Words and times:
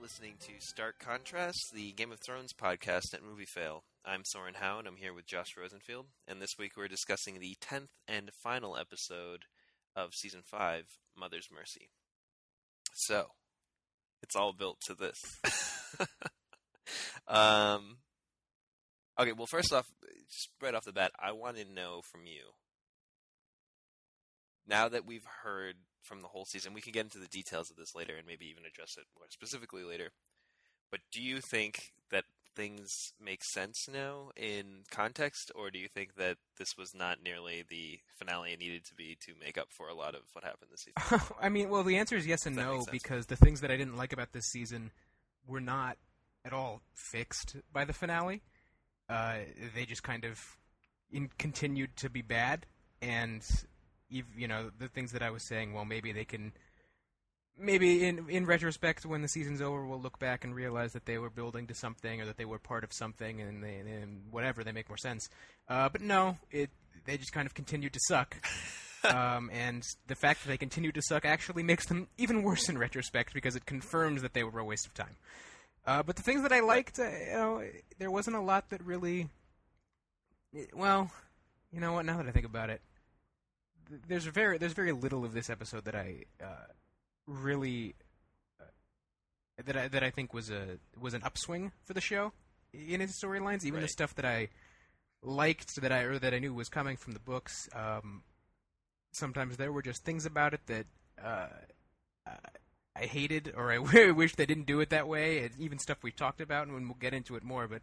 listening 0.00 0.32
to 0.40 0.52
Stark 0.60 0.98
Contrast, 0.98 1.72
the 1.74 1.92
Game 1.92 2.10
of 2.10 2.20
Thrones 2.20 2.54
podcast 2.54 3.12
at 3.12 3.22
Movie 3.22 3.44
Fail. 3.44 3.84
I'm 4.02 4.22
Soren 4.24 4.54
Howe, 4.54 4.78
and 4.78 4.88
I'm 4.88 4.96
here 4.96 5.12
with 5.12 5.26
Josh 5.26 5.54
Rosenfield. 5.58 6.06
And 6.26 6.40
this 6.40 6.54
week 6.58 6.72
we're 6.74 6.88
discussing 6.88 7.38
the 7.38 7.56
10th 7.60 7.88
and 8.08 8.30
final 8.42 8.78
episode 8.78 9.42
of 9.94 10.14
Season 10.14 10.40
5, 10.42 10.84
Mother's 11.18 11.48
Mercy. 11.54 11.90
So, 12.94 13.26
it's 14.22 14.34
all 14.34 14.54
built 14.54 14.78
to 14.86 14.94
this. 14.94 15.20
um, 17.28 17.98
okay, 19.20 19.32
well, 19.32 19.48
first 19.50 19.70
off, 19.70 19.86
just 20.30 20.48
right 20.62 20.74
off 20.74 20.84
the 20.84 20.94
bat, 20.94 21.12
I 21.22 21.32
want 21.32 21.58
to 21.58 21.64
know 21.70 22.00
from 22.10 22.22
you. 22.24 22.52
Now 24.66 24.88
that 24.88 25.06
we've 25.06 25.26
heard 25.42 25.74
from 26.02 26.22
the 26.22 26.28
whole 26.28 26.44
season. 26.44 26.74
We 26.74 26.80
can 26.80 26.92
get 26.92 27.04
into 27.04 27.18
the 27.18 27.26
details 27.26 27.70
of 27.70 27.76
this 27.76 27.94
later 27.94 28.14
and 28.16 28.26
maybe 28.26 28.46
even 28.46 28.64
address 28.64 28.96
it 28.96 29.04
more 29.16 29.26
specifically 29.28 29.84
later. 29.84 30.10
But 30.90 31.00
do 31.12 31.22
you 31.22 31.40
think 31.40 31.92
that 32.10 32.24
things 32.56 33.12
make 33.22 33.44
sense 33.44 33.88
now 33.92 34.30
in 34.36 34.82
context, 34.90 35.52
or 35.54 35.70
do 35.70 35.78
you 35.78 35.88
think 35.88 36.16
that 36.16 36.36
this 36.58 36.76
was 36.76 36.94
not 36.94 37.22
nearly 37.22 37.64
the 37.68 37.98
finale 38.18 38.52
it 38.52 38.58
needed 38.58 38.84
to 38.84 38.94
be 38.94 39.16
to 39.26 39.32
make 39.40 39.56
up 39.56 39.68
for 39.70 39.88
a 39.88 39.94
lot 39.94 40.14
of 40.14 40.22
what 40.32 40.44
happened 40.44 40.70
this 40.70 40.86
season? 40.86 41.34
I 41.40 41.48
mean, 41.48 41.70
well, 41.70 41.84
the 41.84 41.96
answer 41.96 42.16
is 42.16 42.26
yes 42.26 42.46
and 42.46 42.56
no 42.56 42.84
because 42.90 43.26
the 43.26 43.36
things 43.36 43.60
that 43.60 43.70
I 43.70 43.76
didn't 43.76 43.96
like 43.96 44.12
about 44.12 44.32
this 44.32 44.46
season 44.46 44.90
were 45.46 45.60
not 45.60 45.96
at 46.44 46.52
all 46.52 46.82
fixed 46.94 47.56
by 47.72 47.84
the 47.84 47.92
finale. 47.92 48.42
Uh, 49.08 49.38
they 49.74 49.84
just 49.84 50.02
kind 50.02 50.24
of 50.24 50.40
in, 51.10 51.30
continued 51.38 51.96
to 51.96 52.10
be 52.10 52.22
bad, 52.22 52.66
and 53.02 53.42
you 54.10 54.48
know 54.48 54.70
the 54.78 54.88
things 54.88 55.12
that 55.12 55.22
I 55.22 55.30
was 55.30 55.46
saying. 55.46 55.72
Well, 55.72 55.84
maybe 55.84 56.12
they 56.12 56.24
can. 56.24 56.52
Maybe 57.58 58.06
in 58.06 58.28
in 58.30 58.46
retrospect, 58.46 59.04
when 59.04 59.22
the 59.22 59.28
season's 59.28 59.60
over, 59.60 59.84
we'll 59.84 60.00
look 60.00 60.18
back 60.18 60.44
and 60.44 60.54
realize 60.54 60.92
that 60.94 61.04
they 61.04 61.18
were 61.18 61.30
building 61.30 61.66
to 61.66 61.74
something, 61.74 62.20
or 62.20 62.26
that 62.26 62.38
they 62.38 62.46
were 62.46 62.58
part 62.58 62.84
of 62.84 62.92
something, 62.92 63.40
and, 63.40 63.62
they, 63.62 63.76
and 63.76 64.22
whatever 64.30 64.64
they 64.64 64.72
make 64.72 64.88
more 64.88 64.96
sense. 64.96 65.28
Uh, 65.68 65.88
but 65.88 66.00
no, 66.00 66.38
it 66.50 66.70
they 67.04 67.18
just 67.18 67.32
kind 67.32 67.46
of 67.46 67.52
continued 67.52 67.92
to 67.92 68.00
suck 68.08 68.36
um, 69.04 69.50
and 69.52 69.86
the 70.06 70.14
fact 70.14 70.42
that 70.42 70.48
they 70.48 70.56
continued 70.56 70.94
to 70.94 71.02
suck 71.02 71.24
actually 71.24 71.62
makes 71.62 71.86
them 71.86 72.08
even 72.18 72.42
worse 72.42 72.68
in 72.68 72.76
retrospect 72.78 73.32
because 73.32 73.56
it 73.56 73.66
confirms 73.66 74.22
that 74.22 74.34
they 74.34 74.44
were 74.44 74.58
a 74.60 74.64
waste 74.64 74.86
of 74.86 74.94
time. 74.94 75.16
Uh, 75.86 76.02
but 76.02 76.16
the 76.16 76.22
things 76.22 76.42
that 76.42 76.52
I 76.52 76.60
liked, 76.60 76.98
uh, 76.98 77.04
you 77.04 77.32
know, 77.32 77.64
there 77.98 78.10
wasn't 78.10 78.36
a 78.36 78.40
lot 78.40 78.68
that 78.70 78.84
really. 78.84 79.28
Well, 80.74 81.10
you 81.72 81.80
know 81.80 81.92
what? 81.92 82.04
Now 82.04 82.18
that 82.18 82.26
I 82.26 82.32
think 82.32 82.44
about 82.44 82.70
it, 82.70 82.82
there's 84.08 84.24
very 84.26 84.58
there's 84.58 84.72
very 84.72 84.92
little 84.92 85.24
of 85.24 85.32
this 85.32 85.50
episode 85.50 85.84
that 85.84 85.94
I 85.94 86.24
uh, 86.42 86.72
really 87.26 87.94
uh, 88.60 88.64
that 89.64 89.76
I 89.76 89.88
that 89.88 90.02
I 90.02 90.10
think 90.10 90.32
was 90.32 90.50
a 90.50 90.78
was 90.98 91.14
an 91.14 91.22
upswing 91.22 91.72
for 91.84 91.94
the 91.94 92.00
show 92.00 92.32
in 92.72 93.00
its 93.00 93.22
storylines. 93.22 93.64
Even 93.64 93.80
the 93.80 93.88
stuff 93.88 94.14
that 94.14 94.24
I 94.24 94.48
liked 95.22 95.80
that 95.80 95.92
I 95.92 96.00
or 96.00 96.18
that 96.18 96.34
I 96.34 96.38
knew 96.38 96.54
was 96.54 96.68
coming 96.68 96.96
from 96.96 97.12
the 97.12 97.20
books. 97.20 97.68
Um, 97.74 98.22
sometimes 99.12 99.56
there 99.56 99.72
were 99.72 99.82
just 99.82 100.04
things 100.04 100.24
about 100.24 100.54
it 100.54 100.60
that 100.66 100.86
uh, 101.22 101.48
I 102.96 103.06
hated 103.06 103.52
or 103.56 103.72
I 103.72 103.78
wish 104.12 104.34
they 104.34 104.46
didn't 104.46 104.66
do 104.66 104.80
it 104.80 104.90
that 104.90 105.08
way. 105.08 105.38
It's 105.38 105.58
even 105.58 105.78
stuff 105.78 105.98
we 106.02 106.10
talked 106.10 106.40
about, 106.40 106.66
and 106.66 106.88
we'll 106.88 106.96
get 106.98 107.14
into 107.14 107.36
it 107.36 107.42
more. 107.42 107.66
But 107.68 107.82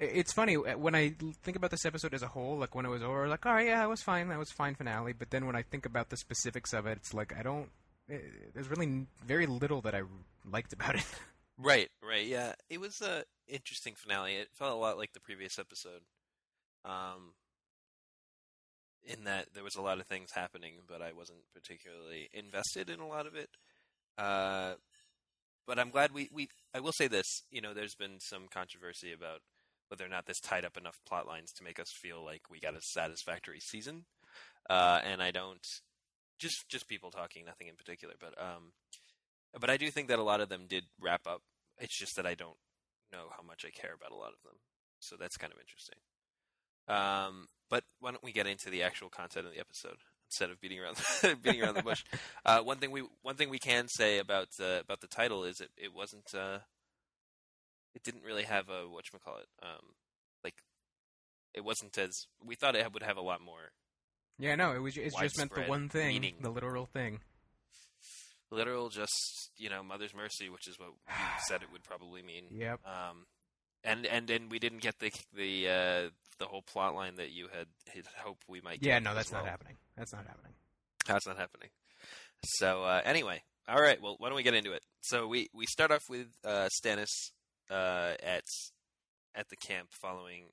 it's 0.00 0.32
funny 0.32 0.56
uh, 0.56 0.76
when 0.78 0.94
I 0.94 1.14
think 1.42 1.56
about 1.56 1.70
this 1.70 1.84
episode 1.84 2.14
as 2.14 2.22
a 2.22 2.28
whole. 2.28 2.58
Like 2.58 2.74
when 2.74 2.86
it 2.86 2.88
was 2.90 3.02
over, 3.02 3.28
like, 3.28 3.46
oh 3.46 3.58
yeah, 3.58 3.84
it 3.84 3.88
was 3.88 4.02
fine. 4.02 4.28
That 4.28 4.38
was 4.38 4.50
fine 4.50 4.74
finale. 4.74 5.12
But 5.12 5.30
then 5.30 5.46
when 5.46 5.54
I 5.56 5.62
think 5.62 5.86
about 5.86 6.08
the 6.08 6.16
specifics 6.16 6.72
of 6.72 6.86
it, 6.86 6.98
it's 6.98 7.14
like 7.14 7.32
I 7.38 7.42
don't. 7.42 7.68
eh, 8.10 8.18
There's 8.54 8.68
really 8.68 9.06
very 9.24 9.46
little 9.46 9.80
that 9.82 9.94
I 9.94 10.02
liked 10.50 10.72
about 10.72 10.96
it. 10.96 11.04
Right, 11.62 11.90
right, 12.02 12.24
yeah. 12.26 12.54
It 12.70 12.80
was 12.80 13.02
a 13.02 13.24
interesting 13.46 13.92
finale. 13.94 14.36
It 14.36 14.48
felt 14.54 14.72
a 14.72 14.76
lot 14.76 14.96
like 14.96 15.12
the 15.12 15.20
previous 15.20 15.58
episode. 15.58 16.00
Um 16.86 17.34
in 19.04 19.24
that 19.24 19.46
there 19.54 19.64
was 19.64 19.76
a 19.76 19.82
lot 19.82 20.00
of 20.00 20.06
things 20.06 20.30
happening, 20.34 20.74
but 20.88 21.02
I 21.02 21.12
wasn't 21.12 21.40
particularly 21.52 22.28
invested 22.32 22.88
in 22.88 23.00
a 23.00 23.06
lot 23.06 23.26
of 23.26 23.34
it. 23.34 23.50
Uh 24.16 24.74
but 25.66 25.78
I'm 25.78 25.90
glad 25.90 26.12
we, 26.12 26.30
we 26.32 26.48
I 26.74 26.80
will 26.80 26.92
say 26.92 27.08
this, 27.08 27.42
you 27.50 27.60
know, 27.60 27.74
there's 27.74 27.94
been 27.94 28.20
some 28.20 28.48
controversy 28.50 29.12
about 29.12 29.40
whether 29.90 30.04
or 30.04 30.08
not 30.08 30.26
this 30.26 30.40
tied 30.40 30.64
up 30.64 30.76
enough 30.76 30.98
plot 31.06 31.26
lines 31.26 31.52
to 31.52 31.64
make 31.64 31.78
us 31.78 31.90
feel 31.90 32.24
like 32.24 32.42
we 32.50 32.60
got 32.60 32.76
a 32.76 32.80
satisfactory 32.80 33.60
season. 33.60 34.04
Uh 34.68 35.00
and 35.04 35.22
I 35.22 35.30
don't 35.30 35.66
just 36.38 36.68
just 36.68 36.88
people 36.88 37.10
talking, 37.10 37.44
nothing 37.44 37.68
in 37.68 37.76
particular, 37.76 38.14
but 38.18 38.34
um 38.40 38.72
but 39.58 39.70
I 39.70 39.76
do 39.76 39.90
think 39.90 40.08
that 40.08 40.18
a 40.18 40.24
lot 40.24 40.40
of 40.40 40.48
them 40.48 40.66
did 40.68 40.84
wrap 41.00 41.26
up. 41.26 41.42
It's 41.78 41.98
just 41.98 42.16
that 42.16 42.26
I 42.26 42.34
don't 42.34 42.56
know 43.12 43.26
how 43.36 43.42
much 43.42 43.64
I 43.66 43.70
care 43.70 43.94
about 43.94 44.12
a 44.12 44.16
lot 44.16 44.32
of 44.32 44.42
them. 44.44 44.58
So 45.00 45.16
that's 45.18 45.36
kind 45.36 45.52
of 45.52 45.58
interesting. 45.58 45.98
Um, 46.88 47.48
but 47.68 47.84
why 48.00 48.10
don't 48.10 48.24
we 48.24 48.32
get 48.32 48.46
into 48.46 48.70
the 48.70 48.82
actual 48.82 49.08
content 49.08 49.46
of 49.46 49.52
the 49.52 49.60
episode 49.60 49.98
instead 50.28 50.50
of 50.50 50.60
beating 50.60 50.80
around 50.80 50.96
beating 51.42 51.62
around 51.62 51.74
the 51.74 51.82
bush? 51.82 52.04
Uh, 52.44 52.60
one 52.60 52.78
thing 52.78 52.90
we 52.90 53.02
one 53.22 53.36
thing 53.36 53.50
we 53.50 53.58
can 53.58 53.86
say 53.86 54.18
about 54.18 54.48
uh, 54.60 54.80
about 54.80 55.00
the 55.00 55.06
title 55.06 55.44
is 55.44 55.60
it 55.60 55.70
it 55.76 55.94
wasn't 55.94 56.34
uh, 56.34 56.58
it 57.94 58.02
didn't 58.02 58.22
really 58.24 58.44
have 58.44 58.68
a 58.68 58.88
what 58.88 59.04
you 59.12 59.18
call 59.24 59.36
it 59.38 59.48
um, 59.62 59.94
like 60.44 60.54
it 61.54 61.64
wasn't 61.64 61.96
as 61.98 62.26
we 62.44 62.54
thought 62.54 62.76
it 62.76 62.92
would 62.92 63.02
have 63.02 63.16
a 63.16 63.22
lot 63.22 63.40
more 63.40 63.72
yeah, 64.38 64.54
no, 64.54 64.72
it 64.72 64.78
was. 64.78 64.96
It's 64.96 65.14
just 65.20 65.36
meant 65.36 65.54
the 65.54 65.64
one 65.64 65.90
thing, 65.90 66.08
meaning. 66.08 66.36
the 66.40 66.48
literal 66.48 66.86
thing. 66.86 67.20
literal 68.50 68.88
just 68.88 69.50
you 69.58 69.68
know 69.70 69.82
mother's 69.82 70.14
mercy 70.14 70.48
which 70.48 70.66
is 70.66 70.78
what 70.78 70.88
you 70.88 71.14
said 71.48 71.62
it 71.62 71.68
would 71.72 71.84
probably 71.84 72.22
mean 72.22 72.44
Yep. 72.50 72.80
um 72.86 73.26
and 73.84 74.06
and 74.06 74.26
then 74.28 74.48
we 74.48 74.58
didn't 74.58 74.80
get 74.82 74.98
the 74.98 75.12
the 75.34 75.68
uh 75.68 76.10
the 76.38 76.46
whole 76.46 76.62
plot 76.62 76.94
line 76.94 77.16
that 77.16 77.30
you 77.32 77.48
had, 77.52 77.66
had 77.94 78.04
hoped 78.24 78.44
we 78.48 78.60
might 78.62 78.78
Yeah, 78.82 78.98
no, 78.98 79.14
that's 79.14 79.30
not 79.30 79.44
happening. 79.46 79.76
That's 79.96 80.12
not 80.14 80.26
happening. 80.26 80.52
that's 81.06 81.26
not 81.26 81.36
happening 81.36 81.68
so 82.44 82.82
uh 82.84 83.02
anyway 83.04 83.42
all 83.68 83.80
right 83.80 84.00
well 84.00 84.16
why 84.18 84.28
don't 84.28 84.36
we 84.36 84.42
get 84.42 84.54
into 84.54 84.72
it 84.72 84.82
so 85.02 85.26
we 85.26 85.48
we 85.54 85.66
start 85.66 85.90
off 85.90 86.02
with 86.08 86.28
uh 86.44 86.68
stannis 86.82 87.30
uh 87.70 88.14
at 88.22 88.44
at 89.34 89.48
the 89.48 89.56
camp 89.56 89.88
following 89.90 90.46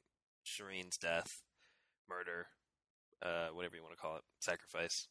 shireen's 0.45 0.97
death 0.97 1.41
murder 2.09 2.47
uh 3.21 3.47
whatever 3.53 3.75
you 3.75 3.81
want 3.81 3.93
to 3.93 4.01
call 4.01 4.15
it 4.15 4.23
sacrifice 4.39 5.07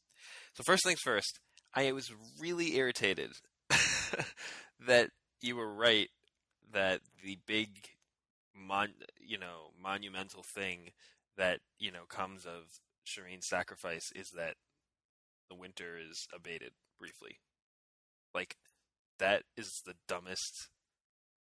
so 0.55 0.62
first 0.62 0.84
things 0.84 1.00
first 1.00 1.41
I 1.75 1.93
was 1.93 2.11
really 2.41 2.77
irritated 2.77 3.33
that 4.87 5.11
you 5.43 5.56
were 5.56 5.72
right 5.72 6.09
that 6.72 7.00
the 7.22 7.39
big 7.47 7.69
mon 8.55 8.89
you 9.21 9.39
know 9.39 9.71
monumental 9.81 10.43
thing 10.43 10.93
that 11.37 11.61
you 11.78 11.93
know 11.93 12.05
comes 12.09 12.47
of 12.47 12.81
Shireen's 13.06 13.47
sacrifice 13.47 14.11
is 14.16 14.31
that 14.31 14.55
the 15.50 15.55
winter 15.55 15.99
is 15.99 16.27
abated 16.34 16.72
briefly. 16.99 17.39
Like 18.34 18.56
that 19.19 19.43
is 19.56 19.83
the 19.84 19.95
dumbest 20.09 20.69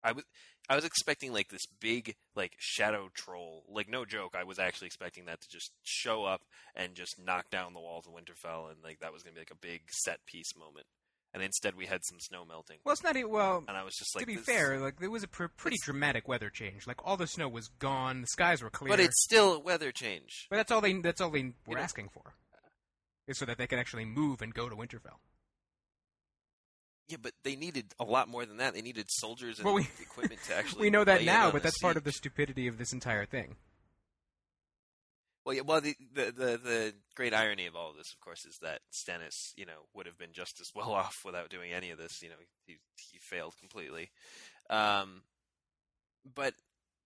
I 0.07 0.13
was 0.13 0.25
I 0.69 0.77
was 0.77 0.85
expecting 0.85 1.33
like 1.33 1.49
this 1.49 1.67
big 1.81 2.15
like 2.35 2.53
shadow 2.59 3.09
troll. 3.15 3.65
Like 3.69 3.89
no 3.89 4.05
joke, 4.05 4.35
I 4.39 4.45
was 4.45 4.59
actually 4.59 4.87
expecting 4.87 5.27
that 5.27 5.41
to 5.41 5.49
just 5.51 5.73
show 5.83 6.25
up 6.25 6.43
and 6.75 6.95
just 6.95 7.19
knock 7.23 7.51
down 7.51 7.73
the 7.75 7.81
walls 7.81 8.07
of 8.07 8.13
Winterfell 8.15 8.71
and 8.71 8.79
like 8.85 9.01
that 9.01 9.13
was 9.13 9.23
going 9.23 9.35
to 9.35 9.39
be 9.39 9.41
like 9.41 9.51
a 9.51 9.57
big 9.57 9.83
set 9.91 10.25
piece 10.27 10.57
moment. 10.57 10.87
And 11.35 11.43
instead 11.43 11.77
we 11.77 11.87
had 11.87 12.01
some 12.05 12.19
snow 12.21 12.45
melting. 12.47 12.79
Well, 12.85 12.93
it's 12.95 13.03
not. 13.03 13.17
even 13.17 13.31
Well, 13.31 13.63
And 13.69 13.77
I 13.77 13.83
was 13.83 13.95
just 13.95 14.15
like 14.15 14.23
to 14.23 14.27
be 14.27 14.37
fair, 14.37 14.79
like 14.81 15.01
there 15.01 15.11
was 15.11 15.23
a 15.23 15.29
pr- 15.29 15.47
pretty 15.57 15.77
dramatic 15.83 16.27
weather 16.29 16.49
change. 16.51 16.87
Like 16.87 17.05
all 17.05 17.17
the 17.17 17.27
snow 17.27 17.49
was 17.49 17.69
gone, 17.69 18.23
the 18.23 18.27
skies 18.29 18.63
were 18.63 18.71
clear. 18.71 18.89
But 18.89 19.01
it's 19.01 19.23
still 19.23 19.55
a 19.55 19.61
weather 19.61 19.93
change. 19.93 20.47
But 20.49 20.57
that's 20.57 20.73
all 20.73 20.81
they. 20.81 20.95
That's 20.95 21.21
all 21.21 21.31
they 21.31 21.53
were 21.67 21.75
know- 21.77 21.83
asking 21.83 22.09
for, 22.09 22.35
is 23.29 23.39
so 23.39 23.45
that 23.45 23.59
they 23.59 23.67
can 23.67 23.79
actually 23.79 24.05
move 24.07 24.41
and 24.41 24.55
go 24.55 24.69
to 24.69 24.77
Winterfell. 24.77 25.19
Yeah, 27.09 27.19
but 27.23 27.33
they 27.45 27.55
needed 27.55 27.95
a 28.01 28.05
lot 28.05 28.29
more 28.29 28.45
than 28.45 28.57
that. 28.57 28.75
They 28.75 28.83
needed 28.83 29.07
soldiers 29.09 29.59
and 29.59 29.65
Well, 29.67 29.75
we- 29.75 29.89
equipment 30.01 30.41
to 30.49 30.55
actually. 30.57 30.83
we 30.83 30.91
know 30.91 31.05
that 31.05 31.23
now, 31.25 31.51
but 31.51 31.63
that's 31.63 31.79
part 31.79 31.97
of 31.97 32.05
the 32.05 32.13
stupidity 32.13 32.67
of 32.67 32.79
this 32.79 32.93
entire 32.93 33.25
thing. 33.25 33.57
Well, 35.45 35.55
yeah, 35.55 35.61
well, 35.63 35.81
the, 35.81 35.95
the 36.13 36.25
the 36.33 36.59
the 36.59 36.95
great 37.15 37.33
irony 37.33 37.67
of 37.67 37.77
all 37.77 37.91
of 37.91 37.97
this, 37.97 38.13
of 38.13 38.19
course, 38.25 38.45
is 38.45 38.59
that 38.63 38.81
Stannis, 38.93 39.53
you 39.57 39.65
know, 39.65 39.87
would 39.95 40.07
have 40.07 40.19
been 40.19 40.33
just 40.33 40.61
as 40.61 40.67
well 40.75 40.93
off 40.93 41.15
without 41.25 41.49
doing 41.51 41.73
any 41.73 41.91
of 41.91 41.99
this. 41.99 42.21
You 42.21 42.31
know, 42.31 42.35
he 42.67 42.79
he 43.13 43.19
failed 43.21 43.55
completely. 43.61 44.11
Um, 44.69 45.23
but 46.35 46.55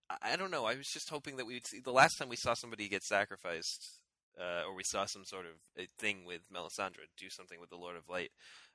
I- 0.09 0.33
I 0.33 0.37
don't 0.37 0.51
know. 0.51 0.65
I 0.65 0.75
was 0.77 0.87
just 0.87 1.11
hoping 1.11 1.37
that 1.37 1.45
we'd 1.47 1.67
see 1.67 1.81
the 1.81 1.93
last 1.93 2.17
time 2.19 2.31
we 2.31 2.37
saw 2.37 2.55
somebody 2.55 2.89
get 2.89 3.03
sacrificed, 3.05 3.99
uh, 4.41 4.63
or 4.67 4.75
we 4.75 4.85
saw 4.87 5.05
some 5.05 5.27
sort 5.27 5.45
of 5.45 5.53
a 5.79 5.87
thing 5.99 6.25
with 6.25 6.41
Melisandre 6.51 7.05
do 7.19 7.29
something 7.29 7.61
with 7.61 7.69
the 7.69 7.77
Lord 7.77 7.97
of 7.97 8.09
Light. 8.09 8.31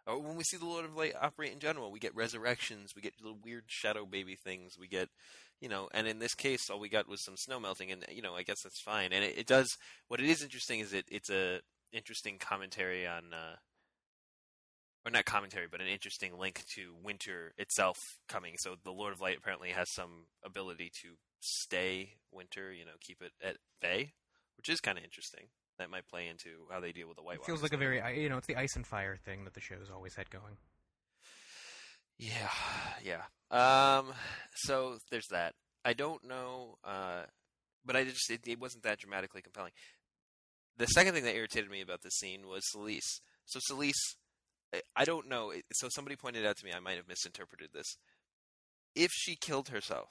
Or 0.08 0.22
when 0.22 0.36
we 0.36 0.44
see 0.44 0.58
the 0.58 0.66
Lord 0.66 0.86
of 0.86 0.96
Light 0.96 1.14
operate 1.20 1.52
in 1.52 1.60
general, 1.60 1.92
we 1.92 2.00
get 2.00 2.16
resurrections, 2.16 2.94
we 2.96 3.02
get 3.02 3.14
little 3.22 3.40
weird 3.44 3.64
shadow 3.68 4.06
baby 4.06 4.36
things, 4.36 4.78
we 4.80 4.88
get 4.88 5.10
you 5.62 5.70
know, 5.70 5.88
and 5.94 6.08
in 6.08 6.20
this 6.20 6.36
case, 6.36 6.70
all 6.70 6.80
we 6.80 6.90
got 6.90 7.08
was 7.08 7.24
some 7.24 7.38
snow 7.38 7.60
melting, 7.60 7.92
and 7.92 8.06
you 8.12 8.22
know, 8.22 8.36
I 8.36 8.44
guess 8.44 8.62
that's 8.62 8.82
fine. 8.82 9.14
And 9.14 9.24
it, 9.24 9.38
it 9.38 9.48
does. 9.48 9.78
What 10.08 10.20
it 10.20 10.30
is 10.30 10.44
interesting 10.44 10.80
is 10.80 10.94
it 10.94 11.06
it's 11.10 11.30
a 11.30 11.62
interesting 11.94 12.38
commentary 12.38 13.08
on 13.08 13.34
uh, 13.34 13.56
or 15.06 15.12
not 15.12 15.26
commentary, 15.26 15.68
but 15.70 15.82
an 15.82 15.88
interesting 15.88 16.38
link 16.38 16.64
to 16.76 16.94
winter 17.02 17.54
itself 17.58 17.98
coming. 18.28 18.56
So 18.58 18.76
the 18.84 18.92
Lord 18.92 19.14
of 19.14 19.22
Light 19.22 19.38
apparently 19.38 19.70
has 19.70 19.92
some 19.92 20.26
ability 20.44 20.92
to 21.02 21.10
stay 21.40 22.16
winter, 22.32 22.74
you 22.74 22.86
know, 22.86 22.98
keep 23.00 23.22
it 23.22 23.32
at 23.44 23.58
bay, 23.82 24.14
which 24.58 24.68
is 24.68 24.82
kind 24.82 24.98
of 24.98 25.04
interesting. 25.04 25.46
That 25.78 25.90
might 25.90 26.08
play 26.08 26.28
into 26.28 26.68
how 26.72 26.80
they 26.80 26.92
deal 26.94 27.08
with 27.08 27.18
the 27.18 27.24
White 27.24 27.36
It 27.36 27.46
feels 27.46 27.60
Walkers. 27.60 27.64
like 27.64 27.74
a 27.74 27.78
very 27.78 28.22
you 28.24 28.30
know 28.30 28.38
it's 28.38 28.48
the 28.48 28.56
ice 28.56 28.76
and 28.76 28.86
fire 28.88 29.18
thing 29.18 29.44
that 29.44 29.54
the 29.54 29.60
show's 29.62 29.90
always 29.94 30.16
had 30.16 30.30
going. 30.30 30.58
Yeah, 32.18 32.50
yeah. 33.04 33.24
Um, 33.52 34.14
so 34.56 34.98
there's 35.12 35.28
that. 35.32 35.54
I 35.84 35.94
don't 35.94 36.24
know, 36.28 36.78
uh, 36.84 37.24
but 37.86 37.96
I 37.96 38.06
just 38.06 38.30
it, 38.32 38.42
it 38.48 38.60
wasn't 38.60 38.84
that 38.84 39.00
dramatically 39.00 39.42
compelling. 39.42 39.72
The 40.78 40.86
second 40.88 41.14
thing 41.14 41.24
that 41.26 41.36
irritated 41.36 41.70
me 41.70 41.82
about 41.82 42.02
this 42.04 42.16
scene 42.16 42.48
was 42.48 42.62
Selyse. 42.74 43.20
So 43.46 43.60
Selyse, 43.70 44.16
I- 44.96 45.06
don't 45.06 45.28
know. 45.30 45.54
So 45.74 45.88
somebody 45.90 46.16
pointed 46.16 46.46
out 46.46 46.58
to 46.58 46.66
me, 46.66 46.72
I 46.76 46.80
might 46.80 46.98
have 46.98 47.08
misinterpreted 47.08 47.70
this. 47.74 47.98
If 48.96 49.12
she 49.14 49.36
killed 49.36 49.70
herself, 49.70 50.10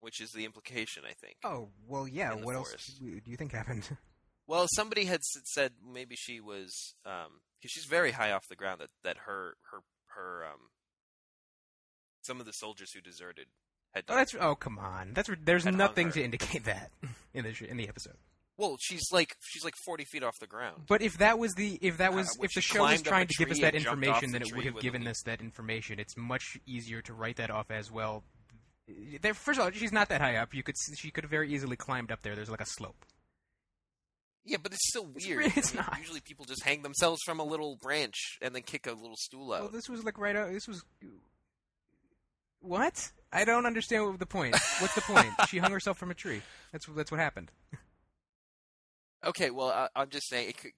which 0.00 0.20
is 0.20 0.30
the 0.30 0.44
implication, 0.44 1.02
I 1.08 1.12
think. 1.14 1.36
Oh 1.44 1.68
well, 1.86 2.06
yeah. 2.06 2.34
What 2.34 2.54
else 2.54 2.74
do 2.98 3.20
you 3.30 3.36
think 3.36 3.52
happened? 3.52 3.88
Well, 4.50 4.66
somebody 4.74 5.04
had 5.04 5.22
said 5.22 5.74
maybe 5.94 6.16
she 6.16 6.40
was 6.40 6.96
because 7.04 7.70
she's 7.70 7.84
very 7.84 8.10
high 8.10 8.32
off 8.32 8.48
the 8.48 8.56
ground. 8.56 8.80
That 8.80 8.90
that 9.04 9.16
her 9.26 9.54
her 9.70 9.78
her 10.16 10.44
um 10.44 10.70
some 12.22 12.40
of 12.40 12.46
the 12.46 12.52
soldiers 12.52 12.90
who 12.92 13.00
deserted 13.00 13.46
had 13.94 14.04
oh, 14.08 14.16
that's 14.16 14.34
oh 14.40 14.56
come 14.56 14.76
on. 14.76 15.12
That's 15.14 15.30
there's 15.44 15.64
nothing 15.66 16.10
to 16.12 16.22
indicate 16.24 16.64
that 16.64 16.90
in 17.32 17.44
the 17.44 17.54
in 17.70 17.76
the 17.76 17.88
episode. 17.88 18.16
well, 18.58 18.76
she's 18.80 19.04
like 19.12 19.36
she's 19.40 19.62
like 19.64 19.74
forty 19.84 20.04
feet 20.04 20.24
off 20.24 20.40
the 20.40 20.48
ground. 20.48 20.82
But 20.88 21.00
if 21.00 21.18
that 21.18 21.38
was 21.38 21.54
the 21.54 21.78
if 21.80 21.98
that 21.98 22.10
Uh, 22.10 22.16
was 22.16 22.36
when 22.36 22.46
if 22.46 22.54
the 22.54 22.60
show 22.60 22.82
was 22.82 23.02
trying 23.02 23.28
to 23.28 23.34
give 23.38 23.52
us 23.52 23.60
that 23.60 23.76
information, 23.76 24.32
then 24.32 24.42
it 24.42 24.52
would 24.52 24.64
have 24.64 24.80
given 24.80 25.06
us 25.06 25.22
that 25.26 25.40
information. 25.40 26.00
It's 26.00 26.16
much 26.16 26.58
easier 26.66 27.02
to 27.02 27.14
write 27.14 27.36
that 27.36 27.52
off 27.52 27.70
as 27.70 27.88
well. 27.88 28.24
There, 29.22 29.34
first 29.34 29.60
of 29.60 29.66
all, 29.66 29.70
she's 29.70 29.92
not 29.92 30.08
that 30.08 30.20
high 30.20 30.34
up. 30.34 30.52
You 30.52 30.64
could 30.64 30.74
she 30.96 31.12
could 31.12 31.22
have 31.22 31.30
very 31.30 31.54
easily 31.54 31.76
climbed 31.76 32.10
up 32.10 32.22
there. 32.22 32.34
There's 32.34 32.50
like 32.50 32.60
a 32.60 32.66
slope. 32.66 33.04
Yeah, 34.44 34.56
but 34.62 34.72
it's 34.72 34.88
still 34.88 35.08
It's 35.14 35.26
weird. 35.26 35.38
re- 35.38 35.52
it's 35.54 35.72
I 35.72 35.76
mean, 35.76 35.86
not. 35.90 35.98
Usually, 35.98 36.20
people 36.20 36.44
just 36.46 36.64
hang 36.64 36.82
themselves 36.82 37.20
from 37.24 37.40
a 37.40 37.44
little 37.44 37.76
branch 37.76 38.38
and 38.40 38.54
then 38.54 38.62
kick 38.62 38.86
a 38.86 38.92
little 38.92 39.16
stool 39.16 39.52
out. 39.52 39.60
Well, 39.62 39.70
this 39.70 39.88
was 39.88 40.02
like 40.04 40.18
right 40.18 40.34
out. 40.36 40.50
This 40.52 40.66
was 40.66 40.82
what? 42.60 43.12
I 43.32 43.44
don't 43.44 43.66
understand 43.66 44.06
what 44.06 44.18
the 44.18 44.26
point. 44.26 44.56
What's 44.80 44.94
the 44.94 45.00
point? 45.02 45.28
she 45.48 45.58
hung 45.58 45.72
herself 45.72 45.98
from 45.98 46.10
a 46.10 46.14
tree. 46.14 46.42
That's 46.72 46.86
that's 46.86 47.10
what 47.10 47.20
happened. 47.20 47.50
Okay, 49.24 49.50
well, 49.50 49.68
I, 49.68 49.88
I'm 49.94 50.08
just 50.08 50.28
saying. 50.28 50.48
It 50.48 50.56
could, 50.58 50.72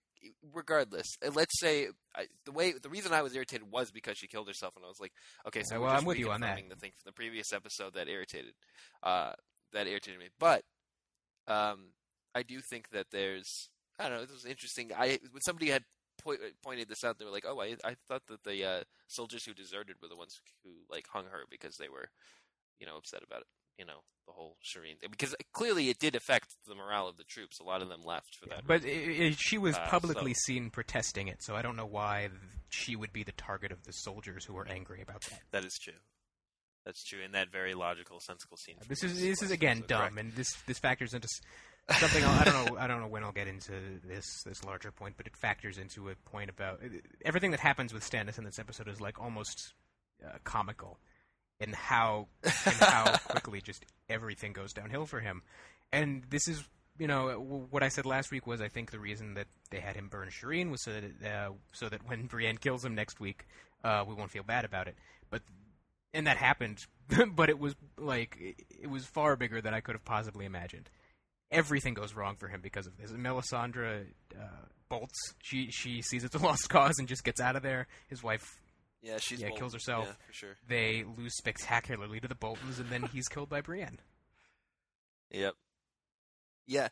regardless, 0.52 1.06
uh, 1.24 1.30
let's 1.32 1.58
say 1.60 1.88
I, 2.14 2.26
the 2.44 2.52
way 2.52 2.72
the 2.72 2.88
reason 2.88 3.12
I 3.12 3.22
was 3.22 3.34
irritated 3.34 3.70
was 3.70 3.90
because 3.90 4.18
she 4.18 4.26
killed 4.26 4.48
herself, 4.48 4.74
and 4.76 4.84
I 4.84 4.88
was 4.88 5.00
like, 5.00 5.12
okay, 5.46 5.62
so 5.62 5.80
well, 5.80 5.90
I'm 5.90 6.04
with 6.04 6.18
you 6.18 6.30
on 6.30 6.40
that. 6.40 6.56
The 6.68 6.76
thing 6.76 6.90
from 6.90 7.06
the 7.06 7.12
previous 7.12 7.52
episode 7.52 7.94
that 7.94 8.08
irritated, 8.08 8.54
uh, 9.02 9.32
that 9.72 9.86
irritated 9.86 10.18
me. 10.18 10.26
But 10.38 10.64
um, 11.46 11.86
I 12.34 12.43
do 12.43 12.61
think 12.61 12.90
that 12.90 13.06
there's, 13.11 13.69
I 13.99 14.05
don't 14.08 14.19
know, 14.19 14.23
this 14.23 14.32
was 14.32 14.46
interesting. 14.46 14.90
I 14.96 15.19
when 15.31 15.43
somebody 15.43 15.70
had 15.70 15.84
po- 16.23 16.37
pointed 16.62 16.88
this 16.88 17.05
out, 17.05 17.19
they 17.19 17.25
were 17.25 17.31
like, 17.31 17.46
oh, 17.46 17.61
I 17.61 17.76
I 17.84 17.96
thought 18.08 18.26
that 18.29 18.44
the 18.44 18.64
uh, 18.64 18.81
soldiers 19.08 19.44
who 19.44 19.55
deserted 19.55 19.96
were 20.02 20.08
the 20.08 20.17
ones 20.17 20.40
who 20.64 20.70
like 20.90 21.06
hung 21.12 21.26
her 21.26 21.43
because 21.50 21.76
they 21.76 21.88
were, 21.88 22.08
you 22.81 22.87
know, 22.87 22.96
upset 22.96 23.23
about 23.23 23.40
it. 23.43 23.46
You 23.79 23.87
know, 23.87 24.00
the 24.26 24.32
whole 24.32 24.58
Shireen 24.62 24.99
thing 25.00 25.11
because 25.11 25.34
clearly 25.55 25.88
it 25.88 25.99
did 25.99 26.14
affect 26.14 26.49
the 26.69 26.75
morale 26.75 27.08
of 27.08 27.17
the 27.17 27.25
troops. 27.25 27.58
A 27.58 27.64
lot 27.64 27.81
of 27.82 27.88
them 27.88 28.02
left 28.05 28.34
for 28.37 28.46
that. 28.50 28.67
But 28.67 28.84
reason. 28.84 29.23
i 29.25 29.26
i 29.29 29.31
she 29.32 29.56
was 29.58 29.76
Uh, 29.76 29.87
publicly 29.88 30.34
so- 30.34 30.40
seen 30.46 30.70
protesting 30.70 31.29
it, 31.29 31.43
so 31.43 31.56
I 31.56 31.62
don't 31.62 31.76
know 31.76 31.87
why 31.87 32.29
she 32.69 32.96
would 32.96 33.12
be 33.12 33.23
the 33.25 33.32
target 33.32 33.73
of 33.73 33.82
the 33.84 33.93
soldiers 33.93 34.44
who 34.44 34.52
were 34.55 34.69
angry 34.69 35.00
about 35.00 35.23
that. 35.23 35.40
That 35.52 35.64
is 35.64 35.79
true. 35.82 35.94
That's 36.84 37.02
true. 37.05 37.20
In 37.25 37.32
that 37.32 37.50
very 37.50 37.75
logical, 37.75 38.20
sensical 38.20 38.56
scene. 38.56 38.76
This 38.88 39.02
is 39.05 39.20
this 39.20 39.40
is 39.43 39.50
again 39.50 39.79
episode, 39.79 39.88
dumb, 39.88 40.00
correct. 40.00 40.19
and 40.19 40.32
this 40.34 40.52
this 40.67 40.79
factors 40.79 41.14
into 41.14 41.26
s- 41.26 41.40
something. 41.90 42.25
I'll, 42.25 42.40
I 42.40 42.44
don't 42.44 42.55
know. 42.55 42.79
I 42.79 42.87
don't 42.87 43.00
know 43.00 43.08
when 43.08 43.25
I'll 43.25 43.32
get 43.32 43.49
into 43.49 43.73
this 44.05 44.43
this 44.44 44.64
larger 44.64 44.90
point, 44.90 45.14
but 45.17 45.26
it 45.26 45.37
factors 45.37 45.79
into 45.79 46.08
a 46.08 46.14
point 46.31 46.50
about 46.50 46.81
everything 47.25 47.50
that 47.52 47.61
happens 47.61 47.93
with 47.93 48.08
Stannis 48.08 48.38
in 48.38 48.44
this 48.44 48.58
episode 48.58 48.88
is 48.88 49.00
like 49.00 49.20
almost 49.20 49.75
uh, 50.25 50.38
comical, 50.44 50.99
in 51.61 51.73
how 51.73 52.29
in 52.44 52.73
how 52.81 53.17
quickly 53.29 53.61
just 53.61 53.84
everything 54.08 54.52
goes 54.52 54.73
downhill 54.73 55.06
for 55.06 55.20
him. 55.20 55.43
And 55.93 56.25
this 56.31 56.49
is, 56.49 56.64
you 56.99 57.06
know, 57.06 57.67
what 57.70 57.82
I 57.82 57.88
said 57.88 58.06
last 58.06 58.31
week 58.31 58.46
was 58.46 58.61
I 58.61 58.69
think 58.69 58.90
the 58.90 58.99
reason 58.99 59.34
that 59.34 59.46
they 59.70 59.81
had 59.81 59.96
him 59.96 60.08
burn 60.08 60.29
Shireen 60.29 60.70
was 60.70 60.82
so 60.82 60.93
that 60.93 61.31
uh, 61.31 61.50
so 61.73 61.88
that 61.88 62.08
when 62.08 62.26
Brienne 62.29 62.58
kills 62.58 62.84
him 62.84 62.94
next 62.94 63.20
week, 63.20 63.46
uh, 63.84 64.05
we 64.06 64.14
won't 64.14 64.31
feel 64.31 64.43
bad 64.43 64.64
about 64.64 64.88
it. 64.88 64.96
But 65.31 65.43
and 66.14 66.26
that 66.26 66.37
happened, 66.37 66.84
but 67.34 67.49
it 67.49 67.58
was 67.58 67.75
like 67.99 68.37
it 68.70 68.88
was 68.88 69.05
far 69.05 69.37
bigger 69.37 69.61
than 69.61 69.75
I 69.75 69.81
could 69.81 69.94
have 69.94 70.05
possibly 70.05 70.44
imagined. 70.44 70.90
Everything 71.52 71.94
goes 71.94 72.14
wrong 72.14 72.37
for 72.37 72.49
him 72.49 72.60
because 72.60 72.87
of 72.87 72.96
this. 72.96 73.12
Melisandre 73.12 74.06
uh, 74.34 74.44
bolts. 74.88 75.34
She 75.43 75.70
she 75.70 76.02
sees 76.02 76.25
it's 76.25 76.34
a 76.34 76.38
lost 76.38 76.69
cause 76.69 76.99
and 76.99 77.06
just 77.06 77.25
gets 77.25 77.40
out 77.40 77.56
of 77.56 77.62
there. 77.62 77.87
His 78.08 78.22
wife 78.22 78.60
yeah, 79.02 79.19
she's 79.19 79.40
yeah, 79.40 79.49
bold. 79.49 79.58
kills 79.58 79.72
herself. 79.75 80.06
Yeah, 80.06 80.26
for 80.26 80.32
sure. 80.32 80.56
they 80.69 81.04
lose 81.19 81.37
spectacularly 81.37 82.20
to 82.20 82.28
the 82.28 82.37
Boltons, 82.37 82.78
and 82.78 82.88
then 82.88 83.02
he's 83.12 83.28
killed 83.28 83.49
by 83.49 83.60
Brienne. 83.60 83.99
Yep. 85.31 85.54
Yeah. 86.66 86.88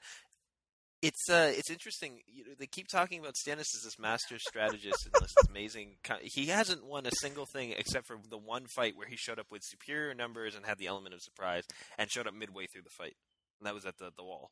It's 1.03 1.31
uh, 1.31 1.51
it's 1.55 1.71
interesting. 1.71 2.21
You 2.27 2.45
know, 2.45 2.51
they 2.59 2.67
keep 2.67 2.89
talking 2.89 3.21
about 3.21 3.35
Stannis 3.35 3.75
as 3.75 3.83
this 3.85 3.99
master 3.99 4.39
strategist 4.39 5.06
and 5.06 5.15
this 5.23 5.33
amazing. 5.49 5.97
He 6.23 6.47
hasn't 6.47 6.85
won 6.85 7.06
a 7.06 7.11
single 7.21 7.47
thing 7.47 7.73
except 7.79 8.06
for 8.06 8.19
the 8.29 8.37
one 8.37 8.67
fight 8.75 8.97
where 8.97 9.06
he 9.06 9.17
showed 9.17 9.39
up 9.39 9.47
with 9.51 9.63
superior 9.65 10.13
numbers 10.13 10.55
and 10.55 10.67
had 10.67 10.77
the 10.77 10.89
element 10.89 11.15
of 11.15 11.23
surprise, 11.23 11.63
and 11.97 12.11
showed 12.11 12.27
up 12.27 12.35
midway 12.35 12.67
through 12.67 12.83
the 12.83 12.91
fight, 12.91 13.15
and 13.61 13.67
that 13.67 13.75
was 13.75 13.85
at 13.85 13.99
the 13.99 14.11
the 14.17 14.25
wall. 14.25 14.51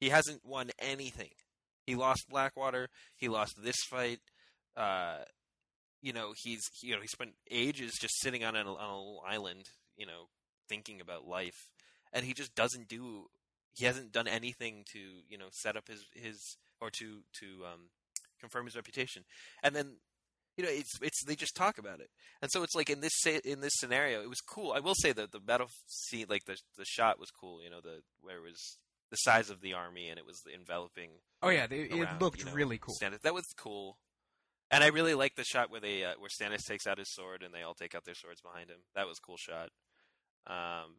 He 0.00 0.08
hasn't 0.08 0.44
won 0.44 0.70
anything. 0.78 1.30
He 1.86 1.94
lost 1.94 2.28
Blackwater. 2.28 2.88
He 3.16 3.28
lost 3.28 3.54
this 3.62 3.76
fight. 3.88 4.18
Uh, 4.76 5.18
you 6.02 6.12
know, 6.12 6.32
he's 6.36 6.62
you 6.82 6.94
know 6.94 7.00
he 7.00 7.08
spent 7.08 7.32
ages 7.50 7.92
just 8.00 8.20
sitting 8.20 8.44
on 8.44 8.56
an 8.56 8.66
on 8.66 8.90
a 8.90 8.96
little 8.96 9.22
island, 9.26 9.70
you 9.96 10.06
know, 10.06 10.28
thinking 10.68 11.00
about 11.00 11.26
life, 11.26 11.68
and 12.12 12.24
he 12.24 12.34
just 12.34 12.54
doesn't 12.54 12.88
do. 12.88 13.26
He 13.74 13.84
hasn't 13.84 14.12
done 14.12 14.28
anything 14.28 14.84
to 14.92 14.98
you 15.28 15.38
know 15.38 15.48
set 15.50 15.76
up 15.76 15.88
his 15.88 16.04
his 16.14 16.56
or 16.80 16.90
to 16.90 17.20
to 17.40 17.46
um, 17.66 17.80
confirm 18.40 18.66
his 18.66 18.76
reputation, 18.76 19.24
and 19.62 19.74
then 19.74 19.96
you 20.56 20.64
know 20.64 20.70
it's 20.70 20.98
it's 21.02 21.24
they 21.24 21.36
just 21.36 21.56
talk 21.56 21.78
about 21.78 22.00
it, 22.00 22.10
and 22.42 22.50
so 22.50 22.62
it's 22.62 22.74
like 22.74 22.90
in 22.90 23.00
this 23.00 23.26
in 23.44 23.60
this 23.60 23.74
scenario, 23.76 24.22
it 24.22 24.28
was 24.28 24.40
cool. 24.40 24.72
I 24.72 24.80
will 24.80 24.94
say 24.94 25.12
that 25.12 25.32
the 25.32 25.40
battle 25.40 25.68
scene, 25.86 26.26
like 26.28 26.44
the 26.46 26.56
the 26.76 26.84
shot 26.84 27.18
was 27.18 27.30
cool. 27.30 27.62
You 27.62 27.70
know, 27.70 27.80
the 27.80 28.00
where 28.20 28.38
it 28.38 28.42
was 28.42 28.78
the 29.10 29.16
size 29.16 29.50
of 29.50 29.60
the 29.60 29.72
army 29.72 30.08
and 30.08 30.18
it 30.18 30.26
was 30.26 30.42
enveloping 30.52 31.10
Oh 31.42 31.50
yeah, 31.50 31.66
they, 31.66 31.82
it 31.82 32.20
looked 32.20 32.40
you 32.40 32.46
know, 32.46 32.52
really 32.52 32.78
cool. 32.78 32.94
Stannis. 33.00 33.20
That 33.20 33.34
was 33.34 33.44
cool, 33.56 33.98
and 34.70 34.82
I 34.82 34.88
really 34.88 35.14
like 35.14 35.36
the 35.36 35.44
shot 35.44 35.70
where 35.70 35.80
they 35.80 36.04
uh, 36.04 36.14
where 36.18 36.30
Stannis 36.30 36.64
takes 36.66 36.86
out 36.86 36.98
his 36.98 37.12
sword 37.12 37.42
and 37.42 37.54
they 37.54 37.62
all 37.62 37.74
take 37.74 37.94
out 37.94 38.04
their 38.04 38.14
swords 38.14 38.40
behind 38.40 38.68
him. 38.68 38.80
That 38.94 39.06
was 39.06 39.18
a 39.18 39.26
cool 39.26 39.36
shot. 39.36 39.68
Um, 40.46 40.96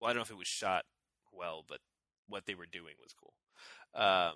well, 0.00 0.10
I 0.10 0.14
don't 0.14 0.16
know 0.16 0.22
if 0.22 0.30
it 0.30 0.38
was 0.38 0.48
shot 0.48 0.84
well, 1.32 1.64
but 1.68 1.80
what 2.28 2.46
they 2.46 2.54
were 2.54 2.66
doing 2.66 2.94
was 3.02 3.12
cool. 3.12 3.34
Um, 3.94 4.34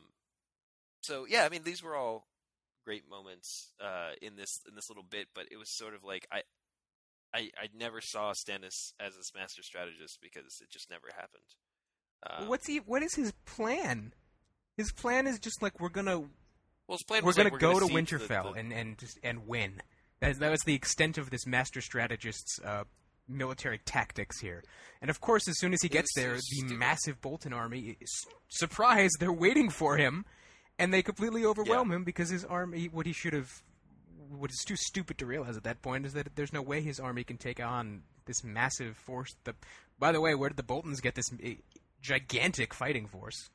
so 1.02 1.26
yeah, 1.28 1.44
I 1.44 1.48
mean 1.48 1.62
these 1.62 1.82
were 1.82 1.96
all 1.96 2.26
great 2.88 3.08
moments 3.10 3.74
uh, 3.80 4.12
in 4.22 4.36
this 4.36 4.60
in 4.66 4.74
this 4.74 4.88
little 4.88 5.04
bit, 5.04 5.26
but 5.34 5.44
it 5.50 5.58
was 5.58 5.68
sort 5.76 5.94
of 5.94 6.02
like 6.04 6.26
I. 6.32 6.40
I, 7.34 7.50
I 7.62 7.68
never 7.78 8.00
saw 8.00 8.32
Stannis 8.32 8.94
as 8.98 9.14
this 9.14 9.32
master 9.34 9.62
strategist 9.62 10.18
because 10.22 10.62
it 10.62 10.70
just 10.70 10.88
never 10.88 11.08
happened. 11.14 11.42
Um, 12.26 12.48
What's 12.48 12.66
he? 12.66 12.78
What 12.78 13.02
is 13.02 13.14
his 13.14 13.32
plan? 13.44 14.14
His 14.78 14.92
plan 14.92 15.26
is 15.26 15.38
just 15.38 15.60
like 15.60 15.78
we're 15.78 15.90
gonna 15.90 16.20
well, 16.20 16.96
his 16.96 17.02
plan 17.02 17.22
we're 17.22 17.34
gonna 17.34 17.50
like, 17.50 17.60
go 17.60 17.74
gonna 17.74 17.86
to 17.86 17.92
siege 17.92 18.10
the- 18.10 18.16
Winterfell 18.16 18.54
the- 18.54 18.60
and 18.60 18.72
and 18.72 18.96
just, 18.96 19.18
and 19.22 19.46
win. 19.46 19.82
That, 20.20 20.38
that 20.38 20.50
was 20.50 20.62
the 20.62 20.74
extent 20.74 21.18
of 21.18 21.28
this 21.28 21.46
master 21.46 21.82
strategist's 21.82 22.58
uh, 22.64 22.84
military 23.28 23.78
tactics 23.84 24.40
here. 24.40 24.64
And 25.02 25.10
of 25.10 25.20
course, 25.20 25.46
as 25.48 25.58
soon 25.58 25.74
as 25.74 25.82
he 25.82 25.90
gets 25.90 26.08
was 26.16 26.22
so 26.24 26.30
there, 26.30 26.68
the 26.68 26.74
massive 26.74 27.20
Bolton 27.20 27.52
army, 27.52 27.98
is, 28.00 28.26
surprise, 28.48 29.10
they're 29.20 29.30
waiting 29.30 29.68
for 29.68 29.98
him, 29.98 30.24
and 30.78 30.92
they 30.92 31.02
completely 31.02 31.44
overwhelm 31.44 31.90
him 31.90 32.04
because 32.04 32.30
his 32.30 32.44
army. 32.44 32.88
What 32.90 33.06
he 33.06 33.12
should 33.12 33.32
have, 33.32 33.62
what 34.30 34.50
is 34.50 34.64
too 34.66 34.76
stupid 34.76 35.18
to 35.18 35.26
realize 35.26 35.56
at 35.56 35.64
that 35.64 35.82
point 35.82 36.06
is 36.06 36.12
that 36.14 36.34
there's 36.36 36.52
no 36.52 36.62
way 36.62 36.80
his 36.80 37.00
army 37.00 37.24
can 37.24 37.36
take 37.36 37.60
on 37.60 38.02
this 38.26 38.44
massive 38.44 38.96
force. 38.96 39.34
The, 39.44 39.54
by 39.98 40.12
the 40.12 40.20
way, 40.20 40.34
where 40.34 40.48
did 40.50 40.56
the 40.56 40.62
Boltons 40.62 41.00
get 41.00 41.14
this 41.14 41.30
eh, 41.42 41.54
gigantic 42.00 42.72
fighting 42.74 43.06
force? 43.06 43.50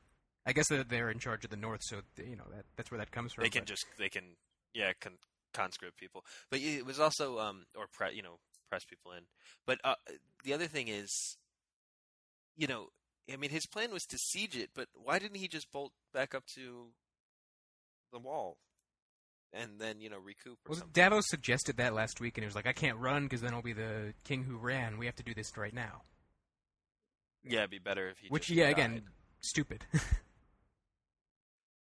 I 0.46 0.52
guess 0.52 0.68
that 0.68 0.90
they're 0.90 1.10
in 1.10 1.18
charge 1.18 1.44
of 1.44 1.50
the 1.50 1.56
north, 1.56 1.80
so 1.82 2.02
you 2.18 2.36
know 2.36 2.44
that 2.54 2.64
that's 2.76 2.90
where 2.90 2.98
that 2.98 3.10
comes 3.10 3.32
from. 3.32 3.44
they 3.44 3.50
can 3.50 3.62
but- 3.62 3.68
just 3.68 3.86
they 3.98 4.08
can 4.08 4.36
yeah 4.74 4.92
con- 5.00 5.18
conscript 5.54 5.96
people 5.96 6.24
but 6.50 6.58
it 6.58 6.84
was 6.84 6.98
also 6.98 7.38
um 7.38 7.64
or 7.76 7.86
pre- 7.86 8.12
you 8.12 8.22
know 8.22 8.38
press 8.68 8.84
people 8.84 9.12
in 9.12 9.22
but 9.66 9.78
uh, 9.84 9.94
the 10.42 10.52
other 10.52 10.66
thing 10.66 10.88
is 10.88 11.36
you 12.56 12.66
know 12.66 12.88
i 13.32 13.36
mean 13.36 13.50
his 13.50 13.66
plan 13.66 13.92
was 13.92 14.02
to 14.04 14.18
siege 14.18 14.56
it 14.56 14.70
but 14.74 14.88
why 14.94 15.16
didn't 15.20 15.36
he 15.36 15.46
just 15.46 15.70
bolt 15.70 15.92
back 16.12 16.34
up 16.34 16.44
to 16.46 16.88
the 18.14 18.18
wall 18.20 18.56
and 19.52 19.78
then 19.78 20.00
you 20.00 20.10
know 20.10 20.18
recoup 20.18 20.58
or 20.66 20.70
Well, 20.70 20.78
something. 20.78 20.92
Davos 20.92 21.28
suggested 21.28 21.76
that 21.76 21.94
last 21.94 22.20
week, 22.20 22.36
and 22.36 22.42
he 22.42 22.46
was 22.46 22.54
like, 22.56 22.66
"I 22.66 22.72
can't 22.72 22.98
run 22.98 23.24
because 23.24 23.40
then 23.40 23.54
I'll 23.54 23.62
be 23.62 23.72
the 23.72 24.14
king 24.24 24.42
who 24.44 24.56
ran. 24.56 24.98
We 24.98 25.06
have 25.06 25.16
to 25.16 25.22
do 25.22 25.34
this 25.34 25.56
right 25.56 25.74
now." 25.74 26.02
yeah, 27.44 27.58
it'd 27.60 27.70
be 27.70 27.78
better 27.78 28.08
if 28.08 28.18
he. 28.18 28.28
Which, 28.28 28.46
just 28.46 28.56
yeah, 28.56 28.64
died. 28.64 28.72
again, 28.72 29.02
stupid. 29.40 29.84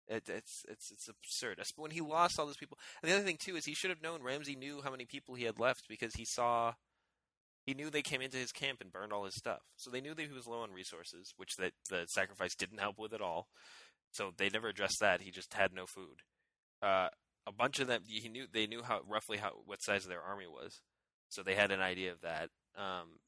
It, 0.08 0.28
it's 0.28 0.66
it's 0.68 0.90
it's 0.92 1.08
absurd. 1.08 1.62
When 1.76 1.92
he 1.92 2.02
lost 2.02 2.40
all 2.40 2.48
those 2.48 2.58
people, 2.58 2.80
and 3.04 3.12
the 3.12 3.16
other 3.16 3.24
thing 3.24 3.38
too 3.38 3.56
is 3.56 3.66
he 3.66 3.76
should 3.76 3.92
have 3.92 4.02
known 4.02 4.24
Ramsay 4.24 4.56
knew 4.56 4.82
how 4.84 4.90
many 4.90 5.06
people 5.06 5.36
he 5.36 5.44
had 5.44 5.60
left 5.60 5.88
because 5.88 6.16
he 6.16 6.26
saw, 6.26 6.74
he 7.64 7.76
knew 7.76 7.92
they 7.92 8.02
came 8.02 8.20
into 8.20 8.38
his 8.38 8.52
camp 8.52 8.82
and 8.82 8.92
burned 8.92 9.14
all 9.14 9.26
his 9.26 9.36
stuff. 9.36 9.62
So 9.78 9.92
they 9.92 10.02
knew 10.02 10.16
that 10.16 10.26
he 10.26 10.34
was 10.34 10.48
low 10.48 10.62
on 10.64 10.72
resources, 10.72 11.34
which 11.38 11.58
that 11.58 11.74
the 11.92 12.06
sacrifice 12.08 12.56
didn't 12.56 12.80
help 12.80 12.98
with 12.98 13.14
at 13.14 13.22
all. 13.22 13.50
So 14.12 14.32
they 14.38 14.50
never 14.50 14.70
addressed 14.70 15.00
that. 15.02 15.22
He 15.22 15.32
just 15.32 15.54
had 15.54 15.74
no 15.74 15.86
food. 15.86 16.22
Uh, 16.82 17.10
a 17.48 17.52
bunch 17.52 17.80
of 17.80 17.88
them, 17.88 18.02
he 18.06 18.30
knew 18.30 18.46
they 18.52 18.68
knew 18.68 18.84
how 18.84 19.02
roughly 19.08 19.38
how 19.38 19.52
what 19.66 19.82
size 19.82 20.06
their 20.06 20.22
army 20.22 20.46
was, 20.48 20.82
so 21.30 21.42
they 21.42 21.56
had 21.56 21.72
an 21.72 21.82
idea 21.82 22.12
of 22.12 22.22
that. 22.22 22.50
Um, 22.78 23.20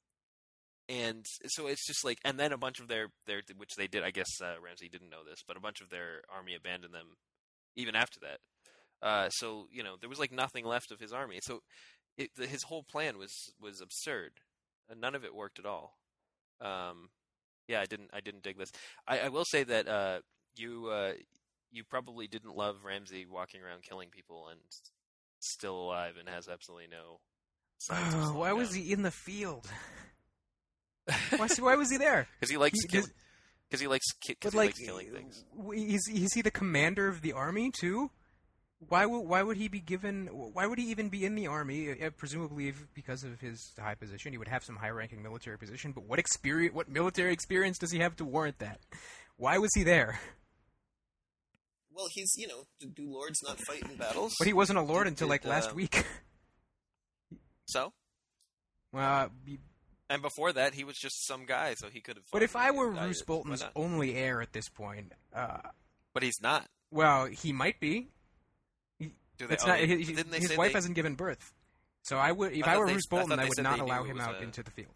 and 0.90 1.26
so 1.48 1.68
it's 1.68 1.86
just 1.86 2.04
like, 2.04 2.18
and 2.26 2.40
then 2.40 2.52
a 2.52 2.58
bunch 2.58 2.80
of 2.80 2.88
their 2.88 3.08
their 3.26 3.42
which 3.58 3.76
they 3.78 3.88
did. 3.88 4.04
I 4.04 4.12
guess 4.12 4.30
uh, 4.42 4.56
Ramsay 4.64 4.90
didn't 4.90 5.10
know 5.10 5.24
this, 5.28 5.40
but 5.48 5.58
a 5.58 5.62
bunch 5.62 5.82
of 5.82 5.90
their 5.90 6.22
army 6.34 6.56
abandoned 6.56 6.94
them 6.94 7.16
even 7.76 7.96
after 7.96 8.20
that. 8.22 8.40
Uh, 9.02 9.30
so 9.30 9.68
you 9.72 9.84
know 9.84 9.96
there 10.00 10.10
was 10.10 10.20
like 10.20 10.32
nothing 10.32 10.66
left 10.66 10.92
of 10.92 11.00
his 11.00 11.14
army. 11.14 11.40
So 11.42 11.62
it, 12.18 12.30
his 12.38 12.64
whole 12.64 12.84
plan 12.84 13.18
was 13.18 13.34
was 13.60 13.82
absurd, 13.82 14.32
none 15.00 15.16
of 15.16 15.24
it 15.24 15.36
worked 15.36 15.60
at 15.60 15.66
all. 15.66 15.98
Um, 16.60 17.10
yeah, 17.68 17.82
I 17.82 17.86
didn't 17.86 18.10
I 18.14 18.20
didn't 18.20 18.44
dig 18.44 18.58
this. 18.58 18.72
I, 19.08 19.20
I 19.20 19.30
will 19.30 19.46
say 19.46 19.64
that 19.64 19.88
uh, 19.88 20.20
you 20.58 20.88
uh, 20.92 21.14
you 21.72 21.84
probably 21.84 22.28
didn't 22.28 22.56
love 22.56 22.78
Ramsay 22.86 23.26
walking 23.26 23.62
around 23.62 23.84
killing 23.84 24.10
people 24.10 24.48
and 24.50 24.60
still 25.40 25.76
alive 25.82 26.16
and 26.20 26.28
has 26.30 26.48
absolutely 26.48 26.88
no. 26.92 27.20
signs 27.80 28.14
of 28.14 28.20
Oh, 28.20 28.24
slowing 28.26 28.40
why 28.40 28.54
was 28.54 28.74
he 28.74 28.92
in 28.92 29.02
the 29.04 29.12
field? 29.12 29.68
Why, 31.36 31.48
why 31.60 31.76
was 31.76 31.90
he 31.90 31.98
there? 31.98 32.28
Because 32.40 32.52
he 32.52 32.58
likes 32.58 32.80
He- 32.82 32.88
kill- 32.88 33.02
does- 33.02 33.12
Cause 33.72 33.80
he 33.80 33.88
likes 33.88 34.06
ki- 34.22 34.36
cause 34.36 34.52
But 34.52 34.52
he 34.52 34.58
like, 34.58 34.68
likes 34.68 34.80
killing 34.80 35.12
things. 35.14 35.46
is 35.74 36.10
is 36.14 36.34
he 36.34 36.42
the 36.42 36.52
commander 36.52 37.08
of 37.08 37.22
the 37.22 37.32
army 37.34 37.72
too? 37.72 38.12
Why 38.90 39.06
would 39.06 39.22
why 39.22 39.44
would 39.44 39.56
he 39.58 39.70
be 39.70 39.80
given? 39.80 40.28
Why 40.28 40.66
would 40.68 40.78
he 40.78 40.86
even 40.92 41.08
be 41.08 41.24
in 41.26 41.36
the 41.36 41.48
army? 41.48 41.90
Uh, 41.90 42.10
presumably, 42.10 42.74
because 42.94 43.24
of 43.24 43.40
his 43.40 43.72
high 43.80 43.96
position, 43.96 44.34
he 44.34 44.38
would 44.38 44.50
have 44.50 44.64
some 44.66 44.76
high-ranking 44.76 45.24
military 45.24 45.58
position. 45.58 45.94
But 45.94 46.04
what 46.04 46.20
experience? 46.20 46.76
What 46.76 46.90
military 46.90 47.32
experience 47.32 47.78
does 47.78 47.92
he 47.92 48.00
have 48.00 48.16
to 48.18 48.26
warrant 48.26 48.60
that? 48.60 48.80
Why 49.38 49.58
was 49.58 49.70
he 49.74 49.84
there? 49.84 50.20
Well, 51.94 52.08
he's 52.10 52.36
you 52.38 52.48
know, 52.48 52.64
do 52.80 53.12
lords 53.12 53.42
not 53.44 53.60
fight 53.60 53.84
in 53.90 53.98
battles? 53.98 54.36
But 54.40 54.48
he 54.48 54.54
wasn't 54.54 54.80
a 54.80 54.82
lord 54.82 55.04
Did- 55.06 55.12
until 55.12 55.28
did, 55.28 55.32
like 55.32 55.46
last 55.46 55.72
um, 55.72 55.76
week. 55.76 56.06
So, 57.66 57.94
uh, 58.94 59.30
y- 59.48 59.58
and 60.10 60.22
before 60.22 60.52
that, 60.52 60.74
he 60.74 60.84
was 60.84 60.98
just 60.98 61.26
some 61.26 61.46
guy, 61.46 61.74
so 61.76 61.88
he 61.88 62.02
could 62.02 62.18
have. 62.18 62.26
but 62.34 62.44
if 62.44 62.56
I 62.56 62.72
were. 62.72 62.90
Roose 62.90 63.22
Bolton's 63.24 63.64
only 63.78 64.16
heir 64.16 64.42
at 64.42 64.52
this 64.52 64.68
point, 64.68 65.14
uh, 65.34 65.60
but 66.14 66.22
he's 66.24 66.42
not. 66.42 66.68
well, 66.92 67.26
he 67.28 67.54
might 67.54 67.80
be. 67.80 68.10
Do 69.00 69.48
they? 69.48 69.56
Oh, 69.64 69.68
not. 69.68 69.80
His, 69.80 70.10
his 70.10 70.58
wife 70.58 70.72
they- 70.72 70.74
hasn't 70.74 70.96
given 70.96 71.16
birth, 71.16 71.54
so 72.04 72.18
I 72.18 72.34
would. 72.34 72.52
If 72.52 72.68
I 72.68 72.74
I, 72.74 72.78
were 72.78 72.88
they- 72.88 72.94
Roose 72.94 73.08
Bolton, 73.10 73.30
thought 73.30 73.40
I 73.40 73.48
would 73.48 73.64
not 73.64 73.80
allow 73.80 74.04
him 74.04 74.20
out 74.20 74.36
a- 74.36 74.44
into 74.44 74.64
the 74.64 74.72
field. 74.72 74.94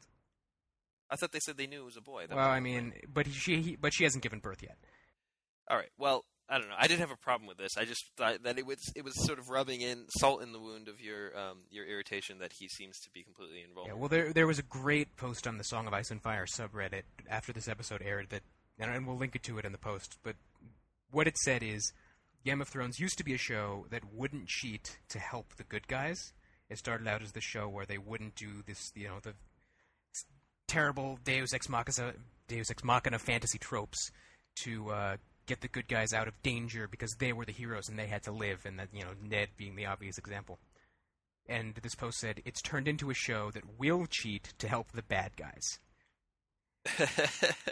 I 1.10 1.16
thought 1.16 1.32
they 1.32 1.40
said 1.40 1.56
they 1.56 1.68
knew 1.68 1.84
it 1.84 1.86
was 1.86 1.98
a 1.98 2.02
boy. 2.02 2.26
That 2.28 2.36
Well, 2.36 2.50
I 2.50 2.60
mean, 2.60 2.92
but 3.08 3.28
he, 3.28 3.32
she, 3.32 3.62
he, 3.62 3.76
but 3.78 3.94
she 3.94 4.04
hasn't 4.04 4.24
given 4.24 4.40
birth 4.40 4.62
yet. 4.62 4.76
all 5.70 5.78
right. 5.78 5.92
Well, 5.98 6.26
I 6.48 6.60
don't 6.60 6.70
know. 6.70 6.76
I 6.78 6.88
didn't 6.88 7.00
have 7.00 7.12
a 7.12 7.18
problem 7.18 7.48
with 7.48 7.58
this. 7.58 7.76
I 7.76 7.86
just 7.86 8.06
thought 8.18 8.44
that 8.44 8.60
it 8.60 8.66
was 8.66 8.92
it 8.96 9.04
was 9.04 9.16
sort 9.26 9.40
of 9.40 9.50
rubbing 9.50 9.82
in 9.82 10.06
salt 10.10 10.44
in 10.44 10.52
the 10.52 10.60
wound 10.60 10.88
of 10.88 11.02
your 11.02 11.36
um 11.38 11.60
your 11.72 11.86
irritation 11.86 12.40
that 12.40 12.54
he 12.54 12.68
seems 12.68 13.00
to 13.02 13.10
be 13.10 13.24
completely 13.24 13.64
involved. 13.68 13.90
Yeah, 13.90 13.96
well, 13.96 14.10
there 14.10 14.32
there 14.32 14.48
was 14.48 14.60
a 14.60 14.64
great 14.64 15.16
post 15.18 15.48
on 15.48 15.58
the 15.58 15.64
Song 15.64 15.88
of 15.88 15.94
Ice 15.94 16.12
and 16.12 16.22
Fire 16.22 16.46
subreddit 16.46 17.04
after 17.28 17.52
this 17.52 17.68
episode 17.68 18.02
aired 18.04 18.30
that, 18.30 18.44
and, 18.78 19.08
we'll 19.08 19.18
link 19.18 19.36
it 19.36 19.44
to 19.44 19.58
it 19.58 19.66
in 19.66 19.72
the 19.72 19.78
post. 19.80 20.18
But 20.24 20.36
what 21.10 21.28
it 21.28 21.38
said 21.40 21.64
is, 21.64 21.94
Game 22.46 22.62
of 22.62 22.68
Thrones 22.68 23.00
used 23.00 23.18
to 23.18 23.24
be 23.24 23.34
a 23.34 23.40
show 23.40 23.88
that 23.90 24.14
wouldn't 24.14 24.48
cheat 24.48 25.00
to 25.10 25.20
help 25.20 25.56
the 25.56 25.64
good 25.64 25.88
guys. 25.88 26.34
It 26.70 26.78
started 26.78 27.08
out 27.08 27.24
as 27.24 27.32
the 27.32 27.42
show 27.42 27.68
where 27.68 27.86
they 27.86 27.98
wouldn't 27.98 28.36
do 28.36 28.64
this, 28.66 28.92
you 28.96 29.08
know, 29.08 29.20
the 29.22 29.34
terrible 30.68 31.18
Deus 31.24 31.54
ex 31.54 31.70
machina, 31.70 32.14
Deus 32.48 32.70
ex 32.70 32.84
machina 32.84 33.18
fantasy 33.18 33.58
tropes 33.58 34.12
to 34.58 34.90
uh, 34.92 35.18
get 35.46 35.62
the 35.62 35.68
good 35.68 35.88
guys 35.88 36.14
out 36.14 36.28
of 36.28 36.42
danger 36.44 36.88
because 36.88 37.16
they 37.20 37.34
were 37.34 37.46
the 37.46 37.52
heroes 37.52 37.90
and 37.90 37.98
they 37.98 38.08
had 38.08 38.24
to 38.24 38.32
live, 38.32 38.66
and 38.66 38.80
that 38.80 38.90
you 38.94 39.04
know 39.04 39.12
Ned 39.22 39.50
being 39.58 39.76
the 39.76 39.86
obvious 39.86 40.18
example. 40.18 40.60
And 41.48 41.76
this 41.76 41.96
post 41.96 42.20
said 42.20 42.42
it's 42.46 42.62
turned 42.62 42.88
into 42.88 43.12
a 43.12 43.14
show 43.14 43.52
that 43.52 43.78
will 43.78 44.08
cheat 44.10 44.54
to 44.58 44.68
help 44.68 44.92
the 44.92 45.04
bad 45.04 45.32
guys. 45.38 45.80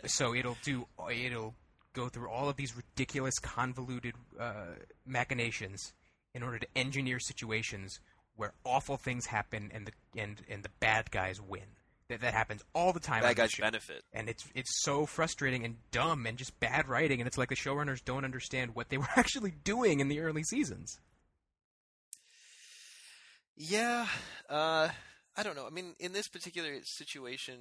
So 0.05 0.35
it'll 0.35 0.57
do 0.63 0.87
it'll 1.09 1.55
go 1.93 2.09
through 2.09 2.29
all 2.29 2.49
of 2.49 2.57
these 2.57 2.75
ridiculous, 2.75 3.39
convoluted 3.39 4.15
uh, 4.39 4.75
machinations 5.05 5.93
in 6.33 6.43
order 6.43 6.59
to 6.59 6.67
engineer 6.75 7.19
situations 7.19 7.99
where 8.35 8.53
awful 8.65 8.97
things 8.97 9.27
happen 9.27 9.71
and 9.73 9.87
the 9.87 10.19
and 10.19 10.41
and 10.49 10.63
the 10.63 10.71
bad 10.79 11.11
guys 11.11 11.39
win. 11.41 11.77
That 12.09 12.21
that 12.21 12.33
happens 12.33 12.63
all 12.73 12.91
the 12.91 12.99
time. 12.99 13.23
this 13.23 13.33
guys 13.33 13.51
show. 13.51 13.63
benefit. 13.63 14.03
and 14.11 14.27
it's 14.27 14.45
it's 14.53 14.83
so 14.83 15.05
frustrating 15.05 15.63
and 15.63 15.77
dumb 15.91 16.25
and 16.25 16.37
just 16.37 16.59
bad 16.59 16.87
writing 16.87 17.21
and 17.21 17.27
it's 17.27 17.37
like 17.37 17.49
the 17.49 17.55
showrunners 17.55 18.03
don't 18.03 18.25
understand 18.25 18.75
what 18.75 18.89
they 18.89 18.97
were 19.03 19.07
actually 19.15 19.51
doing 19.63 19.99
in 19.99 20.09
the 20.09 20.19
early 20.19 20.43
seasons. 20.43 20.99
Yeah, 23.55 24.07
uh, 24.49 24.89
I 25.35 25.43
don't 25.43 25.55
know. 25.55 25.67
I 25.67 25.69
mean, 25.69 25.95
in 25.99 26.13
this 26.13 26.27
particular 26.27 26.71
situation, 26.83 27.55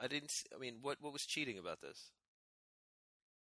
I 0.00 0.08
didn't. 0.08 0.30
I 0.54 0.58
mean, 0.58 0.78
what 0.80 0.98
what 1.00 1.12
was 1.12 1.22
cheating 1.22 1.58
about 1.58 1.80
this? 1.80 2.10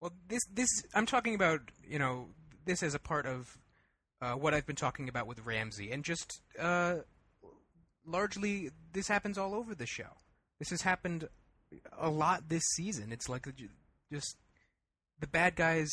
Well, 0.01 0.13
this 0.27 0.41
this 0.51 0.69
I'm 0.93 1.05
talking 1.05 1.35
about, 1.35 1.61
you 1.87 1.99
know, 1.99 2.29
this 2.65 2.83
as 2.83 2.95
a 2.95 2.99
part 2.99 3.25
of 3.25 3.57
uh, 4.21 4.33
what 4.33 4.53
I've 4.53 4.65
been 4.65 4.75
talking 4.75 5.09
about 5.09 5.27
with 5.27 5.45
Ramsay, 5.45 5.91
and 5.91 6.03
just 6.03 6.41
uh, 6.59 6.95
largely 8.09 8.71
this 8.93 9.07
happens 9.07 9.37
all 9.37 9.53
over 9.53 9.75
the 9.75 9.85
show. 9.85 10.17
This 10.59 10.69
has 10.69 10.81
happened 10.81 11.27
a 11.97 12.09
lot 12.09 12.49
this 12.49 12.63
season. 12.75 13.11
It's 13.11 13.29
like 13.29 13.47
just 14.11 14.37
the 15.19 15.27
bad 15.27 15.55
guys. 15.55 15.89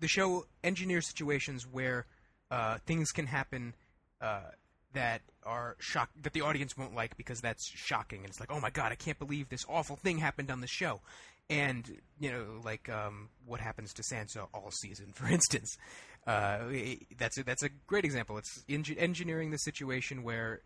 The 0.00 0.08
show 0.08 0.46
engineers 0.64 1.06
situations 1.06 1.66
where 1.70 2.06
uh, 2.50 2.78
things 2.86 3.10
can 3.10 3.26
happen 3.26 3.74
uh, 4.20 4.50
that 4.94 5.22
are 5.44 5.76
shock 5.78 6.10
that 6.22 6.32
the 6.32 6.40
audience 6.40 6.76
won't 6.76 6.94
like 6.94 7.16
because 7.16 7.40
that's 7.40 7.70
shocking, 7.74 8.20
and 8.20 8.28
it's 8.28 8.40
like, 8.40 8.52
oh 8.52 8.60
my 8.60 8.70
god, 8.70 8.92
I 8.92 8.96
can't 8.96 9.18
believe 9.18 9.48
this 9.48 9.64
awful 9.68 9.96
thing 9.96 10.18
happened 10.18 10.50
on 10.50 10.60
the 10.60 10.66
show 10.66 11.00
and 11.50 11.98
you 12.20 12.30
know 12.30 12.44
like 12.64 12.88
um, 12.88 13.28
what 13.46 13.60
happens 13.60 13.92
to 13.94 14.02
Sansa 14.02 14.46
all 14.52 14.70
season, 14.70 15.12
for 15.14 15.26
instance. 15.26 15.76
Uh, 16.26 16.58
that's 17.16 17.38
a, 17.38 17.42
that's 17.42 17.62
a 17.62 17.70
great 17.86 18.04
example. 18.04 18.36
It's 18.36 18.62
engi- 18.68 19.00
engineering 19.00 19.50
the 19.50 19.58
situation 19.58 20.22
where 20.22 20.60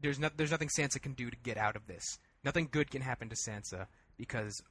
there's 0.00 0.18
not 0.18 0.36
there's 0.36 0.50
nothing 0.50 0.68
Sansa 0.68 1.00
can 1.00 1.14
do 1.14 1.30
to 1.30 1.36
get 1.42 1.56
out 1.56 1.76
of 1.76 1.86
this. 1.86 2.04
Nothing 2.44 2.68
good 2.70 2.90
can 2.90 3.02
happen 3.02 3.28
to 3.28 3.36
Sansa 3.36 3.86
because 4.16 4.62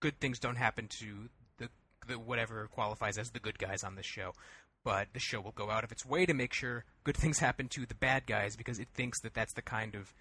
good 0.00 0.18
things 0.20 0.38
don't 0.38 0.56
happen 0.56 0.88
to 1.00 1.28
the 1.58 1.68
the 2.06 2.18
whatever 2.18 2.68
qualifies 2.68 3.18
as 3.18 3.30
the 3.30 3.40
good 3.40 3.58
guys 3.58 3.84
on 3.84 3.94
this 3.94 4.06
show. 4.06 4.32
But 4.84 5.08
the 5.14 5.20
show 5.20 5.40
will 5.40 5.52
go 5.52 5.70
out 5.70 5.84
of 5.84 5.92
its 5.92 6.04
way 6.04 6.26
to 6.26 6.34
make 6.34 6.52
sure 6.52 6.84
good 7.04 7.16
things 7.16 7.38
happen 7.38 7.68
to 7.68 7.86
the 7.86 7.94
bad 7.94 8.26
guys 8.26 8.54
because 8.54 8.78
it 8.78 8.88
thinks 8.92 9.20
that 9.22 9.32
that's 9.32 9.54
the 9.54 9.62
kind 9.62 9.94
of 9.94 10.12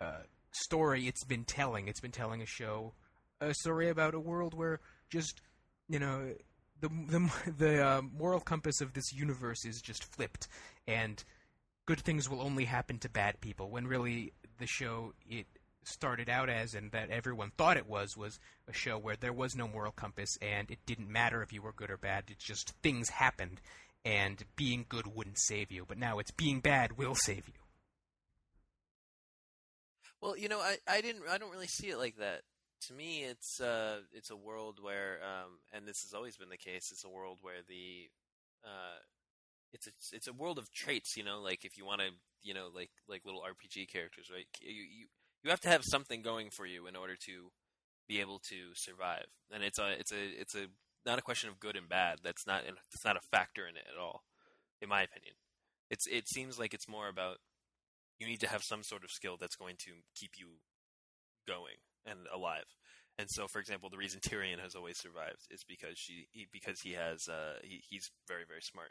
uh, 0.00 0.22
story 0.52 1.08
it's 1.08 1.24
been 1.24 1.44
telling. 1.44 1.88
It's 1.88 2.00
been 2.00 2.12
telling 2.12 2.40
a 2.40 2.46
show 2.46 2.92
a 3.40 3.54
story 3.54 3.88
about 3.88 4.14
a 4.14 4.20
world 4.20 4.54
where 4.54 4.80
just 5.10 5.40
you 5.88 5.98
know 5.98 6.32
the 6.80 6.88
the 6.88 7.52
the 7.58 7.86
uh, 7.86 8.02
moral 8.02 8.40
compass 8.40 8.80
of 8.80 8.92
this 8.92 9.12
universe 9.12 9.64
is 9.64 9.80
just 9.80 10.04
flipped, 10.04 10.48
and 10.86 11.22
good 11.86 12.00
things 12.00 12.28
will 12.28 12.40
only 12.40 12.64
happen 12.64 12.98
to 12.98 13.08
bad 13.08 13.40
people. 13.40 13.70
When 13.70 13.86
really 13.86 14.32
the 14.58 14.66
show 14.66 15.14
it 15.28 15.46
started 15.84 16.30
out 16.30 16.48
as 16.48 16.74
and 16.74 16.90
that 16.92 17.10
everyone 17.10 17.52
thought 17.56 17.76
it 17.76 17.86
was 17.86 18.16
was 18.16 18.40
a 18.68 18.72
show 18.72 18.96
where 18.98 19.16
there 19.16 19.32
was 19.32 19.54
no 19.54 19.68
moral 19.68 19.92
compass 19.92 20.36
and 20.40 20.70
it 20.70 20.78
didn't 20.86 21.10
matter 21.10 21.42
if 21.42 21.52
you 21.52 21.62
were 21.62 21.72
good 21.72 21.90
or 21.90 21.96
bad. 21.96 22.24
It's 22.28 22.44
just 22.44 22.70
things 22.82 23.10
happened, 23.10 23.60
and 24.04 24.42
being 24.56 24.86
good 24.88 25.06
wouldn't 25.14 25.38
save 25.38 25.70
you. 25.70 25.84
But 25.86 25.98
now 25.98 26.18
it's 26.18 26.30
being 26.30 26.60
bad 26.60 26.96
will 26.96 27.14
save 27.14 27.46
you. 27.46 27.54
Well, 30.20 30.36
you 30.38 30.48
know, 30.48 30.60
I, 30.60 30.78
I 30.88 31.00
didn't 31.02 31.22
I 31.30 31.38
don't 31.38 31.52
really 31.52 31.66
see 31.66 31.90
it 31.90 31.98
like 31.98 32.16
that. 32.16 32.42
To 32.88 32.94
me, 32.94 33.24
it's 33.24 33.60
uh 33.60 34.00
it's 34.12 34.30
a 34.30 34.36
world 34.36 34.78
where 34.80 35.18
um 35.22 35.58
and 35.72 35.86
this 35.86 36.02
has 36.02 36.14
always 36.14 36.36
been 36.36 36.48
the 36.48 36.56
case. 36.56 36.90
It's 36.92 37.04
a 37.04 37.10
world 37.10 37.38
where 37.42 37.62
the 37.68 38.08
uh 38.64 39.00
it's 39.74 39.86
a 39.86 39.90
it's 40.12 40.28
a 40.28 40.32
world 40.32 40.58
of 40.58 40.72
traits. 40.72 41.16
You 41.16 41.24
know, 41.24 41.40
like 41.40 41.64
if 41.64 41.76
you 41.76 41.84
want 41.84 42.00
to 42.00 42.08
you 42.42 42.54
know 42.54 42.68
like 42.74 42.90
like 43.08 43.22
little 43.24 43.42
RPG 43.42 43.88
characters, 43.92 44.30
right? 44.32 44.46
You 44.62 44.72
you 44.72 45.06
you 45.42 45.50
have 45.50 45.60
to 45.60 45.68
have 45.68 45.84
something 45.84 46.22
going 46.22 46.50
for 46.50 46.64
you 46.64 46.86
in 46.86 46.96
order 46.96 47.16
to 47.26 47.50
be 48.08 48.20
able 48.20 48.38
to 48.38 48.74
survive. 48.74 49.26
And 49.52 49.62
it's 49.62 49.78
a 49.78 49.92
it's 49.98 50.12
a 50.12 50.40
it's 50.40 50.54
a 50.54 50.66
not 51.06 51.18
a 51.18 51.22
question 51.22 51.50
of 51.50 51.60
good 51.60 51.76
and 51.76 51.88
bad. 51.88 52.20
That's 52.22 52.46
not 52.46 52.62
that's 52.64 53.04
not 53.04 53.16
a 53.16 53.28
factor 53.30 53.66
in 53.66 53.76
it 53.76 53.86
at 53.92 54.00
all, 54.00 54.22
in 54.80 54.88
my 54.88 55.02
opinion. 55.02 55.34
It's 55.90 56.06
it 56.06 56.28
seems 56.28 56.58
like 56.58 56.72
it's 56.74 56.88
more 56.88 57.08
about 57.08 57.38
you 58.18 58.26
need 58.26 58.40
to 58.40 58.48
have 58.48 58.62
some 58.62 58.82
sort 58.82 59.04
of 59.04 59.10
skill 59.10 59.36
that's 59.38 59.56
going 59.56 59.76
to 59.80 59.90
keep 60.14 60.32
you 60.38 60.46
going 61.46 61.76
and 62.06 62.20
alive. 62.32 62.64
And 63.18 63.28
so, 63.30 63.46
for 63.46 63.60
example, 63.60 63.90
the 63.90 63.96
reason 63.96 64.20
Tyrion 64.20 64.60
has 64.60 64.74
always 64.74 64.98
survived 64.98 65.46
is 65.50 65.64
because 65.68 65.98
she 65.98 66.26
he, 66.32 66.46
because 66.52 66.80
he 66.80 66.92
has 66.92 67.28
uh, 67.28 67.58
he, 67.62 67.82
he's 67.88 68.10
very 68.28 68.44
very 68.48 68.62
smart. 68.62 68.90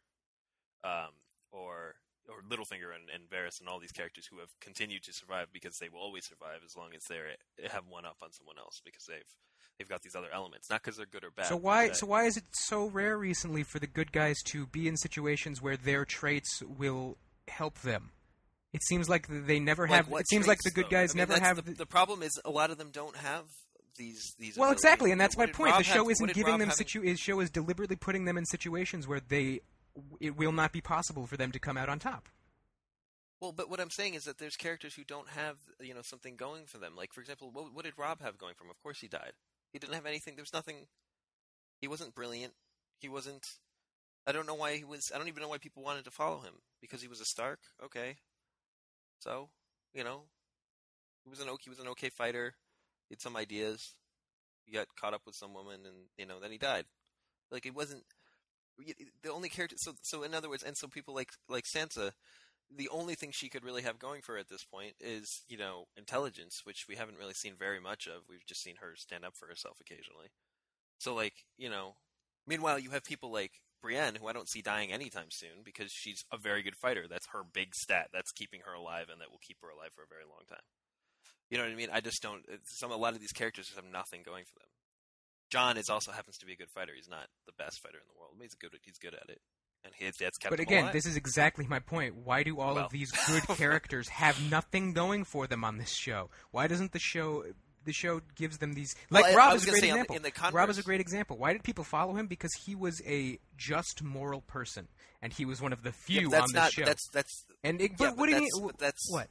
Um, 0.83 1.11
or 1.51 1.95
or 2.29 2.41
Littlefinger 2.49 2.95
and, 2.95 3.09
and 3.13 3.29
Varys 3.29 3.59
and 3.59 3.67
all 3.67 3.79
these 3.79 3.91
characters 3.91 4.25
who 4.31 4.39
have 4.39 4.49
continued 4.61 5.03
to 5.03 5.13
survive 5.13 5.47
because 5.51 5.77
they 5.79 5.89
will 5.89 5.99
always 5.99 6.25
survive 6.25 6.59
as 6.65 6.75
long 6.77 6.89
as 6.95 7.03
they 7.09 7.17
have 7.69 7.83
one 7.89 8.05
up 8.05 8.15
on 8.21 8.31
someone 8.31 8.57
else 8.57 8.81
because 8.85 9.05
they've 9.05 9.27
they've 9.77 9.89
got 9.89 10.01
these 10.03 10.15
other 10.15 10.29
elements, 10.33 10.69
not 10.69 10.81
because 10.81 10.95
they're 10.97 11.05
good 11.05 11.23
or 11.23 11.31
bad. 11.31 11.47
So 11.47 11.57
why 11.57 11.91
so 11.91 12.05
why 12.07 12.23
is 12.25 12.37
it 12.37 12.45
so 12.53 12.87
rare 12.87 13.17
recently 13.17 13.63
for 13.63 13.79
the 13.79 13.87
good 13.87 14.11
guys 14.11 14.37
to 14.47 14.65
be 14.67 14.87
in 14.87 14.95
situations 14.97 15.61
where 15.61 15.75
their 15.77 16.05
traits 16.05 16.61
will 16.63 17.17
help 17.49 17.79
them? 17.81 18.11
It 18.71 18.81
seems 18.83 19.07
like 19.09 19.27
they 19.29 19.59
never 19.59 19.87
Like 19.87 20.05
have. 20.07 20.19
it 20.19 20.27
seems 20.27 20.45
traits, 20.45 20.47
like 20.47 20.59
the 20.63 20.71
good 20.71 20.85
though? 20.85 20.89
guys 21.01 21.11
I 21.11 21.17
mean, 21.19 21.27
never 21.29 21.39
have. 21.39 21.63
The, 21.65 21.73
the 21.73 21.85
problem 21.85 22.23
is 22.23 22.39
a 22.43 22.49
lot 22.49 22.71
of 22.71 22.77
them 22.77 22.89
don't 22.91 23.15
have 23.17 23.43
these 23.97 24.33
these. 24.39 24.57
well, 24.57 24.69
abilities. 24.69 24.83
exactly, 24.85 25.11
and 25.11 25.21
that's 25.21 25.35
What 25.37 25.49
my 25.49 25.53
point. 25.53 25.71
Robb 25.73 25.79
The 25.79 25.83
show 25.83 26.03
have- 26.05 26.11
isn't 26.11 26.27
giving 26.33 26.51
Robb 26.53 26.59
them 26.61 26.69
have 26.69 26.79
in- 26.79 26.87
situ. 26.87 27.01
The 27.01 27.15
show 27.17 27.39
is 27.41 27.49
deliberately 27.51 27.95
putting 27.95 28.25
them 28.25 28.37
in 28.37 28.45
situations 28.45 29.07
where 29.07 29.19
they 29.19 29.59
it 30.19 30.35
will 30.35 30.51
not 30.51 30.71
be 30.71 30.81
possible 30.81 31.27
for 31.27 31.37
them 31.37 31.51
to 31.51 31.59
come 31.59 31.77
out 31.77 31.89
on 31.89 31.99
top. 31.99 32.29
Well, 33.39 33.51
but 33.51 33.69
what 33.69 33.81
I'm 33.81 33.89
saying 33.89 34.13
is 34.13 34.23
that 34.23 34.37
there's 34.37 34.55
characters 34.55 34.95
who 34.95 35.03
don't 35.03 35.27
have 35.29 35.57
you 35.81 35.93
know 35.93 36.01
something 36.01 36.35
going 36.35 36.65
for 36.65 36.77
them. 36.77 36.95
Like 36.95 37.11
for 37.11 37.21
example, 37.21 37.51
what, 37.51 37.73
what 37.73 37.85
did 37.85 37.97
Robb 37.97 38.21
have 38.21 38.37
going 38.37 38.55
for 38.55 38.63
him? 38.63 38.69
Of 38.69 38.81
course 38.81 39.01
he 39.01 39.07
died. 39.07 39.33
He 39.73 39.79
didn't 39.79 39.95
have 39.95 40.05
anything. 40.05 40.35
There 40.35 40.43
was 40.43 40.53
nothing. 40.53 40.87
He 41.81 41.87
wasn't 41.87 42.15
brilliant. 42.15 42.53
He 42.99 43.09
wasn't. 43.09 43.45
I 44.25 44.31
don't 44.31 44.47
know 44.47 44.55
why 44.55 44.77
he 44.77 44.85
was. 44.85 45.11
I 45.13 45.17
don't 45.17 45.27
even 45.27 45.43
know 45.43 45.49
why 45.49 45.57
people 45.57 45.83
wanted 45.83 46.05
to 46.05 46.11
follow 46.11 46.39
him 46.39 46.53
because 46.79 47.01
he 47.01 47.09
was 47.09 47.19
a 47.19 47.25
Stark. 47.25 47.59
Okay, 47.83 48.15
so 49.19 49.49
you 49.93 50.05
know, 50.05 50.21
he 51.25 51.29
was 51.29 51.41
an 51.41 51.49
okay. 51.49 51.63
He 51.65 51.69
was 51.69 51.79
an 51.79 51.89
okay 51.89 52.09
fighter. 52.09 52.53
He 53.09 53.15
had 53.15 53.21
some 53.21 53.35
ideas. 53.35 53.95
He 54.65 54.71
got 54.71 54.87
caught 54.95 55.13
up 55.13 55.23
with 55.25 55.35
some 55.35 55.53
woman, 55.53 55.81
and 55.85 55.95
you 56.17 56.25
know, 56.25 56.39
then 56.39 56.51
he 56.51 56.57
died. 56.57 56.85
Like 57.51 57.65
it 57.65 57.75
wasn't 57.75 58.03
the 59.23 59.31
only 59.31 59.49
character. 59.49 59.75
So, 59.79 59.93
so 60.01 60.23
in 60.23 60.33
other 60.33 60.49
words, 60.49 60.63
and 60.63 60.77
so 60.77 60.87
people 60.87 61.13
like 61.13 61.31
like 61.49 61.65
Sansa, 61.65 62.11
the 62.75 62.89
only 62.89 63.15
thing 63.15 63.31
she 63.31 63.49
could 63.49 63.63
really 63.63 63.83
have 63.83 63.99
going 63.99 64.21
for 64.21 64.33
her 64.33 64.39
at 64.39 64.49
this 64.49 64.63
point 64.65 64.93
is 64.99 65.43
you 65.47 65.57
know 65.57 65.85
intelligence, 65.97 66.61
which 66.63 66.85
we 66.87 66.95
haven't 66.95 67.17
really 67.17 67.33
seen 67.33 67.53
very 67.57 67.79
much 67.79 68.07
of. 68.07 68.23
We've 68.29 68.45
just 68.45 68.63
seen 68.63 68.75
her 68.81 68.95
stand 68.95 69.25
up 69.25 69.33
for 69.37 69.47
herself 69.47 69.77
occasionally. 69.79 70.27
So, 70.99 71.13
like 71.13 71.33
you 71.57 71.69
know, 71.69 71.95
meanwhile 72.47 72.79
you 72.79 72.91
have 72.91 73.03
people 73.03 73.31
like 73.31 73.51
Brienne, 73.81 74.15
who 74.15 74.27
I 74.27 74.33
don't 74.33 74.49
see 74.49 74.61
dying 74.61 74.91
anytime 74.91 75.29
soon 75.29 75.61
because 75.63 75.91
she's 75.91 76.23
a 76.31 76.37
very 76.37 76.63
good 76.63 76.75
fighter. 76.75 77.05
That's 77.09 77.27
her 77.33 77.43
big 77.43 77.75
stat. 77.75 78.07
That's 78.13 78.31
keeping 78.31 78.61
her 78.65 78.73
alive, 78.73 79.07
and 79.11 79.19
that 79.21 79.29
will 79.29 79.43
keep 79.45 79.57
her 79.61 79.69
alive 79.69 79.91
for 79.93 80.03
a 80.03 80.07
very 80.09 80.23
long 80.23 80.45
time. 80.49 80.63
You 81.49 81.57
know 81.57 81.65
what 81.65 81.73
I 81.73 81.75
mean? 81.75 81.89
I 81.91 82.01
just 82.01 82.21
don't. 82.21 82.43
Some 82.65 82.91
a 82.91 82.95
lot 82.95 83.13
of 83.13 83.19
these 83.19 83.33
characters 83.33 83.67
just 83.67 83.75
have 83.75 83.91
nothing 83.91 84.23
going 84.23 84.45
for 84.45 84.57
them. 84.59 84.69
Jon 85.53 85.77
is 85.77 85.89
also 85.89 86.11
happens 86.11 86.37
to 86.39 86.45
be 86.45 86.53
a 86.53 86.55
good 86.55 86.69
fighter. 86.69 86.93
He's 86.95 87.07
not 87.09 87.27
the 87.45 87.51
best 87.57 87.79
fighter 87.81 87.97
in 87.97 88.03
the 88.13 88.19
world. 88.19 88.33
He's 88.41 88.55
good. 88.55 88.71
He's 88.83 88.97
good 88.97 89.13
at 89.13 89.29
it, 89.29 89.39
and 89.85 89.93
dad's 90.19 90.37
kept 90.37 90.49
But 90.49 90.59
again, 90.59 90.83
alive. 90.85 90.93
this 90.93 91.05
is 91.05 91.15
exactly 91.15 91.67
my 91.67 91.77
point. 91.79 92.15
Why 92.15 92.41
do 92.43 92.59
all 92.59 92.73
Well. 92.75 92.85
of 92.85 92.91
these 92.91 93.11
good 93.27 93.43
characters 93.57 94.09
have 94.09 94.41
nothing 94.49 94.93
going 94.93 95.23
for 95.25 95.45
them 95.47 95.63
on 95.63 95.77
this 95.77 95.93
show? 95.93 96.29
Why 96.51 96.65
doesn't 96.67 96.91
the 96.91 96.99
show 96.99 97.45
the 97.85 97.93
show 97.93 98.21
gives 98.35 98.57
them 98.59 98.73
these 98.73 98.95
like 99.09 99.25
Well, 99.25 99.35
Robb 99.35 99.55
is 99.57 99.67
a 99.67 99.69
great 99.71 99.81
say 99.81 99.89
on 99.91 99.97
the- 99.97 100.03
example. 100.05 100.15
in 100.15 100.21
the 100.23 100.51
Robb 100.57 100.69
is 100.69 100.77
a 100.79 100.83
great 100.83 101.01
example. 101.01 101.37
Why 101.37 101.51
did 101.53 101.63
people 101.63 101.83
follow 101.83 102.15
him? 102.15 102.27
Because 102.27 102.51
he 102.65 102.73
was 102.75 103.01
a 103.05 103.39
just 103.57 104.01
moral 104.01 104.41
person, 104.41 104.87
and 105.21 105.31
he 105.33 105.45
was 105.45 105.61
one 105.61 105.73
of 105.73 105.83
the 105.83 105.91
few 105.91 106.29
that's 106.29 106.43
on 106.43 106.49
not. 106.55 106.71
show. 106.71 106.85
That's 106.85 107.07
that's. 107.09 107.45
and 107.63 107.79
it, 107.81 107.91
yeah, 107.91 107.95
but 107.99 108.09
but 108.11 108.17
what 108.17 108.29
do 108.29 108.35
you 108.41 108.49
that's- 108.79 109.05
what? 109.09 109.27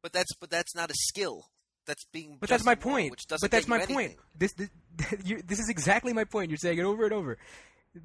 But 0.00 0.12
that's 0.12 0.32
but 0.40 0.48
that's 0.48 0.74
not 0.76 0.90
a 0.90 0.94
skill. 0.94 1.46
That's 1.88 2.04
being. 2.12 2.36
But 2.38 2.48
that's 2.50 2.64
my 2.64 2.76
point. 2.76 3.12
But 3.40 3.50
that's 3.50 3.66
my 3.66 3.84
point. 3.84 4.14
This 4.38 4.52
this, 4.52 4.68
you, 5.24 5.42
this 5.44 5.58
is 5.58 5.68
exactly 5.68 6.12
my 6.12 6.22
point. 6.24 6.50
You're 6.50 6.58
saying 6.58 6.78
it 6.78 6.84
over 6.84 7.02
and 7.04 7.12
over. 7.12 7.38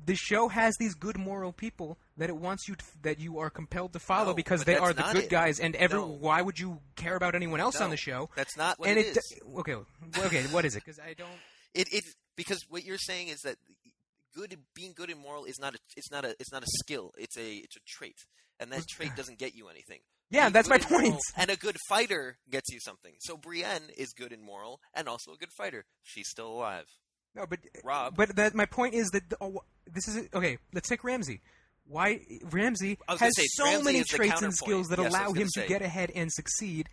The 0.06 0.16
show 0.16 0.48
has 0.48 0.74
these 0.80 0.96
good 0.96 1.18
moral 1.20 1.52
people 1.52 2.00
that 2.18 2.30
it 2.30 2.38
wants 2.38 2.68
you 2.70 2.76
to, 2.76 2.86
that 3.04 3.20
you 3.20 3.40
are 3.40 3.50
compelled 3.50 3.92
to 3.94 4.00
follow 4.00 4.28
No, 4.30 4.34
because 4.34 4.64
they 4.64 4.78
are 4.78 4.94
the 4.94 5.04
good 5.12 5.26
it. 5.26 5.30
guys. 5.30 5.60
And 5.60 5.76
every 5.76 6.00
No. 6.00 6.08
why 6.08 6.42
would 6.42 6.58
you 6.58 6.80
care 6.96 7.16
about 7.16 7.36
anyone 7.36 7.60
else 7.60 7.80
on 7.82 7.90
the 7.90 7.98
show? 7.98 8.30
That's 8.36 8.56
not 8.58 8.80
what 8.80 8.88
and 8.90 8.98
it 8.98 9.08
it, 9.08 9.18
is. 9.18 9.40
okay, 9.58 9.76
okay, 10.20 10.44
what 10.44 10.64
is 10.66 10.76
it? 10.78 10.84
Because 10.86 11.00
I 11.00 11.14
don't. 11.14 11.30
It 11.76 11.92
it 11.92 12.04
because 12.38 12.64
what 12.70 12.84
you're 12.86 12.98
saying 13.00 13.28
is 13.28 13.42
that 13.42 13.58
good 14.34 14.56
being 14.74 14.94
good 14.96 15.10
and 15.10 15.20
moral 15.20 15.44
is 15.46 15.60
not 15.60 15.76
a 15.76 15.80
it's 15.98 16.10
not 16.12 16.24
a 16.24 16.36
it's 16.40 16.52
not 16.54 16.64
a 16.64 16.68
skill. 16.82 17.12
It's 17.18 17.36
a 17.38 17.56
it's 17.58 17.76
a 17.76 17.80
trait, 17.86 18.16
and 18.60 18.72
that 18.72 18.88
trait 18.88 19.16
doesn't 19.18 19.40
get 19.40 19.56
you 19.56 19.68
anything. 19.70 20.00
Yeah, 20.34 20.50
that's 20.50 20.68
my 20.68 20.80
point. 20.80 21.20
And 21.38 21.50
a 21.50 21.56
good 21.56 21.78
fighter 21.88 22.38
gets 22.50 22.72
you 22.72 22.80
something. 22.80 23.14
So 23.20 23.38
Brienne 23.38 23.90
is 23.96 24.14
good 24.14 24.34
and 24.34 24.42
moral, 24.44 24.82
and 24.94 25.08
also 25.08 25.32
a 25.34 25.38
good 25.38 25.52
fighter. 25.56 25.86
She's 26.02 26.28
still 26.28 26.48
alive. 26.48 26.86
No, 27.36 27.46
but 27.46 27.60
uh, 27.60 27.80
Robb. 27.84 28.16
But 28.16 28.36
that 28.36 28.54
my 28.56 28.66
point 28.66 28.96
is 28.96 29.10
that 29.12 29.24
oh, 29.40 29.62
this 29.92 30.08
is 30.08 30.28
okay. 30.34 30.58
Let's 30.74 30.90
take 30.90 31.04
Ramsay. 31.04 31.42
Why 31.86 32.22
Ramsay 32.52 32.98
I 33.08 33.14
was 33.14 33.20
gonna 33.20 33.28
has 33.28 33.36
say, 33.36 33.46
so 33.50 33.66
Ramsay 33.66 33.84
many 33.84 34.04
traits 34.04 34.42
and 34.42 34.54
skills 34.54 34.88
that 34.88 35.00
Yes, 35.00 35.12
allow 35.12 35.34
him 35.34 35.48
to 35.54 35.68
get 35.68 35.82
ahead 35.82 36.12
and 36.16 36.32
succeed. 36.32 36.90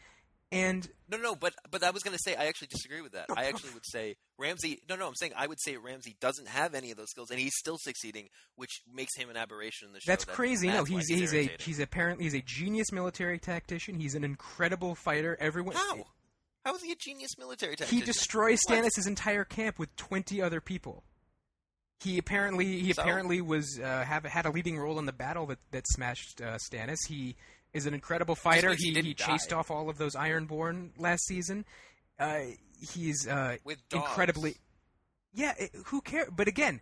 And 0.53 0.89
No, 1.09 1.17
no, 1.17 1.37
but 1.37 1.55
but 1.71 1.85
I 1.85 1.91
was 1.91 2.03
going 2.03 2.17
to 2.17 2.23
say 2.25 2.35
I 2.35 2.47
actually 2.47 2.69
disagree 2.69 3.01
with 3.03 3.13
that. 3.13 3.27
I 3.37 3.45
actually 3.45 3.71
would 3.75 3.87
say 3.87 4.17
Ramsay. 4.37 4.81
No, 4.89 4.97
no, 4.97 5.07
I'm 5.07 5.15
saying 5.15 5.33
I 5.37 5.47
would 5.47 5.61
say 5.61 5.77
Ramsay 5.77 6.17
doesn't 6.21 6.49
have 6.49 6.75
any 6.75 6.91
of 6.91 6.97
those 6.97 7.11
skills, 7.11 7.31
and 7.31 7.39
he's 7.39 7.55
still 7.57 7.79
succeeding, 7.79 8.29
which 8.57 8.81
makes 8.93 9.17
him 9.17 9.31
an 9.31 9.37
aberration 9.37 9.87
in 9.87 9.93
the 9.95 10.01
show. 10.01 10.11
That's 10.11 10.25
That- 10.25 10.35
crazy. 10.35 10.67
No, 10.67 10.79
that's 10.79 10.91
why 10.91 10.97
he's 10.99 11.09
he's 11.09 11.35
a 11.35 11.51
he's 11.61 11.79
apparently 11.79 12.25
he's 12.25 12.35
a 12.35 12.43
genius 12.43 12.91
military 12.91 13.39
tactician. 13.39 14.01
He's 14.01 14.17
an 14.17 14.25
incredible 14.25 14.97
fighter. 14.97 15.37
Everyone 15.39 15.77
how 15.77 16.05
how 16.65 16.75
is 16.75 16.83
he 16.83 16.91
a 16.93 16.97
genius 16.97 17.39
military 17.39 17.77
tactician? 17.77 17.99
he 18.01 18.05
destroys? 18.05 18.59
Stannis' 18.69 19.07
entire 19.07 19.45
camp 19.45 19.79
with 19.79 19.95
twenty 19.95 20.43
other 20.43 20.61
people. 20.61 21.05
He 22.01 22.19
apparently 22.19 22.81
he 22.81 22.93
So? 22.93 23.03
apparently 23.03 23.41
was 23.41 23.79
uh, 23.79 24.03
have 24.05 24.25
had 24.25 24.47
a 24.47 24.51
leading 24.51 24.79
role 24.79 24.99
in 24.99 25.07
the 25.07 25.13
battle 25.13 25.47
that 25.47 25.59
that 25.71 25.85
smashed 25.89 26.41
uh, 26.41 26.57
Stannis. 26.59 26.97
He 27.09 27.37
is 27.73 27.87
an 27.87 27.95
incredible 27.95 28.35
fighter. 28.35 28.75
he 28.75 28.93
He 28.93 29.01
he 29.01 29.15
chased 29.15 29.53
off 29.53 29.71
all 29.71 29.89
of 29.89 29.99
those 29.99 30.15
Ironborn 30.15 30.91
last 30.99 31.27
season. 31.27 31.65
Uh, 32.19 32.41
he's 32.81 33.27
uh, 33.27 33.57
incredibly 33.93 34.57
yeah. 35.33 35.55
It, 35.59 35.71
who 35.87 36.01
cares? 36.01 36.29
But 36.35 36.49
again. 36.49 36.81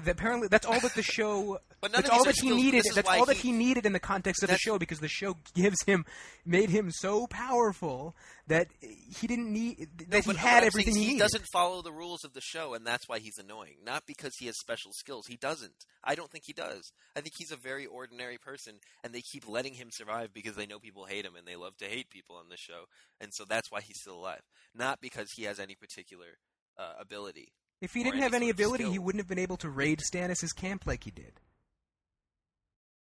The- 0.00 0.10
Apparently, 0.12 0.48
that's 0.48 0.66
all 0.66 0.80
that 0.80 0.94
the 0.94 1.02
show 1.16 1.58
but 1.80 1.92
that's 1.92 2.08
all 2.10 2.24
that 2.24 2.34
he 2.34 2.48
skills. 2.48 2.56
needed. 2.62 2.84
That's 2.94 3.08
all 3.08 3.24
that 3.26 3.36
he- 3.36 3.48
he 3.48 3.52
needed 3.52 3.86
in 3.86 3.92
the 3.92 4.00
context 4.00 4.42
of 4.42 4.48
the 4.50 4.58
show 4.58 4.78
because 4.78 4.98
the 4.98 5.08
show 5.08 5.36
gives 5.54 5.82
him, 5.84 6.04
made 6.44 6.70
him 6.70 6.90
so 6.90 7.26
powerful 7.28 8.16
that 8.48 8.66
he 8.80 9.26
didn't 9.26 9.52
need 9.52 9.88
No, 10.00 10.06
that 10.08 10.24
he 10.24 10.34
had 10.34 10.64
everything 10.64 10.94
he 10.96 11.04
he 11.12 11.18
doesn't 11.18 11.44
follow 11.52 11.82
the 11.82 11.92
rules 11.92 12.24
of 12.24 12.32
the 12.32 12.40
show, 12.40 12.74
and 12.74 12.86
that's 12.86 13.08
why 13.08 13.18
he's 13.18 13.38
annoying. 13.38 13.76
Not 13.84 14.02
because 14.06 14.32
he 14.38 14.46
has 14.46 14.54
special 14.58 14.90
skills. 14.94 15.26
He 15.28 15.36
doesn't. 15.36 15.84
I 16.02 16.14
don't 16.14 16.30
think 16.30 16.44
he 16.46 16.52
does. 16.52 16.90
I 17.16 17.20
think 17.20 17.34
he's 17.38 17.52
a 17.52 17.56
very 17.56 17.86
ordinary 17.86 18.38
person, 18.38 18.74
and 19.04 19.12
they 19.14 19.20
keep 19.32 19.48
letting 19.48 19.74
him 19.74 19.88
survive 19.92 20.32
because 20.34 20.56
they 20.56 20.66
know 20.66 20.78
people 20.78 21.04
hate 21.04 21.24
him, 21.24 21.36
and 21.36 21.46
they 21.46 21.56
love 21.56 21.76
to 21.78 21.84
hate 21.86 22.10
people 22.10 22.36
on 22.36 22.48
this 22.48 22.60
show, 22.60 22.84
and 23.20 23.30
so 23.34 23.44
that's 23.44 23.70
why 23.70 23.80
he's 23.82 24.00
still 24.00 24.16
alive. 24.18 24.42
Not 24.74 25.00
because 25.00 25.28
he 25.36 25.44
has 25.44 25.60
any 25.60 25.74
particular 25.74 26.38
uh, 26.78 26.94
ability. 27.00 27.52
If 27.80 27.94
he 27.94 28.02
didn't 28.02 28.20
have 28.20 28.34
any 28.34 28.50
ability, 28.50 28.90
he 28.90 28.98
wouldn't 28.98 29.20
have 29.20 29.28
been 29.28 29.38
able 29.38 29.56
to 29.58 29.70
raid 29.70 30.00
Stannis' 30.00 30.54
camp 30.54 30.86
like 30.86 31.04
he 31.04 31.10
did. 31.10 31.40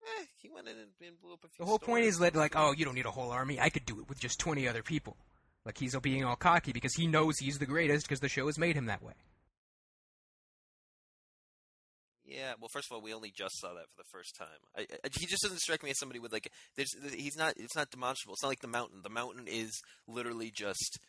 Eh, 0.03 0.25
he 0.37 0.49
went 0.49 0.67
in 0.67 0.75
and, 0.77 1.21
blew 1.21 1.33
up 1.33 1.43
a 1.43 1.47
few. 1.47 1.63
The 1.63 1.69
whole 1.69 1.79
point 1.79 2.05
is 2.05 2.17
that, 2.19 2.35
like, 2.35 2.55
oh, 2.55 2.73
you 2.75 2.85
don't 2.85 2.95
need 2.95 3.05
a 3.05 3.11
whole 3.11 3.31
army. 3.31 3.59
I 3.59 3.69
could 3.69 3.85
do 3.85 3.99
it 3.99 4.09
with 4.09 4.19
just 4.19 4.39
20 4.39 4.67
other 4.67 4.81
people. 4.81 5.17
Like, 5.65 5.77
he's 5.77 5.95
being 5.97 6.23
all 6.23 6.35
cocky 6.35 6.71
because 6.71 6.93
he 6.95 7.07
knows 7.07 7.37
he's 7.37 7.59
the 7.59 7.65
greatest 7.65 8.07
because 8.07 8.19
the 8.19 8.29
show 8.29 8.45
has 8.47 8.57
made 8.57 8.75
him 8.75 8.85
that 8.85 9.03
way. 9.03 9.13
Yeah, 12.27 12.53
well, 12.59 12.69
first 12.69 12.89
of 12.89 12.95
all, 12.95 13.01
we 13.01 13.13
only 13.13 13.31
just 13.31 13.59
saw 13.59 13.73
that 13.73 13.85
for 13.89 13.97
the 13.97 14.09
first 14.11 14.35
time. 14.35 14.47
I, 14.75 14.81
I, 14.81 15.09
he 15.17 15.27
just 15.27 15.43
doesn't 15.43 15.59
strike 15.59 15.83
me 15.83 15.91
as 15.91 15.99
somebody 15.99 16.19
with 16.19 16.33
like. 16.33 16.51
There's, 16.75 16.95
he's 17.13 17.37
not. 17.37 17.53
It's 17.57 17.75
not 17.75 17.91
demonstrable. 17.91 18.33
It's 18.33 18.41
not 18.41 18.49
like 18.49 18.61
the 18.61 18.67
mountain. 18.67 19.01
The 19.03 19.09
mountain 19.09 19.45
is 19.47 19.79
literally 20.07 20.51
just, 20.51 20.99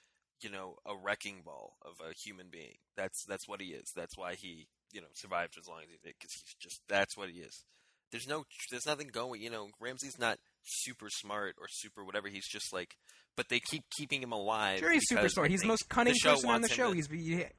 you 0.40 0.51
know, 0.51 0.77
a 0.85 0.96
wrecking 0.96 1.42
ball 1.44 1.77
of 1.83 1.94
a 2.07 2.12
human 2.25 2.46
being. 2.51 2.77
That's 2.96 3.25
that's 3.27 3.49
what 3.49 3.61
he 3.61 3.68
is. 3.68 3.90
That's 3.94 4.16
why 4.16 4.35
he, 4.35 4.68
you 4.92 5.01
know, 5.01 5.07
survived 5.14 5.57
as 5.59 5.66
long 5.68 5.81
as 5.83 5.88
he 5.90 5.96
did 6.03 6.14
because 6.18 6.33
he's 6.33 6.55
just. 6.61 6.81
That's 6.88 7.16
what 7.16 7.31
he 7.31 7.40
is. 7.40 7.64
There's 8.12 8.29
no. 8.29 8.44
There's 8.70 8.87
nothing 8.87 9.09
going. 9.09 9.42
You 9.42 9.51
know, 9.51 9.68
Ramsay's 9.81 10.18
not 10.18 10.38
super 10.64 11.09
smart 11.11 11.57
or 11.61 11.66
super 11.70 12.05
whatever. 12.05 12.29
He's 12.29 12.49
just 12.49 12.72
like. 12.72 12.96
But 13.37 13.51
they 13.51 13.61
keep 13.61 13.85
keeping 13.99 14.22
him 14.22 14.33
alive. 14.33 14.79
Sure, 14.79 14.90
he's 14.90 15.07
super 15.09 15.29
smart. 15.29 15.51
He's 15.51 15.61
the 15.61 15.66
most 15.66 15.90
cunning 15.90 16.14
the 16.22 16.31
person 16.31 16.49
on 16.49 16.62
the 16.62 16.68
show. 16.70 16.88
to- 16.90 16.94
He's 16.96 17.09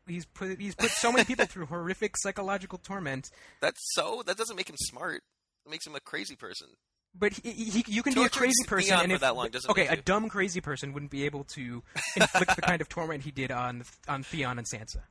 he's 0.07 0.25
put 0.25 0.59
he's 0.59 0.73
put 0.73 0.89
so 0.89 1.11
many 1.11 1.23
people 1.23 1.45
through 1.45 1.65
horrific 1.67 2.17
psychological 2.17 2.79
torment. 2.79 3.29
That's 3.61 3.79
so. 3.93 4.23
That 4.25 4.37
doesn't 4.37 4.55
make 4.55 4.69
him 4.69 4.75
smart. 4.79 5.21
It 5.65 5.69
makes 5.69 5.85
him 5.85 5.93
a 5.95 5.99
crazy 5.99 6.35
person. 6.35 6.69
But 7.19 7.33
he, 7.33 7.51
he, 7.51 7.83
you 7.87 8.03
can 8.03 8.13
be 8.13 8.23
a 8.23 8.29
crazy 8.29 8.53
person, 8.67 8.99
and 8.99 9.11
if 9.11 9.21
that 9.21 9.35
long 9.35 9.49
doesn't 9.49 9.71
okay, 9.71 9.87
a 9.87 9.95
you- 9.95 10.01
dumb 10.03 10.29
crazy 10.29 10.61
person 10.61 10.93
wouldn't 10.93 11.11
be 11.11 11.25
able 11.25 11.43
to 11.55 11.81
inflict 12.15 12.55
the 12.55 12.61
kind 12.61 12.79
of 12.81 12.89
torment 12.89 13.23
he 13.23 13.31
did 13.31 13.51
on 13.51 13.83
on 14.07 14.21
Theon 14.23 14.57
and 14.59 14.67
Sansa. 14.67 15.01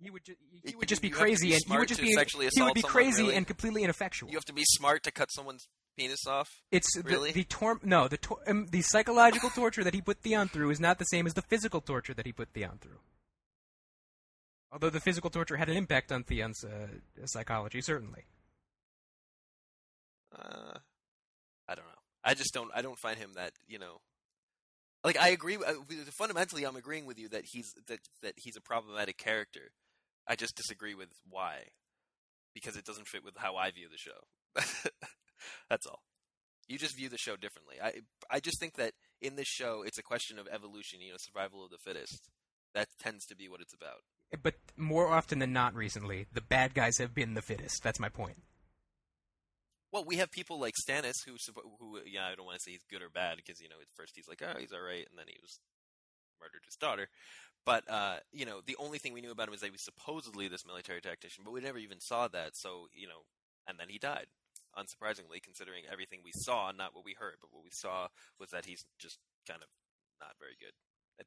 He 0.00 0.10
would 0.10 0.24
ju- 0.24 0.36
he 0.50 0.70
You- 0.72 0.78
would 0.78 0.88
just 0.88 1.02
be 1.02 1.08
you 1.08 1.14
crazy 1.14 1.48
be 1.48 1.54
and 1.54 1.62
he 1.66 1.76
would 1.78 1.88
just 1.88 2.00
be 2.00 2.08
he 2.08 2.62
would 2.62 2.74
be 2.74 2.82
crazy 2.82 3.22
really? 3.24 3.36
and 3.36 3.46
completely 3.46 3.82
ineffectual. 3.84 4.28
You 4.30 4.36
have 4.36 4.44
to 4.44 4.52
be 4.52 4.64
smart 4.66 5.02
to 5.04 5.10
cut 5.10 5.32
someone's 5.32 5.66
penis 5.96 6.26
off. 6.26 6.62
It's 6.70 6.88
Really? 7.02 7.30
the, 7.32 7.40
the 7.40 7.44
tor- 7.44 7.80
no 7.82 8.06
the 8.08 8.18
tor- 8.18 8.40
um, 8.46 8.66
the 8.70 8.82
psychological 8.82 9.50
torture 9.54 9.82
that 9.84 9.94
he 9.94 10.00
put 10.02 10.18
Theon 10.20 10.48
through 10.48 10.70
is 10.70 10.80
not 10.80 10.98
the 10.98 11.04
same 11.06 11.26
as 11.26 11.34
the 11.34 11.42
physical 11.42 11.80
torture 11.80 12.14
that 12.14 12.26
he 12.26 12.32
put 12.32 12.50
Theon 12.52 12.78
through. 12.80 12.98
Although 14.72 14.90
the 14.90 15.00
physical 15.00 15.30
torture 15.30 15.56
had 15.56 15.68
an 15.68 15.76
impact 15.76 16.10
on 16.12 16.24
Theon's 16.24 16.64
uh, 16.64 16.88
psychology, 17.26 17.80
certainly. 17.80 18.24
Uh, 20.34 20.78
I 21.68 21.74
don't 21.74 21.84
know. 21.86 22.02
I 22.24 22.34
just 22.34 22.52
don't. 22.54 22.70
I 22.74 22.82
don't 22.82 22.98
find 22.98 23.18
him 23.18 23.30
that 23.36 23.52
you 23.66 23.78
know. 23.78 23.98
Like 25.04 25.18
I 25.18 25.28
agree. 25.28 25.56
uh, 25.56 25.74
Fundamentally, 26.18 26.64
I'm 26.64 26.76
agreeing 26.76 27.06
with 27.06 27.18
you 27.18 27.28
that 27.28 27.44
he's 27.44 27.72
that 27.88 28.00
that 28.22 28.34
he's 28.36 28.56
a 28.56 28.60
problematic 28.62 29.18
character. 29.18 29.70
I 30.26 30.36
just 30.36 30.56
disagree 30.56 30.94
with 30.94 31.10
why, 31.28 31.64
because 32.54 32.76
it 32.76 32.84
doesn't 32.86 33.08
fit 33.08 33.22
with 33.24 33.34
how 33.36 33.56
I 33.56 33.70
view 33.70 33.88
the 33.90 33.98
show. 33.98 34.54
That's 35.68 35.86
all. 35.86 36.00
You 36.66 36.78
just 36.78 36.96
view 36.96 37.10
the 37.10 37.18
show 37.18 37.36
differently. 37.36 37.76
I 37.82 38.00
I 38.30 38.40
just 38.40 38.58
think 38.58 38.76
that 38.76 38.92
in 39.20 39.36
this 39.36 39.48
show, 39.48 39.82
it's 39.86 39.98
a 39.98 40.02
question 40.02 40.38
of 40.38 40.48
evolution. 40.50 41.00
You 41.02 41.10
know, 41.12 41.18
survival 41.18 41.64
of 41.64 41.70
the 41.70 41.78
fittest. 41.78 42.30
That 42.74 42.88
tends 42.98 43.24
to 43.26 43.36
be 43.36 43.48
what 43.48 43.60
it's 43.60 43.74
about. 43.74 44.00
But 44.42 44.54
more 44.76 45.06
often 45.06 45.38
than 45.38 45.52
not, 45.52 45.74
recently, 45.74 46.26
the 46.32 46.40
bad 46.40 46.74
guys 46.74 46.98
have 46.98 47.14
been 47.14 47.34
the 47.34 47.42
fittest. 47.42 47.82
That's 47.84 48.00
my 48.00 48.08
point. 48.08 48.42
Well, 49.94 50.04
we 50.04 50.16
have 50.16 50.32
people 50.32 50.58
like 50.58 50.74
Stannis 50.74 51.22
who, 51.24 51.36
who, 51.78 52.00
yeah, 52.04 52.26
I 52.26 52.34
don't 52.34 52.46
want 52.46 52.58
to 52.58 52.64
say 52.64 52.72
he's 52.72 52.82
good 52.90 53.00
or 53.00 53.10
bad 53.14 53.36
because 53.36 53.60
you 53.60 53.68
know 53.68 53.78
at 53.80 53.86
first 53.94 54.14
he's 54.16 54.26
like, 54.26 54.42
oh, 54.42 54.58
he's 54.58 54.72
all 54.72 54.82
right, 54.82 55.06
and 55.08 55.16
then 55.16 55.26
he 55.28 55.38
was 55.40 55.60
murdered 56.42 56.66
his 56.66 56.74
daughter. 56.74 57.06
But 57.64 57.88
uh, 57.88 58.16
you 58.32 58.44
know, 58.44 58.58
the 58.66 58.74
only 58.80 58.98
thing 58.98 59.12
we 59.12 59.20
knew 59.20 59.30
about 59.30 59.46
him 59.46 59.54
is 59.54 59.60
that 59.60 59.70
he 59.70 59.78
was 59.78 59.84
supposedly 59.84 60.48
this 60.48 60.66
military 60.66 61.00
tactician, 61.00 61.44
but 61.44 61.54
we 61.54 61.60
never 61.60 61.78
even 61.78 62.00
saw 62.00 62.26
that. 62.26 62.56
So 62.56 62.88
you 62.92 63.06
know, 63.06 63.22
and 63.68 63.78
then 63.78 63.86
he 63.88 63.98
died. 63.98 64.26
Unsurprisingly, 64.74 65.38
considering 65.40 65.84
everything 65.86 66.18
we 66.24 66.32
saw, 66.34 66.72
not 66.74 66.90
what 66.92 67.04
we 67.04 67.14
heard, 67.14 67.36
but 67.40 67.54
what 67.54 67.62
we 67.62 67.70
saw 67.70 68.08
was 68.40 68.50
that 68.50 68.66
he's 68.66 68.84
just 68.98 69.20
kind 69.46 69.62
of 69.62 69.68
not 70.18 70.34
very 70.40 70.58
good. 70.58 70.74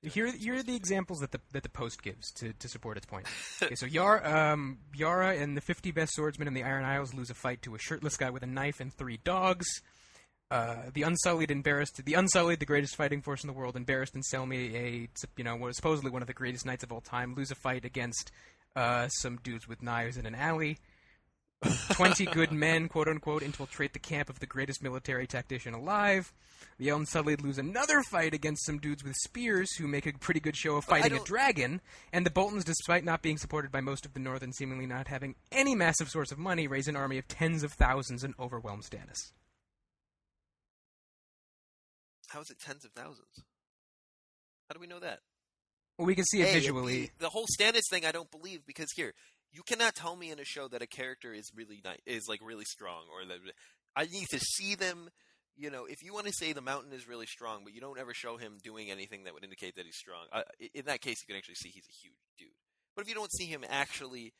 Here, 0.01 0.31
here 0.31 0.55
are 0.55 0.63
the 0.63 0.75
examples 0.75 1.19
that 1.19 1.31
the 1.31 1.39
that 1.53 1.63
the 1.63 1.69
post 1.69 2.03
gives 2.03 2.31
to, 2.33 2.53
to 2.53 2.67
support 2.67 2.97
its 2.97 3.05
point. 3.05 3.25
okay, 3.63 3.75
so 3.75 3.85
Yara, 3.85 4.51
um, 4.53 4.79
Yara 4.93 5.35
and 5.35 5.55
the 5.55 5.61
50 5.61 5.91
best 5.91 6.13
swordsmen 6.13 6.47
in 6.47 6.53
the 6.53 6.63
Iron 6.63 6.85
Isles 6.85 7.13
lose 7.13 7.29
a 7.29 7.33
fight 7.33 7.61
to 7.63 7.75
a 7.75 7.79
shirtless 7.79 8.17
guy 8.17 8.29
with 8.29 8.43
a 8.43 8.47
knife 8.47 8.79
and 8.79 8.93
three 8.93 9.19
dogs. 9.23 9.65
Uh, 10.49 10.83
the 10.93 11.03
Unsullied 11.03 11.49
Barristan, 11.49 12.05
the 12.05 12.13
Unsullied, 12.13 12.59
the 12.59 12.65
greatest 12.65 12.95
fighting 12.95 13.21
force 13.21 13.43
in 13.43 13.47
the 13.47 13.53
world, 13.53 13.75
embarrassed 13.75 14.15
and 14.15 14.23
Selmy, 14.25 14.73
a 14.75 15.09
you 15.35 15.43
know 15.43 15.55
was 15.55 15.75
supposedly 15.75 16.11
one 16.11 16.21
of 16.21 16.27
the 16.27 16.33
greatest 16.33 16.65
knights 16.65 16.83
of 16.83 16.91
all 16.91 17.01
time, 17.01 17.35
lose 17.35 17.51
a 17.51 17.55
fight 17.55 17.83
against 17.83 18.31
uh, 18.75 19.07
some 19.07 19.37
dudes 19.43 19.67
with 19.67 19.81
knives 19.81 20.17
in 20.17 20.25
an 20.25 20.35
alley. 20.35 20.77
Twenty 21.91 22.25
good 22.25 22.51
men, 22.51 22.87
quote 22.87 23.07
unquote, 23.07 23.41
infiltrate 23.41 23.93
the 23.93 23.99
camp 23.99 24.29
of 24.29 24.39
the 24.39 24.45
greatest 24.45 24.83
military 24.83 25.25
tactician 25.25 25.73
alive. 25.73 26.31
The 26.77 26.89
Unsullied 26.89 27.41
lose 27.41 27.57
another 27.57 28.03
fight 28.03 28.35
against 28.35 28.65
some 28.65 28.77
dudes 28.77 29.03
with 29.03 29.15
spears 29.15 29.73
who 29.75 29.87
make 29.87 30.05
a 30.05 30.13
pretty 30.13 30.39
good 30.39 30.55
show 30.55 30.75
of 30.75 30.85
fighting 30.85 31.17
a 31.17 31.23
dragon. 31.23 31.81
And 32.13 32.25
the 32.25 32.31
Boltons, 32.31 32.63
despite 32.63 33.03
not 33.03 33.23
being 33.23 33.37
supported 33.37 33.71
by 33.71 33.81
most 33.81 34.05
of 34.05 34.13
the 34.13 34.19
North 34.19 34.43
and 34.43 34.53
seemingly 34.53 34.85
not 34.85 35.07
having 35.07 35.35
any 35.51 35.73
massive 35.73 36.09
source 36.09 36.31
of 36.31 36.37
money, 36.37 36.67
raise 36.67 36.87
an 36.87 36.95
army 36.95 37.17
of 37.17 37.27
tens 37.27 37.63
of 37.63 37.73
thousands 37.73 38.23
and 38.23 38.35
overwhelm 38.39 38.81
Stannis. 38.81 39.31
How 42.27 42.41
is 42.41 42.51
it 42.51 42.59
tens 42.59 42.85
of 42.85 42.91
thousands? 42.91 43.43
How 44.69 44.73
do 44.73 44.79
we 44.79 44.87
know 44.87 44.99
that? 44.99 45.19
Well, 45.97 46.05
we 46.05 46.13
can 46.13 46.25
see 46.25 46.41
it 46.41 46.49
A, 46.49 46.53
visually. 46.53 47.01
B, 47.03 47.11
the 47.17 47.29
whole 47.29 47.45
Stannis 47.59 47.89
thing, 47.89 48.05
I 48.05 48.11
don't 48.11 48.29
believe 48.29 48.65
because 48.67 48.91
here 48.95 49.13
you 49.57 49.63
cannot 49.63 49.95
tell 49.95 50.15
me 50.15 50.29
in 50.29 50.39
a 50.39 50.45
show 50.45 50.67
that 50.67 50.83
a 50.83 50.87
character 50.87 51.33
is 51.33 51.49
really 51.55 51.81
nice, 51.83 51.97
is 52.05 52.27
like 52.27 52.39
really 52.43 52.63
strong, 52.63 53.05
or 53.11 53.27
that 53.27 53.39
I 53.95 54.05
need 54.05 54.27
to 54.29 54.39
see 54.39 54.75
them. 54.75 55.09
You 55.55 55.71
know, 55.71 55.85
if 55.85 56.03
you 56.03 56.13
want 56.13 56.27
to 56.27 56.31
say 56.31 56.53
the 56.53 56.61
mountain 56.61 56.93
is 56.93 57.07
really 57.07 57.25
strong, 57.25 57.63
but 57.63 57.73
you 57.73 57.81
don't 57.81 57.97
ever 57.97 58.13
show 58.13 58.37
him 58.37 58.59
doing 58.63 58.91
anything 58.91 59.23
that 59.23 59.33
would 59.33 59.43
indicate 59.43 59.75
that 59.75 59.85
he's 59.85 59.97
strong, 59.97 60.25
uh, 60.31 60.43
in 60.75 60.85
that 60.85 61.01
case, 61.01 61.23
you 61.23 61.33
can 61.33 61.35
actually 61.35 61.55
see 61.55 61.69
he's 61.69 61.89
a 61.89 61.97
huge 62.03 62.19
dude. 62.37 62.49
But 62.95 63.01
if 63.01 63.09
you 63.09 63.15
don't 63.15 63.31
see 63.31 63.45
him 63.45 63.65
actually 63.67 64.33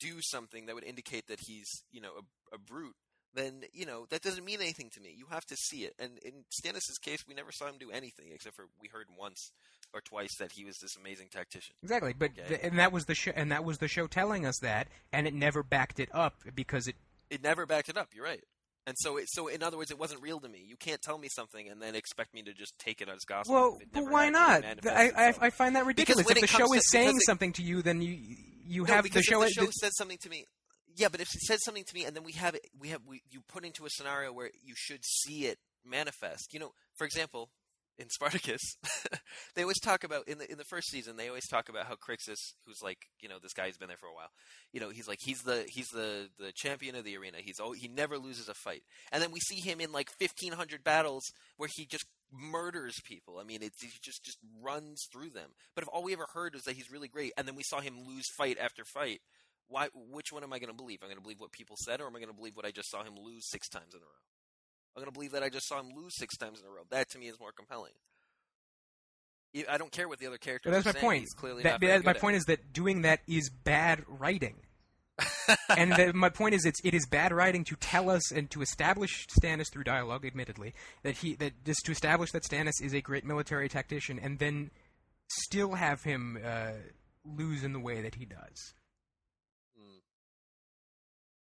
do 0.00 0.14
something 0.22 0.64
that 0.64 0.74
would 0.74 0.84
indicate 0.84 1.26
that 1.28 1.40
he's, 1.46 1.68
you 1.92 2.00
know, 2.00 2.12
a, 2.18 2.54
a 2.54 2.58
brute, 2.58 2.96
then 3.34 3.64
you 3.72 3.84
know 3.84 4.06
that 4.10 4.22
doesn't 4.22 4.44
mean 4.44 4.60
anything 4.62 4.88
to 4.94 5.00
me. 5.00 5.14
You 5.14 5.26
have 5.30 5.44
to 5.46 5.56
see 5.56 5.84
it. 5.84 5.92
And 5.98 6.18
in 6.24 6.44
Stannis' 6.58 7.02
case, 7.02 7.24
we 7.28 7.34
never 7.34 7.52
saw 7.52 7.66
him 7.66 7.76
do 7.78 7.90
anything 7.90 8.30
except 8.32 8.56
for 8.56 8.64
we 8.80 8.88
heard 8.88 9.08
once 9.18 9.52
or 9.94 10.00
twice 10.00 10.36
that 10.38 10.50
he 10.52 10.64
was 10.64 10.76
this 10.78 10.96
amazing 10.96 11.28
tactician. 11.30 11.74
Exactly, 11.82 12.12
but 12.12 12.32
Okay. 12.32 12.48
th- 12.48 12.60
and 12.62 12.78
that 12.78 12.92
was 12.92 13.04
the 13.06 13.14
show, 13.14 13.30
and 13.34 13.52
that 13.52 13.64
was 13.64 13.78
the 13.78 13.88
show 13.88 14.06
telling 14.06 14.44
us 14.44 14.58
that, 14.60 14.88
and 15.12 15.26
it 15.26 15.32
never 15.34 15.62
backed 15.62 16.00
it 16.00 16.08
up 16.12 16.34
because 16.54 16.88
it. 16.88 16.96
It 17.30 17.42
never 17.42 17.64
backed 17.66 17.88
it 17.88 17.96
up. 17.96 18.08
You're 18.14 18.24
right. 18.24 18.42
And 18.86 18.96
so, 18.98 19.16
it, 19.16 19.26
so 19.30 19.46
in 19.48 19.62
other 19.62 19.78
words, 19.78 19.90
it 19.90 19.98
wasn't 19.98 20.20
real 20.20 20.40
to 20.40 20.48
me. 20.48 20.62
You 20.66 20.76
can't 20.76 21.00
tell 21.00 21.16
me 21.16 21.28
something 21.34 21.70
and 21.70 21.80
then 21.80 21.94
expect 21.94 22.34
me 22.34 22.42
to 22.42 22.52
just 22.52 22.78
take 22.78 23.00
it 23.00 23.08
as 23.08 23.20
gospel. 23.26 23.54
Well, 23.54 23.78
but 23.92 24.10
why 24.10 24.28
not? 24.28 24.62
I, 24.86 25.10
I. 25.16 25.34
I 25.40 25.50
find 25.50 25.74
that 25.76 25.86
ridiculous. 25.86 26.28
If 26.28 26.40
the 26.40 26.46
show 26.46 26.74
is 26.74 26.82
saying 26.90 27.16
it- 27.16 27.22
something 27.24 27.52
to 27.54 27.62
you, 27.62 27.80
then 27.80 28.02
you 28.02 28.12
you 28.66 28.82
no, 28.82 28.92
have 28.92 29.10
the 29.10 29.22
show. 29.22 29.42
if 29.42 29.54
the 29.54 29.64
show 29.64 29.70
says 29.70 29.92
something 29.96 30.18
to 30.22 30.28
me. 30.28 30.44
Yeah, 30.96 31.08
but 31.08 31.20
if 31.20 31.28
it 31.34 31.40
says 31.40 31.64
something 31.64 31.84
to 31.84 31.94
me, 31.94 32.04
and 32.04 32.14
then 32.14 32.24
we 32.24 32.32
have 32.32 32.54
it, 32.54 32.66
we 32.78 32.90
have 32.90 33.00
we, 33.06 33.22
you 33.30 33.40
put 33.48 33.64
into 33.64 33.86
a 33.86 33.90
scenario 33.90 34.32
where 34.32 34.50
you 34.62 34.74
should 34.76 35.04
see 35.04 35.46
it 35.46 35.58
manifest. 35.84 36.52
You 36.52 36.60
know, 36.60 36.72
for 36.96 37.04
example, 37.06 37.48
in 37.98 38.08
Spartacus, 38.10 38.76
they 39.54 39.62
always 39.62 39.80
talk 39.80 40.04
about 40.04 40.26
in 40.28 40.38
the 40.38 40.50
in 40.50 40.58
the 40.58 40.64
first 40.64 40.90
season. 40.90 41.16
They 41.16 41.28
always 41.28 41.48
talk 41.48 41.68
about 41.68 41.86
how 41.86 41.94
Crixus, 41.94 42.54
who's 42.66 42.82
like 42.82 42.98
you 43.20 43.28
know 43.28 43.38
this 43.42 43.52
guy 43.52 43.66
who's 43.66 43.78
been 43.78 43.88
there 43.88 43.96
for 43.96 44.08
a 44.08 44.14
while. 44.14 44.30
You 44.72 44.80
know, 44.80 44.90
he's 44.90 45.08
like 45.08 45.18
he's 45.22 45.42
the 45.42 45.64
he's 45.68 45.88
the 45.88 46.28
the 46.38 46.52
champion 46.54 46.96
of 46.96 47.04
the 47.04 47.16
arena. 47.16 47.38
He's 47.40 47.60
al 47.60 47.72
he 47.72 47.88
never 47.88 48.18
loses 48.18 48.48
a 48.48 48.54
fight. 48.54 48.82
And 49.12 49.22
then 49.22 49.30
we 49.30 49.40
see 49.40 49.60
him 49.60 49.80
in 49.80 49.92
like 49.92 50.10
fifteen 50.10 50.52
hundred 50.52 50.82
battles 50.82 51.24
where 51.56 51.68
he 51.74 51.86
just 51.86 52.06
murders 52.32 52.96
people. 53.04 53.38
I 53.38 53.44
mean, 53.44 53.62
it's 53.62 53.80
he 53.82 53.90
just 54.02 54.24
just 54.24 54.38
runs 54.62 55.06
through 55.12 55.30
them. 55.30 55.50
But 55.74 55.82
if 55.82 55.88
all 55.92 56.02
we 56.02 56.12
ever 56.12 56.26
heard 56.34 56.54
was 56.54 56.62
that 56.64 56.76
he's 56.76 56.90
really 56.90 57.08
great, 57.08 57.32
and 57.36 57.46
then 57.46 57.56
we 57.56 57.62
saw 57.62 57.80
him 57.80 57.94
lose 58.06 58.26
fight 58.36 58.58
after 58.60 58.84
fight, 58.84 59.20
why? 59.68 59.88
Which 59.94 60.32
one 60.32 60.42
am 60.42 60.52
I 60.52 60.58
going 60.58 60.70
to 60.70 60.76
believe? 60.76 61.00
I'm 61.02 61.08
going 61.08 61.18
to 61.18 61.22
believe 61.22 61.40
what 61.40 61.52
people 61.52 61.76
said, 61.78 62.00
or 62.00 62.06
am 62.06 62.16
I 62.16 62.18
going 62.18 62.30
to 62.30 62.36
believe 62.36 62.56
what 62.56 62.66
I 62.66 62.70
just 62.70 62.90
saw 62.90 63.02
him 63.02 63.14
lose 63.16 63.48
six 63.48 63.68
times 63.68 63.94
in 63.94 64.00
a 64.00 64.04
row? 64.04 64.33
I'm 64.96 65.02
going 65.02 65.10
to 65.10 65.12
believe 65.12 65.32
that 65.32 65.42
I 65.42 65.48
just 65.48 65.66
saw 65.68 65.80
him 65.80 65.90
lose 65.96 66.12
six 66.16 66.36
times 66.36 66.60
in 66.60 66.66
a 66.66 66.70
row. 66.70 66.82
That 66.90 67.10
to 67.10 67.18
me 67.18 67.26
is 67.26 67.38
more 67.40 67.52
compelling. 67.52 67.92
I- 69.68 69.78
don't 69.78 69.92
care 69.92 70.08
what 70.08 70.18
the 70.18 70.26
other 70.26 70.38
characters. 70.38 70.70
But 70.70 70.76
that's 70.82 70.86
my 70.86 70.92
saying. 70.92 71.04
point. 71.04 71.20
He's 71.20 71.32
clearly 71.34 71.62
That- 71.62 71.80
that- 71.80 72.04
my 72.04 72.12
point 72.12 72.34
it. 72.34 72.38
is 72.38 72.44
that 72.44 72.72
doing 72.72 73.02
that 73.02 73.20
is 73.26 73.50
bad 73.50 74.04
writing. 74.08 74.56
and 75.76 75.92
the, 75.92 76.12
my 76.12 76.28
point 76.28 76.56
is, 76.56 76.64
it's 76.64 76.80
it 76.82 76.92
is 76.92 77.06
bad 77.06 77.32
writing 77.32 77.62
to 77.64 77.76
tell 77.76 78.10
us 78.10 78.32
and 78.32 78.50
to 78.50 78.62
establish 78.62 79.28
Stannis 79.28 79.66
through 79.72 79.84
dialogue, 79.84 80.26
admittedly, 80.26 80.74
that 81.04 81.18
he 81.18 81.34
that 81.36 81.52
just 81.64 81.84
to 81.84 81.92
establish 81.92 82.32
that 82.32 82.42
Stannis 82.42 82.82
is 82.82 82.92
a 82.94 83.00
great 83.00 83.24
military 83.24 83.68
tactician, 83.68 84.18
and 84.18 84.40
then 84.40 84.72
still 85.28 85.74
have 85.74 86.02
him 86.02 86.36
uh, 86.44 86.72
lose 87.24 87.62
in 87.62 87.72
the 87.72 87.78
way 87.78 88.02
that 88.02 88.16
he 88.16 88.24
does. 88.24 88.74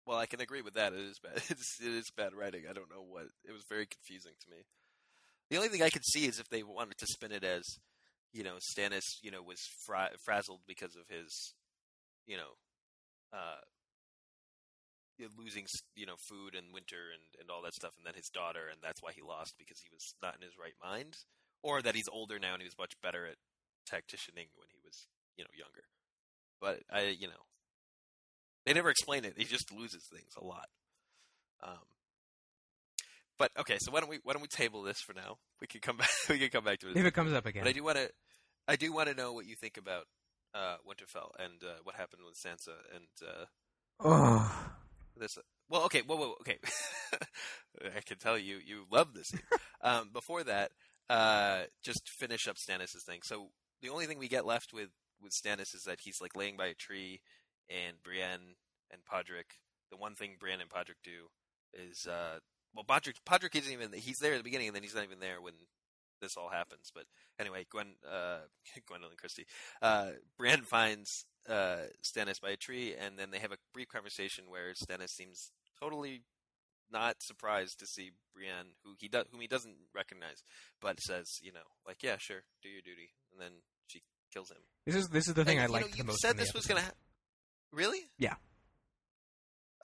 Well, 0.06 0.18
I 0.18 0.26
can 0.26 0.40
agree 0.40 0.62
with 0.62 0.74
that. 0.74 0.92
It 0.92 1.00
is 1.00 1.18
bad. 1.18 1.42
It's, 1.50 1.78
it 1.80 1.92
is 1.92 2.10
bad 2.16 2.34
writing. 2.34 2.64
I 2.68 2.72
don't 2.72 2.90
know 2.90 3.04
what. 3.06 3.24
It 3.44 3.52
was 3.52 3.64
very 3.68 3.86
confusing 3.86 4.32
to 4.40 4.50
me. 4.50 4.62
The 5.50 5.56
only 5.56 5.68
thing 5.68 5.82
I 5.82 5.90
could 5.90 6.04
see 6.04 6.26
is 6.26 6.38
if 6.38 6.48
they 6.48 6.62
wanted 6.62 6.98
to 6.98 7.06
spin 7.06 7.32
it 7.32 7.44
as, 7.44 7.64
you 8.32 8.42
know, 8.42 8.56
Stannis, 8.60 9.20
you 9.22 9.30
know, 9.30 9.42
was 9.42 9.60
fra- 9.86 10.10
frazzled 10.24 10.60
because 10.66 10.96
of 10.96 11.08
his, 11.08 11.54
you 12.26 12.36
know, 12.36 12.56
uh, 13.32 13.60
losing, 15.38 15.64
you 15.94 16.06
know, 16.06 16.16
food 16.28 16.54
and 16.54 16.74
winter 16.74 17.12
and, 17.12 17.22
and 17.40 17.50
all 17.50 17.62
that 17.62 17.74
stuff, 17.74 17.92
and 17.96 18.06
then 18.06 18.14
his 18.14 18.28
daughter, 18.28 18.66
and 18.70 18.80
that's 18.82 19.02
why 19.02 19.12
he 19.14 19.22
lost 19.22 19.54
because 19.58 19.78
he 19.80 19.88
was 19.92 20.14
not 20.22 20.34
in 20.36 20.42
his 20.42 20.58
right 20.58 20.76
mind, 20.82 21.14
or 21.62 21.82
that 21.82 21.94
he's 21.94 22.08
older 22.10 22.38
now 22.38 22.52
and 22.54 22.62
he 22.62 22.68
was 22.68 22.78
much 22.78 22.92
better 23.02 23.26
at 23.26 23.36
tacticianing 23.86 24.50
when 24.56 24.68
he 24.72 24.80
was, 24.84 25.06
you 25.36 25.44
know, 25.44 25.54
younger. 25.54 25.84
But 26.60 26.82
I, 26.90 27.14
you 27.14 27.28
know, 27.28 27.44
they 28.66 28.72
never 28.72 28.90
explain 28.90 29.24
it. 29.24 29.35
He 29.37 29.44
just 29.44 29.72
loses 29.72 30.05
things 30.05 30.33
a 30.40 30.44
lot. 30.44 30.68
Um, 31.62 31.79
but 33.38 33.50
okay, 33.59 33.79
so 33.79 33.90
why 33.90 34.00
don't 34.00 34.09
we 34.09 34.18
why 34.22 34.33
don't 34.33 34.42
we 34.42 34.48
table 34.48 34.83
this 34.83 35.00
for 35.00 35.12
now? 35.12 35.38
We 35.61 35.66
can 35.66 35.81
come 35.81 35.96
back. 35.98 36.11
We 36.29 36.38
can 36.38 36.50
come 36.50 36.64
back 36.64 36.81
to 36.81 36.90
it. 36.90 36.96
If 36.96 37.05
it 37.05 37.14
comes 37.14 37.33
up 37.33 37.46
again, 37.46 37.62
But 37.64 37.70
I 37.70 37.72
do 37.72 37.85
want 37.85 37.98
to, 37.98 38.11
I 38.68 38.77
do 38.77 38.92
want 38.92 39.09
to 39.09 39.14
know 39.14 39.33
what 39.33 39.46
you 39.46 39.57
think 39.57 39.77
about 39.77 40.05
uh, 40.55 40.77
Winterfell 40.87 41.31
and 41.38 41.62
uh, 41.62 41.79
what 41.83 41.96
happened 41.96 42.22
with 42.27 42.37
Sansa 42.37 42.74
and 42.94 43.07
uh, 43.22 43.44
oh, 44.00 44.72
this. 45.16 45.38
Well, 45.68 45.85
okay, 45.85 46.03
whoa, 46.07 46.16
whoa, 46.16 46.35
okay. 46.40 46.59
I 47.96 48.00
can 48.05 48.18
tell 48.18 48.38
you 48.38 48.59
you 48.64 48.85
love 48.90 49.14
this. 49.14 49.33
um, 49.83 50.11
before 50.12 50.44
that, 50.44 50.70
uh, 51.11 51.62
just 51.83 52.09
finish 52.09 52.46
up 52.46 52.57
Stannis' 52.57 53.03
thing. 53.03 53.20
So 53.24 53.48
the 53.83 53.88
only 53.88 54.07
thing 54.07 54.18
we 54.18 54.29
get 54.29 54.46
left 54.46 54.72
with 54.72 54.90
with 55.20 55.33
Stannis 55.33 55.74
is 55.74 55.85
that 55.87 56.00
he's 56.03 56.20
like 56.20 56.37
laying 56.37 56.57
by 56.57 56.66
a 56.66 56.74
tree, 56.74 57.20
and 57.70 57.96
Brienne 58.03 58.57
and 58.90 59.03
Podrick. 59.05 59.59
The 59.90 59.96
one 59.96 60.14
thing 60.14 60.37
Brienne 60.38 60.61
and 60.61 60.70
Podrick 60.70 61.03
do 61.05 61.29
is, 61.72 62.07
uh, 62.07 62.38
well, 62.74 62.85
Podrick 62.85 63.16
Podrick 63.27 63.55
isn't 63.57 63.72
even. 63.72 63.92
He's 63.92 64.18
there 64.18 64.33
at 64.33 64.38
the 64.38 64.44
beginning, 64.44 64.68
and 64.68 64.77
then 64.77 64.83
he's 64.83 64.94
not 64.94 65.05
even 65.05 65.20
there 65.20 65.40
when 65.40 65.55
this 66.20 66.37
all 66.37 66.48
happens. 66.48 66.90
But 66.94 67.05
anyway, 67.38 67.66
Gwen, 67.70 67.94
uh, 68.09 68.38
Gwendoline 68.90 69.16
Christie, 69.18 69.46
uh, 69.83 70.11
Brienne 70.38 70.62
finds 70.62 71.27
uh, 71.48 71.87
Stannis 72.03 72.40
by 72.40 72.50
a 72.50 72.57
tree, 72.57 72.94
and 72.94 73.16
then 73.18 73.31
they 73.31 73.38
have 73.38 73.53
a 73.53 73.59
brief 73.72 73.88
conversation 73.88 74.44
where 74.48 74.72
Stannis 74.72 75.11
seems 75.11 75.50
totally 75.81 76.22
not 76.92 77.16
surprised 77.20 77.79
to 77.81 77.87
see 77.87 78.11
Brienne, 78.35 78.74
who 78.85 78.94
he 78.98 79.09
does, 79.09 79.27
whom 79.31 79.40
he 79.40 79.46
doesn't 79.46 79.74
recognize, 79.94 80.42
but 80.81 81.00
says, 81.00 81.38
you 81.42 81.53
know, 81.53 81.66
like, 81.87 82.03
yeah, 82.03 82.16
sure, 82.18 82.42
do 82.62 82.68
your 82.68 82.83
duty, 82.83 83.11
and 83.33 83.40
then 83.40 83.53
she 83.87 84.03
kills 84.33 84.50
him. 84.50 84.59
This 84.87 84.96
is 84.96 85.09
this 85.09 85.29
is 85.29 85.35
the 85.35 85.44
thing 85.44 85.59
And, 85.59 85.74
I 85.74 85.81
you 85.81 85.87
you 85.87 85.94
the 85.98 86.05
most. 86.05 86.20
said 86.20 86.37
this 86.37 86.53
was 86.55 86.66
gonna. 86.66 86.83
Ha- 86.83 86.90
really? 87.74 88.00
Yeah. 88.18 88.34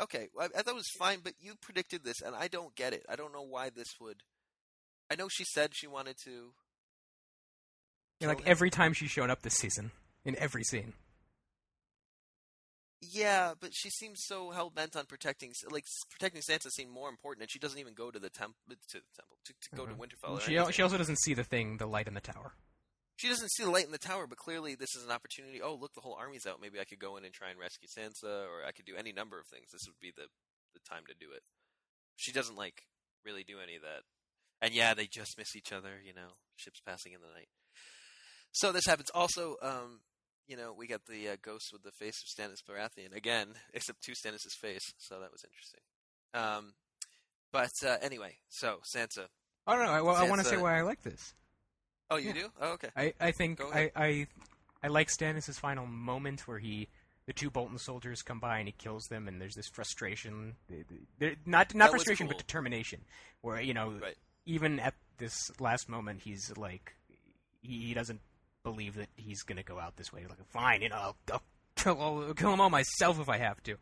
Okay, 0.00 0.28
well, 0.34 0.48
I, 0.54 0.58
I 0.58 0.62
thought 0.62 0.72
it 0.72 0.76
was 0.76 0.88
fine, 0.98 1.18
but 1.22 1.34
you 1.40 1.54
predicted 1.60 2.04
this, 2.04 2.22
and 2.22 2.34
I 2.34 2.48
don't 2.48 2.74
get 2.74 2.92
it. 2.94 3.04
I 3.08 3.16
don't 3.16 3.32
know 3.32 3.42
why 3.42 3.70
this 3.70 3.94
would. 4.00 4.22
I 5.10 5.16
know 5.16 5.28
she 5.28 5.44
said 5.44 5.70
she 5.74 5.86
wanted 5.86 6.16
to. 6.24 6.52
Yeah, 8.20 8.28
like 8.28 8.38
him. 8.40 8.44
every 8.46 8.70
time 8.70 8.92
she's 8.92 9.10
shown 9.10 9.30
up 9.30 9.42
this 9.42 9.54
season, 9.54 9.90
in 10.24 10.36
every 10.38 10.64
scene. 10.64 10.94
Yeah, 13.02 13.54
but 13.58 13.70
she 13.74 13.88
seems 13.90 14.20
so 14.26 14.50
hell 14.50 14.68
bent 14.70 14.94
on 14.94 15.06
protecting, 15.06 15.52
like 15.70 15.84
protecting 16.10 16.42
Sansa 16.42 16.70
seemed 16.70 16.90
more 16.92 17.08
important, 17.08 17.42
and 17.42 17.50
she 17.50 17.58
doesn't 17.58 17.78
even 17.78 17.94
go 17.94 18.10
to 18.10 18.18
the 18.18 18.28
temple 18.28 18.56
to 18.68 18.76
the 18.76 19.02
temple 19.16 19.38
to, 19.46 19.52
to 19.54 19.76
go 19.76 19.86
to 19.86 19.94
Mhm. 19.94 19.98
Winterfell. 19.98 20.40
She 20.42 20.58
al- 20.58 20.70
she 20.70 20.82
also 20.82 20.98
doesn't 20.98 21.16
see 21.20 21.32
the 21.32 21.44
thing, 21.44 21.78
the 21.78 21.86
light 21.86 22.08
in 22.08 22.14
the 22.14 22.20
tower. 22.20 22.52
She 23.20 23.28
doesn't 23.28 23.50
see 23.50 23.64
the 23.64 23.70
light 23.70 23.84
in 23.84 23.92
the 23.92 23.98
tower, 23.98 24.26
but 24.26 24.38
clearly 24.38 24.74
this 24.74 24.96
is 24.96 25.04
an 25.04 25.10
opportunity. 25.10 25.60
Oh, 25.60 25.76
look, 25.78 25.92
the 25.92 26.00
whole 26.00 26.16
army's 26.18 26.46
out. 26.46 26.56
Maybe 26.58 26.80
I 26.80 26.84
could 26.84 26.98
go 26.98 27.18
in 27.18 27.24
and 27.26 27.34
try 27.34 27.50
and 27.50 27.60
rescue 27.60 27.86
Sansa, 27.86 28.48
or 28.48 28.64
I 28.66 28.72
could 28.72 28.86
do 28.86 28.96
any 28.96 29.12
number 29.12 29.38
of 29.38 29.46
things. 29.46 29.68
This 29.70 29.82
would 29.86 30.00
be 30.00 30.10
the 30.16 30.24
the 30.72 30.80
time 30.88 31.02
to 31.06 31.14
do 31.20 31.30
it. 31.34 31.42
She 32.16 32.32
doesn't 32.32 32.56
like 32.56 32.86
really 33.22 33.44
do 33.44 33.58
any 33.62 33.76
of 33.76 33.82
that. 33.82 34.08
And 34.62 34.72
yeah, 34.72 34.94
they 34.94 35.06
just 35.06 35.36
miss 35.36 35.54
each 35.54 35.70
other. 35.70 36.00
You 36.02 36.14
know, 36.14 36.40
ships 36.56 36.80
passing 36.80 37.12
in 37.12 37.20
the 37.20 37.28
night. 37.28 37.48
So 38.52 38.72
this 38.72 38.86
happens. 38.86 39.10
Also, 39.14 39.56
um, 39.60 40.00
you 40.48 40.56
know, 40.56 40.72
we 40.72 40.86
got 40.86 41.02
the 41.06 41.28
uh, 41.28 41.36
ghost 41.42 41.74
with 41.74 41.82
the 41.82 41.92
face 41.92 42.16
of 42.24 42.28
Stannis 42.32 42.64
Baratheon 42.64 43.14
again, 43.14 43.48
except 43.74 44.02
to 44.04 44.12
Stannis' 44.12 44.56
face. 44.58 44.94
So 44.96 45.20
that 45.20 45.30
was 45.30 45.44
interesting. 45.44 45.82
Um, 46.32 46.72
but 47.52 47.72
uh, 47.86 47.98
anyway, 48.00 48.38
so 48.48 48.78
Sansa. 48.96 49.26
Oh 49.66 49.74
no, 49.74 49.82
I, 49.82 50.00
well, 50.00 50.16
I 50.16 50.26
want 50.26 50.40
to 50.40 50.46
say 50.46 50.56
why 50.56 50.78
I 50.78 50.80
like 50.80 51.02
this. 51.02 51.34
Oh, 52.10 52.16
you 52.16 52.28
Yeah. 52.28 52.32
do? 52.34 52.48
Oh, 52.60 52.72
okay. 52.72 52.88
I, 52.96 53.14
I 53.20 53.30
think 53.32 53.60
I. 53.60 53.90
I 53.94 54.26
I 54.82 54.88
like 54.88 55.08
Stannis' 55.08 55.58
final 55.60 55.86
moment 55.86 56.48
where 56.48 56.58
he 56.58 56.88
the 57.26 57.34
two 57.34 57.50
Bolton 57.50 57.76
soldiers 57.78 58.22
come 58.22 58.40
by 58.40 58.58
and 58.58 58.66
he 58.66 58.72
kills 58.72 59.04
them 59.10 59.28
and 59.28 59.40
there's 59.40 59.54
this 59.54 59.68
frustration 59.68 60.56
They- 60.68 60.82
they- 60.88 60.96
they're- 61.18 61.36
not 61.46 61.74
not 61.74 61.86
That 61.86 61.90
frustration 61.92 62.26
cool. 62.26 62.36
but 62.36 62.38
determination 62.38 63.04
where 63.42 63.60
you 63.60 63.74
know 63.74 63.90
Right. 63.90 64.16
even 64.46 64.80
at 64.80 64.94
this 65.18 65.36
last 65.60 65.88
moment 65.88 66.22
he's 66.22 66.56
like 66.56 66.94
he, 67.62 67.92
doesn't 67.92 68.20
believe 68.64 68.94
that 68.94 69.10
he's 69.16 69.42
gonna 69.42 69.62
go 69.62 69.78
out 69.78 69.96
this 69.96 70.10
way 70.12 70.22
He's 70.22 70.30
like 70.30 70.44
fine 70.48 70.80
you 70.82 70.88
know 70.88 70.96
I'll, 70.96 71.16
I'll 71.30 71.42
kill 71.76 71.98
all, 72.00 72.34
kill 72.34 72.50
them 72.50 72.60
all 72.62 72.70
myself 72.70 73.20
if 73.20 73.28
I 73.28 73.36
have 73.36 73.62
to 73.64 73.74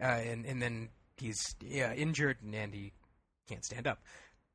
uh, 0.00 0.04
and 0.04 0.46
and 0.46 0.62
then 0.62 0.88
he's 1.16 1.56
yeah 1.60 1.92
injured 1.92 2.38
and, 2.42 2.54
and 2.54 2.72
he 2.72 2.92
can't 3.48 3.64
stand 3.64 3.86
up 3.88 4.00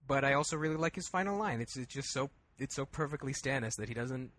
but 0.08 0.24
I 0.24 0.34
also 0.34 0.56
really 0.56 0.78
like 0.78 0.96
his 0.96 1.10
final 1.10 1.38
line 1.38 1.60
it's, 1.60 1.76
it's 1.78 1.94
just 1.94 2.12
so 2.14 2.30
it's 2.58 2.76
so 2.76 2.86
perfectly 2.86 3.34
Stannis 3.34 3.76
that 3.78 3.88
he 3.88 3.94
doesn't 3.94 4.32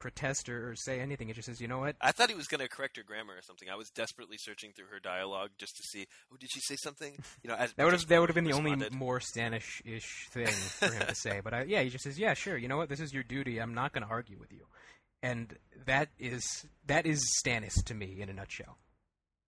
protest 0.00 0.48
or, 0.48 0.70
or 0.70 0.74
say 0.74 0.98
anything. 0.98 1.28
It 1.28 1.36
just 1.36 1.46
says, 1.46 1.60
you 1.60 1.68
know 1.68 1.78
what? 1.78 1.94
I 2.00 2.10
thought 2.10 2.30
he 2.30 2.34
was 2.34 2.48
going 2.48 2.60
to 2.60 2.68
correct 2.68 2.96
her 2.96 3.04
grammar 3.04 3.34
or 3.34 3.42
something. 3.42 3.68
I 3.68 3.76
was 3.76 3.90
desperately 3.90 4.36
searching 4.38 4.72
through 4.72 4.86
her 4.86 4.98
dialogue 4.98 5.50
just 5.58 5.76
to 5.76 5.82
see, 5.84 6.06
oh, 6.32 6.36
did 6.40 6.50
she 6.50 6.60
say 6.60 6.74
something? 6.76 7.16
You 7.44 7.50
know, 7.50 7.56
as 7.56 7.72
That 7.74 7.84
would 7.84 7.92
have 7.92 8.06
that 8.08 8.20
would 8.20 8.28
have 8.28 8.34
been 8.34 8.44
the 8.44 8.50
he 8.50 8.56
only 8.56 8.88
more 8.90 9.20
Stanish-ish 9.20 10.28
thing 10.30 10.46
for 10.46 10.86
him 10.86 11.06
to 11.06 11.14
say. 11.14 11.40
But 11.44 11.54
I, 11.54 11.62
yeah, 11.64 11.82
he 11.82 11.90
just 11.90 12.04
says, 12.04 12.18
yeah, 12.18 12.34
sure. 12.34 12.56
You 12.56 12.66
know 12.66 12.76
what? 12.76 12.88
This 12.88 13.00
is 13.00 13.12
your 13.12 13.22
duty. 13.22 13.60
I'm 13.60 13.74
not 13.74 13.92
going 13.92 14.04
to 14.04 14.10
argue 14.10 14.38
with 14.38 14.52
you. 14.52 14.66
And 15.22 15.54
that 15.86 16.08
is 16.18 16.66
that 16.86 17.06
is 17.06 17.22
Stannis 17.38 17.84
to 17.84 17.94
me 17.94 18.20
in 18.20 18.30
a 18.30 18.32
nutshell. 18.32 18.78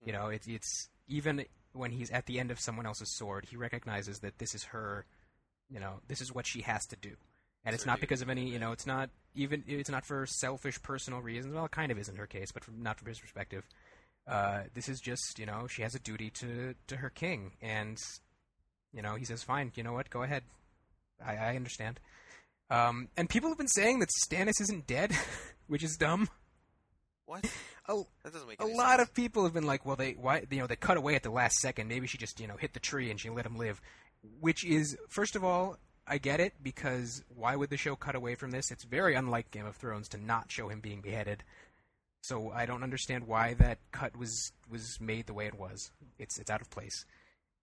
You 0.04 0.12
hmm. 0.12 0.18
know, 0.18 0.26
it's 0.28 0.46
it's 0.46 0.88
even 1.08 1.44
when 1.72 1.92
he's 1.92 2.10
at 2.10 2.26
the 2.26 2.38
end 2.38 2.50
of 2.50 2.60
someone 2.60 2.86
else's 2.86 3.16
sword, 3.16 3.46
he 3.50 3.56
recognizes 3.56 4.18
that 4.20 4.38
this 4.38 4.54
is 4.54 4.64
her. 4.64 5.06
You 5.70 5.80
know, 5.80 6.00
this 6.08 6.20
is 6.20 6.34
what 6.34 6.46
she 6.46 6.60
has 6.62 6.84
to 6.86 6.96
do, 6.96 7.16
and 7.64 7.74
it's 7.74 7.86
not 7.86 8.00
because 8.00 8.22
of 8.22 8.28
any. 8.30 8.48
You 8.48 8.58
know, 8.58 8.72
it's 8.72 8.86
not 8.86 9.10
even. 9.34 9.64
It's 9.66 9.90
not 9.90 10.04
for 10.04 10.26
selfish 10.26 10.80
personal 10.82 11.20
reasons. 11.20 11.54
Well, 11.54 11.64
it 11.66 11.70
kind 11.70 11.92
of 11.92 11.98
is 11.98 12.08
in 12.08 12.16
her 12.16 12.26
case, 12.26 12.52
but 12.52 12.64
from, 12.64 12.82
not 12.82 12.98
from 12.98 13.08
his 13.08 13.18
perspective. 13.20 13.64
Uh, 14.26 14.62
this 14.74 14.88
is 14.88 15.00
just, 15.00 15.38
you 15.38 15.46
know, 15.46 15.66
she 15.68 15.82
has 15.82 15.94
a 15.94 15.98
duty 15.98 16.30
to 16.30 16.74
to 16.86 16.96
her 16.96 17.10
king, 17.10 17.52
and 17.60 17.98
you 18.92 19.02
know, 19.02 19.14
he 19.16 19.24
says, 19.24 19.42
"Fine, 19.42 19.72
you 19.74 19.82
know 19.82 19.92
what? 19.92 20.10
Go 20.10 20.22
ahead. 20.22 20.42
I, 21.24 21.36
I 21.36 21.56
understand." 21.56 21.98
Um, 22.70 23.08
and 23.16 23.28
people 23.28 23.48
have 23.50 23.58
been 23.58 23.68
saying 23.68 23.98
that 23.98 24.08
Stannis 24.24 24.60
isn't 24.60 24.86
dead, 24.86 25.12
which 25.66 25.82
is 25.82 25.96
dumb. 25.96 26.28
What? 27.26 27.44
A, 27.88 28.00
That 28.22 28.32
doesn't 28.32 28.46
make 28.48 28.60
a 28.62 28.64
lot 28.64 28.98
sense. 28.98 29.08
of 29.08 29.14
people 29.14 29.42
have 29.42 29.52
been 29.52 29.66
like, 29.66 29.84
"Well, 29.84 29.96
they 29.96 30.12
why 30.12 30.44
you 30.48 30.60
know 30.60 30.68
they 30.68 30.76
cut 30.76 30.96
away 30.96 31.16
at 31.16 31.24
the 31.24 31.30
last 31.30 31.56
second. 31.56 31.88
Maybe 31.88 32.06
she 32.06 32.16
just 32.16 32.38
you 32.38 32.46
know 32.46 32.56
hit 32.56 32.74
the 32.74 32.80
tree 32.80 33.10
and 33.10 33.20
she 33.20 33.28
let 33.28 33.44
him 33.44 33.56
live." 33.58 33.80
Which 34.40 34.64
is, 34.64 34.96
first 35.08 35.34
of 35.34 35.42
all, 35.42 35.78
I 36.06 36.18
get 36.18 36.40
it 36.40 36.54
because 36.62 37.22
why 37.34 37.56
would 37.56 37.70
the 37.70 37.76
show 37.76 37.96
cut 37.96 38.14
away 38.14 38.34
from 38.34 38.50
this? 38.50 38.70
It's 38.70 38.84
very 38.84 39.14
unlike 39.14 39.50
Game 39.50 39.66
of 39.66 39.76
Thrones 39.76 40.08
to 40.08 40.18
not 40.18 40.50
show 40.50 40.68
him 40.68 40.80
being 40.80 41.00
beheaded. 41.00 41.44
So 42.22 42.50
I 42.50 42.66
don't 42.66 42.82
understand 42.82 43.26
why 43.26 43.54
that 43.54 43.78
cut 43.90 44.16
was 44.16 44.52
was 44.70 44.98
made 45.00 45.26
the 45.26 45.34
way 45.34 45.46
it 45.46 45.58
was. 45.58 45.90
It's 46.18 46.38
it's 46.38 46.50
out 46.50 46.60
of 46.60 46.70
place. 46.70 47.04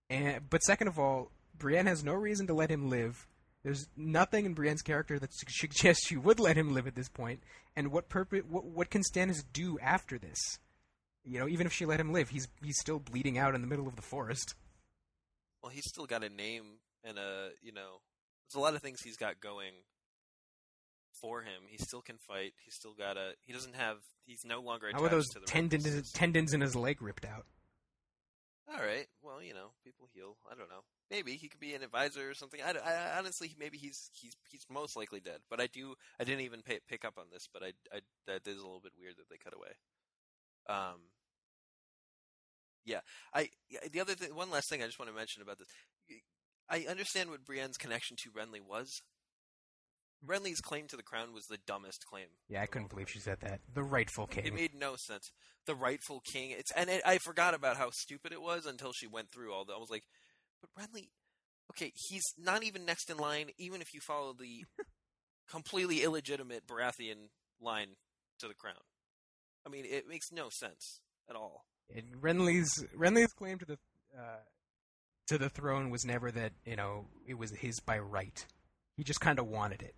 And 0.09 0.49
but 0.49 0.63
second 0.63 0.87
of 0.87 0.99
all, 0.99 1.31
Brienne 1.57 1.87
has 1.87 2.03
no 2.03 2.13
reason 2.13 2.47
to 2.47 2.53
let 2.53 2.71
him 2.71 2.89
live. 2.89 3.27
There's 3.63 3.87
nothing 3.97 4.45
in 4.45 4.53
Brienne's 4.53 4.81
character 4.81 5.19
that 5.19 5.33
suggests 5.33 6.07
she 6.07 6.15
would 6.15 6.39
let 6.39 6.57
him 6.57 6.73
live 6.73 6.87
at 6.87 6.95
this 6.95 7.09
point. 7.09 7.41
And 7.75 7.91
what 7.91 8.09
purpose? 8.09 8.43
What, 8.49 8.65
what 8.65 8.89
can 8.89 9.01
Stannis 9.01 9.43
do 9.51 9.77
after 9.79 10.17
this? 10.17 10.59
You 11.25 11.39
know, 11.39 11.47
even 11.47 11.67
if 11.67 11.73
she 11.73 11.85
let 11.85 11.99
him 11.99 12.13
live, 12.13 12.29
he's 12.29 12.47
he's 12.63 12.79
still 12.79 12.99
bleeding 12.99 13.37
out 13.37 13.55
in 13.55 13.61
the 13.61 13.67
middle 13.67 13.87
of 13.87 13.95
the 13.95 14.01
forest. 14.01 14.55
Well, 15.61 15.71
he's 15.71 15.87
still 15.87 16.05
got 16.05 16.23
a 16.23 16.29
name 16.29 16.63
and 17.03 17.17
a, 17.17 17.49
you 17.61 17.73
know, 17.73 17.99
there's 18.49 18.59
a 18.59 18.63
lot 18.63 18.75
of 18.75 18.81
things 18.81 19.01
he's 19.01 19.17
got 19.17 19.39
going 19.39 19.73
for 21.21 21.41
him. 21.41 21.63
He 21.67 21.77
still 21.77 22.01
can 22.01 22.17
fight. 22.17 22.53
He's 22.63 22.73
still 22.73 22.93
got 22.93 23.17
a. 23.17 23.33
He 23.41 23.53
doesn't 23.53 23.75
have. 23.75 23.97
He's 24.25 24.43
no 24.45 24.61
longer 24.61 24.87
attached 24.87 24.99
How 24.99 25.05
are 25.05 25.09
those 25.09 25.29
to 25.29 25.39
the 25.39 25.45
tendons 25.45 26.11
tendons 26.11 26.53
in 26.53 26.61
his 26.61 26.75
leg 26.75 27.01
ripped 27.01 27.25
out? 27.25 27.45
All 28.71 28.79
right. 28.79 29.07
Well, 29.21 29.41
you 29.41 29.53
know, 29.53 29.71
people 29.83 30.07
heal. 30.13 30.37
I 30.51 30.55
don't 30.55 30.69
know. 30.69 30.81
Maybe 31.09 31.33
he 31.33 31.47
could 31.47 31.59
be 31.59 31.73
an 31.73 31.81
advisor 31.83 32.29
or 32.29 32.33
something. 32.35 32.59
I, 32.61 32.71
I 32.71 33.17
honestly, 33.17 33.55
maybe 33.59 33.77
he's 33.77 34.09
he's 34.13 34.35
he's 34.49 34.65
most 34.69 34.95
likely 34.95 35.19
dead. 35.19 35.39
But 35.49 35.61
I 35.61 35.67
do. 35.67 35.95
I 36.19 36.23
didn't 36.23 36.41
even 36.41 36.61
pay, 36.61 36.79
pick 36.87 37.05
up 37.05 37.17
on 37.17 37.25
this, 37.31 37.47
but 37.51 37.63
I, 37.63 37.73
I 37.93 37.99
that 38.27 38.47
is 38.47 38.57
a 38.57 38.63
little 38.63 38.81
bit 38.81 38.93
weird 38.99 39.15
that 39.17 39.29
they 39.29 39.37
cut 39.37 39.53
away. 39.55 39.69
Um. 40.67 40.99
Yeah, 42.85 43.01
I. 43.33 43.49
The 43.91 44.01
other 44.01 44.15
thing, 44.15 44.33
one 44.35 44.49
last 44.49 44.69
thing 44.69 44.81
I 44.81 44.85
just 44.85 44.99
want 44.99 45.09
to 45.11 45.17
mention 45.17 45.41
about 45.41 45.59
this. 45.59 45.67
I 46.69 46.85
understand 46.89 47.29
what 47.29 47.45
Brienne's 47.45 47.77
connection 47.77 48.15
to 48.23 48.31
Renly 48.31 48.61
was. 48.65 49.01
Renly's 50.25 50.59
claim 50.59 50.87
to 50.87 50.97
the 50.97 51.03
crown 51.03 51.33
was 51.33 51.45
the 51.45 51.59
dumbest 51.65 52.05
claim. 52.05 52.27
Yeah, 52.49 52.61
I 52.61 52.65
couldn't 52.65 52.89
believe 52.89 53.09
she 53.09 53.19
said 53.19 53.37
that. 53.41 53.61
The 53.73 53.83
rightful 53.83 54.27
king. 54.27 54.45
It 54.45 54.53
made 54.53 54.75
no 54.75 54.95
sense. 54.97 55.31
The 55.65 55.75
rightful 55.75 56.21
king. 56.31 56.51
It's 56.51 56.71
and 56.75 56.89
it, 56.89 57.01
I 57.05 57.19
forgot 57.19 57.53
about 57.53 57.77
how 57.77 57.89
stupid 57.91 58.33
it 58.33 58.41
was 58.41 58.65
until 58.65 58.91
she 58.91 59.07
went 59.07 59.31
through 59.31 59.53
all 59.53 59.65
that. 59.65 59.73
I 59.73 59.79
was 59.79 59.89
like, 59.89 60.03
but 60.61 60.69
Renly, 60.77 61.07
okay, 61.71 61.91
he's 61.95 62.25
not 62.37 62.63
even 62.63 62.85
next 62.85 63.09
in 63.09 63.17
line. 63.17 63.49
Even 63.57 63.81
if 63.81 63.93
you 63.93 64.01
follow 64.01 64.33
the 64.33 64.65
completely 65.49 66.03
illegitimate 66.03 66.67
Baratheon 66.67 67.29
line 67.61 67.95
to 68.39 68.47
the 68.47 68.53
crown, 68.53 68.75
I 69.65 69.69
mean, 69.69 69.85
it 69.85 70.07
makes 70.07 70.31
no 70.31 70.49
sense 70.51 70.99
at 71.29 71.35
all. 71.35 71.63
And 71.95 72.21
Renly's 72.21 72.85
Renly's 72.97 73.33
claim 73.33 73.57
to 73.59 73.65
the 73.65 73.77
uh, 74.17 74.41
to 75.29 75.37
the 75.37 75.49
throne 75.49 75.89
was 75.89 76.05
never 76.05 76.31
that 76.31 76.51
you 76.65 76.75
know 76.75 77.05
it 77.27 77.37
was 77.37 77.51
his 77.51 77.79
by 77.79 77.99
right. 77.99 78.45
He 78.97 79.03
just 79.03 79.21
kind 79.21 79.39
of 79.39 79.47
wanted 79.47 79.81
it. 79.81 79.95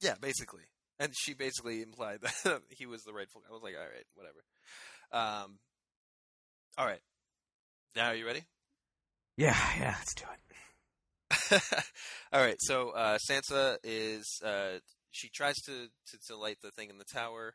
Yeah, 0.00 0.14
basically. 0.20 0.64
And 1.00 1.12
she 1.16 1.32
basically 1.32 1.82
implied 1.82 2.20
that 2.44 2.62
he 2.70 2.86
was 2.86 3.02
the 3.02 3.12
rightful. 3.12 3.42
I 3.48 3.52
was 3.52 3.62
like, 3.62 3.74
all 3.74 3.80
right, 3.80 4.06
whatever. 4.14 4.42
Um, 5.12 5.58
all 6.76 6.86
right. 6.86 7.00
Now, 7.96 8.08
are 8.08 8.14
you 8.14 8.26
ready? 8.26 8.44
Yeah, 9.36 9.56
yeah, 9.78 9.94
let's 9.96 10.14
do 10.14 10.24
it. 10.32 10.38
All 12.32 12.40
right, 12.40 12.56
so 12.58 12.90
uh, 12.90 13.18
Sansa 13.28 13.76
is 13.84 14.40
uh, 14.44 14.78
she 15.10 15.28
tries 15.28 15.56
to, 15.66 15.88
to 16.10 16.18
to 16.26 16.36
light 16.36 16.56
the 16.62 16.70
thing 16.70 16.90
in 16.90 16.98
the 16.98 17.04
tower, 17.04 17.54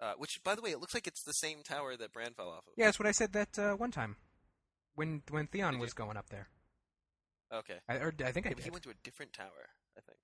uh, 0.00 0.14
which 0.16 0.40
by 0.44 0.54
the 0.54 0.62
way, 0.62 0.70
it 0.70 0.80
looks 0.80 0.94
like 0.94 1.06
it's 1.06 1.22
the 1.24 1.32
same 1.32 1.62
tower 1.62 1.96
that 1.96 2.12
Bran 2.12 2.32
fell 2.32 2.48
off 2.48 2.66
of. 2.66 2.72
Yeah, 2.76 2.86
that's 2.86 2.98
what 2.98 3.08
I 3.08 3.12
said 3.12 3.32
that 3.32 3.58
uh, 3.58 3.74
one 3.74 3.90
time 3.90 4.16
when 4.98 5.22
when 5.30 5.46
Theon 5.46 5.72
Did 5.74 5.80
was 5.80 5.90
you? 5.90 5.94
going 6.04 6.16
up 6.16 6.28
there. 6.28 6.48
Okay. 7.52 7.78
I, 7.88 7.96
or 7.96 8.12
I 8.24 8.32
think 8.32 8.46
I 8.46 8.50
Yeah, 8.50 8.54
but 8.56 8.64
he 8.64 8.70
went 8.70 8.84
to 8.84 8.90
a 8.90 8.98
different 9.02 9.32
tower, 9.32 9.72
I 9.96 10.00
think, 10.00 10.18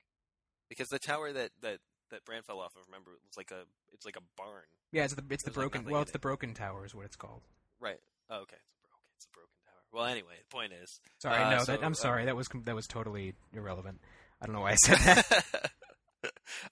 because 0.68 0.88
the 0.88 0.98
tower 0.98 1.32
that 1.32 1.50
that 1.62 1.78
that 2.10 2.24
Bran 2.24 2.42
fell 2.42 2.60
off 2.60 2.76
of, 2.76 2.82
remember, 2.86 3.12
it 3.12 3.20
was 3.26 3.36
like 3.36 3.50
a 3.50 3.64
it's 3.92 4.04
like 4.04 4.16
a 4.16 4.24
barn. 4.36 4.64
Yeah, 4.92 5.04
it's 5.04 5.14
the 5.14 5.24
it's 5.30 5.42
the 5.44 5.50
There's, 5.50 5.56
like, 5.56 5.72
broken. 5.72 5.90
well, 5.90 6.02
it's 6.02 6.12
the 6.12 6.18
broken 6.18 6.52
tower 6.54 6.84
is 6.84 6.94
what 6.94 7.06
it's 7.06 7.16
called. 7.16 7.42
Right. 7.80 8.00
Oh, 8.30 8.42
okay. 8.42 8.56
It's 8.56 8.84
a 8.84 8.88
broken. 8.88 9.08
It's 9.16 9.26
a 9.26 9.30
broken 9.30 9.56
tower. 9.64 9.82
Well, 9.92 10.04
anyway, 10.04 10.34
the 10.48 10.54
point 10.54 10.72
is. 10.72 11.00
Sorry, 11.18 11.42
Uh, 11.42 11.50
no, 11.50 11.58
so, 11.60 11.72
that, 11.72 11.84
I'm 11.84 11.92
uh, 11.92 11.94
sorry. 11.94 12.24
That 12.26 12.36
was 12.36 12.48
that 12.64 12.74
was 12.74 12.86
totally 12.86 13.34
irrelevant. 13.52 14.00
I 14.42 14.46
don't 14.46 14.54
know 14.54 14.60
why 14.62 14.72
I 14.72 14.76
said 14.76 14.98
that. 14.98 15.70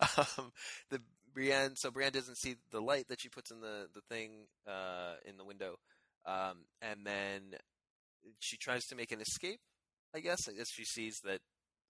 um, 0.38 0.52
the 0.90 1.00
Brienne. 1.32 1.76
So 1.76 1.90
Brienne 1.90 2.12
doesn't 2.12 2.36
see 2.38 2.56
the 2.70 2.80
light 2.80 3.08
that 3.08 3.20
she 3.20 3.28
puts 3.28 3.50
in 3.50 3.60
the 3.60 3.88
the 3.94 4.02
thing 4.10 4.48
uh, 4.68 5.14
in 5.24 5.36
the 5.38 5.44
window, 5.44 5.76
um, 6.26 6.64
and 6.82 7.06
then 7.06 7.54
she 8.38 8.56
tries 8.56 8.86
to 8.86 8.94
make 8.96 9.12
an 9.12 9.20
escape. 9.20 9.60
I 10.14 10.20
guess. 10.20 10.46
as 10.48 10.68
she 10.68 10.84
sees 10.84 11.20
that, 11.24 11.40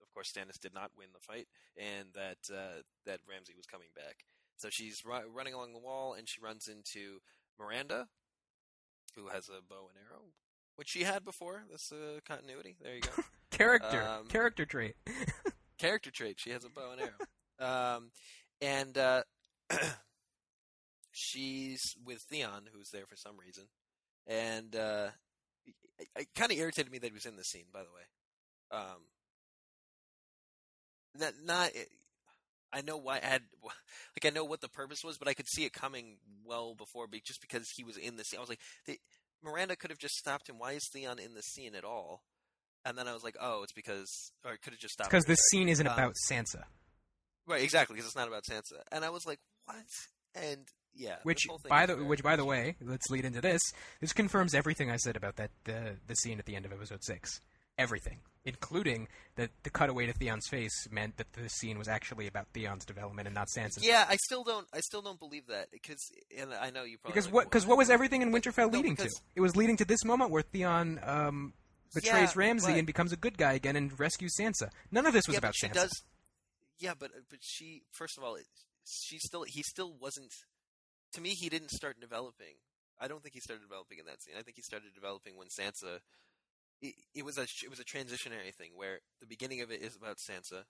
of 0.00 0.12
course, 0.14 0.30
Stannis 0.32 0.60
did 0.60 0.72
not 0.74 0.90
win 0.96 1.08
the 1.12 1.20
fight, 1.20 1.48
and 1.76 2.08
that 2.14 2.38
uh, 2.54 2.82
that 3.06 3.20
Ramsay 3.28 3.54
was 3.56 3.66
coming 3.66 3.88
back. 3.96 4.24
So 4.58 4.68
she's 4.70 5.02
ru- 5.04 5.28
running 5.34 5.54
along 5.54 5.72
the 5.72 5.80
wall, 5.80 6.14
and 6.14 6.28
she 6.28 6.40
runs 6.40 6.68
into 6.68 7.18
Myranda, 7.60 8.06
who 9.16 9.28
has 9.28 9.48
a 9.48 9.60
bow 9.62 9.88
and 9.88 9.98
arrow, 10.08 10.22
which 10.76 10.88
she 10.90 11.02
had 11.02 11.24
before. 11.24 11.64
This 11.70 11.90
uh, 11.90 12.20
continuity. 12.26 12.76
There 12.80 12.94
you 12.94 13.00
go. 13.00 13.22
Character, 13.50 14.02
Um, 14.02 14.28
character 14.28 14.64
trait. 14.64 14.94
character 15.78 16.10
trait. 16.10 16.36
She 16.38 16.50
has 16.50 16.64
a 16.64 16.70
bow 16.70 16.92
and 16.92 17.00
arrow. 17.00 17.96
um, 17.96 18.10
and 18.60 18.96
uh, 18.96 19.22
she's 21.10 21.80
with 22.04 22.22
Theon, 22.22 22.62
who's 22.72 22.90
there 22.90 23.06
for 23.06 23.16
some 23.16 23.36
reason. 23.38 23.64
And 24.26 24.74
uh, 24.76 25.08
it, 26.02 26.08
it 26.20 26.28
kind 26.34 26.52
of 26.52 26.58
irritated 26.58 26.92
me 26.92 26.98
that 26.98 27.06
he 27.06 27.14
was 27.14 27.26
in 27.26 27.36
the 27.36 27.44
scene, 27.44 27.66
by 27.72 27.80
the 27.80 27.86
way. 27.86 28.02
Um, 28.70 29.02
not, 31.18 31.32
not, 31.44 31.70
I 32.72 32.80
know 32.80 32.96
why 32.96 33.16
I 33.22 33.26
had, 33.26 33.42
like, 33.62 34.24
I 34.24 34.30
know 34.30 34.44
what 34.44 34.60
the 34.60 34.68
purpose 34.68 35.04
was, 35.04 35.18
but 35.18 35.28
I 35.28 35.34
could 35.34 35.48
see 35.48 35.64
it 35.64 35.72
coming 35.72 36.16
well 36.44 36.74
before, 36.74 37.06
be- 37.06 37.22
just 37.24 37.40
because 37.42 37.68
he 37.76 37.84
was 37.84 37.96
in 37.96 38.16
the 38.16 38.24
scene. 38.24 38.38
I 38.38 38.40
was 38.40 38.48
like, 38.48 38.60
the, 38.86 38.98
Myranda 39.44 39.76
could 39.78 39.90
have 39.90 39.98
just 39.98 40.14
stopped 40.14 40.48
him. 40.48 40.58
Why 40.58 40.72
is 40.72 40.88
Theon 40.92 41.18
in 41.18 41.34
the 41.34 41.42
scene 41.42 41.74
at 41.74 41.84
all? 41.84 42.22
And 42.84 42.96
then 42.96 43.06
I 43.06 43.12
was 43.12 43.22
like, 43.22 43.36
oh, 43.40 43.62
it's 43.62 43.72
because, 43.72 44.32
or 44.44 44.52
it 44.54 44.62
could 44.62 44.72
have 44.72 44.80
just 44.80 44.94
stopped. 44.94 45.10
Because 45.10 45.24
this 45.24 45.40
scene 45.50 45.68
isn't 45.68 45.86
Um, 45.86 45.92
about 45.92 46.14
Sansa. 46.28 46.64
Right, 47.46 47.62
exactly, 47.62 47.94
because 47.94 48.06
it's 48.06 48.16
not 48.16 48.28
about 48.28 48.44
Sansa. 48.44 48.80
And 48.90 49.04
I 49.04 49.10
was 49.10 49.26
like, 49.26 49.40
what? 49.66 49.76
And 50.34 50.66
yeah, 50.94 51.16
Which, 51.22 51.46
by 51.68 51.86
the 51.86 51.96
which, 51.96 52.22
by 52.22 52.36
the 52.36 52.44
way, 52.44 52.76
let's 52.80 53.10
lead 53.10 53.24
into 53.24 53.40
this. 53.40 53.60
This 54.00 54.12
confirms 54.12 54.54
everything 54.54 54.90
I 54.90 54.96
said 54.96 55.16
about 55.16 55.36
that 55.36 55.50
the 55.64 55.96
the 56.06 56.14
scene 56.16 56.38
at 56.38 56.46
the 56.46 56.56
end 56.56 56.64
of 56.66 56.72
episode 56.72 57.02
six. 57.02 57.40
Everything, 57.78 58.18
including 58.44 59.08
that 59.36 59.50
the 59.62 59.70
cutaway 59.70 60.04
to 60.04 60.12
Theon's 60.12 60.46
face 60.46 60.86
meant 60.90 61.16
that 61.16 61.32
the 61.32 61.48
scene 61.48 61.78
was 61.78 61.88
actually 61.88 62.26
about 62.26 62.46
Theon's 62.52 62.84
development 62.84 63.26
and 63.26 63.34
not 63.34 63.48
Sansa's. 63.56 63.82
yeah, 63.82 64.04
I 64.06 64.16
still 64.16 64.44
don't, 64.44 64.66
I 64.74 64.80
still 64.80 65.00
don't 65.00 65.18
believe 65.18 65.46
that 65.46 65.70
because, 65.70 65.98
and 66.38 66.52
I 66.52 66.68
know 66.68 66.84
you 66.84 66.98
probably 66.98 67.14
Because 67.14 67.32
what? 67.32 67.44
Because 67.44 67.64
what 67.64 67.78
was 67.78 67.88
everything 67.88 68.20
in 68.20 68.30
Winterfell 68.30 68.70
no, 68.70 68.76
leading 68.76 68.96
to? 68.96 69.08
It 69.34 69.40
was 69.40 69.56
leading 69.56 69.78
to 69.78 69.86
this 69.86 70.04
moment 70.04 70.30
where 70.30 70.42
Theon 70.42 71.00
um, 71.02 71.54
betrays 71.94 72.12
Yeah, 72.12 72.32
Ramsay 72.34 72.72
and 72.72 72.86
becomes 72.86 73.12
a 73.12 73.16
good 73.16 73.38
guy 73.38 73.54
again 73.54 73.74
and 73.74 73.98
rescues 73.98 74.36
Sansa. 74.38 74.68
None 74.90 75.06
of 75.06 75.14
this 75.14 75.26
was 75.26 75.34
yeah, 75.34 75.38
about 75.38 75.54
Sansa. 75.54 75.72
does. 75.72 76.02
Yeah, 76.78 76.92
but 76.98 77.10
but 77.30 77.38
she 77.40 77.84
first 77.90 78.18
of 78.18 78.24
all, 78.24 78.36
she 78.84 79.18
still 79.18 79.44
he 79.46 79.62
still 79.62 79.94
wasn't. 79.98 80.32
To 81.14 81.20
me, 81.20 81.30
he 81.30 81.48
didn't 81.48 81.70
start 81.70 82.00
developing. 82.00 82.54
I 83.00 83.08
don't 83.08 83.22
think 83.22 83.34
he 83.34 83.40
started 83.40 83.62
developing 83.62 83.98
in 83.98 84.06
that 84.06 84.22
scene. 84.22 84.34
I 84.38 84.42
think 84.42 84.56
he 84.56 84.62
started 84.62 84.94
developing 84.94 85.36
when 85.36 85.48
Sansa. 85.48 85.98
It, 86.80 86.94
it 87.14 87.24
was 87.24 87.38
a 87.38 87.42
it 87.42 87.70
was 87.70 87.80
a 87.80 87.84
transitionary 87.84 88.54
thing 88.54 88.70
where 88.74 89.00
the 89.20 89.26
beginning 89.26 89.60
of 89.60 89.70
it 89.70 89.82
is 89.82 89.96
about 89.96 90.18
Sansa, 90.18 90.64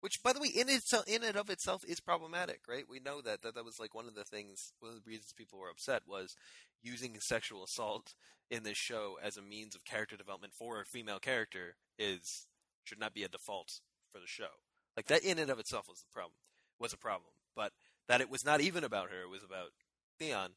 which, 0.00 0.22
by 0.22 0.32
the 0.32 0.40
way, 0.40 0.48
in 0.48 0.68
itself 0.68 1.04
in 1.06 1.24
and 1.24 1.36
of 1.36 1.50
itself 1.50 1.82
is 1.86 2.00
problematic, 2.00 2.60
right? 2.68 2.84
We 2.88 3.00
know 3.00 3.20
that 3.22 3.42
that 3.42 3.54
that 3.54 3.64
was 3.64 3.80
like 3.80 3.94
one 3.94 4.06
of 4.06 4.14
the 4.14 4.24
things, 4.24 4.72
one 4.80 4.90
of 4.90 4.96
the 4.96 5.08
reasons 5.08 5.32
people 5.36 5.58
were 5.58 5.70
upset 5.70 6.02
was 6.06 6.36
using 6.82 7.16
sexual 7.20 7.64
assault 7.64 8.14
in 8.50 8.62
this 8.62 8.78
show 8.78 9.18
as 9.22 9.36
a 9.36 9.42
means 9.42 9.74
of 9.74 9.84
character 9.84 10.16
development 10.16 10.54
for 10.56 10.80
a 10.80 10.84
female 10.84 11.18
character 11.18 11.76
is 11.98 12.46
should 12.84 13.00
not 13.00 13.14
be 13.14 13.22
a 13.22 13.28
default 13.28 13.80
for 14.12 14.20
the 14.20 14.26
show. 14.26 14.62
Like 14.96 15.06
that 15.06 15.24
in 15.24 15.38
and 15.38 15.50
of 15.50 15.58
itself 15.58 15.86
was 15.88 16.00
the 16.00 16.12
problem, 16.12 16.34
was 16.78 16.92
a 16.92 16.98
problem. 16.98 17.30
But 17.54 17.72
that 18.08 18.20
it 18.20 18.30
was 18.30 18.44
not 18.44 18.60
even 18.60 18.84
about 18.84 19.10
her; 19.10 19.22
it 19.22 19.30
was 19.30 19.44
about 19.44 19.70
Theon. 20.18 20.50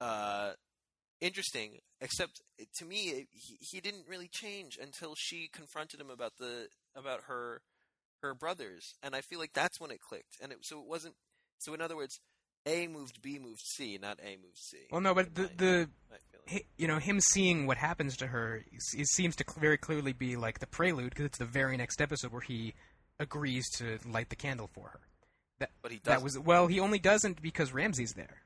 Uh, 0.00 0.52
interesting, 1.20 1.78
except 2.00 2.42
to 2.76 2.84
me, 2.84 3.26
he, 3.32 3.56
he 3.60 3.80
didn't 3.80 4.06
really 4.08 4.28
change 4.28 4.78
until 4.80 5.14
she 5.16 5.48
confronted 5.52 6.00
him 6.00 6.10
about 6.10 6.32
the 6.38 6.68
about 6.96 7.22
her 7.28 7.62
her 8.22 8.34
brothers, 8.34 8.94
and 9.02 9.14
I 9.14 9.20
feel 9.20 9.38
like 9.38 9.52
that's 9.52 9.80
when 9.80 9.90
it 9.90 10.00
clicked. 10.00 10.38
And 10.42 10.52
it, 10.52 10.58
so 10.62 10.80
it 10.80 10.86
wasn't. 10.86 11.14
So 11.58 11.74
in 11.74 11.80
other 11.80 11.96
words, 11.96 12.20
A 12.66 12.86
moved 12.86 13.22
B 13.22 13.38
moved 13.38 13.62
C, 13.62 13.98
not 14.00 14.18
A 14.22 14.36
moved 14.36 14.58
C. 14.58 14.78
Well, 14.90 15.00
no, 15.00 15.14
but 15.14 15.34
the 15.34 15.50
the 15.56 15.88
I 16.10 16.16
feel 16.30 16.40
like. 16.46 16.50
hi- 16.50 16.66
you 16.76 16.88
know 16.88 16.98
him 16.98 17.20
seeing 17.20 17.66
what 17.66 17.76
happens 17.76 18.16
to 18.18 18.26
her 18.28 18.64
it 18.94 19.08
seems 19.08 19.36
to 19.36 19.44
very 19.58 19.78
clearly 19.78 20.12
be 20.12 20.36
like 20.36 20.58
the 20.58 20.66
prelude 20.66 21.10
because 21.10 21.26
it's 21.26 21.38
the 21.38 21.44
very 21.44 21.76
next 21.76 22.00
episode 22.00 22.32
where 22.32 22.40
he 22.40 22.74
agrees 23.20 23.68
to 23.78 23.98
light 24.06 24.30
the 24.30 24.36
candle 24.36 24.68
for 24.72 24.88
her. 24.88 25.00
But 25.82 25.92
he 25.92 25.98
does. 25.98 26.04
That 26.04 26.22
was 26.22 26.38
well, 26.38 26.66
he 26.66 26.80
only 26.80 26.98
doesn't 26.98 27.40
because 27.42 27.72
Ramsay's 27.72 28.12
there. 28.14 28.42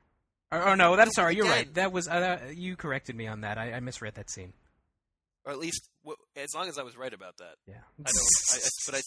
Or, 0.51 0.69
oh 0.69 0.75
no, 0.75 0.95
that's 0.95 1.15
sorry. 1.15 1.35
You're 1.35 1.45
right. 1.45 1.71
That 1.75 1.91
was 1.91 2.07
uh, 2.07 2.39
you 2.53 2.75
corrected 2.75 3.15
me 3.15 3.27
on 3.27 3.41
that. 3.41 3.57
I, 3.57 3.73
I 3.73 3.79
misread 3.79 4.15
that 4.15 4.29
scene. 4.29 4.53
or 5.45 5.51
at 5.51 5.59
least 5.59 5.87
w- 6.03 6.17
as 6.35 6.49
long 6.55 6.67
as 6.67 6.77
I 6.79 6.83
was 6.83 6.97
right 6.97 7.13
about 7.13 7.37
that. 7.37 7.55
Yeah, 7.67 7.75
I 7.99 8.11
don't. 8.11 8.27
I, 8.51 8.57
I, 8.57 8.69
but 8.87 8.95
I, 8.95 9.01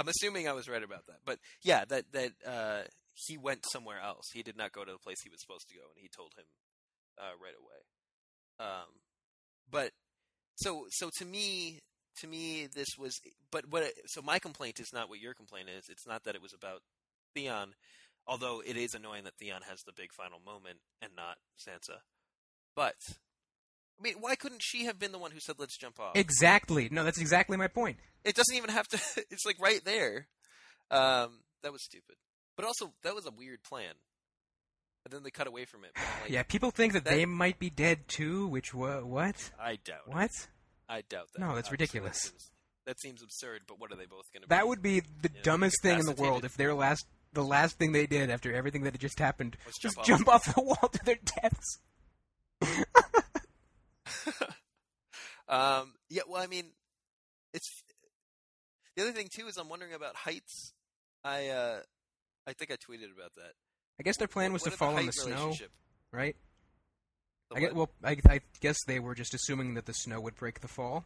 I'm 0.00 0.08
assuming 0.08 0.48
I 0.48 0.52
was 0.52 0.68
right 0.68 0.82
about 0.82 1.06
that. 1.06 1.18
But 1.24 1.38
yeah, 1.62 1.84
that 1.86 2.04
that 2.12 2.32
uh, 2.46 2.82
he 3.14 3.38
went 3.38 3.64
somewhere 3.72 3.98
else. 4.00 4.26
He 4.34 4.42
did 4.42 4.56
not 4.58 4.72
go 4.72 4.84
to 4.84 4.92
the 4.92 4.98
place 4.98 5.16
he 5.24 5.30
was 5.30 5.40
supposed 5.40 5.66
to 5.68 5.74
go, 5.74 5.82
and 5.94 6.02
he 6.02 6.08
told 6.14 6.32
him 6.36 6.44
uh, 7.18 7.32
right 7.42 7.54
away. 7.58 8.68
Um, 8.68 8.88
but 9.70 9.90
so 10.56 10.86
so 10.90 11.08
to 11.18 11.24
me, 11.24 11.80
to 12.20 12.26
me, 12.26 12.66
this 12.74 12.88
was. 12.98 13.18
But 13.50 13.64
what? 13.70 13.90
So 14.08 14.20
my 14.20 14.38
complaint 14.38 14.78
is 14.78 14.90
not 14.92 15.08
what 15.08 15.20
your 15.20 15.32
complaint 15.32 15.68
is. 15.70 15.84
It's 15.88 16.06
not 16.06 16.24
that 16.24 16.34
it 16.34 16.42
was 16.42 16.52
about 16.52 16.80
Theon, 17.36 17.74
although 18.26 18.62
it 18.64 18.76
is 18.76 18.94
annoying 18.94 19.24
that 19.24 19.34
Theon 19.38 19.60
has 19.68 19.82
the 19.82 19.92
big 19.92 20.12
final 20.12 20.40
moment 20.44 20.78
and 21.02 21.12
not 21.16 21.36
Sansa. 21.58 21.98
But 22.74 22.94
I 23.98 24.02
mean, 24.02 24.14
why 24.20 24.34
couldn't 24.34 24.62
she 24.62 24.84
have 24.86 24.98
been 24.98 25.12
the 25.12 25.18
one 25.18 25.30
who 25.30 25.40
said, 25.40 25.56
"Let's 25.58 25.76
jump 25.78 26.00
off"? 26.00 26.16
exactly. 26.16 26.88
No, 26.90 27.04
that's 27.04 27.20
exactly 27.20 27.56
my 27.56 27.68
point. 27.68 27.98
It 28.24 28.34
doesn't 28.34 28.56
even 28.56 28.70
have 28.70 28.88
to. 28.88 28.98
It's 29.30 29.44
like 29.46 29.56
right 29.60 29.84
there. 29.84 30.28
Um, 30.90 31.40
that 31.62 31.72
was 31.72 31.82
stupid, 31.84 32.16
but 32.56 32.64
also 32.64 32.92
that 33.02 33.14
was 33.14 33.26
a 33.26 33.30
weird 33.30 33.62
plan. 33.62 33.94
And 35.04 35.12
then 35.12 35.22
they 35.22 35.30
cut 35.30 35.46
away 35.46 35.64
from 35.66 35.84
it. 35.84 35.92
like, 36.22 36.30
yeah, 36.30 36.42
people 36.42 36.70
think 36.70 36.92
that, 36.94 37.04
that- 37.04 37.10
they 37.14 37.26
might 37.26 37.58
be 37.58 37.70
dead 37.70 38.08
too. 38.08 38.46
Which 38.48 38.74
wa- 38.74 39.00
what? 39.00 39.50
I 39.60 39.78
doubt. 39.84 40.02
it. 40.08 40.14
What? 40.14 40.30
I 40.88 41.02
doubt 41.08 41.28
that. 41.34 41.40
No, 41.40 41.54
that's 41.54 41.68
Obviously, 41.68 41.72
ridiculous. 42.00 42.22
That 42.22 42.28
seems, 42.30 42.50
that 42.86 43.00
seems 43.00 43.22
absurd. 43.22 43.62
But 43.68 43.80
what 43.80 43.92
are 43.92 43.96
they 43.96 44.06
both 44.06 44.30
going 44.32 44.42
to? 44.42 44.48
Be? 44.48 44.54
That 44.54 44.62
be? 44.62 44.68
would 44.68 44.82
be 44.82 45.02
the 45.22 45.28
dumbest 45.42 45.80
thing 45.82 45.98
in 45.98 46.06
the 46.06 46.12
world 46.12 46.44
if 46.44 46.56
their 46.56 46.74
last 46.74 47.06
the 47.36 47.44
last 47.44 47.78
thing 47.78 47.92
they 47.92 48.06
did 48.06 48.30
after 48.30 48.52
everything 48.52 48.82
that 48.82 48.94
had 48.94 49.00
just 49.00 49.20
happened 49.20 49.56
Was 49.64 49.76
jump 49.76 50.02
jump 50.04 50.28
off 50.28 50.52
the 50.54 50.60
wall 50.60 50.88
to 50.90 51.04
their 51.04 51.18
deaths. 51.40 51.78
um, 55.48 55.92
yeah. 56.10 56.22
Well, 56.28 56.42
I 56.42 56.46
mean, 56.48 56.70
it's 57.52 57.84
the 58.96 59.02
other 59.02 59.12
thing 59.12 59.28
too 59.32 59.46
is 59.46 59.56
I'm 59.58 59.68
wondering 59.68 59.92
about 59.92 60.16
heights. 60.16 60.72
I 61.22 61.48
uh, 61.48 61.80
I 62.46 62.52
think 62.54 62.72
I 62.72 62.74
tweeted 62.74 63.14
about 63.16 63.34
that. 63.36 63.52
I 64.00 64.02
guess 64.02 64.16
their 64.16 64.28
plan 64.28 64.52
was 64.52 64.62
What 64.62 64.72
to 64.72 64.76
fall 64.76 64.96
in 64.96 65.06
the 65.06 65.12
snow, 65.12 65.54
right? 66.12 66.36
The 67.50 67.56
I 67.56 67.60
guess, 67.60 67.72
well, 67.72 67.90
I, 68.02 68.16
I 68.28 68.40
guess 68.60 68.76
they 68.86 68.98
were 68.98 69.14
just 69.14 69.32
assuming 69.32 69.74
that 69.74 69.86
the 69.86 69.92
snow 69.92 70.20
would 70.20 70.34
break 70.34 70.60
the 70.60 70.68
fall. 70.68 71.04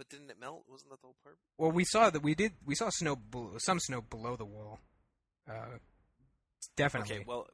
But 0.00 0.08
didn't 0.08 0.30
it 0.30 0.40
melt? 0.40 0.64
Wasn't 0.66 0.90
that 0.90 1.02
the 1.02 1.08
whole 1.08 1.16
part? 1.22 1.36
Well, 1.58 1.72
we 1.72 1.84
saw 1.84 2.08
that 2.08 2.22
we 2.22 2.34
did. 2.34 2.52
We 2.64 2.74
saw 2.74 2.88
snow, 2.88 3.16
below, 3.16 3.56
some 3.58 3.78
snow 3.78 4.00
below 4.00 4.34
the 4.34 4.46
wall. 4.46 4.78
Uh, 5.46 5.76
definitely. 6.74 7.16
Okay, 7.16 7.24
well, 7.28 7.46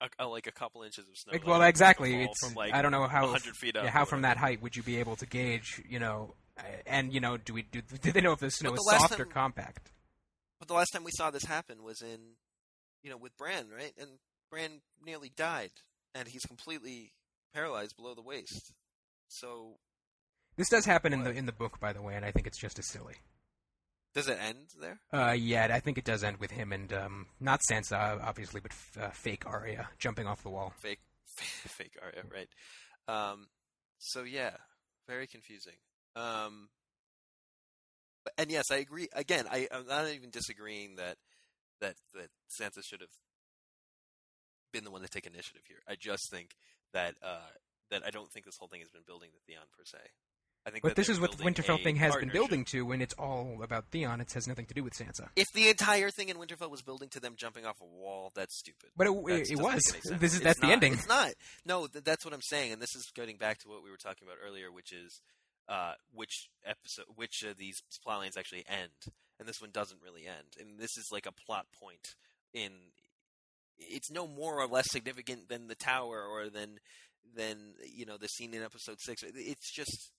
a, 0.00 0.08
a, 0.18 0.26
like 0.26 0.48
a 0.48 0.50
couple 0.50 0.82
inches 0.82 1.08
of 1.08 1.16
snow. 1.16 1.34
Like, 1.34 1.46
well, 1.46 1.62
exactly. 1.62 2.20
It's 2.20 2.44
from 2.44 2.54
like 2.54 2.74
I 2.74 2.82
don't 2.82 2.90
know 2.90 3.06
how. 3.06 3.26
100 3.26 3.54
feet 3.54 3.76
up. 3.76 3.84
yeah, 3.84 3.90
how 3.90 4.04
from 4.04 4.22
that 4.22 4.36
height 4.36 4.60
would 4.60 4.74
you 4.74 4.82
be 4.82 4.96
able 4.98 5.14
to 5.14 5.26
gauge? 5.26 5.80
You 5.88 6.00
know, 6.00 6.34
and 6.84 7.12
you 7.12 7.20
know, 7.20 7.36
do 7.36 7.54
we 7.54 7.62
do? 7.62 7.80
Do 7.80 8.10
they 8.10 8.22
know 8.22 8.32
if 8.32 8.40
the 8.40 8.50
snow 8.50 8.72
is 8.72 8.80
the 8.80 8.90
last 8.90 9.10
soft 9.10 9.20
or 9.20 9.24
compact? 9.24 9.92
But 10.58 10.66
the 10.66 10.74
last 10.74 10.90
time 10.92 11.04
we 11.04 11.12
saw 11.12 11.30
this 11.30 11.44
happen 11.44 11.84
was 11.84 12.02
in, 12.02 12.18
you 13.04 13.10
know, 13.10 13.16
with 13.16 13.36
Bran, 13.36 13.68
right? 13.70 13.92
And 13.96 14.10
Bran 14.50 14.80
nearly 15.06 15.30
died, 15.36 15.70
and 16.12 16.26
he's 16.26 16.44
completely 16.44 17.12
paralyzed 17.54 17.94
below 17.96 18.16
the 18.16 18.22
waist. 18.22 18.72
So 19.28 19.76
This 20.58 20.68
does 20.68 20.84
happen 20.84 21.12
in 21.14 21.22
the 21.22 21.30
in 21.30 21.46
the 21.46 21.52
book, 21.52 21.78
by 21.80 21.92
the 21.94 22.02
way, 22.02 22.14
and 22.16 22.24
I 22.24 22.32
think 22.32 22.46
it's 22.46 22.58
just 22.58 22.78
as 22.78 22.86
silly. 22.86 23.14
does 24.12 24.26
it 24.28 24.38
end 24.42 24.66
there? 24.80 24.98
Uh, 25.12 25.32
yeah, 25.32 25.68
I 25.70 25.78
think 25.80 25.96
it 25.98 26.04
does 26.04 26.24
end 26.24 26.38
with 26.38 26.50
him 26.50 26.72
and 26.72 26.92
um, 26.92 27.26
not 27.40 27.60
Sansa, 27.70 28.20
obviously, 28.22 28.60
but 28.60 28.72
f- 28.72 28.98
uh, 29.00 29.10
fake 29.10 29.44
Arya 29.46 29.88
jumping 29.98 30.26
off 30.26 30.42
the 30.42 30.50
wall. 30.50 30.72
Fake, 30.80 30.98
fake 31.36 31.96
Arya, 32.02 32.24
right? 32.28 32.48
Um, 33.06 33.46
so 33.98 34.24
yeah, 34.24 34.56
very 35.06 35.28
confusing. 35.28 35.76
Um, 36.16 36.68
and 38.36 38.50
yes, 38.50 38.64
I 38.72 38.76
agree. 38.78 39.08
Again, 39.14 39.44
I, 39.50 39.68
I'm 39.70 39.86
not 39.86 40.08
even 40.08 40.30
disagreeing 40.30 40.96
that 40.96 41.16
that 41.80 41.94
that 42.14 42.30
Sansa 42.50 42.82
should 42.82 43.00
have 43.00 43.14
been 44.72 44.82
the 44.84 44.90
one 44.90 45.02
to 45.02 45.08
take 45.08 45.26
initiative 45.26 45.62
here. 45.68 45.78
I 45.88 45.94
just 45.94 46.28
think 46.30 46.56
that 46.92 47.14
uh, 47.22 47.52
that 47.92 48.02
I 48.04 48.10
don't 48.10 48.30
think 48.32 48.44
this 48.44 48.56
whole 48.58 48.68
thing 48.68 48.80
has 48.80 48.90
been 48.90 49.06
building 49.06 49.30
to 49.30 49.38
Theon 49.46 49.62
per 49.76 49.84
se. 49.84 49.98
I 50.66 50.70
think 50.70 50.82
But 50.82 50.96
this 50.96 51.08
is 51.08 51.18
what 51.18 51.32
the 51.32 51.42
Winterfell 51.42 51.82
thing 51.82 51.96
has 51.96 52.14
been 52.16 52.28
building 52.28 52.64
to, 52.66 52.82
when 52.82 53.00
it's 53.00 53.14
all 53.14 53.60
about 53.62 53.86
Theon. 53.90 54.20
It 54.20 54.32
has 54.32 54.46
nothing 54.46 54.66
to 54.66 54.74
do 54.74 54.84
with 54.84 54.92
Sansa. 54.92 55.28
If 55.34 55.46
the 55.54 55.68
entire 55.68 56.10
thing 56.10 56.28
in 56.28 56.36
Winterfell 56.36 56.70
was 56.70 56.82
building 56.82 57.08
to 57.10 57.20
them 57.20 57.34
jumping 57.36 57.64
off 57.64 57.80
a 57.80 57.86
wall, 57.86 58.32
that's 58.34 58.58
stupid. 58.58 58.90
But 58.96 59.06
it, 59.06 59.10
That 59.26 59.32
it, 59.32 59.38
just 59.38 59.52
it 59.52 59.56
doesn't 59.56 59.64
was. 59.64 59.74
make 59.86 59.94
any 59.94 60.02
sense. 60.02 60.20
This 60.20 60.32
is 60.32 60.36
It's 60.38 60.44
that's 60.44 60.60
the 60.60 60.66
ending. 60.66 60.92
It's 60.92 61.08
not. 61.08 61.30
No, 61.64 61.86
th- 61.86 62.04
that's 62.04 62.24
what 62.24 62.34
I'm 62.34 62.42
saying, 62.42 62.72
and 62.72 62.82
this 62.82 62.94
is 62.94 63.10
getting 63.14 63.36
back 63.38 63.58
to 63.60 63.68
what 63.68 63.82
we 63.82 63.90
were 63.90 63.96
talking 63.96 64.26
about 64.26 64.36
earlier, 64.46 64.70
which 64.70 64.92
is 64.92 65.20
uh, 65.68 65.92
which 66.12 66.48
episode, 66.66 67.06
which 67.14 67.42
of 67.44 67.56
these 67.56 67.80
plot 68.04 68.18
lines 68.18 68.36
actually 68.36 68.64
end, 68.68 69.14
and 69.38 69.48
this 69.48 69.60
one 69.60 69.70
doesn't 69.72 70.00
really 70.04 70.26
end, 70.26 70.56
and 70.60 70.78
this 70.78 70.96
is 70.98 71.08
like 71.12 71.26
a 71.26 71.32
plot 71.46 71.66
point 71.80 72.14
in. 72.52 72.72
It's 73.78 74.10
no 74.10 74.26
more 74.26 74.60
or 74.60 74.66
less 74.66 74.90
significant 74.90 75.48
than 75.48 75.68
the 75.68 75.76
tower 75.76 76.22
or 76.22 76.50
than 76.50 76.78
than 77.36 77.74
you 77.94 78.04
know 78.04 78.16
the 78.18 78.28
scene 78.28 78.52
in 78.52 78.62
episode 78.62 78.98
six. 79.00 79.22
It's 79.22 79.72
just. 79.72 80.10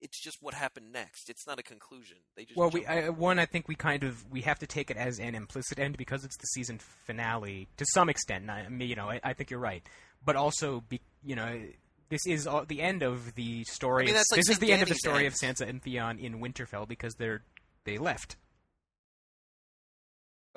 It's 0.00 0.20
just 0.20 0.38
what 0.40 0.54
happened 0.54 0.92
next. 0.92 1.28
It's 1.28 1.46
not 1.46 1.58
a 1.58 1.62
conclusion. 1.62 2.18
They 2.36 2.44
just 2.44 2.56
Well, 2.56 2.70
we 2.70 2.86
I, 2.86 3.08
one 3.08 3.38
I 3.38 3.46
think 3.46 3.66
we 3.66 3.74
kind 3.74 4.04
of 4.04 4.30
we 4.30 4.42
have 4.42 4.58
to 4.60 4.66
take 4.66 4.90
it 4.90 4.96
as 4.96 5.18
an 5.18 5.34
implicit 5.34 5.78
end 5.78 5.96
because 5.96 6.24
it's 6.24 6.36
the 6.36 6.46
season 6.46 6.78
finale 7.04 7.68
to 7.76 7.84
some 7.92 8.08
extent. 8.08 8.48
I, 8.48 8.66
you 8.78 8.94
know, 8.94 9.10
I, 9.10 9.20
I 9.24 9.32
think 9.32 9.50
you're 9.50 9.60
right, 9.60 9.82
but 10.24 10.36
also 10.36 10.84
be, 10.88 11.00
you 11.24 11.34
know 11.34 11.60
this 12.08 12.26
is 12.26 12.46
all, 12.46 12.64
the 12.64 12.80
end 12.80 13.02
of 13.02 13.34
the 13.34 13.64
story. 13.64 14.04
I 14.04 14.06
mean, 14.06 14.14
like 14.14 14.24
this 14.36 14.48
is 14.48 14.58
the 14.58 14.72
end 14.72 14.82
of 14.82 14.88
the 14.88 14.94
story 14.94 15.26
end. 15.26 15.28
of 15.28 15.34
Sansa 15.34 15.68
and 15.68 15.82
Theon 15.82 16.18
in 16.18 16.40
Winterfell 16.40 16.88
because 16.88 17.14
they're 17.14 17.42
they 17.84 17.98
left. 17.98 18.36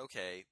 okay, 0.00 0.44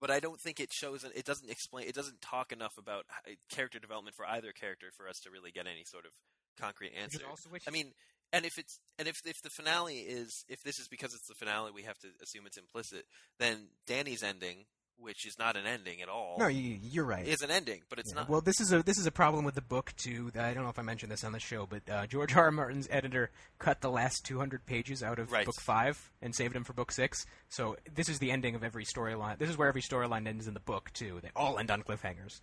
but 0.00 0.10
I 0.10 0.20
don't 0.20 0.40
think 0.40 0.60
it 0.60 0.72
shows. 0.72 1.04
It 1.04 1.24
doesn't 1.24 1.50
explain. 1.50 1.88
It 1.88 1.94
doesn't 1.94 2.20
talk 2.20 2.52
enough 2.52 2.76
about 2.78 3.04
character 3.48 3.78
development 3.78 4.16
for 4.16 4.26
either 4.26 4.52
character 4.52 4.88
for 4.96 5.08
us 5.08 5.18
to 5.20 5.30
really 5.30 5.50
get 5.50 5.66
any 5.66 5.84
sort 5.84 6.04
of 6.04 6.12
concrete 6.60 6.92
answer. 7.00 7.20
also 7.28 7.48
which- 7.50 7.64
I 7.66 7.70
mean, 7.70 7.92
and 8.32 8.44
if 8.44 8.58
it's 8.58 8.78
and 8.98 9.08
if 9.08 9.16
if 9.24 9.40
the 9.42 9.50
finale 9.50 9.98
is 10.00 10.44
if 10.48 10.62
this 10.62 10.78
is 10.78 10.88
because 10.88 11.14
it's 11.14 11.26
the 11.28 11.34
finale, 11.34 11.70
we 11.74 11.82
have 11.84 11.98
to 12.00 12.08
assume 12.22 12.46
it's 12.46 12.58
implicit. 12.58 13.06
Then 13.38 13.68
Dany's 13.86 14.22
ending, 14.22 14.66
which 14.98 15.24
is 15.24 15.38
not 15.38 15.56
an 15.56 15.64
ending 15.64 16.02
at 16.02 16.10
all, 16.10 16.36
no, 16.38 16.46
you, 16.48 16.76
you're 16.82 17.06
right. 17.06 17.26
is 17.26 17.40
an 17.40 17.50
ending, 17.50 17.82
but 17.88 17.98
it's 17.98 18.10
Yeah, 18.12 18.20
not. 18.20 18.28
Well, 18.28 18.40
this 18.42 18.60
is 18.60 18.70
a 18.70 18.82
this 18.82 18.98
is 18.98 19.06
a 19.06 19.10
problem 19.10 19.46
with 19.46 19.54
the 19.54 19.62
book 19.62 19.94
too. 19.96 20.30
I 20.38 20.52
don't 20.52 20.62
know 20.64 20.68
if 20.68 20.78
I 20.78 20.82
mentioned 20.82 21.10
this 21.10 21.24
on 21.24 21.32
the 21.32 21.40
show, 21.40 21.64
but 21.66 21.88
uh, 21.88 22.06
George 22.06 22.36
R. 22.36 22.44
R. 22.44 22.50
Martin's 22.50 22.86
editor 22.90 23.30
cut 23.58 23.80
the 23.80 23.90
last 23.90 24.26
200 24.26 24.66
pages 24.66 25.02
out 25.02 25.18
of 25.18 25.32
Right. 25.32 25.46
book 25.46 25.58
five 25.62 26.10
and 26.20 26.34
saved 26.34 26.54
them 26.54 26.64
for 26.64 26.74
book 26.74 26.92
six. 26.92 27.24
So 27.48 27.76
this 27.94 28.10
is 28.10 28.18
the 28.18 28.30
ending 28.30 28.54
of 28.56 28.62
every 28.62 28.84
storyline. 28.84 29.38
This 29.38 29.48
is 29.48 29.56
where 29.56 29.68
every 29.68 29.82
storyline 29.82 30.26
ends 30.28 30.46
in 30.46 30.52
the 30.52 30.60
book 30.60 30.90
too. 30.92 31.20
They 31.22 31.30
all 31.34 31.58
end 31.58 31.70
on 31.70 31.82
cliffhangers, 31.82 32.42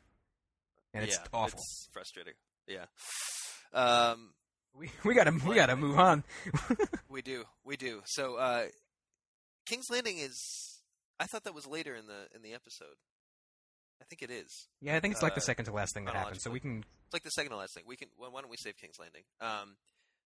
and 0.95 1.03
it's 1.03 1.15
yeah, 1.17 1.27
awful. 1.31 1.59
It's 1.59 1.89
frustrating. 1.93 2.33
Yeah. 2.67 2.85
Um, 3.75 4.29
We 4.77 4.89
we 5.03 5.13
gotta 5.13 5.31
we 5.47 5.55
gotta 5.55 5.75
move 5.75 5.97
on. 5.99 6.23
We 7.09 7.21
do, 7.21 7.45
we 7.63 7.77
do. 7.77 8.01
So, 8.05 8.35
uh, 8.35 8.65
King's 9.65 9.89
Landing 9.89 10.17
is. 10.17 10.81
I 11.19 11.25
thought 11.27 11.45
that 11.45 11.53
was 11.55 11.65
later 11.65 11.95
in 11.95 12.07
the 12.07 12.27
in 12.35 12.41
the 12.41 12.53
episode. 12.53 12.95
I 14.01 14.03
think 14.05 14.21
it 14.21 14.29
is. 14.29 14.67
yeah, 14.81 14.97
I 14.97 14.99
think 14.99 15.13
it's 15.13 15.23
like 15.23 15.33
the 15.35 15.39
Uh, 15.41 15.45
second 15.45 15.65
to 15.65 15.71
last 15.71 15.93
thing 15.93 16.03
that 16.05 16.13
happened. 16.15 16.41
So 16.41 16.51
we 16.51 16.59
can. 16.59 16.79
It's 17.05 17.13
like 17.13 17.23
the 17.23 17.29
second 17.29 17.51
to 17.51 17.57
last 17.57 17.73
thing. 17.73 17.83
We 17.87 17.95
can. 17.95 18.09
Well, 18.17 18.31
why 18.31 18.41
don't 18.41 18.49
we 18.51 18.57
save 18.57 18.75
King's 18.77 18.99
Landing? 18.99 19.23
Um, 19.39 19.77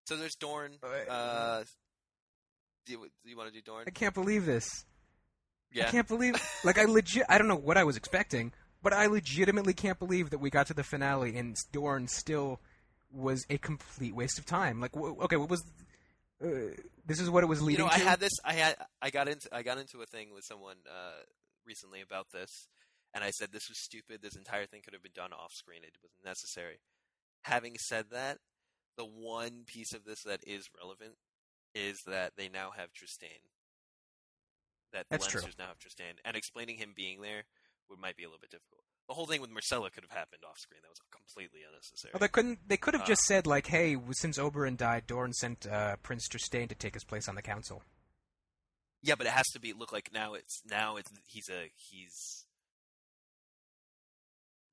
so 0.06 0.16
there's 0.16 0.34
Dorne. 0.34 0.72
Uh, 0.82 1.10
Uh, 1.12 1.64
do 2.86 2.92
you, 2.92 2.98
do 3.22 3.30
you 3.30 3.36
want 3.36 3.48
to 3.50 3.54
do 3.54 3.62
Dorne? 3.62 3.84
I 3.86 3.90
can't 3.90 4.14
believe 4.14 4.46
this. 4.46 4.84
Yeah. 5.70 5.86
I 5.86 5.90
can't 5.92 6.08
believe. 6.08 6.34
Like 6.64 6.78
I 6.78 6.86
legit. 6.86 7.24
I 7.28 7.38
don't 7.38 7.46
know 7.46 7.54
what 7.54 7.76
I 7.76 7.84
was 7.84 7.96
expecting, 7.96 8.52
but 8.82 8.92
I 8.92 9.06
legitimately 9.06 9.74
can't 9.74 9.98
believe 10.00 10.30
that 10.30 10.38
we 10.38 10.50
got 10.50 10.66
to 10.68 10.74
the 10.74 10.82
finale 10.82 11.36
and 11.36 11.54
Dorne 11.70 12.08
still 12.08 12.58
was 13.12 13.44
a 13.50 13.58
complete 13.58 14.14
waste 14.14 14.38
of 14.38 14.46
time. 14.46 14.80
Like, 14.80 14.94
wh- 14.94 15.18
okay, 15.24 15.36
what 15.36 15.50
was? 15.50 15.64
Uh, 16.42 16.74
this 17.06 17.20
is 17.20 17.28
what 17.28 17.42
it 17.44 17.46
was 17.46 17.60
leading. 17.60 17.84
You 17.84 17.90
know, 17.90 17.94
I 17.94 17.98
to. 17.98 18.04
had 18.04 18.20
this. 18.20 18.32
I 18.44 18.54
had. 18.54 18.76
I 19.02 19.10
got 19.10 19.28
into. 19.28 19.48
I 19.52 19.62
got 19.62 19.78
into 19.78 20.00
a 20.00 20.06
thing 20.06 20.32
with 20.34 20.44
someone 20.44 20.76
uh, 20.88 21.22
recently 21.66 22.00
about 22.00 22.26
this, 22.32 22.68
and 23.14 23.22
I 23.22 23.30
said 23.30 23.48
this 23.52 23.68
was 23.68 23.82
stupid. 23.82 24.20
This 24.22 24.36
entire 24.36 24.66
thing 24.66 24.82
could 24.82 24.94
have 24.94 25.02
been 25.02 25.12
done 25.14 25.32
off 25.32 25.52
screen. 25.52 25.80
It 25.82 25.96
wasn't 26.02 26.24
necessary. 26.24 26.80
Having 27.42 27.76
said 27.88 28.06
that, 28.10 28.38
the 28.96 29.04
one 29.04 29.64
piece 29.66 29.92
of 29.92 30.04
this 30.04 30.22
that 30.24 30.40
is 30.46 30.68
relevant 30.80 31.14
is 31.74 32.00
that 32.06 32.32
they 32.36 32.48
now 32.48 32.70
have 32.76 32.90
Trystane. 32.92 33.44
That 34.92 35.06
the 35.08 35.18
That's 35.18 35.26
true. 35.26 35.42
Now 35.58 35.66
have 35.68 35.78
Trystane, 35.78 36.18
and 36.24 36.36
explaining 36.36 36.76
him 36.76 36.92
being 36.96 37.20
there 37.20 37.44
would 37.88 37.98
might 37.98 38.16
be 38.16 38.24
a 38.24 38.26
little 38.26 38.40
bit 38.40 38.50
difficult. 38.50 38.84
The 39.10 39.14
whole 39.14 39.26
thing 39.26 39.40
with 39.40 39.50
Myrcella 39.50 39.90
could 39.92 40.04
have 40.04 40.16
happened 40.16 40.42
off 40.48 40.56
screen. 40.60 40.78
That 40.82 40.88
was 40.88 41.00
completely 41.10 41.62
unnecessary. 41.68 42.12
Well, 42.14 42.20
they 42.20 42.28
couldn't. 42.28 42.60
They 42.68 42.76
could 42.76 42.94
have 42.94 43.02
Uh, 43.02 43.06
just 43.06 43.22
said 43.22 43.44
like, 43.44 43.66
"Hey, 43.66 43.96
since 44.12 44.38
Oberyn 44.38 44.76
died, 44.76 45.08
Dorne 45.08 45.32
sent 45.32 45.66
uh, 45.66 45.96
Prince 45.96 46.28
Trystane 46.28 46.68
to 46.68 46.76
take 46.76 46.94
his 46.94 47.02
place 47.02 47.26
on 47.28 47.34
the 47.34 47.42
council." 47.42 47.82
Yeah, 49.02 49.16
but 49.16 49.26
it 49.26 49.32
has 49.32 49.48
to 49.48 49.58
be 49.58 49.72
look 49.72 49.92
like 49.92 50.12
now 50.12 50.34
it's 50.34 50.62
now 50.64 50.96
it's 50.96 51.10
he's 51.26 51.48
a 51.50 51.72
he's 51.74 52.46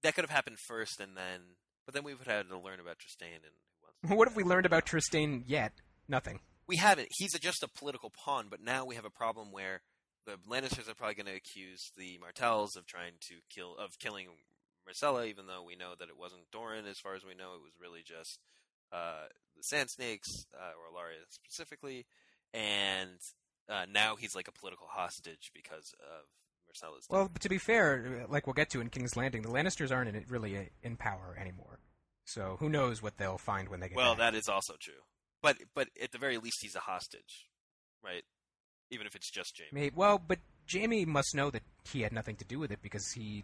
that 0.04 0.14
could 0.14 0.24
have 0.24 0.30
happened 0.30 0.60
first 0.60 1.00
and 1.00 1.18
then 1.18 1.42
but 1.86 1.96
then 1.96 2.04
we 2.04 2.14
would 2.14 2.28
have 2.28 2.38
had 2.46 2.50
to 2.50 2.60
learn 2.60 2.80
about 2.80 2.98
Trystane 3.00 3.42
and 3.44 4.18
What 4.18 4.28
have 4.28 4.36
we 4.38 4.44
learned 4.44 4.68
about 4.68 4.86
Trystane 4.86 5.44
yet? 5.48 5.74
Nothing. 6.08 6.42
we 6.68 6.78
haven't 6.78 7.08
he's 7.12 7.34
a, 7.34 7.40
just 7.40 7.64
a 7.64 7.68
political 7.68 8.12
pawn 8.12 8.48
but 8.50 8.62
now 8.62 8.86
we 8.86 8.94
have 8.96 9.06
a 9.06 9.10
problem 9.10 9.52
where 9.52 9.82
the 10.28 10.38
Lannisters 10.48 10.88
are 10.88 10.94
probably 10.94 11.16
going 11.16 11.26
to 11.26 11.36
accuse 11.36 11.92
the 11.98 12.20
Martells 12.20 12.76
of 12.76 12.86
trying 12.86 13.14
to 13.22 13.36
kill 13.50 13.76
of 13.78 13.98
killing 13.98 14.28
Myrcella 14.88 15.28
even 15.28 15.48
though 15.48 15.64
we 15.66 15.76
know 15.76 15.94
that 15.98 16.10
it 16.10 16.18
wasn't 16.20 16.52
Doran 16.52 16.86
as 16.86 17.00
far 17.00 17.16
as 17.16 17.24
we 17.26 17.34
know 17.34 17.56
it 17.56 17.64
was 17.64 17.74
really 17.82 18.02
just 18.06 18.40
uh, 18.92 19.26
the 19.56 19.64
Sand 19.64 19.90
Snakes 19.90 20.46
uh, 20.54 20.72
or 20.78 20.94
Laria 20.96 21.26
specifically 21.30 22.06
and 22.54 23.20
uh, 23.70 23.86
now 23.92 24.16
he's 24.16 24.36
like 24.36 24.48
a 24.48 24.52
political 24.52 24.88
hostage 24.90 25.52
because 25.56 25.94
of 26.00 26.26
Myrcella's 26.70 27.08
death. 27.08 27.10
Well, 27.10 27.32
to 27.40 27.50
be 27.50 27.58
fair, 27.58 28.26
like 28.30 28.48
we'll 28.48 28.54
get 28.54 28.70
to 28.72 28.82
in 28.82 28.90
King's 28.90 29.18
Landing, 29.18 29.42
the 29.42 29.50
Lannisters 29.50 29.92
aren't 29.92 30.16
in, 30.16 30.24
really 30.30 30.70
in 30.84 30.96
power 30.96 31.38
anymore. 31.40 31.80
So 32.26 32.58
who 32.60 32.70
knows 32.70 33.02
what 33.02 33.18
they'll 33.18 33.38
find 33.38 33.70
when 33.70 33.80
they 33.80 33.88
get 33.90 33.96
Well, 33.98 34.16
back. 34.16 34.34
that 34.34 34.38
is 34.38 34.48
also 34.50 34.76
true. 34.80 35.02
But 35.42 35.58
but 35.76 35.88
at 36.02 36.12
the 36.12 36.18
very 36.18 36.38
least, 36.38 36.60
he's 36.62 36.76
a 36.76 36.80
hostage, 36.80 37.50
right? 38.04 38.24
Even 38.90 39.06
if 39.08 39.16
it's 39.16 39.30
just 39.30 39.58
Jaime. 39.58 39.70
May 39.82 39.92
well, 39.96 40.18
but 40.26 40.40
Jaime 40.72 41.06
must 41.06 41.36
know 41.36 41.50
that 41.52 41.64
he 41.92 42.02
had 42.02 42.12
nothing 42.14 42.36
to 42.38 42.46
do 42.46 42.60
with 42.60 42.72
it 42.72 42.82
because 42.82 43.12
he 43.12 43.44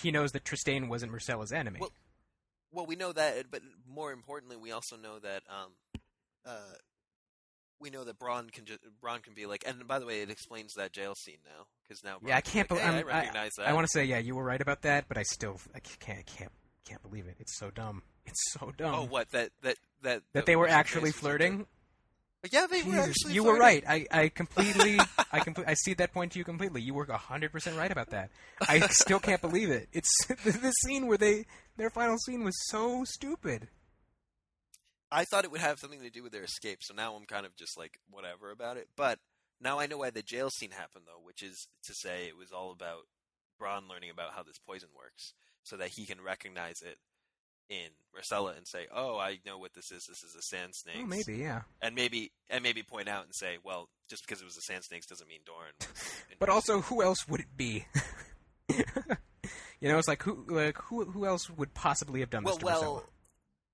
he 0.00 0.10
knows 0.10 0.32
that 0.32 0.44
Trystane 0.44 0.88
wasn't 0.88 1.12
Myrcella's 1.12 1.52
enemy. 1.52 1.78
Well, 1.80 1.92
Well, 2.72 2.86
we 2.86 2.96
know 2.96 3.12
that, 3.12 3.50
but 3.50 3.62
more 3.88 4.12
importantly, 4.12 4.56
we 4.56 4.72
also 4.72 4.96
know 4.96 5.18
that 5.18 5.42
um, 5.48 5.72
uh, 6.44 6.74
we 7.80 7.90
know 7.90 8.04
that 8.04 8.18
Bronn 8.18 8.50
can 8.52 8.64
ju- 8.64 8.78
Bronn 9.02 9.22
can 9.22 9.34
be 9.34 9.46
like. 9.46 9.64
And 9.66 9.86
by 9.86 9.98
the 9.98 10.06
way, 10.06 10.20
it 10.22 10.30
explains 10.30 10.74
that 10.74 10.92
jail 10.92 11.14
scene 11.14 11.38
now 11.44 11.66
because 11.82 12.02
now 12.04 12.18
yeah, 12.26 12.36
I 12.36 12.40
can 12.40 12.52
can't 12.52 12.68
be 12.68 12.74
believe. 12.76 12.86
like, 12.86 12.94
hey, 13.06 13.10
I 13.12 13.18
recognize 13.20 13.50
that. 13.58 13.68
I 13.68 13.72
want 13.74 13.86
to 13.86 13.90
say, 13.90 14.04
yeah, 14.04 14.18
you 14.18 14.34
were 14.34 14.44
right 14.44 14.60
about 14.60 14.82
that, 14.82 15.04
but 15.08 15.18
I 15.18 15.22
still 15.22 15.60
I 15.74 15.80
can't 15.80 16.24
can't 16.26 16.52
can't 16.86 17.02
believe 17.02 17.26
it. 17.26 17.36
It's 17.38 17.58
so 17.58 17.70
dumb. 17.70 18.02
It's 18.24 18.52
so 18.52 18.72
dumb. 18.76 18.94
Oh, 18.94 19.04
what 19.06 19.30
that 19.30 19.50
that 19.62 19.76
that 20.02 20.22
that 20.32 20.46
they 20.46 20.56
were 20.56 20.68
actually 20.68 21.10
face 21.12 21.14
was 21.14 21.20
flirting. 21.20 21.66
Into- 22.46 22.56
Yeah, 22.56 22.66
they 22.66 22.82
were 22.82 22.96
actually. 22.98 23.34
you 23.34 23.44
were 23.44 23.58
right. 23.58 23.84
I, 23.88 24.06
I 24.10 24.28
completely, 24.28 24.98
I 25.32 25.40
completely, 25.40 25.70
I 25.70 25.74
see 25.74 25.94
that 25.94 26.12
point 26.12 26.32
to 26.32 26.38
you 26.38 26.44
completely. 26.44 26.82
You 26.82 26.94
were 26.94 27.06
hundred 27.06 27.52
percent 27.52 27.76
right 27.76 27.90
about 27.90 28.10
that. 28.10 28.30
I 28.68 28.80
still 28.80 29.18
can't 29.20 29.40
believe 29.40 29.70
it. 29.70 29.88
It's 29.92 30.10
the 30.44 30.72
scene 30.84 31.06
where 31.06 31.18
they, 31.18 31.46
their 31.76 31.90
final 31.90 32.18
scene 32.18 32.44
was 32.44 32.54
so 32.68 33.04
stupid. 33.04 33.68
I 35.10 35.24
thought 35.24 35.44
it 35.44 35.50
would 35.52 35.60
have 35.60 35.78
something 35.78 36.00
to 36.00 36.10
do 36.10 36.22
with 36.22 36.32
their 36.32 36.42
escape, 36.44 36.78
so 36.82 36.92
now 36.94 37.14
I'm 37.14 37.26
kind 37.26 37.46
of 37.46 37.54
just 37.56 37.78
like 37.78 37.98
whatever 38.10 38.50
about 38.50 38.76
it. 38.76 38.88
But 38.96 39.18
now 39.60 39.78
I 39.78 39.86
know 39.86 39.98
why 39.98 40.10
the 40.10 40.22
jail 40.22 40.50
scene 40.50 40.72
happened, 40.72 41.04
though, 41.06 41.24
which 41.24 41.42
is 41.42 41.68
to 41.84 41.94
say 41.94 42.26
it 42.26 42.36
was 42.36 42.50
all 42.52 42.72
about 42.72 43.02
Bronn 43.60 43.88
learning 43.88 44.10
about 44.10 44.32
how 44.34 44.42
this 44.42 44.58
poison 44.58 44.88
works, 44.96 45.32
so 45.62 45.76
that 45.76 45.90
he 45.96 46.06
can 46.06 46.20
recognize 46.20 46.82
it 46.82 46.98
in 47.68 47.88
Myrcella 48.14 48.56
and 48.56 48.66
say, 48.66 48.86
"Oh, 48.94 49.18
I 49.18 49.38
know 49.44 49.58
what 49.58 49.74
this 49.74 49.90
is. 49.90 50.06
This 50.06 50.22
is 50.22 50.34
a 50.34 50.42
sand 50.42 50.74
snake." 50.74 50.96
Oh, 51.00 51.06
maybe, 51.06 51.36
yeah. 51.36 51.62
and 51.82 51.94
maybe 51.94 52.32
and 52.48 52.62
maybe 52.62 52.82
point 52.82 53.08
out 53.08 53.24
and 53.24 53.34
say, 53.34 53.58
"Well, 53.62 53.88
just 54.08 54.26
because 54.26 54.40
it 54.40 54.44
was 54.44 54.56
a 54.56 54.62
sand 54.62 54.84
snakes 54.84 55.06
doesn't 55.06 55.28
mean 55.28 55.40
Doran." 55.44 55.72
Was 55.80 56.22
But 56.38 56.48
also, 56.48 56.82
who 56.82 57.02
else 57.02 57.26
would 57.28 57.40
it 57.40 57.56
be? 57.56 57.86
you 58.68 59.88
know, 59.88 59.98
it's 59.98 60.08
like 60.08 60.22
who, 60.22 60.44
like 60.48 60.78
who, 60.78 61.04
who 61.04 61.26
else 61.26 61.50
would 61.50 61.74
possibly 61.74 62.20
have 62.20 62.30
done 62.30 62.44
well, 62.44 62.54
this 62.54 62.60
to 62.60 62.66
well, 62.66 63.04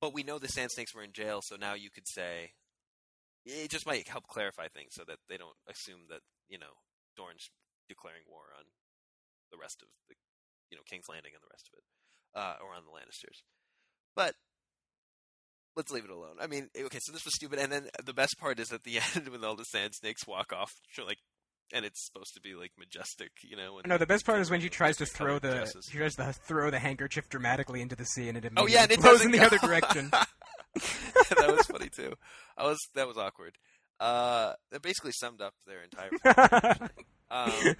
but 0.01 0.14
we 0.14 0.22
know 0.22 0.38
the 0.38 0.49
sand 0.49 0.70
snakes 0.70 0.95
were 0.95 1.03
in 1.03 1.12
jail, 1.12 1.40
so 1.43 1.57
now 1.57 1.74
you 1.74 1.90
could 1.90 2.09
say 2.09 2.53
it 3.45 3.70
just 3.70 3.86
might 3.86 4.07
help 4.09 4.26
clarify 4.26 4.68
things 4.68 4.95
so 4.95 5.03
that 5.07 5.18
they 5.28 5.36
don't 5.36 5.57
assume 5.68 6.07
that 6.09 6.20
you 6.49 6.59
know 6.59 6.80
Dorne's 7.16 7.51
declaring 7.88 8.22
war 8.28 8.55
on 8.57 8.64
the 9.51 9.59
rest 9.59 9.82
of 9.82 9.88
the 10.09 10.14
you 10.70 10.76
know 10.76 10.82
King's 10.88 11.09
Landing 11.09 11.32
and 11.34 11.43
the 11.43 11.53
rest 11.53 11.68
of 11.68 11.78
it, 11.78 11.84
uh, 12.34 12.57
or 12.64 12.74
on 12.74 12.84
the 12.84 12.95
Lannisters. 12.95 13.43
But 14.14 14.34
let's 15.76 15.90
leave 15.90 16.04
it 16.04 16.10
alone. 16.10 16.36
I 16.40 16.46
mean, 16.46 16.68
okay, 16.76 16.98
so 17.00 17.12
this 17.12 17.24
was 17.24 17.34
stupid, 17.34 17.58
and 17.58 17.72
then 17.72 17.88
the 18.04 18.12
best 18.12 18.36
part 18.38 18.58
is 18.58 18.72
at 18.72 18.84
the 18.84 18.98
end 19.14 19.28
when 19.28 19.44
all 19.44 19.56
the 19.56 19.64
sand 19.64 19.94
snakes 19.94 20.26
walk 20.26 20.52
off, 20.52 20.72
like, 21.06 21.18
and 21.72 21.84
it's 21.86 22.04
supposed 22.04 22.34
to 22.34 22.40
be 22.40 22.54
like 22.54 22.72
majestic, 22.78 23.30
you 23.42 23.56
know. 23.56 23.78
And 23.78 23.88
No, 23.88 23.96
the 23.96 24.06
best 24.06 24.26
part 24.26 24.40
is 24.40 24.50
when 24.50 24.60
she 24.60 24.68
tries 24.68 24.96
to 24.98 25.06
throw 25.06 25.38
the 25.38 25.54
dresses. 25.54 25.88
she 25.90 25.96
tries 25.98 26.14
to 26.16 26.32
throw 26.32 26.70
the 26.70 26.78
handkerchief 26.78 27.28
dramatically 27.30 27.80
into 27.80 27.96
the 27.96 28.04
sea, 28.04 28.28
and 28.28 28.36
it 28.36 28.52
Oh 28.56 28.66
yeah, 28.66 28.82
and 28.82 28.92
it 28.92 29.00
blows 29.00 29.24
in 29.24 29.30
the 29.30 29.38
go- 29.38 29.44
other 29.46 29.58
direction. 29.58 30.10
that 30.12 31.54
was 31.56 31.66
funny 31.66 31.88
too. 31.88 32.14
I 32.58 32.64
was 32.64 32.78
that 32.94 33.08
was 33.08 33.16
awkward. 33.16 33.56
Uh, 34.00 34.54
it 34.72 34.82
basically 34.82 35.12
summed 35.12 35.40
up 35.40 35.54
their 35.66 35.82
entire. 35.82 36.10
um, 37.30 37.76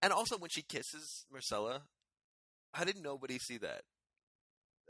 and 0.00 0.12
also, 0.12 0.38
when 0.38 0.48
she 0.50 0.62
kisses 0.62 1.26
Myrcella, 1.34 1.80
how 2.72 2.84
did 2.84 2.96
nobody 3.02 3.38
see 3.38 3.58
that 3.58 3.82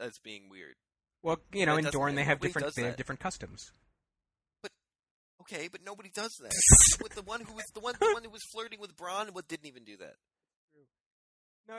as 0.01 0.19
being 0.23 0.49
weird? 0.51 0.75
well, 1.23 1.39
you 1.53 1.67
know, 1.67 1.77
in 1.77 1.85
Dorne 1.87 2.15
they 2.15 2.25
have 2.25 2.41
different 2.41 2.75
they 2.75 2.83
have 2.85 2.97
different 2.97 3.21
customs. 3.21 3.73
But 4.63 4.71
okay, 5.43 5.69
but 5.71 5.81
nobody 5.85 6.11
does 6.15 6.31
that. 6.41 6.53
With 7.03 7.15
the 7.15 7.23
one 7.23 7.41
who 7.41 7.53
was 7.55 7.65
the 7.75 7.81
one, 7.81 7.95
the 8.01 8.13
one 8.13 8.25
who 8.25 8.31
was 8.31 8.43
flirting 8.53 8.81
with 8.81 8.97
Bronn, 8.97 9.33
what 9.33 9.47
didn't 9.49 9.67
even 9.67 9.85
do 9.85 9.97
that, 9.99 10.15
No, 11.69 11.79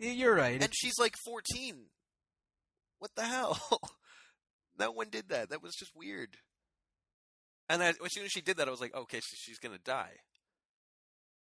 you're 0.00 0.34
right. 0.34 0.62
and 0.62 0.74
she's 0.74 0.98
like 0.98 1.14
fourteen. 1.24 1.86
What 2.98 3.10
the 3.14 3.24
hell? 3.24 3.60
no 4.78 4.90
one 4.90 5.08
did 5.10 5.28
that. 5.28 5.50
That 5.50 5.62
was 5.62 5.74
just 5.74 5.92
weird. 5.94 6.30
And 7.68 7.80
then, 7.82 7.94
as 8.04 8.12
soon 8.12 8.24
as 8.24 8.32
she 8.32 8.40
did 8.40 8.56
that, 8.56 8.66
I 8.66 8.70
was 8.70 8.80
like, 8.80 8.94
okay, 8.94 9.20
so 9.20 9.34
she's 9.36 9.58
gonna 9.58 9.78
die. 9.84 10.16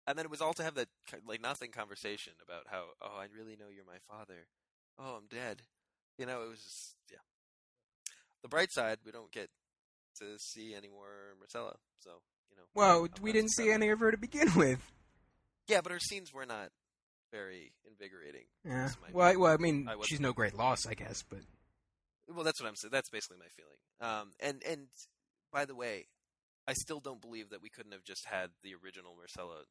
And 0.05 0.17
then 0.17 0.25
it 0.25 0.31
was 0.31 0.41
all 0.41 0.53
to 0.53 0.63
have 0.63 0.75
that 0.75 0.89
like 1.25 1.41
nothing 1.41 1.71
conversation 1.71 2.33
about 2.43 2.63
how, 2.69 2.83
oh, 3.01 3.17
I 3.17 3.27
really 3.35 3.55
know 3.55 3.67
you're 3.73 3.85
my 3.85 3.99
father. 4.07 4.47
Oh, 4.99 5.17
I'm 5.21 5.27
dead. 5.29 5.61
You 6.17 6.25
know, 6.25 6.43
it 6.43 6.49
was 6.49 6.59
just, 6.59 6.95
yeah. 7.11 7.17
The 8.43 8.49
bright 8.49 8.71
side, 8.71 8.97
we 9.05 9.11
don't 9.11 9.31
get 9.31 9.49
to 10.19 10.37
see 10.37 10.73
any 10.75 10.89
more 10.89 11.35
Myrcella, 11.41 11.75
so 11.99 12.21
you 12.49 12.57
know. 12.57 12.63
well, 12.75 13.07
we 13.21 13.31
didn't 13.31 13.51
see 13.51 13.71
any 13.71 13.89
of 13.89 13.99
her 13.99 14.11
to 14.11 14.17
begin 14.17 14.53
with. 14.55 14.79
Yeah, 15.67 15.81
but 15.81 15.91
her 15.91 15.99
scenes 15.99 16.33
were 16.33 16.45
not 16.45 16.69
very 17.31 17.71
invigorating. 17.89 18.45
Yeah. 18.65 18.89
Well, 19.13 19.27
I, 19.27 19.35
well, 19.35 19.53
I 19.53 19.57
mean, 19.57 19.87
I 19.89 19.95
she's 20.05 20.19
no 20.19 20.33
great 20.33 20.53
loss, 20.53 20.85
I 20.85 20.93
guess, 20.93 21.23
but 21.27 21.39
Well, 22.27 22.43
that's 22.43 22.61
what 22.61 22.67
I'm 22.67 22.75
saying. 22.75 22.91
That's 22.91 23.09
basically 23.09 23.37
my 23.37 23.47
feeling. 23.55 23.77
Um, 24.01 24.31
and 24.39 24.61
and 24.67 24.87
by 25.51 25.65
the 25.65 25.75
way, 25.75 26.07
I 26.67 26.73
still 26.73 26.99
don't 26.99 27.21
believe 27.21 27.49
that 27.49 27.61
we 27.61 27.69
couldn't 27.69 27.93
have 27.93 28.03
just 28.03 28.25
had 28.25 28.49
the 28.63 28.73
original 28.83 29.15
Myrcella 29.15 29.63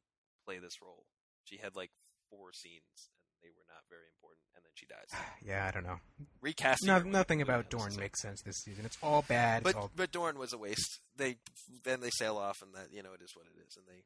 play 0.45 0.59
this 0.59 0.81
role. 0.81 1.05
She 1.45 1.57
had 1.57 1.75
like 1.75 1.91
four 2.29 2.51
scenes, 2.53 3.09
they 3.41 3.49
were 3.49 3.65
not 3.67 3.83
very 3.89 4.07
important, 4.13 4.45
and 4.55 4.63
then 4.63 4.71
she 4.75 4.85
dies. 4.85 5.09
yeah, 5.45 5.67
I 5.67 5.71
don't 5.71 5.85
know. 5.85 5.99
Recasting. 6.41 6.87
No, 6.87 6.99
nothing 6.99 7.41
about 7.41 7.71
sucked. 7.71 7.97
makes 7.99 8.21
sense 8.21 8.41
this 8.41 8.57
season. 8.63 8.85
It's 8.85 8.97
all 9.01 9.23
bad. 9.27 9.63
But 9.63 9.75
all 9.75 9.91
but 9.95 10.11
Dorne 10.11 10.37
was 10.37 10.53
a 10.53 10.57
waste. 10.57 10.99
They 11.15 11.37
then 11.83 12.01
they 12.01 12.11
sail 12.11 12.37
off, 12.37 12.61
and 12.61 12.73
that 12.75 12.91
you 12.91 13.03
know 13.03 13.13
it 13.13 13.21
is 13.21 13.31
what 13.35 13.45
it 13.45 13.59
is, 13.67 13.77
and 13.77 13.85
they 13.87 14.03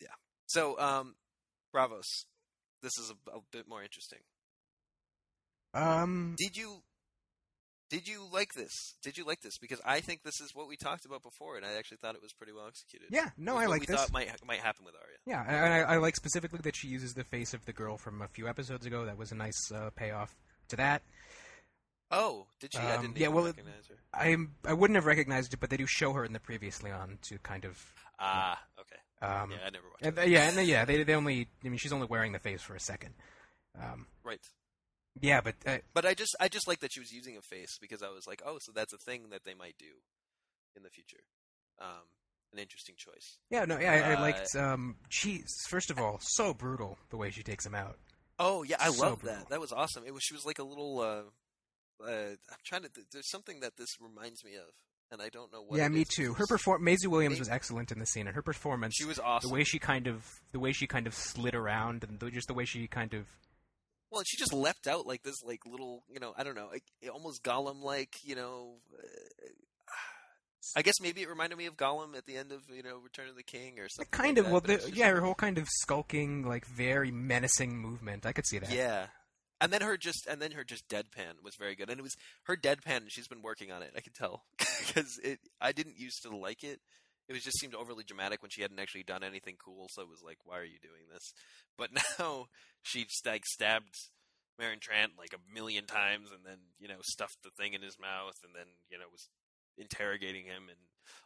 yeah. 0.00 0.14
So 0.46 0.78
um, 0.78 1.14
Braavos, 1.74 2.26
this 2.82 2.92
is 2.98 3.10
a, 3.10 3.36
a 3.36 3.40
bit 3.52 3.68
more 3.68 3.82
interesting. 3.82 4.20
um. 5.74 6.34
Did 6.38 6.56
you 6.56 6.82
did 7.88 8.08
you 8.08 8.26
like 8.32 8.54
this? 8.54 8.94
Did 9.02 9.16
you 9.16 9.24
like 9.24 9.40
this? 9.40 9.58
Because 9.58 9.80
I 9.84 10.00
think 10.00 10.22
this 10.22 10.40
is 10.40 10.54
what 10.54 10.68
we 10.68 10.76
talked 10.76 11.04
about 11.04 11.22
before, 11.22 11.56
and 11.56 11.64
I 11.64 11.74
actually 11.74 11.98
thought 11.98 12.14
it 12.14 12.22
was 12.22 12.32
pretty 12.32 12.52
well 12.52 12.66
executed. 12.66 13.08
Yeah, 13.10 13.30
no, 13.36 13.56
I 13.56 13.66
like 13.66 13.80
we 13.80 13.86
this. 13.86 13.96
thought 13.96 14.12
might 14.12 14.28
might 14.46 14.60
happen 14.60 14.84
with 14.84 14.94
Arya. 14.94 15.16
Yeah, 15.26 15.44
and 15.64 15.72
I, 15.74 15.94
I 15.94 15.96
like 15.98 16.16
specifically 16.16 16.60
that 16.64 16.74
she 16.76 16.88
uses 16.88 17.14
the 17.14 17.24
face 17.24 17.54
of 17.54 17.64
the 17.64 17.72
girl 17.72 17.96
from 17.96 18.22
a 18.22 18.28
few 18.28 18.48
episodes 18.48 18.86
ago. 18.86 19.04
That 19.04 19.16
was 19.18 19.32
a 19.32 19.36
nice 19.36 19.70
uh, 19.72 19.90
payoff 19.96 20.34
to 20.68 20.76
that. 20.76 21.02
Oh, 22.10 22.46
did 22.60 22.72
she? 22.72 22.78
I 22.78 22.96
Um, 22.96 23.02
didn't 23.02 23.16
yeah, 23.16 23.24
even 23.24 23.34
well, 23.34 23.44
recognize 23.46 23.86
her. 23.88 23.96
I 24.14 24.36
I 24.64 24.72
wouldn't 24.72 24.94
have 24.96 25.06
recognized 25.06 25.52
it, 25.54 25.60
but 25.60 25.70
they 25.70 25.76
do 25.76 25.86
show 25.86 26.12
her 26.12 26.24
in 26.24 26.32
the 26.32 26.40
previously 26.40 26.90
on 26.90 27.18
to 27.22 27.38
kind 27.38 27.64
of. 27.64 27.84
Ah, 28.18 28.60
okay. 28.80 28.96
Um, 29.22 29.50
yeah, 29.50 29.56
I 29.66 29.70
never 29.70 29.84
watched. 29.90 30.04
and, 30.04 30.18
it. 30.18 30.20
uh, 30.22 30.24
yeah, 30.24 30.48
and 30.48 30.58
uh, 30.58 30.62
yeah, 30.62 30.84
they 30.84 31.02
they 31.02 31.14
only. 31.14 31.48
I 31.64 31.68
mean, 31.68 31.78
she's 31.78 31.92
only 31.92 32.06
wearing 32.06 32.32
the 32.32 32.38
face 32.38 32.62
for 32.62 32.74
a 32.74 32.80
second. 32.80 33.14
Um, 33.80 34.06
Right. 34.24 34.40
Yeah, 35.20 35.40
but 35.40 35.54
uh, 35.66 35.78
But 35.94 36.04
I 36.06 36.14
just 36.14 36.34
I 36.40 36.48
just 36.48 36.66
like 36.68 36.80
that 36.80 36.92
she 36.92 37.00
was 37.00 37.12
using 37.12 37.36
a 37.36 37.42
face 37.42 37.78
because 37.80 38.02
I 38.02 38.08
was 38.08 38.26
like, 38.26 38.42
oh, 38.44 38.58
so 38.60 38.72
that's 38.74 38.92
a 38.92 38.98
thing 38.98 39.30
that 39.30 39.44
they 39.44 39.54
might 39.54 39.76
do 39.78 39.86
in 40.76 40.82
the 40.82 40.90
future. 40.90 41.24
Um, 41.80 42.04
an 42.52 42.58
interesting 42.58 42.94
choice. 42.96 43.38
yeah, 43.50 43.64
no, 43.64 43.78
yeah, 43.78 43.92
I, 43.92 44.10
I 44.12 44.14
Uh, 44.14 44.20
liked. 44.20 44.56
Um, 44.56 44.96
she's 45.08 45.52
first 45.68 45.90
of 45.90 45.98
all 45.98 46.18
so 46.20 46.54
brutal 46.54 46.98
the 47.10 47.16
way 47.16 47.30
she 47.30 47.42
takes 47.42 47.66
him 47.66 47.74
out. 47.74 47.98
Oh 48.38 48.62
yeah, 48.62 48.76
I 48.80 48.90
So 48.90 49.02
love 49.06 49.22
that. 49.22 49.48
That 49.50 49.60
was 49.60 49.72
awesome. 49.72 50.04
It 50.06 50.12
was 50.14 50.22
she 50.22 50.34
was 50.34 50.44
like 50.46 50.58
a 50.58 50.64
little. 50.64 51.00
Uh, 51.00 52.04
uh, 52.04 52.30
I'm 52.50 52.58
trying 52.64 52.82
to. 52.82 52.88
th- 52.88 53.06
There's 53.12 53.30
something 53.30 53.60
that 53.60 53.76
this 53.78 53.88
reminds 54.00 54.44
me 54.44 54.54
of, 54.56 54.68
and 55.10 55.22
I 55.22 55.28
don't 55.30 55.50
know 55.52 55.62
what. 55.62 55.78
yeah, 55.78 55.88
me 55.88 56.02
is. 56.02 56.08
too. 56.08 56.34
Her 56.34 56.46
perform 56.46 56.84
Maisie 56.84 57.06
Williams 57.06 57.32
Maybe- 57.34 57.40
was 57.40 57.48
excellent 57.48 57.90
in 57.92 57.98
the 57.98 58.06
scene, 58.06 58.26
and 58.26 58.34
her 58.36 58.42
performance. 58.42 58.94
She 58.96 59.06
was 59.06 59.18
awesome. 59.18 59.48
the 59.48 59.54
way 59.54 59.64
she 59.64 59.78
kind 59.78 60.06
of 60.06 60.24
the 60.52 60.60
way 60.60 60.72
she 60.72 60.86
kind 60.86 61.06
of 61.06 61.14
slid 61.14 61.54
around, 61.54 62.04
and 62.04 62.20
the, 62.20 62.30
just 62.30 62.48
the 62.48 62.54
way 62.54 62.66
she 62.66 62.86
kind 62.86 63.14
of 63.14 63.24
Well, 64.10 64.22
she 64.24 64.36
just 64.36 64.52
leapt 64.52 64.86
out 64.86 65.06
like 65.06 65.22
this, 65.22 65.42
like 65.44 65.66
little, 65.66 66.04
you 66.08 66.20
know, 66.20 66.32
I 66.36 66.44
don't 66.44 66.54
know, 66.54 66.68
like, 66.70 66.84
almost 67.12 67.42
Gollum-like, 67.42 68.14
you 68.22 68.36
know. 68.36 68.76
Uh, 68.92 69.48
I 70.76 70.82
guess 70.82 70.94
maybe 71.00 71.22
it 71.22 71.28
reminded 71.28 71.56
me 71.58 71.66
of 71.66 71.76
Gollum 71.76 72.16
at 72.16 72.26
the 72.26 72.36
end 72.36 72.50
of, 72.50 72.62
you 72.74 72.82
know, 72.82 72.98
Return 72.98 73.28
of 73.28 73.36
the 73.36 73.42
King 73.42 73.78
or 73.78 73.88
something. 73.88 74.10
kind 74.10 74.36
like 74.36 74.38
of 74.38 74.44
that, 74.44 74.52
well, 74.52 74.60
the, 74.60 74.92
yeah, 74.92 75.10
her 75.10 75.20
whole 75.20 75.34
kind 75.34 75.58
of 75.58 75.68
skulking, 75.68 76.44
like 76.46 76.66
very 76.66 77.10
menacing 77.10 77.78
movement. 77.78 78.26
I 78.26 78.32
could 78.32 78.46
see 78.46 78.58
that. 78.58 78.72
yeah. 78.72 79.06
And 79.60 79.72
then 79.72 79.80
her 79.80 79.96
just, 79.96 80.26
and 80.26 80.40
then 80.40 80.52
her 80.52 80.64
just 80.64 80.86
deadpan 80.88 81.42
was 81.42 81.54
very 81.58 81.74
good, 81.76 81.88
and 81.88 81.98
it 81.98 82.02
was 82.02 82.14
her 82.42 82.56
deadpan. 82.56 83.04
She's 83.08 83.26
been 83.26 83.40
working 83.40 83.72
on 83.72 83.82
it. 83.82 83.92
I 83.96 84.00
could 84.00 84.12
tell 84.14 84.44
because 84.58 85.18
it. 85.24 85.38
I 85.60 85.72
didn't 85.72 85.98
used 85.98 86.22
to 86.24 86.36
like 86.36 86.62
it. 86.62 86.80
It 87.28 87.32
was 87.32 87.42
just 87.42 87.58
seemed 87.58 87.74
overly 87.74 88.04
dramatic 88.04 88.42
when 88.42 88.50
she 88.50 88.62
hadn't 88.62 88.78
actually 88.78 89.02
done 89.02 89.24
anything 89.24 89.56
cool. 89.58 89.88
So 89.90 90.02
it 90.02 90.08
was 90.08 90.22
like, 90.24 90.38
why 90.44 90.58
are 90.58 90.64
you 90.64 90.78
doing 90.80 91.10
this? 91.12 91.32
But 91.76 91.90
now 92.18 92.46
she 92.82 93.06
like 93.24 93.44
stabbed 93.44 93.94
Meryn 94.60 94.80
Trant 94.80 95.18
like 95.18 95.34
a 95.34 95.54
million 95.54 95.86
times, 95.86 96.30
and 96.32 96.44
then 96.44 96.58
you 96.78 96.88
know 96.88 97.02
stuffed 97.02 97.42
the 97.42 97.50
thing 97.50 97.74
in 97.74 97.82
his 97.82 97.98
mouth, 98.00 98.38
and 98.44 98.54
then 98.54 98.66
you 98.90 98.98
know 98.98 99.06
was 99.10 99.28
interrogating 99.78 100.44
him 100.44 100.68
and 100.68 100.78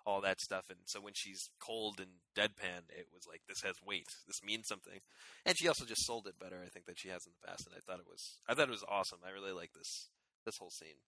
all 0.05 0.21
that 0.21 0.41
stuff. 0.41 0.67
And 0.69 0.79
so 0.85 1.01
when 1.01 1.15
she's 1.15 1.51
cold 1.61 2.01
and 2.01 2.21
deadpan, 2.37 2.91
it 2.91 3.09
was 3.13 3.27
like 3.29 3.43
this 3.49 3.63
has 3.63 3.77
weight. 3.85 4.09
This 4.27 4.43
means 4.45 4.67
something. 4.67 5.01
And 5.47 5.57
she 5.57 5.69
also 5.69 5.85
just 5.85 6.07
sold 6.07 6.27
it 6.27 6.39
better, 6.39 6.61
I 6.65 6.69
think, 6.69 6.87
than 6.87 6.97
she 6.97 7.09
has 7.09 7.27
in 7.27 7.33
the 7.33 7.47
past. 7.47 7.67
And 7.67 7.75
I 7.77 7.81
thought 7.81 8.01
it 8.01 8.11
was, 8.11 8.41
I 8.49 8.55
thought 8.55 8.69
it 8.69 8.79
was 8.79 8.85
awesome. 8.89 9.21
I 9.27 9.31
really 9.31 9.53
like 9.53 9.73
this 9.73 10.09
this 10.45 10.57
whole 10.59 10.71
scene. 10.71 11.01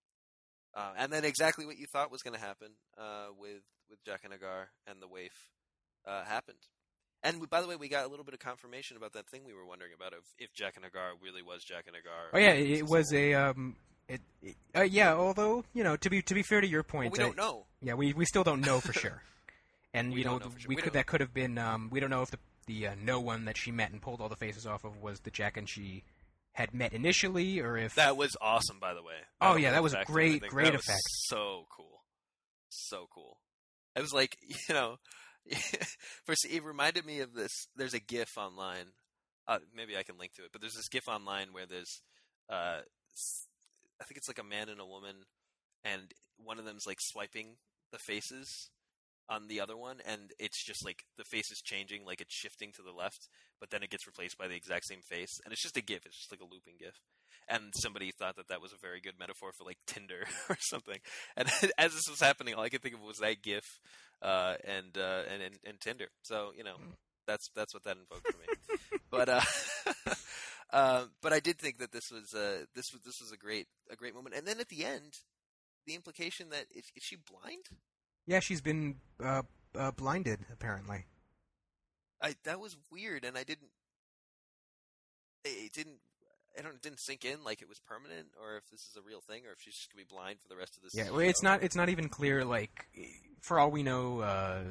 Uh, 0.75 0.93
and 0.97 1.13
then 1.13 1.25
exactly 1.25 1.67
what 1.67 1.79
you 1.79 1.87
thought 1.87 2.11
was 2.11 2.23
going 2.23 2.35
to 2.35 2.41
happen 2.41 2.69
uh, 2.99 3.27
with 3.39 3.63
with 3.91 4.03
Jaqen 4.05 4.31
H'ghar 4.33 4.67
and 4.87 5.03
the 5.03 5.09
waif 5.09 5.51
uh, 6.07 6.25
happened. 6.25 6.59
And 7.23 7.41
we, 7.41 7.47
by 7.47 7.61
the 7.61 7.69
way, 7.69 7.77
we 7.77 7.89
got 7.89 8.05
a 8.05 8.09
little 8.09 8.25
bit 8.25 8.35
of 8.35 8.41
confirmation 8.41 8.97
about 8.97 9.13
that 9.13 9.29
thing 9.29 9.43
we 9.47 9.53
were 9.53 9.67
wondering 9.67 9.93
about 9.95 10.13
of 10.13 10.21
if 10.39 10.53
Jaqen 10.55 10.83
H'ghar 10.85 11.13
really 11.23 11.43
was 11.43 11.63
Jack 11.63 11.85
and 11.87 11.97
Agar. 11.97 12.31
Oh 12.33 12.39
yeah, 12.39 12.53
it, 12.53 12.65
this 12.69 12.81
it 12.81 12.85
is 12.85 12.91
was 12.91 13.13
a 13.13 13.35
um, 13.35 13.77
it, 14.09 14.21
it 14.43 14.57
uh, 14.77 14.83
yeah. 14.83 15.15
Although 15.15 15.65
you 15.75 15.85
know, 15.85 15.97
to 15.97 16.11
be 16.11 16.23
to 16.23 16.35
be 16.35 16.43
fair 16.43 16.61
to 16.61 16.67
your 16.67 16.85
Well, 16.93 17.03
point, 17.03 17.13
we 17.13 17.19
uh, 17.19 17.27
don't 17.27 17.37
know. 17.37 17.67
yeah, 17.81 17.95
we 17.95 18.13
we 18.13 18.25
still 18.25 18.45
don't 18.45 18.61
know 18.61 18.81
for 18.81 18.93
sure. 18.93 19.23
And 19.95 20.15
We 20.15 20.21
you 20.21 20.25
know, 20.25 20.39
don't 20.39 20.45
know 20.55 20.59
sure. 20.59 20.69
we 20.71 20.77
We 20.77 20.83
could 20.83 20.95
that 20.95 21.05
could 21.07 21.21
have 21.21 21.35
been 21.35 21.59
um, 21.59 21.89
we 21.93 22.01
don't 22.01 22.09
know 22.09 22.23
if 22.23 22.31
the 22.31 22.39
the 22.67 22.87
uh, 22.89 22.95
no 23.05 23.21
one 23.21 23.45
that 23.45 23.59
she 23.59 23.71
met 23.71 23.91
and 23.93 24.01
pulled 24.01 24.23
all 24.23 24.31
the 24.31 24.37
faces 24.37 24.67
off 24.67 24.85
of 24.85 24.97
was 25.03 25.21
the 25.21 25.31
Jack 25.31 25.59
and 25.59 25.69
she 25.69 26.03
had 26.53 26.75
met 26.75 26.93
initially, 26.93 27.61
or 27.61 27.77
if 27.77 27.95
That 27.95 28.17
was 28.17 28.37
awesome, 28.41 28.79
by 28.79 28.95
the 28.95 29.03
way. 29.03 29.17
Oh, 29.41 29.57
yeah, 29.57 29.73
that 29.73 29.83
was 29.83 29.95
a 29.95 30.05
great- 30.05 30.43
great 30.43 30.75
effect. 30.75 31.03
So 31.27 31.67
cool, 31.75 32.03
so 32.69 33.07
cool. 33.15 33.39
It 33.97 34.01
was 34.01 34.13
like 34.13 34.37
you 34.69 34.75
know, 34.75 34.97
first 36.25 36.47
it 36.51 36.63
reminded 36.65 37.05
me 37.07 37.21
of 37.21 37.35
this. 37.35 37.67
There's 37.77 37.95
a 37.95 38.01
GIF 38.01 38.37
online. 38.37 38.87
Uh, 39.49 39.59
maybe 39.75 39.97
I 39.97 40.03
can 40.05 40.19
link 40.19 40.33
to 40.35 40.45
it, 40.45 40.51
but 40.53 40.61
there's 40.61 40.75
this 40.77 40.89
GIF 40.89 41.09
online 41.09 41.49
where 41.53 41.67
there's, 41.67 42.01
uh, 42.49 42.79
I 44.01 44.05
think 44.05 44.17
it's 44.17 44.29
like 44.29 44.39
a 44.39 44.45
man 44.45 44.69
and 44.69 44.81
a 44.81 44.87
woman, 44.87 45.17
and 45.85 46.13
one 46.37 46.59
of 46.61 46.65
them's 46.65 46.87
like 46.87 46.99
swiping 47.01 47.57
the 47.91 47.99
faces 47.99 48.71
on 49.33 49.49
the 49.49 49.61
other 49.61 49.77
one, 49.77 49.99
and 50.07 50.31
it's 50.39 50.65
just 50.65 50.85
like 50.85 51.05
the 51.17 51.25
face 51.25 51.51
is 51.51 51.63
changing, 51.63 52.05
like 52.05 52.21
it's 52.21 52.35
shifting 52.35 52.73
to 52.73 52.83
the 52.83 52.93
left, 52.93 53.29
but 53.61 53.71
then 53.71 53.83
it 53.83 53.91
gets 53.91 54.07
replaced 54.07 54.37
by 54.37 54.49
the 54.49 54.57
exact 54.57 54.87
same 54.87 55.01
face, 55.01 55.41
and 55.45 55.53
it's 55.53 55.63
just 55.63 55.77
a 55.77 55.83
GIF. 55.83 56.05
It's 56.07 56.19
just 56.19 56.33
like 56.33 56.41
a 56.41 56.53
looping 56.53 56.75
GIF 56.79 57.01
and 57.49 57.73
somebody 57.75 58.11
thought 58.13 58.37
that 58.37 58.49
that 58.49 58.63
was 58.63 58.73
a 58.73 58.79
very 58.79 59.01
good 59.01 59.19
metaphor 59.19 59.53
for 59.53 59.65
like 59.65 59.79
Tinder 59.87 60.25
or 60.49 60.57
something. 60.61 60.99
And 61.37 61.49
as 61.79 61.93
this 61.93 62.09
was 62.09 62.21
happening, 62.21 62.55
all 62.55 62.63
I 62.63 62.69
could 62.69 62.83
think 62.83 62.95
of 62.95 63.03
was 63.03 63.19
that 63.19 63.43
GIF 63.43 63.81
uh, 64.21 64.55
and, 64.65 64.97
uh, 64.97 65.23
and 65.33 65.43
and 65.43 65.55
and 65.65 65.81
Tinder. 65.81 66.09
So 66.23 66.53
you 66.57 66.65
know, 66.65 66.77
that's 67.27 67.49
that's 67.55 67.75
what 67.75 67.85
that 67.85 67.97
invoked 67.97 68.27
for 68.33 68.39
me. 68.39 68.99
but 69.11 69.29
uh, 69.29 70.15
uh, 70.73 71.05
but 71.21 71.33
I 71.33 71.41
did 71.41 71.59
think 71.59 71.79
that 71.79 71.93
this 71.93 72.11
was 72.11 72.35
uh, 72.35 72.65
this 72.75 72.93
was 72.93 73.03
this 73.05 73.21
was 73.21 73.33
a 73.33 73.37
great 73.37 73.67
a 73.91 73.97
great 73.97 74.15
moment. 74.15 74.35
And 74.37 74.47
then 74.47 74.61
at 74.61 74.69
the 74.69 74.85
end, 74.85 75.15
the 75.87 75.95
implication 75.95 76.51
that 76.51 76.67
is, 76.75 76.85
is 76.97 77.03
she 77.03 77.17
blind? 77.17 77.67
Yeah, 78.27 78.41
she's 78.41 78.61
been 78.61 78.97
uh, 79.23 79.43
uh, 79.79 79.91
blinded 79.93 80.41
apparently. 80.53 81.07
I 82.21 82.35
that 82.45 82.61
was 82.61 82.77
weird, 82.91 83.25
and 83.25 83.37
I 83.37 83.45
didn't. 83.45 83.71
It 85.45 85.73
didn't. 85.73 85.99
I 86.59 86.63
don't. 86.63 86.75
It 86.75 86.83
didn't 86.83 87.01
sink 87.01 87.25
in 87.25 87.43
like 87.45 87.63
it 87.63 87.69
was 87.69 87.81
permanent, 87.81 88.29
or 88.41 88.57
if 88.57 88.71
this 88.71 88.81
is 88.81 88.97
a 88.97 89.03
real 89.03 89.21
thing, 89.21 89.43
or 89.47 89.53
if 89.53 89.61
she's 89.61 89.75
just 89.75 89.93
gonna 89.93 90.05
be 90.05 90.15
blind 90.15 90.41
for 90.41 90.49
the 90.49 90.57
rest 90.57 90.77
of 90.77 90.83
this. 90.83 90.95
Yeah, 90.95 91.11
well, 91.11 91.21
it's 91.21 91.43
not 91.43 91.63
it's 91.63 91.77
not 91.77 91.89
even 91.89 92.09
clear. 92.09 92.45
Like, 92.45 92.87
for 93.41 93.59
all 93.59 93.71
we 93.71 93.83
know, 93.83 94.21
uh, 94.21 94.63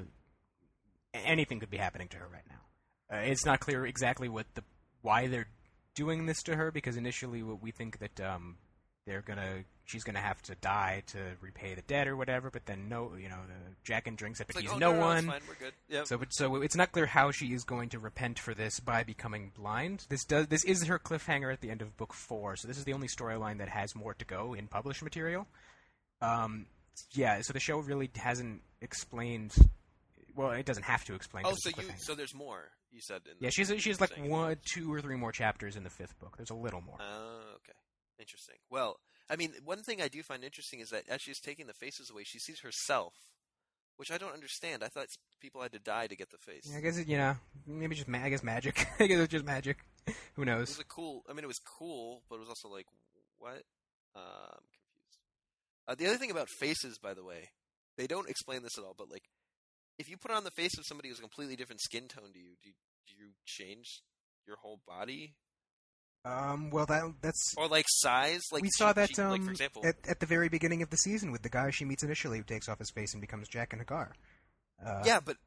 anything 1.14 1.60
could 1.60 1.70
be 1.70 1.78
happening 1.78 2.08
to 2.10 2.18
her 2.18 2.28
right 2.32 2.46
now. 2.50 3.18
Uh, 3.18 3.22
it's 3.22 3.46
not 3.46 3.60
clear 3.60 3.86
exactly 3.86 4.30
what 4.30 4.46
the 4.56 4.64
why 5.02 5.28
they're 5.28 5.48
doing 5.96 6.26
this 6.26 6.42
to 6.44 6.56
her 6.56 6.72
because 6.72 6.96
initially 6.96 7.44
what 7.44 7.62
we 7.62 7.72
think 7.72 8.00
that 8.00 8.22
um, 8.22 8.58
they're 9.06 9.22
gonna 9.22 9.64
she's 9.86 10.04
gonna 10.04 10.20
have 10.20 10.42
to 10.44 10.56
die 10.56 11.04
to 11.08 11.18
repay 11.42 11.74
the 11.74 11.82
debt 11.84 12.08
or 12.08 12.16
whatever. 12.16 12.50
But 12.50 12.66
then 12.66 12.88
no, 12.88 13.14
you 13.18 13.30
know, 13.30 13.40
the 13.48 13.92
Jaqen 13.92 14.16
drinks 14.16 14.40
it, 14.40 14.48
but 14.48 14.56
It's 14.56 14.66
like, 14.66 14.66
he's 14.66 14.74
oh, 14.74 14.78
no, 14.78 14.94
no, 14.94 15.00
one. 15.00 15.28
we're 15.48 15.56
good. 15.56 15.74
Yep. 15.90 16.08
So, 16.08 16.18
but, 16.18 16.28
so 16.32 16.56
it's 16.62 16.76
not 16.76 16.92
clear 16.92 17.06
how 17.06 17.32
she 17.32 17.48
is 17.48 17.64
going 17.64 17.90
to 17.90 18.00
repent 18.00 18.40
for 18.40 18.54
this 18.54 18.80
by 18.80 19.04
becoming 19.04 19.52
blind. 19.56 20.06
This 20.10 20.24
does 20.26 20.48
this 20.48 20.64
is 20.64 20.86
her 20.86 21.00
cliffhanger 21.00 21.52
at 21.52 21.62
the 21.62 21.70
end 21.72 21.82
of 21.82 21.98
book 21.98 22.14
four. 22.14 22.56
So 22.56 22.68
this 22.68 22.78
is 22.78 22.86
the 22.86 22.94
only 22.94 23.08
storyline 23.08 23.58
that 23.58 23.70
has 23.70 23.96
more 23.96 24.14
to 24.14 24.26
go 24.26 24.54
in 24.54 24.68
published 24.68 25.04
material. 25.04 25.48
Um, 26.22 26.68
yeah. 27.14 27.42
So 27.42 27.54
the 27.54 27.60
show 27.60 27.80
really 27.80 28.10
hasn't 28.16 28.62
explained. 28.82 29.56
Well, 30.36 30.52
it 30.52 30.66
doesn't 30.66 30.84
have 30.84 31.04
to 31.06 31.16
explain. 31.16 31.46
oh, 31.46 31.56
so 31.58 31.70
you 31.70 31.90
so 31.98 32.16
there's 32.16 32.34
more. 32.34 32.70
You 32.92 33.02
said. 33.02 33.22
In 33.26 33.38
yeah, 33.40 33.50
the- 33.50 33.80
she's 33.80 34.00
like 34.00 34.12
one, 34.18 34.58
two 34.74 34.94
or 34.94 35.02
three 35.02 35.16
more 35.16 35.32
chapters 35.32 35.76
in 35.76 35.84
the 35.84 35.90
fifth 35.90 36.18
book. 36.20 36.36
There's 36.38 36.52
a 36.52 36.56
little 36.56 36.82
more. 36.82 36.98
Oh. 37.02 37.41
Interesting. 38.22 38.58
Well, 38.70 38.98
I 39.30 39.36
mean, 39.36 39.54
one 39.66 39.82
thing 39.82 40.02
I 40.02 40.08
do 40.08 40.22
find 40.22 40.44
interesting 40.44 40.80
is 40.80 40.90
that 40.92 41.10
as 41.10 41.22
she's 41.22 41.40
taking 41.40 41.66
the 41.66 41.74
faces 41.74 42.12
away, 42.12 42.24
she 42.24 42.38
sees 42.38 42.60
herself, 42.60 43.14
which 43.98 44.12
I 44.12 44.20
don't 44.20 44.34
understand. 44.34 44.84
I 44.84 44.90
thought 44.90 45.08
people 45.42 45.62
had 45.62 45.72
to 45.72 45.80
die 45.80 46.06
to 46.06 46.16
get 46.16 46.30
the 46.30 46.38
face. 46.38 46.72
I 46.76 46.82
guess 46.82 46.98
it, 46.98 47.08
you 47.08 47.18
know, 47.18 47.36
maybe 47.66 47.96
just 47.96 48.08
ma- 48.08 48.20
I 48.24 48.30
guess 48.30 48.44
magic. 48.44 48.86
I 49.00 49.08
guess 49.08 49.20
it's 49.20 49.32
just 49.32 49.46
magic. 49.46 49.78
Who 50.36 50.46
knows? 50.46 50.70
It 50.70 50.78
was 50.78 50.80
a 50.80 50.86
cool. 50.86 51.24
I 51.28 51.34
mean, 51.34 51.44
it 51.44 51.48
was 51.48 51.60
cool, 51.60 52.22
but 52.30 52.36
it 52.36 52.40
was 52.40 52.50
also 52.50 52.70
like, 52.70 52.86
what? 53.40 53.64
Uh, 54.16 54.54
I'm 54.54 54.68
confused. 54.70 55.20
Uh, 55.88 55.96
the 55.96 56.08
other 56.08 56.18
thing 56.18 56.32
about 56.32 56.48
faces, 56.50 57.00
by 57.00 57.16
the 57.16 57.24
way, 57.24 57.50
they 57.98 58.06
don't 58.06 58.30
explain 58.30 58.62
this 58.62 58.78
at 58.78 58.84
all. 58.84 58.96
But 58.96 59.10
like, 59.10 59.24
if 59.98 60.10
you 60.10 60.18
put 60.18 60.32
on 60.32 60.44
the 60.44 60.52
face 60.52 60.78
of 60.78 60.86
somebody 60.86 61.10
who's 61.10 61.20
a 61.20 61.22
completely 61.22 61.56
different 61.56 61.82
skin 61.82 62.08
tone 62.08 62.34
to 62.34 62.40
you, 62.40 62.52
do 62.62 62.70
you, 62.70 62.76
do 63.08 63.14
you 63.18 63.32
change 63.46 64.04
your 64.46 64.58
whole 64.58 64.80
body 64.88 65.36
Um, 66.24 66.70
well, 66.70 66.86
that 66.86 67.14
that's 67.22 67.54
or 67.58 67.68
like 67.68 67.86
size? 67.90 68.42
Like 68.52 68.62
we 68.62 68.68
she- 68.68 68.78
saw 68.78 68.94
that 68.94 69.16
she- 69.16 69.22
um, 69.22 69.32
like 69.32 69.44
for 69.44 69.52
example, 69.52 69.86
at, 69.86 69.96
at 70.08 70.20
the 70.20 70.26
very 70.26 70.50
beginning 70.50 70.82
of 70.84 70.90
the 70.92 70.98
season 70.98 71.32
with 71.32 71.42
the 71.42 71.50
guy 71.50 71.70
she 71.72 71.84
meets 71.86 72.04
initially 72.04 72.38
who 72.38 72.44
takes 72.44 72.70
off 72.70 72.80
his 72.80 72.92
face 72.92 73.14
and 73.14 73.22
becomes 73.22 73.50
Jaqen 73.50 73.84
H'ghar. 73.84 74.12
Uh, 74.86 75.02
yeah, 75.06 75.20
but 75.24 75.38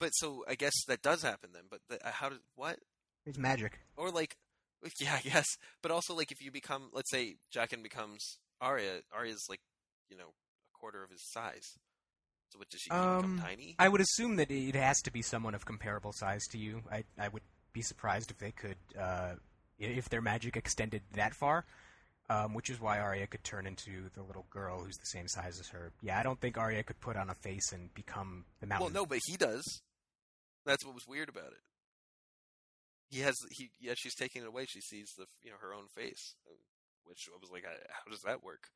but 0.00 0.10
so 0.10 0.44
I 0.48 0.54
guess 0.56 0.72
that 0.88 1.02
does 1.02 1.22
happen 1.22 1.50
then. 1.52 1.64
But 1.70 1.80
the, 1.88 2.04
uh, 2.06 2.10
how 2.12 2.28
does 2.30 2.38
what? 2.56 2.78
it's 3.26 3.38
magic. 3.38 3.78
Or 3.96 4.10
like, 4.10 4.36
yeah, 5.00 5.16
I 5.16 5.20
guess. 5.20 5.46
But 5.82 5.90
also 5.92 6.14
like, 6.14 6.32
if 6.32 6.40
you 6.40 6.50
become, 6.50 6.90
let's 6.92 7.10
say, 7.10 7.36
Jaqen 7.54 7.82
becomes 7.82 8.38
Arya. 8.60 9.00
Arya's 9.12 9.44
like, 9.48 9.60
you 10.10 10.16
know, 10.16 10.24
a 10.28 10.78
quarter 10.78 11.02
of 11.04 11.10
his 11.10 11.22
size. 11.30 11.76
So 12.50 12.58
what 12.58 12.70
does 12.70 12.80
she 12.80 12.90
Um, 12.90 13.16
become 13.36 13.40
tiny? 13.40 13.74
I 13.78 13.88
would 13.88 14.00
assume 14.00 14.36
that 14.36 14.50
it 14.50 14.74
has 14.74 15.00
to 15.02 15.12
be 15.12 15.20
someone 15.22 15.54
of 15.54 15.64
comparable 15.66 16.12
size 16.12 16.44
to 16.52 16.58
you. 16.58 16.82
I 16.90 17.04
I 17.18 17.28
would 17.28 17.42
be 17.72 17.82
surprised 17.82 18.30
if 18.30 18.38
they 18.38 18.50
could, 18.52 18.78
uh, 18.98 19.34
if 19.78 20.08
their 20.08 20.20
magic 20.20 20.56
extended 20.56 21.02
that 21.14 21.34
far. 21.34 21.64
Um, 22.30 22.52
which 22.52 22.68
is 22.68 22.78
why 22.78 22.98
Arya 22.98 23.26
could 23.26 23.42
turn 23.42 23.66
into 23.66 24.10
the 24.14 24.22
little 24.22 24.44
girl 24.50 24.80
who's 24.80 24.98
the 24.98 25.06
same 25.06 25.28
size 25.28 25.58
as 25.58 25.68
her. 25.68 25.92
Yeah, 26.02 26.18
I 26.18 26.22
don't 26.22 26.38
think 26.38 26.58
Arya 26.58 26.82
could 26.82 27.00
put 27.00 27.16
on 27.16 27.30
a 27.30 27.34
face 27.34 27.72
and 27.72 27.88
become 27.94 28.44
the 28.60 28.66
mountain. 28.66 28.92
Well, 28.92 29.02
no, 29.02 29.06
but 29.06 29.20
he 29.24 29.38
does. 29.38 29.64
That's 30.66 30.84
what 30.84 30.94
was 30.94 31.06
weird 31.08 31.30
about 31.30 31.52
it. 31.52 31.62
He 33.08 33.20
has 33.20 33.34
he 33.50 33.70
yeah. 33.80 33.94
She's 33.96 34.14
taking 34.14 34.42
it 34.42 34.48
away. 34.48 34.66
She 34.68 34.82
sees 34.82 35.08
the 35.16 35.24
you 35.42 35.50
know 35.50 35.56
her 35.62 35.72
own 35.72 35.86
face, 35.96 36.34
which 37.04 37.26
I 37.34 37.38
was 37.40 37.50
like, 37.50 37.64
"Uh, 37.64 37.70
how 37.88 38.10
does 38.10 38.20
that 38.26 38.44
work? 38.44 38.68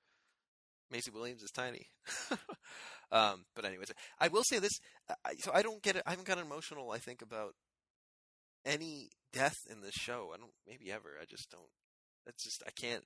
Maisie 0.91 1.11
Williams 1.11 1.43
is 1.43 1.51
tiny. 1.51 1.89
um, 3.13 3.45
but 3.55 3.65
anyways, 3.65 3.93
I 4.21 4.29
will 4.29 4.45
say 4.45 4.59
this. 4.59 4.73
I, 5.25 5.35
so 5.39 5.51
I 5.53 5.63
don't 5.63 5.83
get 5.83 5.97
it. 5.97 6.03
I 6.07 6.11
haven't 6.11 6.27
gotten 6.27 6.45
emotional. 6.45 6.91
I 6.91 6.99
think 6.99 7.23
about 7.23 7.55
any 8.65 9.11
death 9.33 9.57
in 9.71 9.81
this 9.81 9.95
show. 9.95 10.31
I 10.35 10.39
don't 10.39 10.53
maybe 10.67 10.91
ever. 10.91 11.11
I 11.21 11.25
just 11.29 11.51
don't. 11.51 11.71
That's 12.27 12.43
just 12.43 12.63
I 12.67 12.71
can't. 12.71 13.05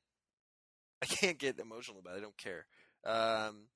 I 1.03 1.07
can't 1.07 1.39
get 1.39 1.59
emotional 1.59 1.99
about 1.99 2.15
it. 2.15 2.19
I 2.19 2.23
don't 2.23 2.39
care. 2.39 2.67
Um, 3.05 3.69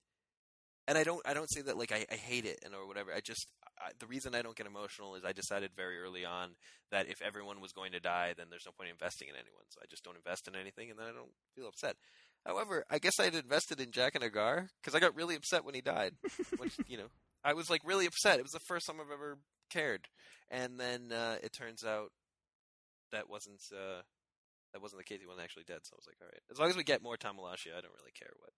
and 0.89 0.99
I 0.99 1.05
don't 1.05 1.21
I 1.27 1.35
don't 1.35 1.51
say 1.51 1.63
that 1.63 1.79
like 1.79 1.93
I, 1.93 2.07
I 2.11 2.17
hate 2.17 2.45
it 2.45 2.61
and 2.65 2.75
or 2.75 2.87
whatever. 2.87 3.13
I 3.15 3.21
just 3.21 3.47
I, 3.79 3.91
the 3.99 4.07
reason 4.07 4.35
I 4.35 4.43
don't 4.43 4.57
get 4.57 4.67
emotional 4.67 5.15
is 5.15 5.25
I 5.25 5.33
decided 5.33 5.71
very 5.77 6.01
early 6.01 6.25
on 6.25 6.51
that 6.91 7.09
if 7.09 7.23
everyone 7.23 7.61
was 7.61 7.73
going 7.73 7.93
to 7.93 8.01
die, 8.01 8.35
then 8.37 8.47
there's 8.51 8.67
no 8.67 8.73
point 8.77 8.91
investing 8.91 9.29
in 9.29 9.35
anyone. 9.35 9.65
So 9.69 9.81
I 9.83 9.87
just 9.89 10.03
don't 10.03 10.17
invest 10.17 10.49
in 10.49 10.57
anything, 10.57 10.91
and 10.91 10.99
then 10.99 11.07
I 11.07 11.13
don't 11.13 11.31
feel 11.55 11.69
upset. 11.69 11.97
However, 12.45 12.85
I 12.91 12.99
guess 12.99 13.21
I'd 13.21 13.35
invested 13.35 13.81
in 13.81 13.91
Jaqen 13.91 14.23
H'ghar 14.23 14.69
because 14.81 14.95
I 14.95 15.01
got 15.01 15.15
really 15.15 15.37
upset 15.37 15.65
when 15.65 15.75
he 15.75 15.81
died. 15.81 16.15
which 16.59 16.77
you 16.89 16.97
know, 16.97 17.09
I 17.45 17.55
was 17.55 17.71
like 17.71 17.83
really 17.85 18.07
upset. 18.07 18.39
It 18.39 18.43
was 18.43 18.53
the 18.53 18.67
first 18.67 18.87
time 18.87 18.97
I've 19.01 19.13
ever 19.13 19.39
cared, 19.71 20.09
and 20.51 20.79
then 20.79 21.13
uh, 21.13 21.37
it 21.43 21.53
turns 21.53 21.85
out 21.85 22.11
that 23.13 23.29
wasn't 23.29 23.63
uh, 23.73 24.03
that 24.73 24.83
wasn't 24.83 25.01
the 25.01 25.05
case. 25.05 25.21
He 25.21 25.27
wasn't 25.27 25.45
actually 25.45 25.65
dead. 25.65 25.81
So 25.83 25.95
I 25.95 25.99
was 25.99 26.07
like, 26.07 26.19
all 26.21 26.29
right, 26.29 26.43
as 26.51 26.59
long 26.59 26.71
as 26.71 26.77
we 26.77 26.85
get 26.85 27.03
more 27.03 27.17
Tom 27.17 27.37
Wlaschiha, 27.37 27.75
I 27.77 27.83
don't 27.83 27.97
really 27.99 28.15
care 28.19 28.33
what 28.39 28.53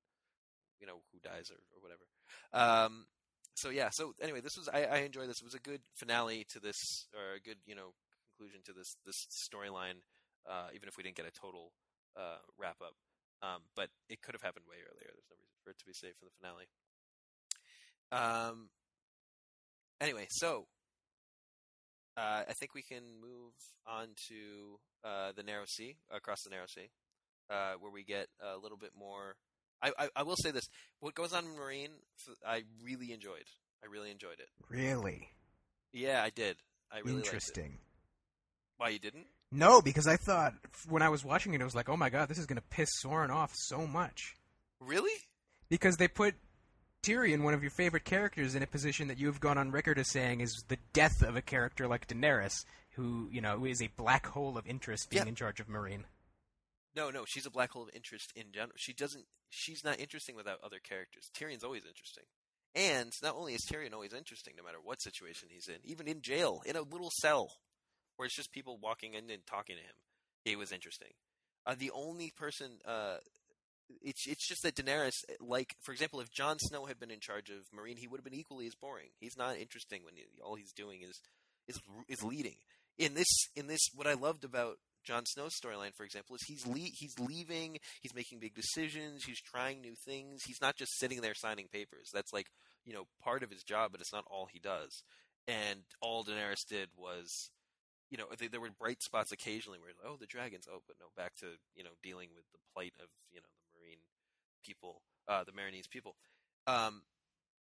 you 0.81 0.87
know 0.87 1.01
who 1.13 1.21
dies 1.21 1.51
or, 1.51 1.61
or 1.73 1.81
whatever. 1.81 2.05
Um, 2.53 3.07
so 3.55 3.71
yeah. 3.71 3.91
So 3.91 4.13
anyway, 4.21 4.41
this 4.41 4.57
was 4.57 4.69
I, 4.69 4.85
I 4.85 4.99
enjoyed 4.99 5.29
this. 5.29 5.41
It 5.41 5.45
was 5.45 5.55
a 5.55 5.61
good 5.61 5.81
finale 5.95 6.45
to 6.51 6.61
this, 6.61 7.07
or 7.15 7.37
a 7.37 7.41
good 7.41 7.59
you 7.67 7.75
know 7.75 7.95
conclusion 8.37 8.61
to 8.67 8.73
this 8.73 8.97
this 9.07 9.27
storyline. 9.31 10.03
Uh, 10.49 10.69
even 10.75 10.89
if 10.89 10.97
we 10.97 11.05
didn't 11.05 11.17
get 11.17 11.27
a 11.27 11.31
total 11.31 11.71
uh, 12.19 12.43
wrap 12.59 12.77
up, 12.83 12.95
um, 13.43 13.63
but 13.77 13.89
it 14.09 14.21
could 14.21 14.35
have 14.35 14.43
happened 14.43 14.67
way 14.69 14.83
earlier. 14.83 15.15
There's 15.15 15.31
no 15.31 15.39
reason 15.39 15.59
for 15.63 15.71
it 15.71 15.79
to 15.79 15.87
be 15.87 15.93
saved 15.93 16.19
for 16.19 16.27
the 16.27 16.35
finale. 16.41 16.67
Um. 18.11 18.69
Anyway, 20.01 20.27
so 20.31 20.67
uh, 22.17 22.43
I 22.49 22.53
think 22.53 22.75
we 22.75 22.83
can 22.83 23.03
move 23.21 23.53
on 23.87 24.09
to 24.29 24.79
uh, 25.05 25.33
the 25.35 25.43
Narrow 25.43 25.65
Sea, 25.67 25.97
across 26.15 26.43
the 26.43 26.51
Narrow 26.51 26.67
Sea, 26.67 26.91
uh, 27.51 27.75
where 27.81 27.91
we 27.91 28.05
get 28.05 28.29
a 28.41 28.57
little 28.59 28.79
bit 28.79 28.91
more. 28.99 29.37
I, 29.83 29.93
I, 29.99 30.09
I 30.17 30.23
will 30.23 30.37
say 30.37 30.51
this: 30.51 30.69
what 31.01 31.15
goes 31.15 31.33
on 31.33 31.45
in 31.45 31.51
Meereen, 31.53 31.89
I 32.47 32.63
really 32.85 33.13
enjoyed. 33.13 33.45
I 33.83 33.89
really 33.91 34.11
enjoyed 34.11 34.39
it. 34.39 34.49
Really 34.69 35.29
Yeah, 35.93 36.23
I 36.23 36.31
did. 36.31 36.57
I 36.93 36.99
really 36.99 37.15
liked 37.15 37.27
it. 37.27 37.29
interesting. 37.29 37.79
Why 38.77 38.91
you 38.91 38.99
didn't? 38.99 39.27
No, 39.51 39.83
because 39.83 40.07
I 40.07 40.17
thought 40.17 40.55
when 40.89 41.03
I 41.03 41.09
was 41.09 41.25
watching 41.25 41.55
it, 41.55 41.61
I 41.61 41.65
was 41.65 41.75
like, 41.75 41.89
"Oh 41.89 41.97
my 41.97 42.11
god, 42.11 42.29
this 42.29 42.39
is 42.39 42.47
going 42.47 42.57
to 42.57 42.69
piss 42.71 42.89
Soren 43.01 43.31
off 43.31 43.53
so 43.55 43.87
much." 43.87 44.37
Really? 44.81 45.13
Because 45.69 45.97
they 45.97 46.09
put 46.09 46.35
Tyrion, 47.03 47.43
one 47.43 47.55
of 47.55 47.63
your 47.63 47.71
favorite 47.71 48.05
characters, 48.05 48.55
in 48.55 48.63
a 48.63 48.67
position 48.67 49.09
that 49.09 49.19
you 49.19 49.27
have 49.27 49.41
gone 49.41 49.59
on 49.59 49.73
record 49.73 49.99
as 49.99 50.09
saying 50.09 50.41
is 50.41 50.65
the 50.69 50.79
death 50.93 51.23
of 51.23 51.35
a 51.35 51.43
character 51.43 51.89
like 51.89 52.07
Daenerys, 52.07 52.65
who 52.93 53.29
you 53.33 53.41
know 53.41 53.65
is 53.65 53.83
a 53.83 53.89
black 53.97 54.27
hole 54.27 54.57
of 54.57 54.67
interest 54.67 55.11
being 55.11 55.27
in 55.27 55.35
charge 55.35 55.59
of 55.59 55.67
Meereen. 55.67 56.05
No, 56.95 57.11
no. 57.11 57.25
She's 57.27 57.47
a 57.47 57.51
black 57.51 57.73
hole 57.73 57.83
of 57.83 57.91
interest 57.95 58.33
in 58.37 58.53
general. 58.53 58.75
She 58.77 58.93
doesn't. 58.93 59.25
She's 59.51 59.83
not 59.85 60.01
interesting 60.01 60.37
without 60.37 60.61
other 60.63 60.79
characters. 60.79 61.31
Tyrion's 61.37 61.65
always 61.65 61.85
interesting. 61.85 62.25
And 62.75 63.13
not 63.23 63.35
only 63.35 63.55
is 63.55 63.67
Tyrion 63.67 63.93
always 63.93 64.15
interesting, 64.15 64.55
no 64.57 64.63
matter 64.63 64.79
what 64.83 65.03
situation 65.03 65.49
he's 65.51 65.69
in, 65.69 65.77
even 65.85 66.09
in 66.09 66.23
jail, 66.23 66.63
in 66.65 66.77
a 66.77 66.83
little 66.83 67.11
cell, 67.21 67.49
where 68.17 68.27
it's 68.27 68.37
just 68.37 68.53
people 68.53 68.79
walking 68.83 69.15
in 69.15 69.29
and 69.31 69.45
talking 69.47 69.77
to 69.77 69.83
him, 69.83 69.95
he 70.45 70.57
was 70.57 70.73
interesting. 70.73 71.11
Uh, 71.67 71.75
the 71.79 71.91
only 71.91 72.33
person, 72.37 72.79
uh, 72.87 73.17
it's 74.03 74.27
it's 74.27 74.47
just 74.47 74.63
that 74.63 74.75
Daenerys, 74.75 75.25
like 75.41 75.75
for 75.83 75.93
example, 75.93 76.21
if 76.21 76.33
Jon 76.33 76.59
Snow 76.59 76.87
had 76.87 76.99
been 76.99 77.11
in 77.11 77.21
charge 77.21 77.51
of 77.51 77.71
Meereen, 77.77 77.99
he 77.99 78.07
would 78.07 78.19
have 78.19 78.25
been 78.25 78.39
equally 78.39 78.67
as 78.67 78.75
boring. 78.75 79.11
He's 79.19 79.37
not 79.37 79.59
interesting 79.59 80.03
when 80.05 80.15
he, 80.17 80.25
all 80.43 80.55
he's 80.55 80.73
doing 80.73 81.03
is 81.03 81.21
is 81.69 81.81
is 82.09 82.23
leading. 82.23 82.57
In 82.99 83.15
this 83.15 83.29
in 83.57 83.67
this, 83.67 83.81
what 83.95 84.07
I 84.07 84.15
loved 84.15 84.45
about 84.45 84.77
Jon 85.05 85.25
Snow's 85.27 85.59
storyline, 85.59 85.95
for 85.97 86.05
example, 86.05 86.37
is 86.37 86.43
he's 86.47 86.67
le- 86.67 86.95
he's 86.95 87.19
leaving, 87.19 87.79
he's 88.01 88.15
making 88.15 88.39
big 88.39 88.55
decisions, 88.55 89.25
he's 89.25 89.41
trying 89.41 89.81
new 89.81 89.95
things. 90.05 90.43
He's 90.47 90.61
not 90.61 90.77
just 90.77 90.99
sitting 90.99 91.21
there 91.21 91.35
signing 91.35 91.69
papers. 91.73 92.11
That's 92.13 92.33
like 92.33 92.47
you 92.85 92.93
know 92.93 93.05
part 93.23 93.43
of 93.43 93.51
his 93.51 93.63
job, 93.63 93.93
but 93.93 94.01
it's 94.01 94.13
not 94.13 94.25
all 94.31 94.49
he 94.51 94.59
does. 94.59 95.03
And 95.49 95.81
all 96.01 96.25
Daenerys 96.25 96.65
did 96.69 96.89
was, 96.97 97.51
you 98.11 98.17
know, 98.17 98.27
th- 98.39 98.53
there 98.53 98.61
were 98.61 98.71
bright 98.79 99.03
spots 99.03 99.33
occasionally 99.33 99.79
where 99.81 99.93
oh 100.05 100.17
the 100.19 100.27
dragons, 100.27 100.67
oh 100.71 100.83
but 100.87 100.97
no, 101.01 101.07
back 101.17 101.35
to 101.41 101.47
you 101.75 101.83
know 101.83 101.97
dealing 102.03 102.29
with 102.35 102.45
the 102.53 102.59
plight 102.75 102.93
of 103.01 103.09
you 103.33 103.41
know 103.41 103.49
people, 104.63 105.03
uh, 105.29 105.45
the 105.45 105.53
Meereenese 105.53 105.91
people. 105.91 106.17
Um, 106.67 107.03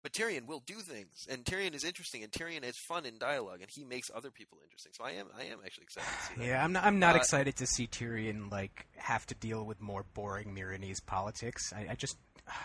but 0.03 0.13
Tyrion 0.13 0.45
will 0.47 0.61
do 0.65 0.75
things, 0.75 1.27
and 1.29 1.43
Tyrion 1.43 1.73
is 1.73 1.83
interesting, 1.83 2.23
and 2.23 2.31
Tyrion 2.31 2.63
is 2.63 2.77
fun 2.77 3.05
in 3.05 3.17
dialogue, 3.17 3.61
and 3.61 3.69
he 3.69 3.83
makes 3.83 4.09
other 4.15 4.31
people 4.31 4.59
interesting. 4.63 4.93
So 4.95 5.03
I 5.03 5.11
am, 5.11 5.27
I 5.37 5.43
am 5.45 5.59
actually 5.65 5.83
excited 5.83 6.07
to 6.07 6.23
see 6.27 6.35
that. 6.39 6.45
Yeah, 6.47 6.63
I'm 6.63 6.71
not. 6.71 6.83
I'm 6.85 6.99
not 6.99 7.15
Uh, 7.15 7.17
excited 7.17 7.55
to 7.57 7.65
see 7.67 7.87
Tyrion 7.87 8.49
like 8.51 8.85
have 8.95 9.25
to 9.25 9.35
deal 9.35 9.65
with 9.65 9.81
more 9.81 10.05
boring 10.13 10.55
Meereenese 10.55 11.05
politics. 11.05 11.73
I, 11.75 11.87
I 11.91 11.95
just, 11.95 12.17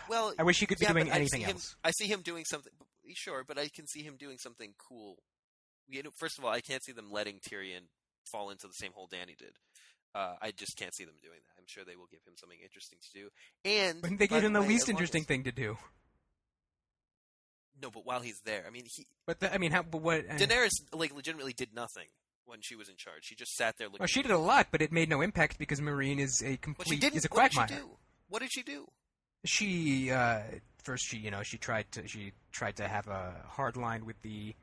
Well, 0.09 0.35
I 0.39 0.43
wish 0.45 0.61
he 0.61 0.67
could 0.67 0.79
be 0.79 0.85
yeah, 0.85 0.93
doing 0.93 1.11
I 1.11 1.17
anything 1.17 1.41
him, 1.41 1.53
else. 1.57 1.75
I 1.83 1.91
see 1.93 2.07
him 2.07 2.21
doing 2.21 2.45
something. 2.45 2.73
Sure, 3.15 3.43
but 3.47 3.59
I 3.59 3.69
can 3.69 3.87
see 3.89 4.03
him 4.03 4.17
doing 4.19 4.39
something 4.39 4.75
cool. 4.79 5.17
You 5.89 6.03
know, 6.05 6.11
first 6.17 6.39
of 6.39 6.45
all, 6.45 6.53
I 6.53 6.61
can't 6.61 6.85
see 6.85 6.93
them 6.93 7.11
letting 7.11 7.41
Tyrion 7.41 7.89
fall 8.25 8.51
into 8.51 8.69
the 8.69 8.75
same 8.75 8.93
hole 8.93 9.09
Dany 9.09 9.37
did. 9.37 9.57
Uh, 10.15 10.35
I 10.43 10.51
just 10.51 10.77
can't 10.77 10.95
see 10.95 11.05
them 11.05 11.15
doing 11.23 11.39
that. 11.47 11.55
I'm 11.59 11.65
sure 11.67 11.85
they 11.85 11.97
will 11.97 12.09
give 12.11 12.21
him 12.27 12.35
something 12.37 12.59
interesting 12.63 12.99
to 13.01 13.19
do. 13.19 13.29
And 13.65 14.03
But 14.03 14.19
they 14.19 14.27
gave 14.27 14.45
him 14.45 14.53
the 14.53 14.61
way, 14.61 14.69
least 14.69 14.89
interesting 14.89 15.23
as- 15.23 15.27
thing 15.27 15.45
to 15.45 15.53
do. 15.53 15.79
No, 17.81 17.91
but 17.91 18.05
while 18.07 18.21
he's 18.21 18.41
there, 18.45 18.65
I 18.67 18.71
mean, 18.71 18.85
he 18.87 19.07
But 19.27 19.41
the, 19.41 19.53
I 19.53 19.59
mean, 19.59 19.73
how? 19.73 19.83
But 19.83 20.03
what? 20.03 20.21
uh, 20.29 20.35
Daenerys 20.35 20.71
like 20.93 21.15
legitimately 21.15 21.53
did 21.53 21.75
nothing 21.75 22.07
when 22.45 22.61
she 22.61 22.77
was 22.77 22.89
in 22.89 22.97
charge. 22.97 23.25
She 23.25 23.35
just 23.35 23.55
sat 23.57 23.77
there 23.79 23.89
looking. 23.89 24.01
well, 24.01 24.07
she 24.07 24.23
did 24.23 24.31
a 24.31 24.39
lot, 24.39 24.69
but 24.71 24.83
it 24.83 24.93
made 24.93 25.09
no 25.09 25.21
impact 25.21 25.59
because 25.59 25.81
Meereen 25.81 26.19
is 26.21 26.43
a 26.45 26.57
complete 26.59 27.01
didn't. 27.01 27.17
is 27.17 27.25
a 27.25 27.29
what 27.29 27.43
did 27.45 27.53
she 27.53 27.59
quagmire. 27.59 27.79
do? 27.81 27.91
What 28.29 28.43
did 28.43 28.53
she 28.53 28.63
do? 28.63 28.87
She 29.45 30.11
uh, 30.13 30.41
first 30.85 31.05
she 31.09 31.17
you 31.17 31.31
know 31.33 31.43
she 31.43 31.59
tried 31.59 31.91
to 31.93 32.07
she 32.07 32.33
tried 32.53 32.77
to 32.77 32.87
have 32.87 33.09
a 33.09 33.35
hard 33.49 33.77
line 33.77 34.05
with 34.07 34.21
the 34.23 34.55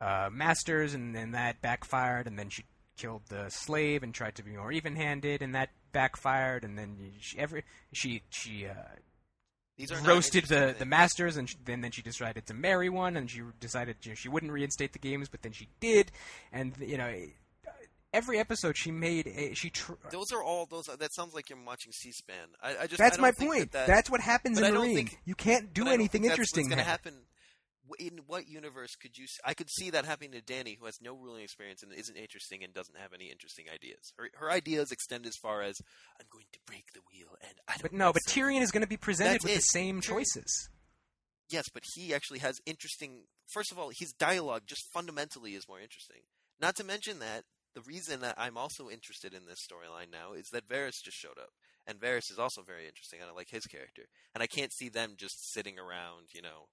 uh, 0.00 0.28
masters, 0.32 0.94
and 0.94 1.14
then 1.14 1.32
that 1.32 1.60
backfired, 1.62 2.26
and 2.26 2.36
then 2.36 2.48
she 2.48 2.64
killed 2.96 3.22
the 3.28 3.48
slave 3.50 4.02
and 4.02 4.14
tried 4.14 4.34
to 4.36 4.42
be 4.42 4.52
more 4.56 4.72
even-handed, 4.72 5.42
and 5.42 5.54
that 5.54 5.70
backfired, 5.92 6.64
and 6.64 6.78
then 6.78 6.96
she 7.20 7.38
every 7.38 7.64
she 7.92 8.22
she 8.30 8.66
uh, 8.66 8.72
These 9.76 9.92
are 9.92 9.98
roasted 10.02 10.46
the, 10.46 10.74
the 10.78 10.86
masters, 10.86 11.36
and 11.36 11.52
then 11.64 11.80
then 11.80 11.90
she 11.90 12.02
decided 12.02 12.46
to 12.46 12.54
marry 12.54 12.88
one, 12.88 13.16
and 13.16 13.30
she 13.30 13.42
decided 13.60 13.96
you 14.02 14.10
know, 14.10 14.14
she 14.14 14.28
wouldn't 14.28 14.52
reinstate 14.52 14.92
the 14.92 14.98
games, 14.98 15.28
but 15.28 15.42
then 15.42 15.52
she 15.52 15.68
did, 15.80 16.10
and 16.52 16.74
you 16.80 16.98
know 16.98 17.12
every 18.14 18.38
episode 18.38 18.76
she 18.76 18.90
made 18.90 19.26
a, 19.26 19.54
she. 19.54 19.70
Tr- 19.70 19.92
Those 20.10 20.32
are 20.32 20.42
all 20.42 20.66
those. 20.66 20.86
That 20.86 21.12
sounds 21.12 21.34
like 21.34 21.50
you're 21.50 21.58
watching 21.66 21.92
C-SPAN. 21.92 22.36
I, 22.62 22.76
I 22.82 22.86
just. 22.86 22.98
that's 22.98 23.18
I 23.18 23.22
my 23.22 23.32
point. 23.32 23.72
That, 23.72 23.86
that, 23.86 23.86
that's 23.88 24.10
what 24.10 24.20
happens 24.20 24.58
in 24.58 24.72
Meereen. 24.72 24.94
think- 24.94 25.18
you 25.24 25.34
can't 25.34 25.74
do 25.74 25.82
but 25.82 25.88
I 25.88 25.90
don't 25.90 26.00
anything 26.00 26.22
that's 26.22 26.32
interesting. 26.32 26.64
What's 26.66 26.74
going 26.76 26.84
to 26.84 26.90
happen? 26.90 27.14
In 27.98 28.20
what 28.26 28.48
universe 28.48 28.94
could 28.96 29.18
you? 29.18 29.24
s- 29.24 29.38
I 29.44 29.52
could 29.54 29.68
see 29.70 29.90
that 29.90 30.04
happening 30.06 30.32
to 30.32 30.40
Dany, 30.40 30.78
who 30.78 30.86
has 30.86 30.98
no 31.02 31.14
ruling 31.14 31.42
experience 31.42 31.82
and 31.82 31.92
isn't 31.92 32.16
interesting 32.16 32.64
and 32.64 32.72
doesn't 32.72 32.96
have 32.96 33.12
any 33.12 33.30
interesting 33.30 33.66
ideas. 33.72 34.12
Her, 34.16 34.30
her 34.36 34.50
ideas 34.50 34.90
extend 34.90 35.26
as 35.26 35.36
far 35.36 35.60
as 35.62 35.76
I'm 36.18 36.26
going 36.32 36.46
to 36.52 36.58
break 36.66 36.86
the 36.94 37.00
wheel, 37.12 37.36
and 37.42 37.52
I 37.68 37.72
don't. 37.72 37.82
But 37.82 37.92
no, 37.92 38.12
but 38.12 38.22
Tyrion 38.28 38.62
is 38.62 38.70
going 38.70 38.82
to 38.82 38.88
be 38.88 38.96
presented 38.96 39.34
That's 39.34 39.44
with 39.44 39.54
the 39.56 39.60
same 39.60 40.00
Tyrion- 40.00 40.02
choices. 40.04 40.68
Yes, 41.50 41.66
but 41.72 41.82
he 41.94 42.14
actually 42.14 42.38
has 42.38 42.58
interesting. 42.64 43.24
First 43.52 43.70
of 43.70 43.78
all, 43.78 43.90
his 43.90 44.12
dialogue 44.12 44.62
just 44.66 44.90
fundamentally 44.92 45.54
is 45.54 45.68
more 45.68 45.78
interesting. 45.80 46.22
Not 46.60 46.76
to 46.76 46.84
mention 46.84 47.18
that 47.18 47.44
the 47.74 47.82
reason 47.82 48.20
that 48.20 48.36
I'm 48.38 48.56
also 48.56 48.88
interested 48.88 49.34
in 49.34 49.44
this 49.46 49.58
storyline 49.60 50.10
now 50.10 50.32
is 50.32 50.46
that 50.52 50.68
Varys 50.68 51.02
just 51.04 51.18
showed 51.18 51.38
up, 51.38 51.50
and 51.86 52.00
Varys 52.00 52.30
is 52.30 52.38
also 52.38 52.62
very 52.62 52.86
interesting, 52.86 53.20
and 53.20 53.28
I 53.28 53.34
like 53.34 53.50
his 53.50 53.66
character. 53.66 54.04
And 54.34 54.42
I 54.42 54.46
can't 54.46 54.72
see 54.72 54.88
them 54.88 55.14
just 55.18 55.52
sitting 55.52 55.78
around, 55.78 56.28
you 56.34 56.40
know, 56.40 56.68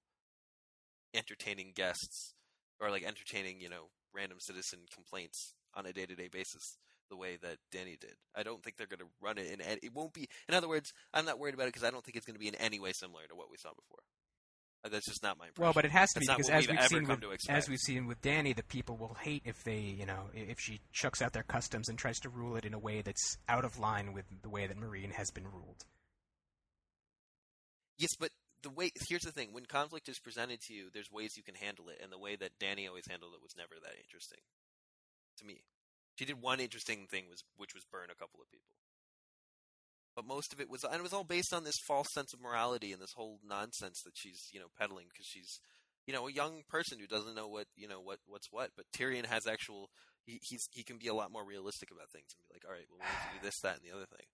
entertaining 1.14 1.72
guests 1.76 2.34
or 2.80 2.90
like 2.90 3.04
entertaining, 3.04 3.60
you 3.62 3.70
know, 3.70 3.90
random 4.14 4.40
citizen 4.40 4.80
complaints 4.94 5.54
on 5.76 5.86
a 5.86 5.94
day-to-day 5.94 6.28
basis 6.32 6.78
the 7.10 7.16
way 7.18 7.38
that 7.42 7.58
Dany 7.74 8.00
did. 8.00 8.16
I 8.36 8.44
don't 8.44 8.64
think 8.64 8.78
they're 8.78 8.88
going 8.88 9.00
to 9.00 9.06
run 9.22 9.38
it 9.38 9.48
in. 9.52 9.62
any- 9.62 9.80
It 9.84 9.94
won't 9.94 10.14
be. 10.14 10.28
In 10.48 10.56
other 10.56 10.68
words, 10.70 10.94
I'm 11.14 11.26
not 11.26 11.40
worried 11.40 11.54
about 11.54 11.64
it 11.64 11.74
because 11.74 11.84
I 11.84 11.92
don't 11.92 12.04
think 12.04 12.16
it's 12.18 12.26
going 12.26 12.36
to 12.36 12.40
be 12.40 12.48
in 12.48 12.56
any 12.56 12.80
way 12.80 12.92
similar 12.94 13.24
to 13.28 13.36
what 13.36 13.52
we 13.52 13.58
saw 13.58 13.70
before. 13.70 14.00
Uh, 14.84 14.90
That's 14.90 15.06
just 15.06 15.22
not 15.22 15.38
my 15.38 15.48
impression. 15.48 15.64
Well, 15.64 15.74
but 15.74 15.86
it 15.86 15.92
has 15.92 16.10
to 16.14 16.22
be 16.22 16.26
That's 16.26 16.38
because 16.38 16.50
as 16.50 16.68
we've 16.68 16.78
we've 16.80 16.88
seen 16.88 17.08
with, 17.08 17.50
as 17.50 17.70
we've 17.70 17.80
seen 17.80 18.08
with 18.08 18.22
Dany, 18.22 18.56
the 18.56 18.64
people 18.64 18.98
will 18.98 19.14
hate 19.20 19.44
if 19.46 19.64
they, 19.64 19.78
you 19.78 20.06
know, 20.06 20.30
if 20.34 20.60
she 20.60 20.80
chucks 20.92 21.22
out 21.22 21.34
their 21.34 21.44
customs 21.44 21.88
and 21.90 22.00
tries 22.00 22.18
to 22.20 22.30
rule 22.30 22.56
it 22.56 22.66
in 22.66 22.74
a 22.74 22.80
way 22.80 23.02
that's 23.02 23.38
out 23.48 23.64
of 23.64 23.78
line 23.78 24.14
with 24.14 24.26
the 24.42 24.50
way 24.50 24.66
that 24.66 24.78
Meereen 24.80 25.12
has 25.12 25.30
been 25.32 25.46
ruled. 25.46 25.86
Yes, 27.98 28.10
but 28.20 28.30
the 28.64 28.70
way 28.70 28.92
here's 29.08 29.24
the 29.24 29.32
thing: 29.32 29.50
when 29.52 29.66
conflict 29.66 30.10
is 30.10 30.20
presented 30.20 30.62
to 30.62 30.74
you, 30.74 30.90
there's 30.94 31.12
ways 31.12 31.38
you 31.38 31.44
can 31.44 31.56
handle 31.56 31.90
it, 31.90 32.00
and 32.02 32.12
the 32.12 32.20
way 32.20 32.36
that 32.36 32.60
Dany 32.60 32.88
always 32.88 33.08
handled 33.08 33.34
it 33.36 33.44
was 33.44 33.56
never 33.58 33.76
that 33.82 33.98
interesting 33.98 34.40
to 35.38 35.46
me. 35.46 35.64
She 36.16 36.26
did 36.26 36.42
one 36.42 36.60
interesting 36.60 37.08
thing, 37.10 37.26
was 37.30 37.44
which 37.58 37.74
was 37.74 37.86
burn 37.86 38.10
a 38.12 38.20
couple 38.20 38.42
of 38.42 38.52
people, 38.52 38.76
but 40.16 40.26
most 40.26 40.54
of 40.54 40.60
it 40.60 40.70
was, 40.70 40.84
and 40.84 40.96
it 40.96 41.04
was 41.04 41.14
all 41.14 41.24
based 41.24 41.54
on 41.54 41.64
this 41.64 41.80
false 41.80 42.12
sense 42.14 42.34
of 42.34 42.42
morality 42.42 42.92
and 42.92 43.02
this 43.02 43.14
whole 43.14 43.40
nonsense 43.48 44.02
that 44.04 44.18
she's, 44.18 44.50
you 44.52 44.60
know, 44.60 44.68
peddling 44.78 45.08
because 45.10 45.26
she's, 45.26 45.60
you 46.06 46.14
know, 46.14 46.28
a 46.28 46.32
young 46.32 46.64
person 46.70 47.00
who 47.00 47.08
doesn't 47.08 47.36
know 47.36 47.48
what, 47.48 47.68
you 47.76 47.88
know, 47.88 48.02
what 48.02 48.20
what's 48.28 48.52
what. 48.52 48.72
But 48.76 48.86
Tyrion 48.96 49.26
has 49.26 49.48
actual, 49.48 49.90
he, 50.26 50.40
he's 50.44 50.68
he 50.72 50.84
can 50.84 50.98
be 50.98 51.08
a 51.08 51.14
lot 51.14 51.32
more 51.32 51.46
realistic 51.46 51.92
about 51.92 52.12
things 52.12 52.36
and 52.36 52.44
be 52.44 52.54
like, 52.54 52.64
all 52.66 52.74
right, 52.74 52.86
well, 52.92 53.00
we 53.00 53.06
need 53.06 53.34
to 53.34 53.40
do 53.40 53.46
this, 53.46 53.60
that, 53.62 53.80
and 53.80 53.86
the 53.86 53.96
other 53.96 54.06
thing. 54.06 54.28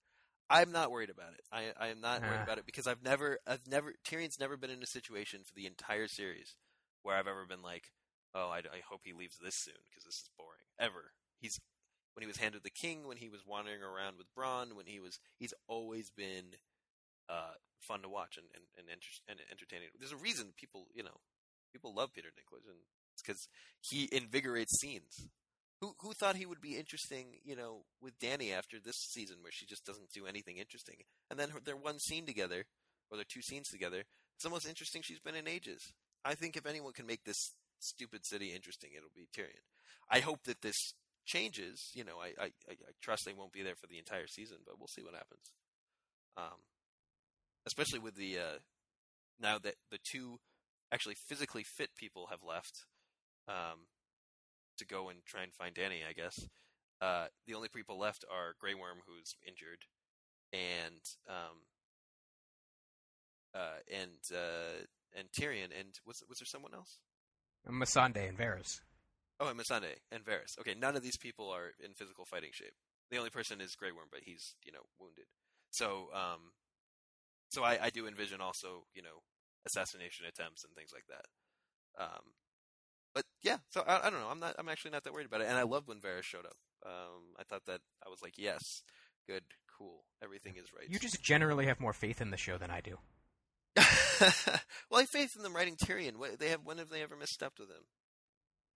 I'm 0.50 0.72
not 0.72 0.92
worried 0.92 1.10
about 1.10 1.34
it. 1.34 1.42
I 1.52 1.72
I 1.80 1.88
am 1.90 2.00
not 2.02 2.22
worried 2.22 2.40
Ah. 2.40 2.44
about 2.44 2.58
it 2.58 2.66
because 2.66 2.88
I've 2.88 3.04
never 3.04 3.40
I've 3.46 3.68
never 3.68 3.94
Tyrion's 4.06 4.40
never 4.40 4.58
been 4.58 4.70
in 4.70 4.82
a 4.84 4.88
situation 4.88 5.42
for 5.46 5.54
the 5.56 5.66
entire 5.66 6.08
series 6.08 6.56
where 7.04 7.16
I've 7.16 7.28
ever 7.28 7.46
been 7.46 7.62
like, 7.62 7.92
oh, 8.34 8.50
I, 8.50 8.60
I 8.60 8.82
hope 8.90 9.02
he 9.04 9.14
leaves 9.14 9.38
this 9.42 9.56
soon 9.56 9.76
because 9.90 10.04
this 10.04 10.16
is 10.16 10.30
boring. 10.38 10.64
Ever. 10.80 11.12
He's 11.40 11.60
when 12.14 12.22
he 12.24 12.28
was 12.28 12.38
handed 12.38 12.64
the 12.64 12.70
king, 12.72 13.08
when 13.08 13.18
he 13.18 13.30
was 13.30 13.42
wandering 13.46 13.84
around 13.84 14.18
with 14.18 14.28
Bronn, 14.36 14.74
when 14.74 14.86
he 14.88 15.00
was 15.00 15.20
he's 15.38 15.54
always 15.68 16.10
been 16.10 16.56
uh, 17.30 17.54
fun 17.80 18.02
to 18.02 18.10
watch 18.10 18.38
and 18.38 18.48
and 18.56 18.64
and, 18.78 18.88
inter- 18.90 19.22
and 19.28 19.40
entertaining. 19.52 19.90
There's 20.00 20.12
a 20.14 20.18
reason 20.18 20.54
people 20.58 20.88
you 20.94 21.04
know 21.04 21.20
people 21.74 21.94
love 21.94 22.14
Peter 22.14 22.30
Dinklage 22.30 22.66
and 22.68 22.80
it's 23.14 23.22
because 23.22 23.48
he 23.82 24.08
invigorates 24.12 24.80
scenes. 24.80 25.28
Who 25.82 25.94
who 26.00 26.14
thought 26.14 26.36
he 26.36 26.46
would 26.46 26.62
be 26.62 26.76
interesting, 26.76 27.40
you 27.44 27.56
know, 27.56 27.84
with 28.02 28.18
Dany 28.20 28.52
after 28.52 28.78
this 28.80 28.96
season 28.96 29.38
where 29.42 29.52
she 29.52 29.66
just 29.66 29.86
doesn't 29.86 30.12
do 30.12 30.26
anything 30.26 30.58
interesting, 30.58 30.96
and 31.30 31.40
then 31.40 31.50
her, 31.50 31.60
their 31.64 31.78
one 31.78 32.00
scene 32.00 32.26
together, 32.26 32.66
or 33.12 33.18
their 33.18 33.26
two 33.32 33.42
scenes 33.44 33.68
together, 33.68 34.04
it's 34.36 34.44
the 34.44 34.50
most 34.50 34.68
interesting 34.68 35.02
she's 35.04 35.20
been 35.20 35.36
in 35.36 35.48
ages. 35.48 35.94
I 36.26 36.34
think 36.34 36.58
if 36.58 36.66
anyone 36.66 36.94
can 36.94 37.06
make 37.06 37.24
this 37.26 37.54
stupid 37.80 38.26
city 38.26 38.54
interesting, 38.56 38.90
it'll 38.98 39.10
be 39.16 39.28
Tyrion. 39.36 39.62
I 40.10 40.20
hope 40.20 40.44
that 40.46 40.62
this 40.62 40.94
changes. 41.26 41.92
You 41.94 42.06
know, 42.06 42.18
I 42.20 42.30
I, 42.42 42.46
I 42.68 42.72
I 42.72 42.92
trust 43.02 43.26
they 43.26 43.34
won't 43.34 43.54
be 43.54 43.62
there 43.62 43.76
for 43.76 43.88
the 43.88 44.00
entire 44.00 44.28
season, 44.28 44.58
but 44.66 44.80
we'll 44.80 44.88
see 44.88 45.04
what 45.04 45.14
happens. 45.14 45.52
Um, 46.38 46.60
especially 47.68 48.00
with 48.00 48.16
the 48.16 48.40
uh, 48.40 48.58
now 49.40 49.60
that 49.60 49.76
the 49.92 50.00
two 50.12 50.40
actually 50.92 51.16
physically 51.28 51.64
fit 51.64 51.90
people 51.96 52.28
have 52.32 52.44
left. 52.44 52.86
Um, 53.48 53.86
to 54.78 54.86
go 54.86 55.10
and 55.10 55.20
try 55.26 55.44
and 55.44 55.54
find 55.54 55.76
Dany, 55.76 56.06
I 56.08 56.14
guess. 56.14 56.48
Uh, 57.02 57.28
the 57.46 57.54
only 57.54 57.70
people 57.70 58.00
left 58.00 58.26
are 58.32 58.56
Grey 58.60 58.74
Worm, 58.74 58.98
who's 59.06 59.36
injured, 59.48 59.86
and 60.52 61.02
um, 61.30 61.58
uh, 63.54 63.80
and 63.92 64.36
uh, 64.36 64.86
and 65.18 65.28
Tyrion, 65.32 65.70
and 65.78 66.00
was 66.06 66.24
was 66.28 66.40
there 66.40 66.46
someone 66.46 66.74
else? 66.74 67.00
Missandei 67.70 68.30
and 68.30 68.38
Varys. 68.38 68.80
Oh, 69.40 69.50
and 69.50 69.60
Missandei 69.60 69.98
and 70.12 70.26
Varys. 70.26 70.58
Okay, 70.60 70.74
none 70.74 70.96
of 70.96 71.04
these 71.04 71.18
people 71.18 71.52
are 71.52 71.74
in 71.84 71.94
physical 71.94 72.26
fighting 72.26 72.50
shape. 72.52 72.74
The 73.12 73.18
only 73.18 73.30
person 73.30 73.62
is 73.62 73.76
Grey 73.76 73.92
Worm, 73.92 74.08
but 74.12 74.22
he's 74.24 74.56
you 74.66 74.72
know 74.72 74.86
wounded. 75.00 75.26
So 75.70 76.10
um, 76.14 76.54
so 77.50 77.64
I, 77.64 77.78
I 77.84 77.90
do 77.90 78.08
envision 78.08 78.42
also 78.42 78.86
you 78.96 79.04
know 79.04 79.22
assassination 79.66 80.26
attempts 80.26 80.64
and 80.64 80.74
things 80.74 80.92
like 80.94 81.06
that. 81.10 81.26
Um, 82.02 82.34
but 83.18 83.26
yeah, 83.42 83.58
so 83.72 83.84
I, 83.88 84.06
I 84.06 84.10
don't 84.12 84.20
know. 84.20 84.28
I'm 84.30 84.40
not. 84.40 84.54
I'm 84.60 84.70
actually 84.70 84.92
not 84.92 85.04
that 85.06 85.12
worried 85.12 85.26
about 85.26 85.42
it. 85.42 85.48
And 85.48 85.58
I 85.58 85.64
loved 85.64 85.88
when 85.88 85.98
Varys 86.00 86.22
showed 86.22 86.46
up. 86.46 86.56
Um, 86.86 87.34
I 87.40 87.44
thought 87.44 87.66
that 87.66 87.82
I 88.06 88.10
was 88.10 88.22
like, 88.22 88.36
yes, 88.38 88.84
good, 89.28 89.42
cool, 89.76 90.04
everything 90.24 90.54
is 90.56 90.72
right. 90.72 90.88
You 90.88 91.00
just 91.00 91.20
generally 91.24 91.66
have 91.66 91.80
more 91.80 91.94
faith 91.94 92.22
in 92.22 92.30
the 92.30 92.38
show 92.38 92.60
than 92.60 92.70
I 92.70 92.80
do. 92.80 93.00
well, 94.92 95.00
I 95.00 95.00
have 95.00 95.10
faith 95.10 95.36
in 95.36 95.42
them 95.42 95.56
writing 95.56 95.78
Tyrion. 95.78 96.18
What, 96.18 96.38
they 96.38 96.50
have. 96.50 96.60
When 96.64 96.78
have 96.78 96.90
they 96.90 97.02
ever 97.02 97.16
misstepped 97.16 97.60
with 97.60 97.70
him? 97.70 97.86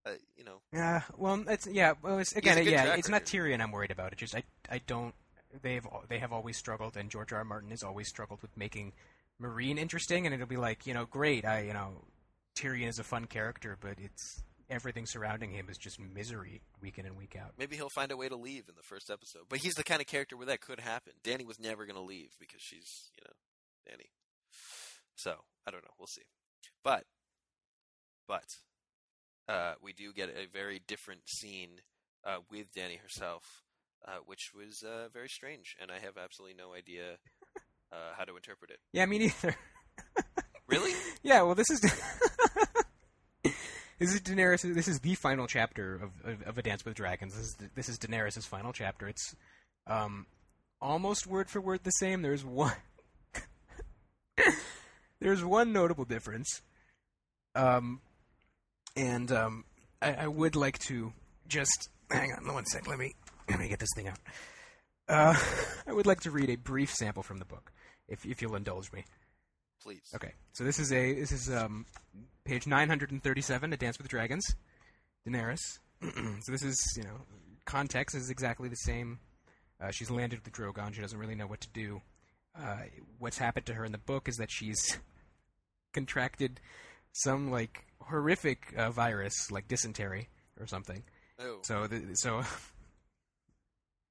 Uh, 0.07 0.13
you 0.35 0.43
know. 0.43 0.61
Yeah, 0.73 1.01
well, 1.15 1.43
it's 1.47 1.67
yeah. 1.67 1.93
Well, 2.01 2.17
it's, 2.17 2.35
again, 2.35 2.65
yeah, 2.65 2.95
it's 2.95 3.09
not. 3.09 3.25
Tyrion 3.25 3.61
I'm 3.61 3.71
worried 3.71 3.91
about. 3.91 4.11
It 4.11 4.17
just 4.17 4.33
I, 4.35 4.41
I 4.71 4.81
don't. 4.87 5.13
They've 5.61 5.85
they 6.09 6.17
have 6.17 6.33
always 6.33 6.57
struggled, 6.57 6.97
and 6.97 7.11
George 7.11 7.31
R. 7.31 7.37
R. 7.37 7.45
Martin 7.45 7.69
has 7.69 7.83
always 7.83 8.07
struggled 8.07 8.41
with 8.41 8.57
making 8.57 8.93
Meereen 9.39 9.77
interesting. 9.77 10.25
And 10.25 10.33
it'll 10.33 10.47
be 10.47 10.57
like, 10.57 10.87
you 10.87 10.95
know, 10.95 11.05
great. 11.05 11.45
I, 11.45 11.61
you 11.61 11.73
know, 11.73 11.91
Tyrion 12.55 12.87
is 12.87 12.99
a 12.99 13.03
fun 13.03 13.25
character, 13.25 13.77
but 13.79 13.95
it's 13.97 14.43
everything 14.69 15.05
surrounding 15.05 15.51
him 15.51 15.67
is 15.69 15.77
just 15.77 15.99
misery 15.99 16.61
week 16.81 16.97
in 16.97 17.05
and 17.05 17.17
week 17.17 17.35
out. 17.39 17.53
Maybe 17.57 17.75
he'll 17.75 17.89
find 17.89 18.11
a 18.11 18.17
way 18.17 18.29
to 18.29 18.35
leave 18.35 18.69
in 18.69 18.75
the 18.75 18.83
first 18.83 19.09
episode. 19.09 19.43
But 19.49 19.59
he's 19.59 19.73
the 19.73 19.83
kind 19.83 20.01
of 20.01 20.07
character 20.07 20.37
where 20.37 20.47
that 20.47 20.61
could 20.61 20.79
happen. 20.79 21.13
Dany 21.23 21.45
was 21.45 21.59
never 21.59 21.85
going 21.85 21.97
to 21.97 22.01
leave 22.01 22.31
because 22.39 22.61
she's, 22.61 23.11
you 23.17 23.23
know, 23.25 23.33
Dany. 23.91 24.09
So, 25.15 25.35
I 25.67 25.71
don't 25.71 25.83
know. 25.83 25.91
We'll 25.99 26.07
see. 26.07 26.23
But, 26.83 27.03
but, 28.27 28.45
uh, 29.47 29.73
we 29.81 29.93
do 29.93 30.13
get 30.13 30.29
a 30.29 30.47
very 30.51 30.81
different 30.87 31.21
scene 31.27 31.81
uh, 32.25 32.37
with 32.49 32.73
Dany 32.73 32.99
herself, 32.99 33.43
uh, 34.07 34.19
which 34.25 34.51
was 34.55 34.83
uh, 34.83 35.09
very 35.13 35.29
strange, 35.29 35.75
and 35.81 35.91
I 35.91 35.99
have 35.99 36.17
absolutely 36.17 36.55
no 36.57 36.73
idea 36.73 37.17
uh, 37.91 38.13
how 38.17 38.23
to 38.23 38.35
interpret 38.35 38.71
it. 38.71 38.79
Yeah, 38.93 39.05
me 39.05 39.19
neither. 39.19 39.55
Really? 40.71 40.93
Yeah, 41.23 41.43
well, 41.43 41.55
this 41.55 41.69
is 41.69 41.79
this 43.43 43.53
is 44.13 44.21
Daenerys. 44.21 44.73
This 44.73 44.87
is 44.87 44.99
the 44.99 45.15
final 45.15 45.47
chapter 45.47 45.95
of, 45.95 46.11
of, 46.23 46.41
of 46.47 46.57
A 46.57 46.61
Dance 46.63 46.83
with 46.83 46.95
Dragons. 46.95 47.35
This 47.35 47.45
is 47.45 47.57
this 47.75 47.89
is 47.89 47.99
Daenerys' 47.99 48.45
final 48.47 48.73
chapter. 48.73 49.07
It's 49.07 49.35
um, 49.85 50.25
almost 50.81 51.27
word 51.27 51.49
for 51.49 51.61
word 51.61 51.81
the 51.83 51.91
same. 51.91 52.23
There's 52.23 52.43
one 52.43 52.73
there's 55.19 55.43
one 55.43 55.71
notable 55.73 56.05
difference, 56.05 56.61
um, 57.53 58.01
and 58.95 59.31
um, 59.31 59.65
I, 60.01 60.13
I 60.13 60.27
would 60.27 60.55
like 60.55 60.79
to 60.79 61.13
just 61.47 61.89
hang 62.09 62.33
on 62.33 62.51
one 62.51 62.65
sec. 62.65 62.87
Let 62.87 62.97
me 62.97 63.13
let 63.47 63.59
me 63.59 63.67
get 63.67 63.79
this 63.79 63.89
thing 63.95 64.07
out. 64.07 64.19
Uh, 65.07 65.35
I 65.87 65.93
would 65.93 66.07
like 66.07 66.21
to 66.21 66.31
read 66.31 66.49
a 66.49 66.55
brief 66.55 66.91
sample 66.91 67.21
from 67.21 67.37
the 67.37 67.45
book, 67.45 67.71
if 68.07 68.25
if 68.25 68.41
you'll 68.41 68.55
indulge 68.55 68.91
me. 68.91 69.05
Please. 69.83 70.01
Okay, 70.15 70.33
so 70.53 70.63
this 70.63 70.79
is 70.79 70.91
a 70.91 71.13
this 71.13 71.31
is 71.31 71.49
um, 71.51 71.85
page 72.45 72.67
937, 72.67 73.73
A 73.73 73.77
Dance 73.77 73.97
with 73.97 74.07
Dragons, 74.07 74.43
Daenerys. 75.27 75.79
so 76.01 76.51
this 76.51 76.63
is 76.63 76.77
you 76.97 77.03
know 77.03 77.21
context 77.65 78.15
is 78.15 78.29
exactly 78.29 78.69
the 78.69 78.75
same. 78.75 79.19
Uh, 79.81 79.89
she's 79.91 80.11
landed 80.11 80.39
with 80.43 80.53
the 80.53 80.61
Drogon. 80.61 80.93
She 80.93 81.01
doesn't 81.01 81.17
really 81.17 81.35
know 81.35 81.47
what 81.47 81.61
to 81.61 81.69
do. 81.69 82.01
uh, 82.55 82.83
what's 83.17 83.37
happened 83.39 83.65
to 83.67 83.73
her 83.73 83.83
in 83.85 83.91
the 83.91 83.97
book 83.97 84.27
is 84.29 84.35
that 84.37 84.51
she's 84.51 84.99
contracted 85.93 86.59
some 87.13 87.49
like 87.49 87.85
horrific 88.01 88.73
uh, 88.77 88.91
virus, 88.91 89.49
like 89.51 89.67
dysentery 89.67 90.29
or 90.59 90.67
something. 90.67 91.03
Oh, 91.39 91.59
So, 91.63 91.87
the, 91.87 92.13
so, 92.13 92.43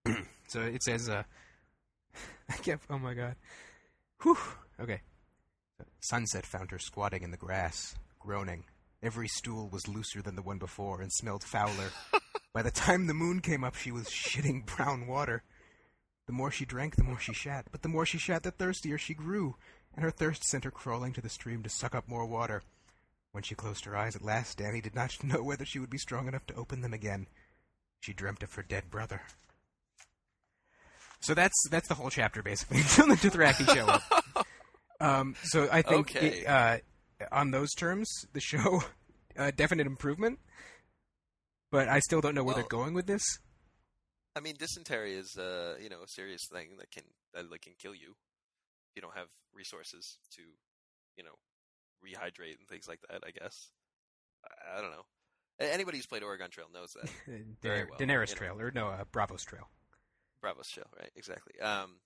so 0.48 0.60
it 0.62 0.82
says, 0.82 1.08
uh, 1.08 1.22
I 2.48 2.54
can't. 2.54 2.80
Oh 2.90 2.98
my 2.98 3.14
god. 3.14 3.36
Whew. 4.22 4.36
Okay. 4.80 5.00
Sunset 6.00 6.46
found 6.46 6.70
her 6.70 6.78
squatting 6.78 7.22
in 7.22 7.30
the 7.30 7.36
grass, 7.36 7.94
groaning. 8.18 8.64
Every 9.02 9.28
stool 9.28 9.68
was 9.68 9.88
looser 9.88 10.22
than 10.22 10.34
the 10.34 10.42
one 10.42 10.58
before 10.58 11.00
and 11.00 11.12
smelled 11.12 11.44
fouler. 11.44 11.90
By 12.52 12.62
the 12.62 12.70
time 12.70 13.06
the 13.06 13.14
moon 13.14 13.40
came 13.40 13.62
up, 13.62 13.74
she 13.74 13.92
was 13.92 14.08
shitting 14.08 14.66
brown 14.66 15.06
water. 15.06 15.42
The 16.26 16.32
more 16.32 16.50
she 16.50 16.64
drank, 16.64 16.96
the 16.96 17.04
more 17.04 17.18
she 17.18 17.32
shat. 17.32 17.66
But 17.70 17.82
the 17.82 17.88
more 17.88 18.06
she 18.06 18.18
shat, 18.18 18.42
the 18.42 18.50
thirstier 18.50 18.98
she 18.98 19.14
grew, 19.14 19.56
and 19.94 20.04
her 20.04 20.10
thirst 20.10 20.44
sent 20.44 20.64
her 20.64 20.70
crawling 20.70 21.12
to 21.14 21.20
the 21.20 21.28
stream 21.28 21.62
to 21.62 21.68
suck 21.68 21.94
up 21.94 22.08
more 22.08 22.26
water. 22.26 22.62
When 23.32 23.42
she 23.42 23.54
closed 23.54 23.84
her 23.84 23.96
eyes 23.96 24.16
at 24.16 24.24
last, 24.24 24.58
Dany 24.58 24.82
did 24.82 24.94
not 24.94 25.16
know 25.24 25.42
whether 25.42 25.64
she 25.64 25.78
would 25.78 25.90
be 25.90 25.98
strong 25.98 26.28
enough 26.28 26.46
to 26.46 26.54
open 26.54 26.80
them 26.80 26.94
again. 26.94 27.26
She 28.00 28.12
dreamt 28.12 28.42
of 28.42 28.54
her 28.54 28.62
dead 28.62 28.90
brother. 28.90 29.22
So 31.20 31.34
that's 31.34 31.68
that's 31.70 31.88
the 31.88 31.94
whole 31.94 32.10
chapter 32.10 32.42
basically 32.42 32.78
until 32.80 33.08
the 33.08 33.14
Dothraki 33.14 33.72
show 33.74 33.86
up. 33.86 34.46
Um, 35.00 35.34
so 35.44 35.68
I 35.72 35.82
think 35.82 36.10
Okay. 36.16 36.40
it, 36.40 36.46
uh, 36.46 36.78
on 37.32 37.50
those 37.50 37.72
terms, 37.74 38.08
the 38.32 38.40
show 38.40 38.82
uh, 39.38 39.50
definite 39.56 39.86
improvement. 39.86 40.38
But 41.70 41.88
I 41.88 42.00
still 42.00 42.20
don't 42.20 42.34
know 42.34 42.42
where 42.42 42.54
Well- 42.54 42.62
they're 42.62 42.68
going 42.78 42.94
with 42.94 43.06
this. 43.06 43.22
I 44.36 44.40
mean, 44.40 44.54
dysentery 44.58 45.14
is 45.14 45.36
uh, 45.36 45.76
you 45.82 45.88
know 45.88 46.02
a 46.04 46.08
serious 46.08 46.42
thing 46.52 46.76
that 46.78 46.90
can 46.92 47.02
that 47.34 47.50
like, 47.50 47.62
can 47.62 47.72
kill 47.78 47.94
you 47.94 48.10
if 48.90 48.96
you 48.96 49.02
don't 49.02 49.16
have 49.16 49.26
resources 49.52 50.18
to, 50.36 50.42
you 51.16 51.24
know, 51.24 51.34
rehydrate 52.04 52.58
and 52.58 52.68
things 52.68 52.86
like 52.88 53.00
that. 53.10 53.22
I 53.26 53.30
guess. 53.32 53.70
I, 54.44 54.78
I 54.78 54.80
don't 54.80 54.92
know. 54.92 55.02
Anybody 55.58 55.98
who's 55.98 56.06
played 56.06 56.22
Oregon 56.22 56.48
Trail 56.50 56.68
knows 56.72 56.92
that. 56.92 57.10
Very 57.62 57.82
Da- 57.82 57.90
well, 57.90 57.98
Daenerys 57.98 58.28
you 58.28 58.34
know. 58.34 58.38
Trail 58.38 58.60
or 58.60 58.70
no, 58.72 58.86
uh, 58.88 59.04
Braavos 59.12 59.44
Trail. 59.44 59.68
Bravo's 60.40 60.68
Trail, 60.70 60.86
right? 60.98 61.10
Exactly. 61.16 61.60
Um, 61.60 61.96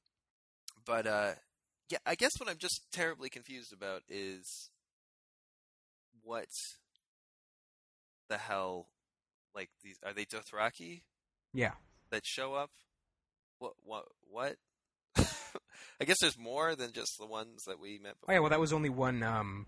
but 0.87 1.07
uh, 1.07 1.33
yeah, 1.91 1.99
I 2.07 2.15
guess 2.15 2.33
what 2.39 2.49
I'm 2.49 2.59
just 2.59 2.83
terribly 2.93 3.29
confused 3.29 3.73
about 3.73 4.03
is 4.09 4.71
what 6.23 6.47
the 8.29 8.39
hell, 8.39 8.89
like 9.55 9.71
these 9.83 9.99
are 10.05 10.13
they 10.13 10.25
Dothraki 10.25 11.03
Yeah. 11.53 11.73
that 12.11 12.25
show 12.27 12.55
up? 12.55 12.71
What? 13.59 13.75
What? 13.85 14.05
What? 14.31 14.57
I 16.01 16.05
guess 16.05 16.17
there's 16.21 16.39
more 16.39 16.75
than 16.75 16.93
just 16.93 17.19
the 17.19 17.27
ones 17.27 17.65
that 17.67 17.79
we 17.81 17.99
met. 17.99 18.15
Oh 18.29 18.33
yeah, 18.33 18.39
well 18.41 18.51
that 18.51 18.61
was 18.61 18.73
only 18.73 18.89
one 18.91 19.23
um, 19.23 19.67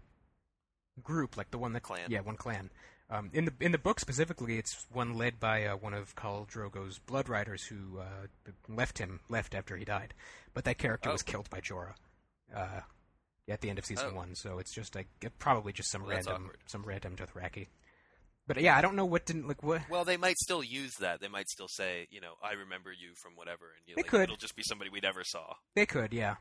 group, 1.02 1.36
like 1.36 1.50
the 1.50 1.58
one 1.58 1.72
that 1.74 1.82
Clan. 1.82 2.08
Yeah, 2.08 2.20
one 2.20 2.36
clan. 2.36 2.70
Um, 3.08 3.30
in 3.32 3.44
the 3.44 3.52
in 3.60 3.70
the 3.70 3.78
book 3.78 4.00
specifically, 4.00 4.58
it's 4.58 4.84
one 4.92 5.16
led 5.16 5.38
by 5.38 5.64
uh, 5.64 5.76
one 5.76 5.94
of 5.94 6.16
Khal 6.16 6.48
Drogo's 6.50 6.98
blood 6.98 7.28
riders 7.28 7.62
who 7.64 8.00
uh, 8.00 8.26
left 8.68 8.98
him 8.98 9.20
left 9.28 9.54
after 9.54 9.76
he 9.76 9.84
died, 9.84 10.12
but 10.54 10.64
that 10.64 10.78
character 10.78 11.10
Oh. 11.10 11.12
was 11.12 11.22
killed 11.22 11.48
by 11.48 11.60
Jorah 11.60 11.94
uh, 12.57 12.80
at 13.48 13.61
the 13.61 13.70
end 13.70 13.78
of 13.78 13.84
season 13.84 14.11
Oh. 14.12 14.16
one. 14.16 14.34
So 14.34 14.59
it's 14.59 14.74
just 14.74 14.94
like 14.94 15.09
probably 15.38 15.72
just 15.72 15.90
some 15.90 16.02
Well, 16.02 16.11
random 16.11 16.50
some 16.66 16.82
random 16.84 17.14
Dothraki. 17.16 17.68
But 18.48 18.61
yeah, 18.61 18.76
I 18.76 18.80
don't 18.80 18.94
know 18.94 19.04
what 19.04 19.26
didn't 19.26 19.48
like 19.48 19.62
what. 19.62 19.82
Well, 19.90 20.04
they 20.04 20.16
might 20.16 20.36
still 20.38 20.62
use 20.62 20.92
that. 21.00 21.20
They 21.20 21.26
might 21.28 21.48
still 21.48 21.66
say, 21.68 22.07
you 22.11 22.20
know, 22.20 22.34
I 22.42 22.52
remember 22.52 22.92
you 22.92 23.14
from 23.20 23.32
whatever, 23.34 23.64
and 23.76 23.82
you 23.88 23.94
They 23.96 24.02
like, 24.02 24.11
could. 24.11 24.22
it'll 24.22 24.36
just 24.36 24.54
be 24.57 24.62
somebody 24.64 24.88
we 24.88 25.00
never 25.00 25.24
saw. 25.24 25.54
They 25.74 25.84
could, 25.86 26.12
yeah. 26.12 26.36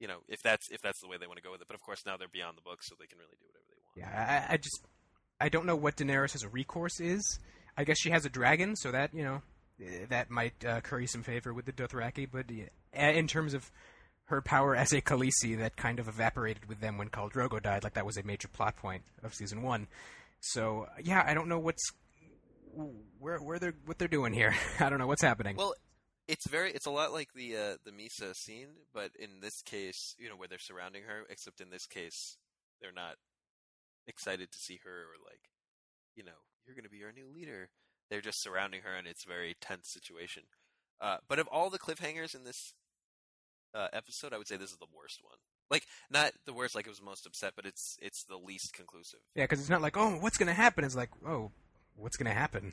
You 0.00 0.08
know, 0.08 0.18
if 0.28 0.40
that's 0.42 0.68
if 0.70 0.80
that's 0.82 1.00
the 1.00 1.08
way 1.08 1.16
they 1.20 1.26
want 1.28 1.36
to 1.36 1.42
go 1.42 1.52
with 1.52 1.60
it. 1.60 1.68
But 1.68 1.74
of 1.76 1.82
course, 1.82 2.02
now 2.06 2.16
they're 2.16 2.26
beyond 2.32 2.56
the 2.56 2.62
book, 2.62 2.82
so 2.82 2.94
they 2.98 3.06
can 3.06 3.18
really 3.18 3.36
do 3.38 3.46
whatever 3.46 3.64
they 3.68 4.02
want. 4.02 4.14
Yeah, 4.14 4.46
I, 4.50 4.54
I 4.54 4.56
just 4.56 4.80
I 5.40 5.48
don't 5.48 5.66
know 5.66 5.76
what 5.76 5.96
Daenerys' 5.96 6.44
recourse 6.50 6.98
is. 7.00 7.38
I 7.76 7.84
guess 7.84 7.98
she 7.98 8.10
has 8.10 8.24
a 8.24 8.30
dragon, 8.30 8.74
so 8.76 8.90
that 8.90 9.14
you 9.14 9.22
know 9.22 9.42
eh, 9.80 10.06
that 10.08 10.28
might 10.30 10.64
uh, 10.64 10.80
curry 10.80 11.06
some 11.06 11.22
favor 11.22 11.52
with 11.54 11.66
the 11.66 11.72
Dothraki. 11.72 12.26
But 12.30 12.46
in 12.92 13.28
terms 13.28 13.54
of 13.54 13.70
her 14.30 14.40
power 14.40 14.74
as 14.74 14.92
a 14.92 15.00
Khaleesi, 15.00 15.58
that 15.58 15.76
kind 15.76 15.98
of 15.98 16.08
evaporated 16.08 16.68
with 16.68 16.80
them 16.80 16.96
when 16.96 17.10
Khal 17.10 17.30
Drogo 17.30 17.62
died. 17.62 17.84
Like 17.84 17.94
that 17.94 18.06
was 18.06 18.16
a 18.16 18.22
major 18.22 18.48
plot 18.48 18.76
point 18.76 19.02
of 19.22 19.34
season 19.34 19.62
one. 19.62 19.88
So 20.40 20.86
yeah, 21.02 21.22
I 21.26 21.34
don't 21.34 21.48
know 21.48 21.58
what's 21.58 21.92
where 23.18 23.38
where 23.38 23.58
they're 23.58 23.74
what 23.84 23.98
they're 23.98 24.08
doing 24.08 24.32
here. 24.32 24.54
I 24.80 24.88
don't 24.88 24.98
know 24.98 25.06
what's 25.06 25.22
happening. 25.22 25.56
Well, 25.56 25.74
it's 26.28 26.48
very 26.48 26.70
it's 26.70 26.86
a 26.86 26.90
lot 26.90 27.12
like 27.12 27.32
the 27.34 27.56
uh, 27.56 27.76
the 27.84 27.90
Mhysa 27.90 28.34
scene, 28.34 28.68
but 28.94 29.10
in 29.18 29.40
this 29.40 29.60
case, 29.62 30.14
you 30.18 30.28
know, 30.28 30.36
where 30.36 30.48
they're 30.48 30.58
surrounding 30.58 31.02
her. 31.02 31.24
Except 31.28 31.60
in 31.60 31.70
this 31.70 31.86
case, 31.86 32.38
they're 32.80 32.92
not 32.92 33.16
excited 34.06 34.50
to 34.52 34.58
see 34.58 34.80
her 34.84 34.90
or 34.90 35.18
like, 35.24 35.50
you 36.16 36.24
know, 36.24 36.40
you're 36.66 36.74
going 36.74 36.84
to 36.84 36.90
be 36.90 37.04
our 37.04 37.12
new 37.12 37.28
leader. 37.32 37.68
They're 38.10 38.20
just 38.20 38.42
surrounding 38.42 38.82
her, 38.82 38.94
and 38.94 39.06
it's 39.06 39.24
a 39.24 39.28
very 39.28 39.56
tense 39.60 39.88
situation. 39.88 40.44
Uh, 41.00 41.18
but 41.28 41.38
of 41.38 41.46
all 41.48 41.70
the 41.70 41.78
cliffhangers 41.78 42.34
in 42.34 42.44
this 42.44 42.74
uh, 43.74 43.88
episode, 43.92 44.32
I 44.32 44.38
would 44.38 44.48
say 44.48 44.56
this 44.56 44.70
is 44.70 44.78
the 44.78 44.86
worst 44.96 45.20
one. 45.22 45.38
Like, 45.70 45.84
not 46.10 46.32
the 46.46 46.52
worst, 46.52 46.74
like 46.74 46.86
it 46.86 46.90
was 46.90 47.02
most 47.02 47.26
upset, 47.26 47.52
but 47.54 47.64
it's 47.64 47.96
it's 48.02 48.24
the 48.24 48.36
least 48.36 48.74
conclusive. 48.74 49.20
yeah, 49.34 49.44
because 49.44 49.60
it's 49.60 49.70
not 49.70 49.82
like 49.82 49.96
oh, 49.96 50.18
what's 50.20 50.36
gonna 50.36 50.54
happen? 50.54 50.84
It's 50.84 50.96
like 50.96 51.10
oh, 51.26 51.52
what's 51.96 52.16
gonna 52.16 52.34
happen? 52.34 52.72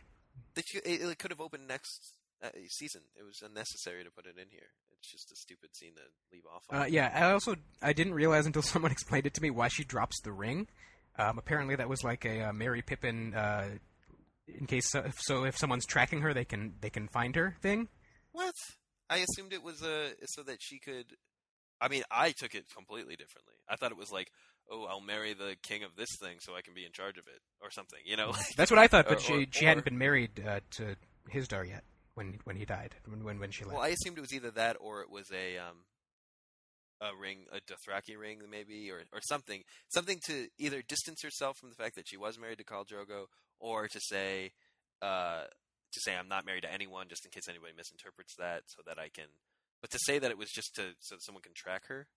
It, 0.55 0.65
it 0.85 1.19
could 1.19 1.31
have 1.31 1.41
opened 1.41 1.67
next 1.67 2.13
uh, 2.43 2.49
season. 2.69 3.01
It 3.15 3.23
was 3.23 3.43
unnecessary 3.45 4.03
to 4.03 4.11
put 4.11 4.25
it 4.25 4.39
in 4.39 4.47
here. 4.49 4.69
It's 4.99 5.11
just 5.11 5.31
a 5.31 5.35
stupid 5.35 5.75
scene 5.75 5.93
to 5.95 6.01
leave 6.31 6.43
off. 6.51 6.63
On. 6.69 6.81
Uh, 6.81 6.85
yeah, 6.85 7.11
I 7.13 7.31
also 7.31 7.55
I 7.81 7.93
didn't 7.93 8.13
realize 8.13 8.45
until 8.45 8.61
someone 8.73 8.91
explained 8.91 9.25
it 9.27 9.33
to 9.35 9.41
me 9.41 9.49
why 9.49 9.67
she 9.67 9.83
drops 9.83 10.19
the 10.21 10.31
ring. 10.31 10.67
Um, 11.19 11.37
apparently, 11.37 11.75
that 11.75 11.89
was 11.89 12.03
like 12.03 12.25
a 12.25 12.49
uh, 12.49 12.53
Mary 12.53 12.81
Pippin, 12.81 13.33
uh, 13.33 13.69
in 14.47 14.67
case 14.67 14.89
so, 14.89 15.03
so 15.17 15.45
if 15.45 15.57
someone's 15.57 15.85
tracking 15.85 16.21
her, 16.21 16.33
they 16.33 16.45
can 16.45 16.73
they 16.81 16.89
can 16.89 17.07
find 17.07 17.35
her 17.35 17.55
thing. 17.61 17.87
What? 18.31 18.55
I 19.09 19.17
assumed 19.17 19.53
it 19.53 19.63
was 19.63 19.81
uh, 19.83 20.09
so 20.25 20.43
that 20.43 20.57
she 20.61 20.79
could. 20.79 21.05
I 21.79 21.87
mean, 21.89 22.03
I 22.11 22.31
took 22.31 22.55
it 22.55 22.65
completely 22.75 23.15
differently. 23.15 23.53
I 23.69 23.75
thought 23.75 23.91
it 23.91 23.97
was 23.97 24.11
like, 24.11 24.31
oh, 24.69 24.85
I'll 24.89 24.99
marry 25.01 25.33
the 25.33 25.55
king 25.61 25.83
of 25.83 25.95
this 25.95 26.09
thing 26.19 26.37
so 26.39 26.55
I 26.55 26.61
can 26.61 26.73
be 26.73 26.85
in 26.85 26.91
charge 26.91 27.17
of 27.17 27.27
it, 27.27 27.39
or 27.61 27.69
something. 27.71 27.99
You 28.05 28.17
know? 28.17 28.33
That's 28.57 28.71
what 28.71 28.79
I 28.79 28.87
thought, 28.87 29.07
but 29.07 29.17
Or- 29.17 29.21
she 29.21 29.33
or- 29.43 29.45
she 29.51 29.65
or- 29.65 29.69
hadn't 29.69 29.85
been 29.85 29.97
married 29.97 30.43
uh, 30.45 30.59
to 30.71 30.95
Hizdahr 31.31 31.67
yet 31.67 31.83
when 32.15 32.39
when 32.45 32.55
he 32.55 32.65
died 32.65 32.95
when 33.05 33.23
when, 33.23 33.39
when 33.39 33.51
she 33.51 33.63
left. 33.63 33.75
well, 33.75 33.83
I 33.85 33.89
assumed 33.89 34.17
it 34.17 34.21
was 34.21 34.33
either 34.33 34.51
that 34.51 34.77
or 34.79 35.01
it 35.01 35.09
was 35.11 35.31
a 35.31 35.57
um, 35.57 35.85
a 36.99 37.15
ring, 37.15 37.45
a 37.51 37.57
Dothraki 37.59 38.17
ring, 38.17 38.39
maybe, 38.49 38.89
or 38.89 39.03
or 39.13 39.19
something, 39.21 39.61
something 39.89 40.19
to 40.25 40.47
either 40.57 40.81
distance 40.81 41.21
herself 41.21 41.57
from 41.57 41.69
the 41.69 41.75
fact 41.75 41.95
that 41.95 42.07
she 42.07 42.17
was 42.17 42.39
married 42.39 42.57
to 42.57 42.63
Khal 42.63 42.85
Drogo, 42.87 43.25
or 43.59 43.87
to 43.87 43.99
say, 43.99 44.51
uh, 45.03 45.43
to 45.93 45.99
say 46.01 46.15
I'm 46.15 46.27
not 46.27 46.45
married 46.45 46.63
to 46.63 46.71
anyone, 46.73 47.07
just 47.09 47.25
in 47.25 47.31
case 47.31 47.47
anybody 47.49 47.73
misinterprets 47.75 48.35
that, 48.37 48.63
so 48.67 48.81
that 48.85 48.97
I 48.99 49.09
can. 49.09 49.25
But 49.81 49.91
to 49.91 49.99
say 50.05 50.19
that 50.19 50.31
it 50.31 50.37
was 50.37 50.49
just 50.51 50.75
to 50.75 50.93
so 50.99 51.15
that 51.15 51.23
someone 51.23 51.41
can 51.43 51.53
track 51.55 51.87
her, 51.87 52.07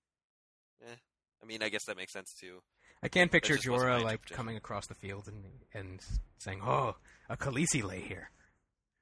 eh. 0.83 0.95
I 1.43 1.47
mean, 1.47 1.63
I 1.63 1.69
guess 1.69 1.85
that 1.87 1.97
makes 1.97 2.13
sense 2.13 2.35
too. 2.39 2.63
I 3.03 3.09
can 3.09 3.29
picture 3.29 3.55
just 3.57 3.69
wasn't 3.69 3.91
picture 3.93 3.99
Jorah 4.01 4.05
like 4.05 4.27
coming 4.27 4.57
across 4.57 4.87
the 4.87 4.95
field 4.95 5.29
and 5.29 5.45
and 5.73 6.01
saying, 6.39 6.61
"Oh, 6.65 6.97
a 7.29 7.37
Khaleesi 7.37 7.83
lay 7.83 8.01
here." 8.01 8.31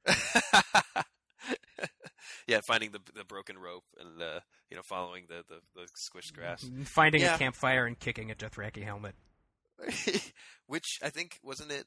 yeah, 2.47 2.61
finding 2.67 2.93
the 2.93 3.01
the 3.15 3.25
broken 3.25 3.59
rope 3.59 3.85
and 3.99 4.23
uh, 4.23 4.41
you 4.71 4.77
know 4.77 4.83
following 4.89 5.25
the, 5.29 5.43
the, 5.49 5.61
the 5.75 5.87
squished 5.99 6.33
grass, 6.35 6.65
Finding 6.85 7.21
Yeah. 7.23 7.35
a 7.35 7.39
campfire 7.39 7.87
and 7.87 7.99
kicking 7.99 8.31
a 8.31 8.35
Dothraki 8.35 8.83
helmet. 8.85 9.15
which 10.67 10.99
I 11.03 11.11
think 11.11 11.39
wasn't 11.43 11.71
it. 11.73 11.87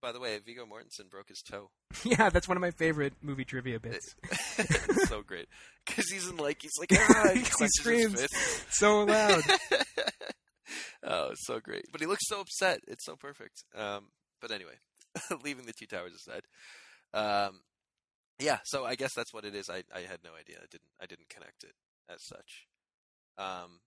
By 0.00 0.12
the 0.12 0.20
way, 0.20 0.38
Viggo 0.38 0.64
Mortensen 0.64 1.10
broke 1.10 1.28
his 1.28 1.42
toe. 1.42 1.70
yeah, 2.04 2.28
that's 2.30 2.46
one 2.46 2.56
of 2.56 2.60
my 2.60 2.70
favorite 2.70 3.14
movie 3.22 3.44
trivia 3.44 3.80
bits. 3.80 4.14
It's 4.58 5.08
so 5.08 5.22
great 5.22 5.46
because 5.86 6.08
he's 6.10 6.28
in 6.28 6.36
like 6.36 6.58
he's 6.60 6.72
like 6.78 6.90
ah, 7.10 7.30
he, 7.32 7.40
He 7.40 7.68
screams. 7.68 8.26
so 8.70 9.04
loud. 9.04 9.42
oh, 11.04 11.28
it's 11.30 11.46
so 11.46 11.60
great. 11.60 11.84
But 11.92 12.00
he 12.00 12.06
looks 12.06 12.26
so 12.28 12.40
upset. 12.40 12.80
It's 12.86 13.04
so 13.04 13.16
perfect. 13.16 13.62
Um, 13.74 14.06
but 14.40 14.50
anyway, 14.50 14.74
leaving 15.44 15.66
the 15.66 15.72
two 15.78 15.86
towers 15.86 16.12
aside. 16.14 16.42
Um, 17.14 17.60
yeah, 18.38 18.58
so 18.64 18.84
I 18.84 18.94
guess 18.94 19.10
that's 19.16 19.32
what 19.32 19.44
it 19.44 19.54
is. 19.54 19.68
I, 19.70 19.82
I 19.94 20.00
had 20.00 20.18
no 20.24 20.30
idea. 20.38 20.56
I 20.58 20.66
didn't 20.70 20.90
I 21.00 21.06
didn't 21.06 21.28
connect 21.28 21.64
it 21.64 21.74
as 22.08 22.18
such. 22.24 22.66
Um. 23.38 23.80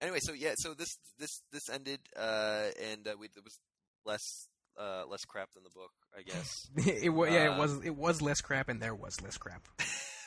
Anyway, 0.00 0.18
so 0.20 0.32
yeah, 0.32 0.54
so 0.56 0.74
this 0.74 0.96
this 1.18 1.42
this 1.52 1.68
ended, 1.72 2.00
uh, 2.16 2.66
and 2.90 3.06
uh, 3.06 3.14
we 3.18 3.28
there 3.34 3.42
was 3.44 3.58
less 4.04 4.48
uh 4.78 5.04
less 5.08 5.24
crap 5.24 5.52
than 5.52 5.64
the 5.64 5.70
book, 5.70 5.92
I 6.16 6.22
guess. 6.22 6.68
it 7.02 7.10
wa- 7.10 7.26
yeah, 7.26 7.50
Uh, 7.50 7.54
it 7.54 7.58
was 7.58 7.84
it 7.84 7.96
was 7.96 8.22
less 8.22 8.40
crap, 8.40 8.68
and 8.68 8.80
there 8.80 8.94
was 8.94 9.20
less 9.22 9.36
crap. 9.36 9.66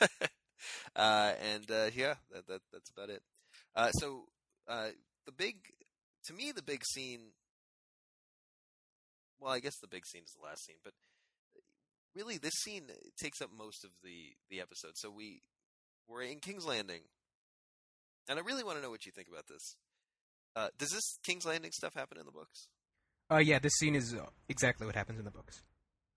uh, 0.96 1.32
and 1.54 1.70
uh, 1.70 1.90
yeah, 1.94 2.14
that, 2.32 2.46
that 2.46 2.60
that's 2.72 2.90
about 2.90 3.10
it. 3.10 3.22
Uh, 3.74 3.90
so 3.92 4.24
uh, 4.68 4.88
the 5.26 5.32
big, 5.32 5.56
to 6.26 6.32
me, 6.32 6.52
the 6.52 6.62
big 6.62 6.82
scene. 6.84 7.32
Well, 9.38 9.52
I 9.52 9.60
guess 9.60 9.78
the 9.80 9.88
big 9.88 10.06
scene 10.06 10.22
is 10.24 10.32
the 10.32 10.44
last 10.46 10.64
scene, 10.64 10.76
but 10.82 10.94
really, 12.14 12.38
this 12.38 12.54
scene 12.64 12.84
takes 13.20 13.40
up 13.42 13.50
most 13.56 13.84
of 13.84 13.90
the 14.02 14.34
the 14.50 14.60
episode. 14.60 14.92
So 14.96 15.10
we 15.10 15.42
we're 16.08 16.22
in 16.22 16.38
King's 16.40 16.64
Landing, 16.64 17.02
and 18.28 18.38
I 18.38 18.42
really 18.42 18.64
want 18.64 18.78
to 18.78 18.82
know 18.82 18.90
what 18.90 19.04
you 19.06 19.12
think 19.12 19.28
about 19.28 19.46
this. 19.48 19.76
Uh, 20.54 20.68
does 20.78 20.90
this 20.90 21.18
King's 21.22 21.44
Landing 21.44 21.72
stuff 21.72 21.92
happen 21.94 22.16
in 22.18 22.24
the 22.24 22.32
books? 22.32 22.68
Uh, 23.30 23.38
yeah, 23.38 23.58
this 23.58 23.74
scene 23.74 23.96
is 23.96 24.14
uh, 24.14 24.26
exactly 24.48 24.86
what 24.86 24.94
happens 24.94 25.18
in 25.18 25.24
the 25.24 25.30
books. 25.30 25.62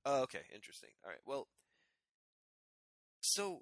Oh, 0.05 0.22
okay, 0.24 0.41
interesting. 0.53 0.91
All 1.03 1.10
right, 1.10 1.20
well, 1.26 1.47
so 3.22 3.62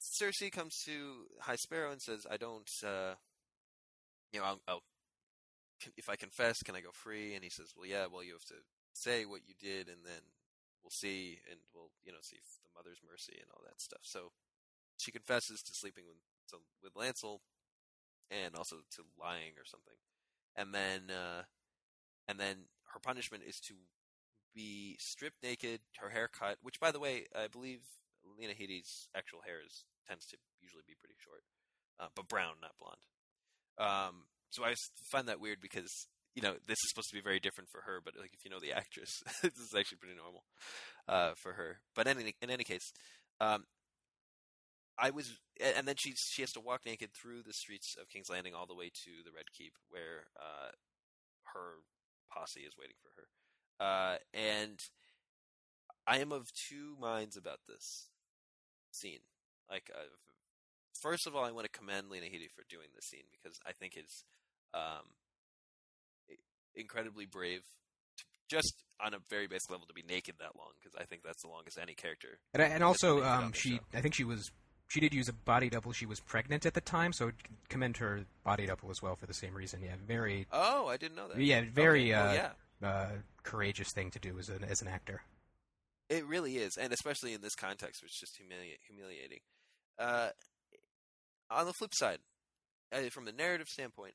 Cersei 0.00 0.50
comes 0.50 0.76
to 0.86 1.26
High 1.40 1.56
Sparrow 1.56 1.90
and 1.90 2.00
says, 2.00 2.26
"I 2.30 2.36
don't, 2.36 2.68
uh, 2.84 3.14
you 4.32 4.40
know, 4.40 4.46
I'll, 4.46 4.60
I'll, 4.66 4.82
if 5.96 6.08
I 6.08 6.16
confess, 6.16 6.62
can 6.62 6.76
I 6.76 6.80
go 6.80 6.90
free?" 6.92 7.34
And 7.34 7.44
he 7.44 7.50
says, 7.50 7.72
"Well, 7.76 7.86
yeah. 7.86 8.06
Well, 8.10 8.22
you 8.22 8.32
have 8.32 8.44
to 8.46 8.62
say 8.94 9.24
what 9.24 9.42
you 9.46 9.54
did, 9.60 9.88
and 9.88 10.04
then 10.04 10.22
we'll 10.82 10.90
see, 10.90 11.40
and 11.50 11.60
we'll, 11.74 11.90
you 12.04 12.12
know, 12.12 12.22
see 12.22 12.36
if 12.36 12.44
the 12.62 12.70
mother's 12.78 13.00
mercy 13.08 13.34
and 13.36 13.50
all 13.52 13.62
that 13.64 13.80
stuff." 13.80 14.02
So 14.02 14.32
she 14.96 15.12
confesses 15.12 15.60
to 15.62 15.74
sleeping 15.74 16.04
with 16.06 16.18
to, 16.50 16.58
with 16.82 16.94
Lancel, 16.94 17.40
and 18.30 18.54
also 18.54 18.76
to 18.96 19.02
lying 19.20 19.52
or 19.58 19.66
something, 19.66 19.98
and 20.56 20.74
then, 20.74 21.14
uh, 21.14 21.42
and 22.28 22.38
then 22.38 22.68
her 22.94 23.00
punishment 23.00 23.42
is 23.46 23.58
to 23.68 23.74
be 24.54 24.96
stripped 25.00 25.42
naked, 25.42 25.80
her 25.98 26.10
hair 26.10 26.28
cut. 26.28 26.58
Which, 26.62 26.80
by 26.80 26.90
the 26.90 27.00
way, 27.00 27.26
I 27.34 27.48
believe 27.48 27.80
Lena 28.38 28.54
Headey's 28.54 29.08
actual 29.16 29.40
hair 29.46 29.58
is 29.64 29.84
tends 30.08 30.26
to 30.26 30.36
usually 30.60 30.82
be 30.86 30.94
pretty 31.00 31.14
short, 31.18 31.42
uh, 32.00 32.08
but 32.14 32.28
brown, 32.28 32.54
not 32.60 32.74
blonde. 32.78 33.04
Um, 33.78 34.24
so 34.50 34.64
I 34.64 34.74
find 35.10 35.28
that 35.28 35.40
weird 35.40 35.60
because 35.60 35.90
you 36.34 36.42
know 36.42 36.54
this 36.66 36.78
is 36.78 36.90
supposed 36.90 37.08
to 37.10 37.16
be 37.16 37.22
very 37.22 37.40
different 37.40 37.70
for 37.70 37.82
her, 37.82 38.00
but 38.04 38.14
like 38.18 38.32
if 38.32 38.44
you 38.44 38.50
know 38.50 38.60
the 38.60 38.72
actress, 38.72 39.22
this 39.42 39.58
is 39.58 39.74
actually 39.76 39.98
pretty 39.98 40.16
normal 40.16 40.44
uh, 41.08 41.32
for 41.36 41.54
her. 41.54 41.80
But 41.94 42.06
in 42.06 42.18
any, 42.18 42.34
in 42.42 42.50
any 42.50 42.64
case, 42.64 42.92
um, 43.40 43.64
I 44.98 45.10
was, 45.10 45.32
and 45.60 45.86
then 45.86 45.96
she 45.98 46.14
she 46.32 46.42
has 46.42 46.52
to 46.52 46.60
walk 46.60 46.82
naked 46.86 47.10
through 47.14 47.42
the 47.42 47.52
streets 47.52 47.96
of 48.00 48.08
King's 48.08 48.28
Landing 48.30 48.54
all 48.54 48.66
the 48.66 48.74
way 48.74 48.90
to 49.04 49.10
the 49.24 49.32
Red 49.34 49.46
Keep, 49.56 49.74
where 49.88 50.28
uh, 50.38 50.70
her 51.54 51.82
posse 52.32 52.60
is 52.60 52.74
waiting 52.78 52.96
for 53.02 53.10
her. 53.16 53.26
Uh, 53.80 54.16
and 54.32 54.78
I 56.06 56.18
am 56.18 56.32
of 56.32 56.48
two 56.68 56.96
minds 57.00 57.36
about 57.36 57.58
this 57.68 58.08
scene. 58.92 59.20
Like, 59.70 59.90
uh, 59.94 60.08
first 61.00 61.26
of 61.26 61.34
all, 61.34 61.44
I 61.44 61.50
want 61.50 61.70
to 61.70 61.78
commend 61.78 62.10
Lena 62.10 62.26
Headey 62.26 62.50
for 62.54 62.64
doing 62.68 62.88
this 62.94 63.06
scene 63.06 63.26
because 63.30 63.58
I 63.66 63.72
think 63.72 63.96
it's 63.96 64.24
um, 64.74 65.06
incredibly 66.74 67.26
brave, 67.26 67.62
just 68.48 68.74
on 69.04 69.14
a 69.14 69.18
very 69.30 69.46
basic 69.46 69.70
level, 69.70 69.86
to 69.86 69.94
be 69.94 70.02
naked 70.02 70.36
that 70.38 70.56
long 70.56 70.72
because 70.80 70.94
I 71.00 71.04
think 71.04 71.22
that's 71.24 71.42
the 71.42 71.48
longest 71.48 71.78
any 71.80 71.94
character. 71.94 72.38
And, 72.54 72.62
and 72.62 72.84
also, 72.84 73.22
um, 73.24 73.52
she, 73.52 73.80
I 73.94 74.00
think 74.00 74.14
she 74.14 74.24
was, 74.24 74.50
she 74.92 75.00
did 75.00 75.14
use 75.14 75.26
a 75.26 75.32
body 75.32 75.70
double. 75.70 75.92
She 75.92 76.04
was 76.04 76.20
pregnant 76.20 76.66
at 76.66 76.74
the 76.74 76.80
time, 76.82 77.14
so 77.14 77.32
commend 77.70 77.96
her 77.96 78.26
body 78.44 78.66
double 78.66 78.90
as 78.90 79.00
well 79.00 79.16
for 79.16 79.24
the 79.24 79.32
same 79.32 79.54
reason. 79.54 79.80
Yeah, 79.82 79.94
very. 80.06 80.46
Oh, 80.52 80.86
I 80.86 80.98
didn't 80.98 81.16
know 81.16 81.28
that. 81.28 81.40
Yeah, 81.40 81.62
very. 81.72 82.12
Okay. 82.12 82.20
Uh, 82.20 82.30
oh, 82.30 82.34
yeah. 82.82 82.86
Uh, 82.86 83.08
courageous 83.42 83.90
thing 83.90 84.10
to 84.10 84.18
do 84.18 84.38
as 84.38 84.50
an 84.50 84.64
as 84.64 84.82
an 84.82 84.88
actor. 84.88 85.22
It 86.10 86.26
really 86.26 86.58
is, 86.58 86.76
and 86.76 86.92
especially 86.92 87.32
in 87.32 87.40
this 87.40 87.54
context, 87.54 88.02
which 88.02 88.12
is 88.12 88.18
just 88.18 88.38
humili- 88.38 88.76
humiliating. 88.86 89.38
Uh, 89.98 90.28
on 91.50 91.64
the 91.64 91.72
flip 91.72 91.94
side, 91.94 92.18
uh, 92.92 93.08
from 93.08 93.24
the 93.24 93.32
narrative 93.32 93.68
standpoint, 93.68 94.12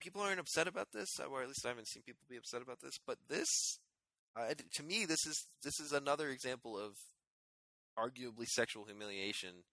people 0.00 0.22
aren't 0.22 0.40
upset 0.40 0.66
about 0.66 0.88
this, 0.94 1.20
or 1.30 1.42
at 1.42 1.48
least 1.48 1.66
I 1.66 1.68
haven't 1.68 1.88
seen 1.88 2.02
people 2.02 2.24
be 2.30 2.38
upset 2.38 2.62
about 2.62 2.80
this. 2.80 2.98
But 3.06 3.18
this, 3.28 3.78
uh, 4.34 4.54
to 4.72 4.82
me, 4.82 5.04
this 5.04 5.26
is 5.26 5.48
this 5.62 5.78
is 5.80 5.92
another 5.92 6.30
example 6.30 6.78
of 6.78 6.94
arguably 8.00 8.46
sexual 8.46 8.84
humiliation 8.84 9.64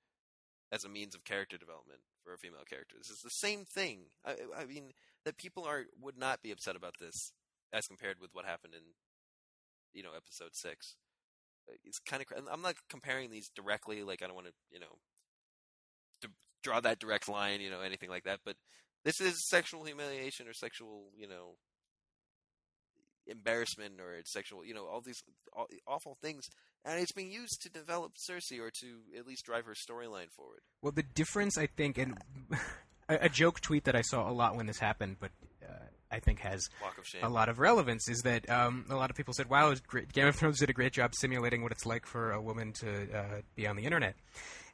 as 0.72 0.84
a 0.84 0.90
means 0.90 1.16
of 1.16 1.24
character 1.24 1.58
development 1.58 2.00
for 2.24 2.34
a 2.34 2.38
female 2.38 2.66
character. 2.70 2.96
This 2.98 3.10
is 3.10 3.22
the 3.22 3.30
same 3.30 3.64
thing. 3.64 4.08
I, 4.26 4.36
I 4.58 4.66
mean, 4.66 4.92
that 5.26 5.38
people 5.38 5.64
are 5.64 5.86
would 6.02 6.18
not 6.18 6.42
be 6.42 6.52
upset 6.52 6.76
about 6.76 6.96
this 7.00 7.32
as 7.74 7.88
compared 7.88 8.20
with 8.20 8.32
what 8.34 8.46
happened 8.46 8.74
in, 8.74 8.84
you 9.94 10.04
know, 10.04 10.12
episode 10.16 10.52
six. 10.54 10.96
Uh, 11.70 11.76
it's 11.86 12.00
kind 12.00 12.22
of. 12.22 12.48
I'm 12.52 12.62
not 12.62 12.76
comparing 12.90 13.32
these 13.32 13.50
directly. 13.56 14.04
Like 14.04 14.22
I 14.22 14.28
don't 14.28 14.36
want 14.36 14.48
to, 14.48 14.54
you 14.72 14.80
know, 14.80 15.00
to 16.22 16.30
draw 16.64 16.80
that 16.82 17.00
direct 17.00 17.30
line, 17.30 17.62
you 17.62 17.70
know, 17.70 17.82
anything 17.82 18.10
like 18.10 18.24
that. 18.26 18.40
But 18.46 18.56
this 19.06 19.22
is 19.22 19.48
sexual 19.48 19.86
humiliation 19.86 20.48
or 20.48 20.54
sexual, 20.54 21.12
you 21.16 21.28
know, 21.28 21.56
embarrassment 23.28 24.00
or 24.00 24.14
it's 24.14 24.32
sexual, 24.32 24.66
you 24.66 24.74
know, 24.74 24.86
all 24.86 25.02
these 25.02 25.24
awful 25.88 26.18
things, 26.22 26.50
and 26.86 27.00
it's 27.00 27.12
being 27.12 27.32
used 27.32 27.62
to 27.62 27.70
develop 27.70 28.14
Cersei 28.16 28.60
or 28.60 28.72
to 28.72 29.00
at 29.18 29.28
least 29.28 29.46
drive 29.46 29.66
her 29.66 29.74
storyline 29.74 30.32
forward. 30.32 30.62
Well, 30.82 30.92
the 30.92 31.04
difference, 31.04 31.58
I 31.58 31.68
think, 31.68 31.98
and 31.98 32.18
a, 33.10 33.26
a, 33.26 33.30
joke 33.30 33.60
tweet 33.60 33.86
that 33.86 33.96
I 33.96 34.02
saw 34.02 34.30
a 34.30 34.32
lot 34.32 34.56
when 34.56 34.68
this 34.68 34.80
happened, 34.80 35.18
but 35.20 35.32
uh, 35.64 35.74
I 36.12 36.20
think 36.20 36.40
has 36.40 36.70
a 37.22 37.30
lot 37.30 37.50
of 37.50 37.60
relevance, 37.60 38.08
is 38.10 38.22
that 38.22 38.50
um, 38.50 38.86
a 38.90 38.96
lot 38.96 39.10
of 39.10 39.16
people 39.16 39.34
said, 39.34 39.50
"Wow, 39.50 39.74
Game 40.14 40.28
of 40.28 40.36
Thrones 40.36 40.60
did 40.60 40.70
a 40.70 40.74
great 40.74 40.94
job 40.94 41.14
simulating 41.16 41.64
what 41.64 41.72
it's 41.72 41.86
like 41.86 42.06
for 42.06 42.32
a 42.32 42.42
woman 42.42 42.72
to 42.74 43.18
uh, 43.18 43.42
be 43.56 43.68
on 43.68 43.76
the 43.76 43.84
internet," 43.84 44.16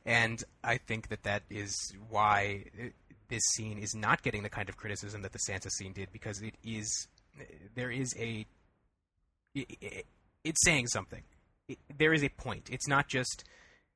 and 0.06 0.44
I 0.64 0.78
think 0.78 1.10
that 1.10 1.24
that 1.24 1.44
is 1.50 1.76
why. 2.10 2.66
It, 2.78 2.94
this 3.30 3.44
scene 3.56 3.80
is 3.80 3.96
not 3.96 4.22
getting 4.22 4.44
the 4.44 4.50
kind 4.50 4.70
of 4.70 4.78
criticism 4.78 5.24
that 5.24 5.32
the 5.32 5.40
Sansa 5.40 5.72
scene 5.72 5.92
did 5.92 6.12
because 6.12 6.42
it 6.44 6.54
is 6.64 7.08
there 7.76 7.92
is 7.92 8.16
a 8.18 8.46
it, 9.56 9.68
it, 9.82 10.06
it's 10.44 10.64
saying 10.64 10.88
something. 10.88 11.24
It, 11.68 11.78
there 11.98 12.14
is 12.14 12.24
a 12.24 12.30
point. 12.30 12.70
It's 12.72 12.88
not 12.88 13.08
just 13.08 13.44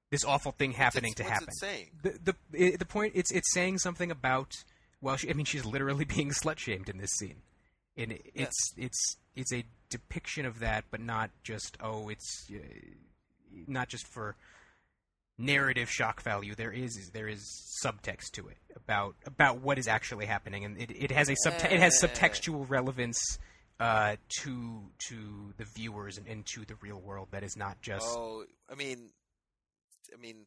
this 0.10 0.24
awful 0.24 0.52
thing 0.52 0.72
happening 0.72 1.14
to 1.16 1.24
happen. 1.24 1.52
Saying? 1.60 1.88
The 2.02 2.36
the 2.52 2.78
the 2.78 2.86
point 2.86 3.14
it's 3.16 3.32
it's 3.32 3.52
saying 3.54 3.80
something 3.80 4.12
about 4.12 4.54
well, 5.02 5.16
she, 5.16 5.30
I 5.30 5.34
mean, 5.34 5.46
she's 5.46 5.66
literally 5.66 6.06
being 6.16 6.32
slut 6.32 6.58
shamed 6.58 6.90
in 6.90 6.98
this 6.98 7.12
scene, 7.12 7.42
and 7.96 8.12
it's 8.12 8.32
yes. 8.36 8.54
it's 8.78 9.18
it's 9.36 9.54
a 9.54 9.64
depiction 9.90 10.46
of 10.46 10.60
that, 10.60 10.86
but 10.92 11.02
not 11.02 11.30
just 11.44 11.78
oh, 11.82 12.10
it's 12.10 12.48
uh, 12.52 12.58
not 13.68 13.90
just 13.90 14.08
for 14.08 14.36
narrative 15.38 15.90
shock 15.90 16.22
value. 16.22 16.56
There 16.56 16.72
is 16.72 17.12
there 17.14 17.28
is 17.28 17.46
subtext 17.84 18.32
to 18.34 18.48
it 18.48 18.58
about 18.76 19.16
about 19.26 19.62
what 19.62 19.78
is 19.78 19.88
actually 19.88 20.26
happening, 20.26 20.66
and 20.66 20.80
it, 20.80 20.92
it 20.92 21.12
has 21.12 21.30
a 21.30 21.36
subte- 21.46 21.72
it 21.72 21.80
has 21.80 22.02
subtextual 22.02 22.70
relevance 22.70 23.20
uh, 23.80 24.16
to 24.42 24.82
to 25.10 25.54
the 25.58 25.66
viewers 25.66 26.18
and, 26.18 26.28
and 26.28 26.46
to 26.48 26.66
the 26.66 26.76
real 26.82 27.00
world 27.00 27.30
that 27.32 27.44
is 27.44 27.56
not 27.56 27.82
just. 27.82 28.06
Oh, 28.08 28.44
I 28.72 28.76
mean, 28.76 29.10
I 30.14 30.20
mean, 30.20 30.46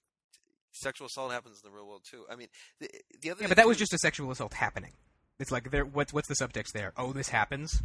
sexual 0.72 1.06
assault 1.06 1.32
happens 1.32 1.60
in 1.62 1.70
the 1.70 1.74
real 1.74 1.86
world 1.86 2.02
too. 2.08 2.24
I 2.30 2.36
mean, 2.36 2.48
the, 2.80 2.90
the 3.22 3.30
other 3.30 3.42
yeah, 3.42 3.48
but 3.48 3.56
that 3.56 3.66
was 3.66 3.76
just 3.76 3.92
a 3.92 3.98
sexual 3.98 4.30
assault 4.30 4.54
happening. 4.54 4.92
It's 5.38 5.50
like 5.50 5.70
there. 5.70 5.84
What's 5.84 6.12
what's 6.12 6.28
the 6.28 6.34
subtext 6.34 6.72
there? 6.72 6.92
Oh, 6.96 7.12
this 7.12 7.28
happens. 7.28 7.82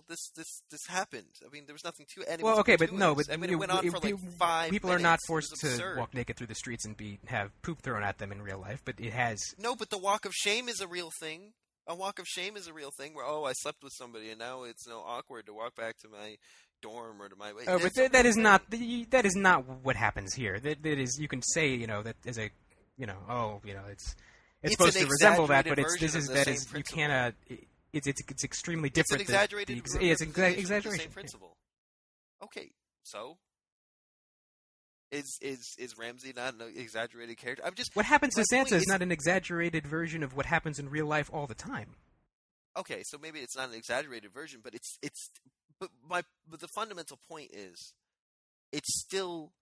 Well, 0.00 0.06
this 0.08 0.30
this 0.34 0.62
this 0.70 0.86
happened. 0.88 1.26
I 1.44 1.50
mean, 1.52 1.64
there 1.66 1.74
was 1.74 1.84
nothing 1.84 2.06
to 2.14 2.22
it. 2.22 2.42
Well, 2.42 2.60
okay, 2.60 2.76
but 2.76 2.90
no, 2.90 3.14
but 3.14 3.30
I 3.30 3.36
mean, 3.36 3.50
it 3.50 3.56
went 3.56 3.70
on 3.70 3.86
for 3.90 3.98
like 3.98 4.18
five. 4.38 4.70
People 4.70 4.88
minutes. 4.88 5.00
are 5.00 5.02
not 5.02 5.18
forced 5.26 5.54
to 5.60 5.66
absurd. 5.66 5.98
walk 5.98 6.14
naked 6.14 6.36
through 6.36 6.46
the 6.46 6.54
streets 6.54 6.86
and 6.86 6.96
be 6.96 7.18
have 7.26 7.50
poop 7.60 7.82
thrown 7.82 8.02
at 8.02 8.16
them 8.16 8.32
in 8.32 8.40
real 8.40 8.58
life, 8.58 8.80
but 8.84 8.94
it 8.98 9.12
has. 9.12 9.38
No, 9.58 9.76
but 9.76 9.90
the 9.90 9.98
walk 9.98 10.24
of 10.24 10.32
shame 10.32 10.70
is 10.70 10.80
a 10.80 10.86
real 10.86 11.10
thing. 11.20 11.52
A 11.86 11.94
walk 11.94 12.18
of 12.18 12.26
shame 12.26 12.56
is 12.56 12.66
a 12.66 12.72
real 12.72 12.90
thing. 12.96 13.14
Where 13.14 13.26
oh, 13.26 13.44
I 13.44 13.52
slept 13.52 13.82
with 13.82 13.92
somebody, 13.92 14.30
and 14.30 14.38
now 14.38 14.62
it's 14.62 14.86
you 14.86 14.92
know, 14.92 15.00
awkward 15.00 15.44
to 15.46 15.52
walk 15.52 15.76
back 15.76 15.98
to 15.98 16.08
my 16.08 16.36
dorm 16.80 17.20
or 17.20 17.28
to 17.28 17.36
my. 17.36 17.52
Oh, 17.68 17.78
but 17.78 17.92
th- 17.92 18.12
that 18.12 18.24
is 18.24 18.38
not 18.38 18.62
that 18.70 19.26
is 19.26 19.36
not 19.36 19.66
what 19.84 19.96
happens 19.96 20.32
here. 20.32 20.58
That 20.58 20.82
that 20.82 20.98
is 20.98 21.18
you 21.20 21.28
can 21.28 21.42
say 21.42 21.68
you 21.68 21.86
know 21.86 22.02
that 22.02 22.16
as 22.26 22.38
a 22.38 22.50
you 22.96 23.04
know 23.04 23.18
oh 23.28 23.60
you 23.66 23.74
know 23.74 23.84
it's 23.90 24.16
it's, 24.62 24.72
It's 24.72 24.78
supposed 24.78 24.98
to 24.98 25.06
resemble 25.06 25.46
that, 25.48 25.66
but 25.66 25.78
it's 25.78 25.98
this 25.98 26.14
is 26.14 26.26
the 26.26 26.34
that 26.34 26.48
is 26.48 26.64
you 26.66 26.70
principle. 26.70 27.02
cannot. 27.02 27.34
It, 27.48 27.66
it's 27.92 28.06
it's 28.06 28.20
it's 28.28 28.44
extremely 28.44 28.88
It's 28.94 28.98
an 29.10 29.18
different. 29.18 29.26
than 29.26 29.34
exaggerated. 29.36 29.78
ex- 29.78 29.94
it's 30.00 30.20
an 30.22 30.28
exa- 30.28 30.36
representation 30.38 30.50
of 30.50 30.54
the 30.56 30.60
exaggeration. 30.60 31.00
Same 31.04 31.12
principle. 31.12 31.56
Okay, 32.42 32.70
so 33.02 33.38
is 35.10 35.38
is 35.42 35.74
is 35.78 35.98
Ramsay 35.98 36.32
not 36.36 36.54
an 36.54 36.72
exaggerated 36.76 37.36
character? 37.36 37.64
I'm 37.66 37.74
just 37.74 37.94
What 37.96 38.06
happens 38.06 38.34
to 38.34 38.42
is 38.42 38.46
is- 38.82 38.86
not 38.88 39.02
an 39.02 39.10
exaggerated 39.12 39.86
version 39.86 40.22
of 40.22 40.34
what 40.36 40.46
happens 40.46 40.78
in 40.78 40.88
real 40.88 41.06
life 41.06 41.28
all 41.32 41.46
the 41.46 41.54
time. 41.54 41.96
okay. 42.76 43.02
So 43.04 43.18
maybe 43.18 43.40
it's 43.40 43.56
not 43.56 43.68
an 43.70 43.74
exaggerated 43.74 44.32
version, 44.32 44.60
but 44.62 44.74
it's 44.74 44.96
it's. 45.02 45.30
But 45.80 45.88
my 46.06 46.22
but 46.48 46.60
the 46.60 46.68
fundamental 46.68 47.18
point 47.28 47.50
is, 47.54 47.94
it's 48.70 49.00
still, 49.00 49.52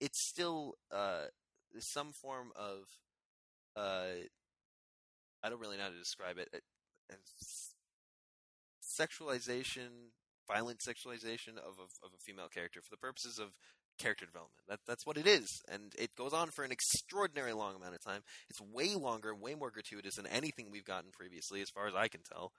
it's 0.00 0.28
still 0.28 0.74
uh 0.90 1.26
some 1.78 2.12
form 2.12 2.50
of 2.56 2.80
uh. 3.76 4.26
I 5.42 5.48
don't 5.50 5.60
really 5.60 5.76
know 5.76 5.84
how 5.84 5.90
to 5.90 5.98
describe 5.98 6.38
it. 6.38 6.48
Sexualization, 8.82 10.12
violent 10.46 10.80
sexualization 10.80 11.56
of 11.58 11.78
a, 11.78 11.86
of 12.04 12.12
a 12.14 12.18
female 12.24 12.48
character 12.48 12.80
for 12.80 12.90
the 12.90 12.96
purposes 12.98 13.38
of 13.38 13.50
character 13.98 14.26
development. 14.26 14.62
That 14.68 14.80
that's 14.86 15.06
what 15.06 15.16
it 15.16 15.26
is, 15.26 15.48
and 15.70 15.92
it 15.98 16.14
goes 16.16 16.32
on 16.32 16.50
for 16.50 16.64
an 16.64 16.72
extraordinary 16.72 17.52
long 17.52 17.76
amount 17.76 17.94
of 17.94 18.02
time. 18.02 18.22
It's 18.50 18.60
way 18.60 18.94
longer, 18.94 19.34
way 19.34 19.54
more 19.54 19.70
gratuitous 19.70 20.16
than 20.16 20.26
anything 20.26 20.70
we've 20.70 20.84
gotten 20.84 21.10
previously, 21.12 21.60
as 21.62 21.70
far 21.70 21.86
as 21.86 21.94
I 21.94 22.08
can 22.08 22.20
tell. 22.22 22.52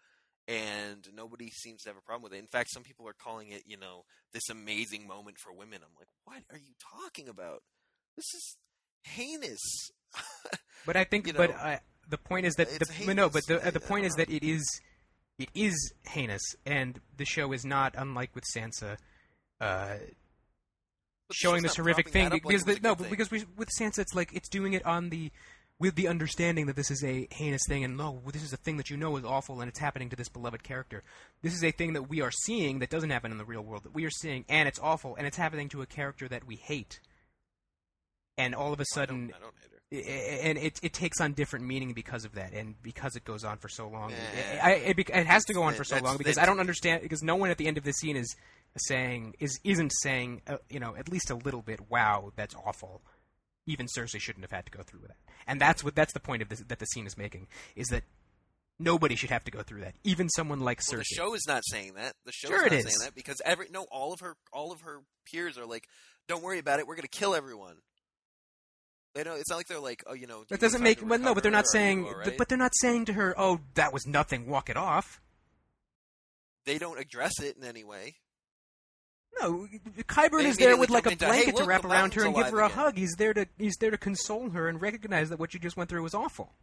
And 0.47 1.08
nobody 1.16 1.49
seems 1.49 1.82
to 1.84 1.89
have 1.89 1.97
a 1.97 2.01
problem 2.01 2.22
with 2.24 2.34
it. 2.34 2.39
In 2.39 2.47
fact, 2.47 2.70
some 2.72 2.84
people 2.84 3.08
are 3.08 3.16
calling 3.20 3.49
it, 3.49 3.64
you 3.66 3.78
know, 3.78 4.03
this 4.32 4.47
amazing 4.49 5.08
moment 5.08 5.38
for 5.39 5.51
women. 5.51 5.80
I'm 5.82 5.95
like, 5.97 6.08
what 6.24 6.43
are 6.51 6.60
you 6.60 6.74
talking 7.01 7.28
about? 7.28 7.64
This 8.16 8.26
is 8.34 8.58
heinous. 9.03 9.62
But 10.86 10.95
I 10.95 11.03
think, 11.03 11.26
You 11.26 11.34
but 11.34 11.49
know, 11.49 11.56
uh, 11.56 11.78
the 12.10 12.18
point 12.18 12.45
is 12.45 12.56
that 12.56 12.68
it's 12.72 13.06
the, 13.06 13.14
no, 13.14 13.30
but 13.30 13.45
the, 13.47 13.66
uh, 13.66 13.72
the 13.72 13.80
point 13.80 14.06
is 14.06 14.14
that 14.16 14.30
it 14.30 14.43
is, 14.43 14.64
it 15.39 15.49
is 15.53 15.93
heinous, 16.08 16.41
and 16.66 16.99
the 17.18 17.26
show 17.26 17.51
is 17.51 17.66
not 17.66 17.95
unlike 17.97 18.34
with 18.36 18.43
Sansa, 18.56 18.97
uh, 19.62 19.95
showing 21.32 21.64
this 21.64 21.76
horrific 21.76 22.10
thing 22.10 22.30
like 22.30 22.43
because 22.43 22.68
it 22.68 22.82
the, 22.82 22.88
no, 22.88 22.95
but 22.95 23.03
thing. 23.03 23.10
because 23.10 23.32
we, 23.32 23.45
with 23.58 23.70
Sansa, 23.80 23.99
it's 23.99 24.14
like 24.16 24.34
it's 24.34 24.49
doing 24.49 24.74
it 24.74 24.86
on 24.86 25.10
the 25.10 25.32
with 25.78 25.95
the 25.95 26.08
understanding 26.08 26.68
that 26.68 26.76
this 26.78 26.89
is 26.89 27.03
a 27.03 27.28
heinous 27.32 27.64
thing, 27.68 27.84
and 27.84 27.97
no, 27.97 28.22
this 28.32 28.43
is 28.43 28.53
a 28.53 28.58
thing 28.58 28.78
that 28.78 28.89
you 28.89 28.95
know 28.95 29.18
is 29.18 29.26
awful, 29.26 29.60
and 29.60 29.68
it's 29.68 29.80
happening 29.80 30.10
to 30.10 30.16
this 30.16 30.30
beloved 30.30 30.64
character. 30.64 31.03
This 31.41 31.53
is 31.53 31.64
a 31.64 31.72
thing 31.72 31.93
that 31.93 32.03
we 32.03 32.22
are 32.22 32.32
seeing 32.32 32.80
that 32.80 32.89
doesn't 32.89 33.10
happen 33.10 33.32
in 33.32 33.38
the 33.38 33.45
real 33.45 33.62
world 33.62 33.84
that 33.84 33.93
we 33.93 34.06
are 34.06 34.12
seeing, 34.12 34.45
and 34.47 34.68
it's 34.70 34.80
awful, 34.80 35.16
and 35.16 35.28
it's 35.28 35.38
happening 35.38 35.68
to 35.70 35.82
a 35.82 35.86
character 35.86 36.28
that 36.30 36.45
we 36.47 36.56
hate. 36.56 37.01
And 38.38 38.56
all 38.56 38.72
of 38.72 38.80
a 38.80 38.84
I 38.84 38.84
don't, 38.84 38.88
sudden, 38.93 39.34
I 39.36 39.39
don't. 39.39 39.53
I- 39.62 39.74
and 39.91 40.57
it 40.57 40.79
it 40.81 40.93
takes 40.93 41.21
on 41.21 41.33
different 41.33 41.65
meaning 41.65 41.93
because 41.93 42.25
of 42.25 42.33
that, 42.36 42.53
and 42.53 42.75
because 42.81 43.15
it 43.15 43.23
goes 43.23 43.43
on 43.43 43.57
for 43.57 43.69
so 43.69 43.88
long. 43.88 44.11
Yeah. 44.11 44.59
I, 44.63 44.71
it, 44.71 44.97
bec- 44.97 45.09
it 45.09 45.27
has 45.27 45.45
to 45.45 45.53
go 45.53 45.63
on 45.63 45.73
for 45.75 45.83
so 45.83 45.97
long 45.99 46.17
because 46.17 46.38
I 46.38 46.45
don't 46.45 46.59
understand 46.59 47.01
because 47.03 47.21
no 47.23 47.36
one 47.36 47.49
at 47.49 47.57
the 47.57 47.67
end 47.67 47.77
of 47.77 47.83
the 47.83 47.93
scene 47.93 48.15
is 48.15 48.36
saying 48.77 49.36
is 49.39 49.59
isn't 49.63 49.91
saying 50.01 50.41
uh, 50.47 50.57
you 50.69 50.79
know 50.79 50.95
at 50.97 51.09
least 51.09 51.29
a 51.29 51.36
little 51.36 51.61
bit. 51.61 51.79
Wow, 51.89 52.31
that's 52.36 52.55
awful. 52.55 53.01
Even 53.67 53.88
Cersei 53.88 54.19
shouldn't 54.19 54.43
have 54.43 54.51
had 54.51 54.65
to 54.65 54.71
go 54.71 54.83
through 54.83 55.01
with 55.01 55.09
that, 55.09 55.17
and 55.47 55.61
that's 55.61 55.83
what 55.83 55.95
that's 55.95 56.13
the 56.13 56.19
point 56.19 56.41
of 56.41 56.49
this 56.49 56.59
that 56.61 56.79
the 56.79 56.86
scene 56.88 57.05
is 57.05 57.17
making 57.17 57.47
is 57.75 57.88
that 57.88 58.03
nobody 58.79 59.15
should 59.15 59.29
have 59.29 59.43
to 59.45 59.51
go 59.51 59.61
through 59.61 59.81
that. 59.81 59.95
Even 60.03 60.29
someone 60.29 60.59
like 60.59 60.81
Well, 60.91 60.99
Cersei. 60.99 61.03
the 61.09 61.15
show 61.15 61.33
is 61.36 61.45
not 61.47 61.63
saying 61.65 61.93
that. 61.95 62.13
The 62.25 62.31
show 62.31 62.47
Sure 62.49 62.63
not 62.63 62.73
it 62.73 62.83
saying 62.83 62.97
that 63.01 63.15
because 63.15 63.41
every 63.45 63.67
no, 63.71 63.86
all 63.91 64.13
of 64.13 64.19
her, 64.19 64.36
all 64.51 64.71
of 64.71 64.81
her 64.81 64.99
peers 65.31 65.57
are 65.57 65.65
like, 65.65 65.88
"Don't 66.27 66.43
worry 66.43 66.59
about 66.59 66.79
it. 66.79 66.88
We're 66.88 66.95
gonna 66.95 67.07
kill 67.07 67.36
everyone." 67.36 67.77
They 69.16 69.24
don't. 69.24 69.39
It's 69.39 69.49
not 69.49 69.55
like 69.55 69.68
they're 69.68 69.80
like, 69.80 70.03
"Oh, 70.05 70.13
you 70.13 70.28
know." 70.28 70.43
that 70.49 70.59
doesn't 70.59 70.84
make 70.84 71.01
no, 71.01 71.34
but 71.34 71.41
they're 71.41 71.51
not 71.51 71.68
saying 71.68 72.05
right?" 72.05 72.38
but 72.38 72.49
they're 72.49 72.57
not 72.57 72.74
saying 72.76 73.05
to 73.05 73.13
her, 73.13 73.34
"Oh, 73.38 73.61
that 73.76 73.93
was 73.93 74.05
nothing. 74.05 74.47
Walk 74.47 74.70
it 74.70 74.78
off." 74.78 75.22
they 76.66 76.78
don't 76.78 76.99
address 76.99 77.39
it 77.41 77.55
in 77.57 77.63
any 77.63 77.84
way. 77.84 78.16
No, 79.39 79.68
Qyburn 80.07 80.45
is 80.45 80.57
there 80.57 80.78
with 80.78 80.89
like 80.89 81.05
a 81.05 81.09
jump 81.09 81.22
into, 81.22 81.26
"Hey, 81.26 81.43
blanket 81.43 81.57
to 81.57 81.66
wrap 81.66 81.86
around 81.86 82.13
her 82.16 82.26
and 82.26 82.36
give 82.36 82.47
her 82.47 82.59
a 82.61 82.66
again." 82.66 82.78
hug. 82.78 82.97
He's 82.97 83.13
there 83.18 83.34
to 83.34 83.47
he's 83.57 83.76
there 83.80 83.91
to 83.91 83.97
console 83.97 84.49
her 84.49 84.68
and 84.68 84.82
recognize 84.82 85.30
that 85.30 85.39
what 85.39 85.53
you 85.53 85.59
just 85.59 85.78
went 85.78 85.89
through 85.89 86.03
was 86.03 86.13
awful. 86.13 86.55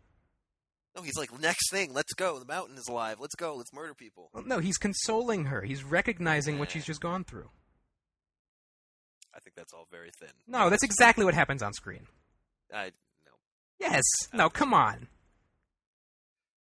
No, 0.96 1.03
he's 1.03 1.16
like, 1.16 1.38
"Next 1.38 1.70
thing, 1.70 1.94
let's 1.94 2.12
go. 2.12 2.38
The 2.38 2.44
mountain 2.44 2.76
is 2.76 2.86
alive. 2.88 3.18
Let's 3.20 3.34
go. 3.34 3.55
Let's 3.55 3.72
murder 3.72 3.94
people." 3.94 4.30
Well, 4.32 4.44
no, 4.44 4.59
he's 4.59 4.76
consoling 4.76 5.46
her. 5.46 5.62
He's 5.62 5.84
recognizing 5.84 6.59
what 6.59 6.70
she's 6.70 6.84
just 6.84 7.00
gone 7.00 7.24
through. 7.24 7.50
I 9.34 9.40
think 9.40 9.57
that's 9.57 9.72
all 9.72 9.86
very 9.90 10.11
thin. 10.11 10.32
No, 10.46 10.68
that's 10.68 10.82
exactly 10.82 11.24
what 11.24 11.34
happens 11.34 11.62
on 11.62 11.72
screen. 11.72 12.07
I 12.72 12.92
no, 13.24 13.32
Yes. 13.78 14.02
Uh, 14.32 14.36
no, 14.36 14.50
come 14.50 14.72
on. 14.74 15.08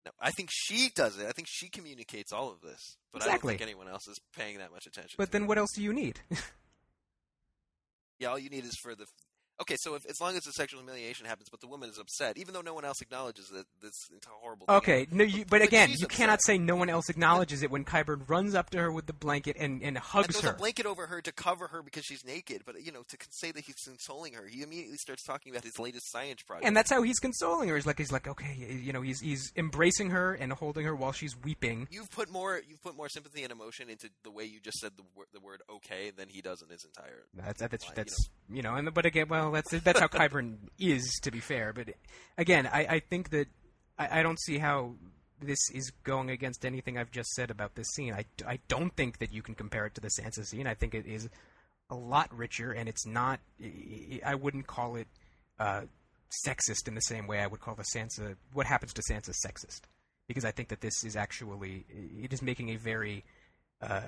no. 0.05 0.11
I 0.19 0.31
think 0.31 0.49
she 0.51 0.89
does 0.93 1.17
it. 1.19 1.27
I 1.27 1.31
think 1.31 1.47
she 1.49 1.69
communicates 1.69 2.31
all 2.31 2.51
of 2.51 2.61
this, 2.61 2.97
but 3.13 3.23
I 3.23 3.27
don't 3.27 3.41
think 3.41 3.61
anyone 3.61 3.87
else 3.87 4.07
is 4.07 4.19
paying 4.35 4.57
that 4.59 4.71
much 4.71 4.85
attention. 4.87 5.15
But 5.17 5.31
then 5.31 5.43
it. 5.43 5.47
what 5.47 5.57
else 5.57 5.71
do 5.75 5.81
you 5.81 5.93
need? 5.93 6.19
Yeah, 8.21 8.27
all 8.27 8.37
you 8.37 8.51
need 8.51 8.65
is 8.65 8.77
for 8.83 8.93
the. 8.93 9.07
Okay, 9.61 9.75
so 9.79 9.95
if 9.95 10.05
as 10.09 10.19
long 10.19 10.35
as 10.35 10.43
the 10.43 10.51
sexual 10.51 10.79
humiliation 10.81 11.25
happens, 11.25 11.47
but 11.49 11.61
the 11.61 11.67
woman 11.67 11.89
is 11.89 11.97
upset, 11.97 12.37
even 12.37 12.53
though 12.53 12.61
no 12.61 12.73
one 12.73 12.83
else 12.83 13.01
acknowledges 13.01 13.47
that 13.49 13.65
this 13.81 13.93
horrible. 14.27 14.65
thing 14.65 14.75
Okay, 14.77 14.99
happened. 15.01 15.17
no, 15.17 15.23
you, 15.23 15.45
but 15.45 15.59
But 15.59 15.61
again, 15.63 15.89
you 15.89 16.05
upset. 16.05 16.09
cannot 16.09 16.41
say 16.43 16.57
no 16.57 16.75
one 16.75 16.89
else 16.89 17.09
acknowledges 17.09 17.61
it 17.63 17.69
when 17.71 17.85
Qyburn 17.85 18.27
runs 18.29 18.55
up 18.55 18.69
to 18.71 18.79
her 18.79 18.91
with 18.91 19.05
the 19.05 19.13
blanket 19.13 19.55
and, 19.59 19.81
and 19.83 19.97
And 19.97 19.97
hugs 19.99 20.35
throws 20.39 20.43
her. 20.45 20.51
a 20.51 20.57
blanket 20.57 20.85
over 20.85 21.07
her 21.07 21.21
to 21.21 21.31
cover 21.31 21.67
her 21.67 21.83
because 21.83 22.05
she's 22.05 22.25
naked. 22.25 22.63
But 22.65 22.83
you 22.83 22.91
know, 22.91 23.03
to 23.07 23.17
say 23.29 23.51
that 23.51 23.63
he's 23.65 23.75
consoling 23.85 24.33
her, 24.33 24.47
he 24.47 24.63
immediately 24.63 24.97
starts 24.97 25.23
talking 25.23 25.51
about 25.51 25.63
his 25.63 25.77
latest 25.77 26.11
science 26.11 26.41
project. 26.41 26.65
And 26.65 26.75
that's 26.75 26.89
how 26.91 27.03
he's 27.03 27.19
consoling 27.19 27.69
her. 27.69 27.75
He's 27.75 27.85
like, 27.85 27.99
he's 27.99 28.11
like, 28.11 28.27
okay, 28.27 28.55
you 28.81 28.93
know, 28.93 29.01
he's 29.01 29.19
he's 29.19 29.51
embracing 29.55 30.09
her 30.09 30.33
and 30.33 30.51
holding 30.53 30.85
her 30.85 30.95
while 30.95 31.11
she's 31.11 31.35
weeping. 31.37 31.87
you've 31.91 32.09
put 32.09 32.29
more 32.31 32.59
you've 32.67 32.81
put 32.81 32.95
more 32.95 33.09
sympathy 33.09 33.43
and 33.43 33.51
emotion 33.51 33.89
into 33.89 34.09
the 34.23 34.31
way 34.31 34.43
you 34.45 34.59
just 34.59 34.79
said 34.79 34.91
the 34.97 35.03
word 35.15 35.27
the 35.33 35.39
word 35.39 35.61
okay 35.69 36.11
than 36.11 36.29
he 36.29 36.41
does 36.41 36.61
in 36.63 36.69
his 36.69 36.83
entire. 36.83 37.25
That's 37.35 37.59
that's 37.61 37.85
line, 37.85 37.93
that's 37.95 38.29
you 38.49 38.61
know, 38.63 38.75
and 38.75 38.91
but 38.93 39.05
again, 39.05 39.27
well, 39.29 39.50
that's 39.51 39.71
that's 39.71 39.99
how 39.99 40.07
Qyburn 40.07 40.55
is 40.79 41.19
to 41.23 41.31
be 41.31 41.39
fair. 41.39 41.73
But 41.73 41.89
again, 42.37 42.67
I, 42.67 42.85
I 42.85 42.99
think 42.99 43.29
that 43.31 43.47
I, 43.97 44.19
I 44.19 44.23
don't 44.23 44.39
see 44.39 44.57
how 44.57 44.95
this 45.41 45.59
is 45.73 45.91
going 46.03 46.29
against 46.29 46.65
anything 46.65 46.97
I've 46.97 47.11
just 47.11 47.29
said 47.31 47.49
about 47.49 47.75
this 47.75 47.87
scene. 47.95 48.13
I, 48.13 48.25
I 48.47 48.59
don't 48.67 48.95
think 48.95 49.17
that 49.19 49.33
you 49.33 49.41
can 49.41 49.55
compare 49.55 49.85
it 49.85 49.95
to 49.95 50.01
the 50.01 50.09
Sansa 50.09 50.45
scene. 50.45 50.67
I 50.67 50.75
think 50.75 50.93
it 50.93 51.05
is 51.05 51.29
a 51.89 51.95
lot 51.95 52.35
richer, 52.35 52.71
and 52.71 52.87
it's 52.87 53.05
not. 53.05 53.39
I- 54.25 54.35
wouldn't 54.35 54.67
call 54.67 54.95
it 54.95 55.07
uh, 55.59 55.81
sexist 56.45 56.87
in 56.87 56.95
the 56.95 57.01
same 57.01 57.27
way 57.27 57.39
I 57.39 57.47
would 57.47 57.59
call 57.59 57.75
the 57.75 57.85
Sansa. 57.95 58.35
What 58.53 58.65
happens 58.65 58.93
to 58.93 59.01
Sansa 59.09 59.33
sexist? 59.45 59.81
Because 60.27 60.45
I 60.45 60.51
think 60.51 60.69
that 60.69 60.81
this 60.81 61.03
is 61.03 61.15
actually 61.15 61.85
it 62.21 62.31
is 62.31 62.41
making 62.41 62.69
a 62.69 62.77
very 62.77 63.25
uh, 63.81 64.01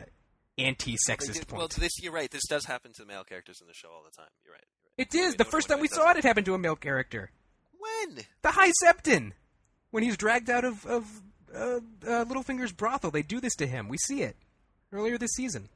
anti-sexist 0.58 1.48
point. 1.48 1.58
well, 1.60 1.68
this 1.68 1.92
you're 2.02 2.14
right. 2.14 2.30
This 2.32 2.46
does 2.48 2.66
happen 2.66 2.94
to 2.94 3.02
the 3.02 3.08
male 3.08 3.24
characters 3.24 3.60
in 3.60 3.68
the 3.68 3.74
show 3.74 3.90
all 3.90 4.04
the 4.04 4.16
time. 4.16 4.30
You're 4.46 4.54
right. 4.54 4.64
It 4.98 5.14
is. 5.16 5.36
The 5.36 5.46
first 5.46 5.70
time 5.70 5.80
we 5.80 5.88
saw 5.88 6.04
it, 6.04 6.08
happen. 6.08 6.20
it 6.20 6.24
happened 6.26 6.46
to 6.48 6.54
a 6.54 6.58
male 6.58 6.76
character. 6.76 7.32
When? 7.78 8.18
The 8.42 8.52
High 8.52 8.72
Septon. 8.84 9.32
When 9.92 10.04
he's 10.04 10.18
dragged 10.18 10.50
out 10.50 10.66
of, 10.66 10.86
of 10.86 11.22
uh, 11.56 11.80
uh, 12.08 12.26
Littlefinger's 12.26 12.72
brothel, 12.72 13.12
they 13.12 13.22
do 13.22 13.40
this 13.40 13.56
to 13.58 13.68
him. 13.68 13.88
We 13.88 13.98
see 13.98 14.24
it 14.24 14.36
earlier 14.92 15.18
this 15.18 15.34
season. 15.34 15.70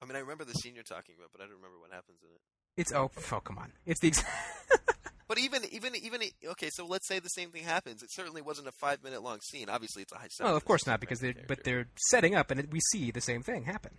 I 0.00 0.06
mean, 0.06 0.16
I 0.16 0.20
remember 0.20 0.44
the 0.44 0.54
scene 0.54 0.74
you're 0.74 0.84
talking 0.84 1.16
about, 1.18 1.30
but 1.32 1.40
I 1.40 1.44
don't 1.44 1.56
remember 1.56 1.78
what 1.80 1.90
happens 1.92 2.18
in 2.22 2.30
it. 2.30 2.40
It's 2.76 2.92
oh, 2.92 3.10
oh 3.32 3.40
come 3.40 3.58
on! 3.58 3.72
It's 3.84 4.00
the 4.00 4.08
ex- 4.08 4.22
But 5.30 5.38
even, 5.38 5.62
even, 5.70 5.94
even 5.94 6.22
okay. 6.44 6.70
So 6.72 6.86
let's 6.86 7.06
say 7.06 7.20
the 7.20 7.28
same 7.28 7.50
thing 7.52 7.62
happens. 7.62 8.02
It 8.02 8.10
certainly 8.12 8.42
wasn't 8.42 8.66
a 8.66 8.72
five 8.72 9.04
minute 9.04 9.22
long 9.22 9.38
scene. 9.40 9.68
Obviously, 9.68 10.02
it's 10.02 10.10
a 10.10 10.16
high. 10.16 10.26
well, 10.40 10.56
of 10.56 10.64
course 10.64 10.88
not 10.88 10.98
because 10.98 11.20
they're 11.20 11.28
random 11.28 11.44
but 11.46 11.62
they're 11.62 11.86
setting 12.10 12.34
up 12.34 12.50
and 12.50 12.58
it, 12.58 12.72
we 12.72 12.80
see 12.90 13.12
the 13.12 13.20
same 13.20 13.40
thing 13.40 13.62
happen. 13.62 13.92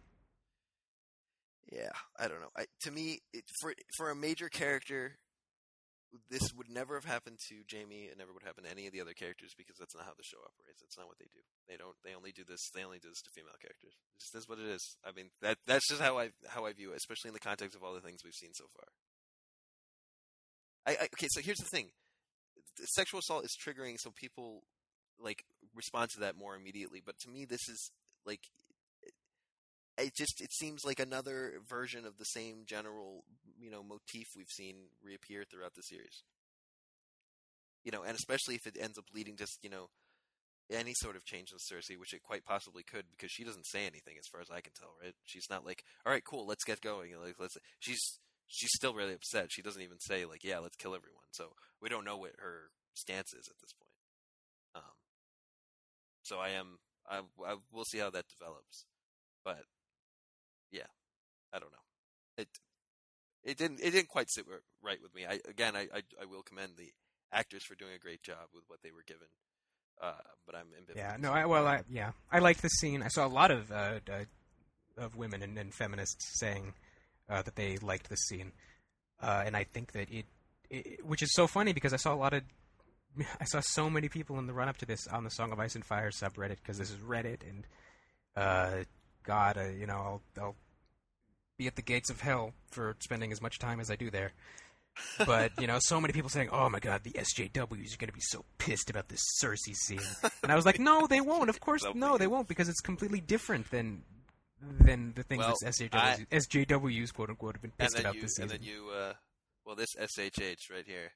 Yeah, 1.72 1.96
I 2.20 2.28
don't 2.28 2.42
know. 2.42 2.52
I, 2.58 2.66
to 2.84 2.92
me, 2.92 3.20
it, 3.34 3.46
for 3.62 3.74
for 3.96 4.12
a 4.12 4.16
major 4.16 4.50
character, 4.50 5.16
this 6.30 6.52
would 6.58 6.70
never 6.70 6.96
have 6.96 7.06
happened 7.06 7.40
to 7.48 7.64
Jaime. 7.72 8.12
It 8.12 8.18
never 8.18 8.34
would 8.34 8.44
happen 8.44 8.66
to 8.66 8.72
any 8.72 8.88
of 8.88 8.94
the 8.94 9.00
other 9.00 9.14
characters 9.14 9.56
because 9.56 9.78
that's 9.80 9.96
not 9.96 10.04
how 10.04 10.12
the 10.12 10.28
show 10.28 10.44
operates. 10.44 10.84
That's 10.84 10.98
not 10.98 11.08
what 11.08 11.18
they 11.18 11.32
do. 11.32 11.40
They 11.70 11.78
don't. 11.80 11.96
They 12.04 12.14
only 12.14 12.36
do 12.36 12.44
this. 12.44 12.60
They 12.76 12.84
only 12.84 13.00
do 13.00 13.08
this 13.08 13.24
to 13.24 13.32
female 13.32 13.56
characters. 13.62 13.96
Just 14.20 14.36
is 14.36 14.50
what 14.50 14.60
it 14.60 14.68
is. 14.68 14.84
I 15.06 15.16
mean, 15.16 15.32
that 15.42 15.58
that's 15.66 15.88
just 15.88 16.02
how 16.02 16.20
I 16.20 16.32
how 16.52 16.66
I 16.66 16.74
view 16.74 16.92
it, 16.92 17.00
especially 17.00 17.30
in 17.30 17.40
the 17.40 17.48
context 17.48 17.76
of 17.76 17.84
all 17.84 17.96
the 17.96 18.04
things 18.04 18.20
we've 18.24 18.36
seen 18.36 18.52
so 18.54 18.68
far. 18.76 18.92
I, 20.92 21.04
I 21.04 21.06
okay. 21.16 21.32
So 21.32 21.40
here's 21.40 21.64
the 21.64 21.72
thing: 21.72 21.96
sexual 22.92 23.24
assault 23.24 23.46
is 23.46 23.56
triggering, 23.56 23.96
so 23.98 24.12
people 24.12 24.64
like 25.20 25.44
respond 25.74 26.10
to 26.12 26.20
that 26.22 26.36
more 26.36 26.56
immediately. 26.56 27.00
But 27.00 27.16
to 27.24 27.30
me, 27.32 27.46
this 27.46 27.64
is 27.70 27.92
like 28.26 28.42
it 29.98 30.16
just 30.16 30.42
it 30.42 30.52
seems 30.52 30.84
like 30.86 31.00
another 31.00 31.54
version 31.68 32.06
of 32.06 32.18
the 32.18 32.26
same 32.26 32.64
general 32.66 33.24
you 33.60 33.70
know 33.70 33.84
motif 33.84 34.28
we've 34.36 34.48
seen 34.50 34.76
reappear 35.04 35.44
throughout 35.44 35.76
the 35.76 35.84
series. 35.84 36.24
You 37.84 37.92
know, 37.92 38.04
and 38.04 38.16
especially 38.16 38.56
if 38.56 38.68
it 38.68 38.78
ends 38.80 38.98
up 38.98 39.06
leading 39.14 39.38
to 39.38 39.48
you 39.62 39.70
know 39.70 39.90
any 40.72 40.94
sort 40.96 41.16
of 41.16 41.26
change 41.26 41.52
in 41.52 41.58
Cersei, 41.58 41.98
which 41.98 42.14
it 42.14 42.24
quite 42.24 42.46
possibly 42.46 42.84
could, 42.84 43.06
because 43.12 43.32
she 43.32 43.44
doesn't 43.44 43.68
say 43.68 43.82
anything 43.82 44.16
as 44.18 44.28
far 44.28 44.42
as 44.42 44.50
I 44.50 44.62
can 44.62 44.74
tell. 44.74 44.96
Right? 45.04 45.14
She's 45.26 45.50
not 45.50 45.66
like, 45.66 45.84
all 46.06 46.12
right, 46.12 46.24
cool, 46.24 46.48
let's 46.48 46.64
get 46.64 46.82
going. 46.82 47.12
Like, 47.22 47.36
let's. 47.40 47.58
She's 47.80 48.20
she's 48.48 48.72
still 48.74 48.94
really 48.94 49.14
upset. 49.14 49.48
She 49.52 49.62
doesn't 49.62 49.82
even 49.82 50.00
say 50.00 50.26
like, 50.26 50.44
yeah, 50.44 50.60
let's 50.60 50.78
kill 50.78 50.96
everyone. 50.96 51.28
So 51.32 51.54
we 51.82 51.90
don't 51.90 52.06
know 52.06 52.18
what 52.18 52.32
her 52.40 52.70
stance 52.94 53.34
is 53.34 53.48
at 53.48 53.60
this 53.62 53.74
point. 53.74 53.92
Um. 54.76 54.98
So 56.24 56.40
I 56.40 56.50
am. 56.50 56.78
I, 57.10 57.22
I 57.46 57.56
we'll 57.72 57.86
see 57.86 57.98
how 57.98 58.10
that 58.12 58.26
develops, 58.30 58.86
but 59.44 59.64
I 61.54 61.60
don't 61.60 61.72
know. 61.72 61.78
It 62.38 62.48
it 63.44 63.58
didn't 63.58 63.80
it 63.82 63.92
didn't 63.92 64.10
quite 64.10 64.30
sit 64.30 64.46
right 64.82 65.02
with 65.02 65.14
me. 65.16 65.26
I 65.26 65.40
again 65.50 65.76
I, 65.76 65.88
I 65.94 66.02
I 66.22 66.26
will 66.26 66.44
commend 66.44 66.74
the 66.78 66.92
actors 67.32 67.64
for 67.64 67.76
doing 67.76 67.94
a 67.96 68.00
great 68.00 68.24
job 68.24 68.50
with 68.54 68.64
what 68.68 68.82
they 68.84 68.92
were 68.92 69.04
given. 69.06 69.28
Uh, 70.02 70.14
but 70.46 70.56
I'm 70.56 70.66
ambivalent. 70.68 70.98
Yeah, 70.98 71.18
no, 71.20 71.32
I, 71.32 71.46
well, 71.46 71.68
I, 71.68 71.82
yeah, 71.90 72.12
I 72.32 72.40
liked 72.40 72.64
the 72.64 72.70
scene. 72.70 73.04
I 73.04 73.08
saw 73.08 73.26
a 73.26 73.30
lot 73.30 73.52
of 73.52 73.72
uh, 73.72 74.00
uh, 74.12 74.24
of 74.98 75.16
women 75.16 75.44
and, 75.44 75.58
and 75.58 75.74
feminists 75.74 76.40
saying 76.40 76.74
uh, 77.30 77.44
that 77.44 77.56
they 77.56 77.78
liked 77.78 78.10
the 78.10 78.16
scene, 78.16 78.52
uh, 79.22 79.44
and 79.46 79.56
I 79.56 79.64
think 79.64 79.92
that 79.92 80.12
it, 80.12 80.26
it, 80.72 81.06
which 81.06 81.22
is 81.22 81.32
so 81.34 81.46
funny 81.46 81.72
because 81.72 81.94
I 81.94 81.98
saw 81.98 82.14
a 82.14 82.16
lot 82.16 82.34
of, 82.34 82.42
I 83.40 83.46
saw 83.46 83.62
so 83.62 83.92
many 83.92 84.10
people 84.10 84.40
in 84.40 84.48
the 84.48 84.54
run 84.54 84.70
up 84.70 84.78
to 84.78 84.86
this 84.88 85.08
on 85.08 85.24
the 85.24 85.30
Song 85.30 85.52
of 85.52 85.60
Ice 85.60 85.76
and 85.76 85.86
Fire 85.86 86.10
subreddit 86.10 86.58
because 86.58 86.80
this 86.80 86.90
is 86.90 86.98
Reddit, 86.98 87.42
and 87.48 87.68
uh, 88.36 88.84
God, 89.24 89.58
uh, 89.58 89.70
you 89.70 89.86
know, 89.86 89.94
I'll, 89.94 90.22
I'll 90.42 90.56
be 91.58 91.68
at 91.68 91.76
the 91.76 91.82
gates 91.82 92.10
of 92.10 92.22
hell 92.22 92.54
for 92.72 92.96
spending 93.00 93.32
as 93.32 93.42
much 93.42 93.60
time 93.60 93.80
as 93.80 93.90
I 93.92 93.96
do 93.96 94.10
there. 94.10 94.32
but 95.26 95.52
you 95.60 95.68
know, 95.68 95.78
so 95.80 96.02
many 96.02 96.12
people 96.12 96.30
saying, 96.30 96.50
"Oh 96.52 96.70
my 96.70 96.80
God, 96.80 97.04
the 97.04 97.12
SJWs 97.12 97.94
are 97.94 97.98
going 97.98 98.08
to 98.10 98.14
be 98.14 98.20
so 98.20 98.44
pissed 98.58 98.90
about 98.90 99.08
this 99.08 99.22
Cersei 99.42 99.74
scene," 99.74 100.02
and 100.44 100.52
I 100.52 100.56
was 100.56 100.66
like, 100.66 100.80
"No, 100.80 101.08
they 101.08 101.22
won't. 101.32 101.50
Of 101.50 101.62
course, 101.62 101.86
no, 101.96 102.18
they 102.18 102.28
won't, 102.28 102.50
because 102.50 102.68
it's 102.68 102.82
completely 102.82 103.22
different 103.22 103.72
than 103.72 104.04
than 104.62 105.14
the 105.16 105.24
things 105.24 105.40
Well, 105.40 105.56
that 105.62 105.74
SJWs, 105.74 106.28
SJWs 106.28 107.14
quote 107.14 107.30
unquote 107.30 107.56
have 107.56 107.62
been 107.62 107.72
pissed 107.72 107.98
about 108.00 108.16
you 108.16 108.22
this 108.22 108.38
and 108.38 108.50
then 108.50 108.62
you 108.62 108.90
uh, 108.94 109.14
well, 109.66 109.76
this 109.76 109.96
SHH 109.98 110.70
right 110.70 110.86
here. 110.86 111.12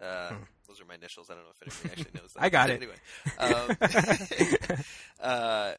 Uh, 0.00 0.28
Hmm. 0.28 0.42
Those 0.68 0.80
are 0.82 0.84
my 0.84 0.94
initials. 0.94 1.30
I 1.30 1.34
don't 1.34 1.44
know 1.44 1.50
if 1.60 1.82
anybody 1.82 2.00
actually 2.02 2.20
knows 2.20 2.32
that. 2.34 2.42
I 2.44 2.48
got 2.50 2.70
it. 2.70 2.74
Anyway, 2.74 2.94
um, 3.38 3.76
uh, 5.20 5.72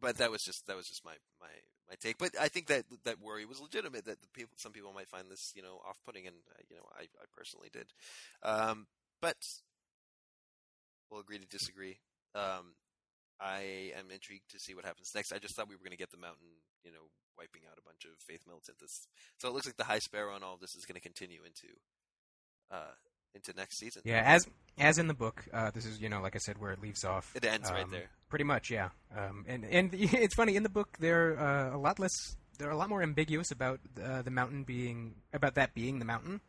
but 0.00 0.16
that 0.18 0.30
was 0.30 0.42
just 0.42 0.66
that 0.68 0.76
was 0.76 0.86
just 0.86 1.04
my 1.04 1.12
my 1.40 1.48
my 1.90 1.96
take. 2.00 2.18
But 2.18 2.30
I 2.40 2.48
think 2.48 2.68
that 2.68 2.84
that 3.04 3.20
worry 3.20 3.44
was 3.44 3.60
legitimate. 3.60 4.06
That 4.06 4.22
the 4.22 4.28
people, 4.32 4.54
some 4.56 4.72
people 4.72 4.92
might 4.94 5.08
find 5.08 5.30
this, 5.30 5.52
you 5.56 5.62
know, 5.62 5.82
off-putting, 5.86 6.26
and 6.26 6.36
uh, 6.54 6.62
you 6.70 6.76
know, 6.76 6.86
I, 6.96 7.02
I 7.02 7.26
personally 7.36 7.68
did. 7.72 7.86
Um, 8.42 8.86
but 9.20 9.36
we'll 11.10 11.20
agree 11.20 11.38
to 11.38 11.46
disagree. 11.46 11.98
Um, 12.34 12.78
I 13.40 13.92
am 13.98 14.10
intrigued 14.12 14.50
to 14.52 14.60
see 14.60 14.74
what 14.74 14.84
happens 14.84 15.12
next. 15.14 15.32
I 15.32 15.38
just 15.38 15.56
thought 15.56 15.68
we 15.68 15.74
were 15.74 15.82
going 15.82 15.96
to 15.96 15.98
get 15.98 16.10
the 16.10 16.20
mountain, 16.20 16.62
you 16.84 16.92
know, 16.92 17.10
wiping 17.36 17.62
out 17.70 17.78
a 17.78 17.82
bunch 17.82 18.04
of 18.04 18.12
faith 18.20 18.44
militants. 18.46 19.08
So 19.38 19.48
it 19.48 19.54
looks 19.54 19.66
like 19.66 19.76
the 19.76 19.84
high 19.84 19.98
sparrow 19.98 20.34
on 20.34 20.42
all 20.42 20.54
of 20.54 20.60
this 20.60 20.74
is 20.74 20.84
going 20.84 21.00
to 21.00 21.00
continue 21.00 21.40
into 21.44 21.74
uh, 22.70 22.94
into 23.34 23.52
next 23.56 23.78
season. 23.78 24.02
Yeah, 24.04 24.22
as 24.24 24.46
as 24.78 24.98
in 24.98 25.06
the 25.08 25.14
book, 25.14 25.44
uh, 25.52 25.70
this 25.70 25.86
is 25.86 26.00
you 26.00 26.08
know 26.08 26.20
like 26.20 26.34
I 26.34 26.38
said 26.38 26.58
where 26.58 26.72
it 26.72 26.80
leaves 26.80 27.04
off. 27.04 27.32
It 27.34 27.44
ends 27.44 27.70
right 27.70 27.84
Um, 27.84 27.90
there. 27.90 28.10
Pretty 28.28 28.44
much, 28.44 28.70
yeah. 28.70 28.90
Um, 29.16 29.44
and 29.48 29.64
and 29.64 29.90
it's 29.94 30.34
funny 30.34 30.56
in 30.56 30.62
the 30.62 30.68
book 30.68 30.96
they're 31.00 31.38
uh, 31.38 31.74
a 31.76 31.78
lot 31.78 31.98
less. 31.98 32.12
They're 32.58 32.70
a 32.70 32.76
lot 32.76 32.88
more 32.90 33.02
ambiguous 33.02 33.50
about 33.50 33.80
uh, 34.02 34.20
the 34.22 34.30
mountain 34.30 34.64
being 34.64 35.14
about 35.32 35.54
that 35.54 35.74
being 35.74 35.98
the 35.98 36.04
mountain. 36.04 36.40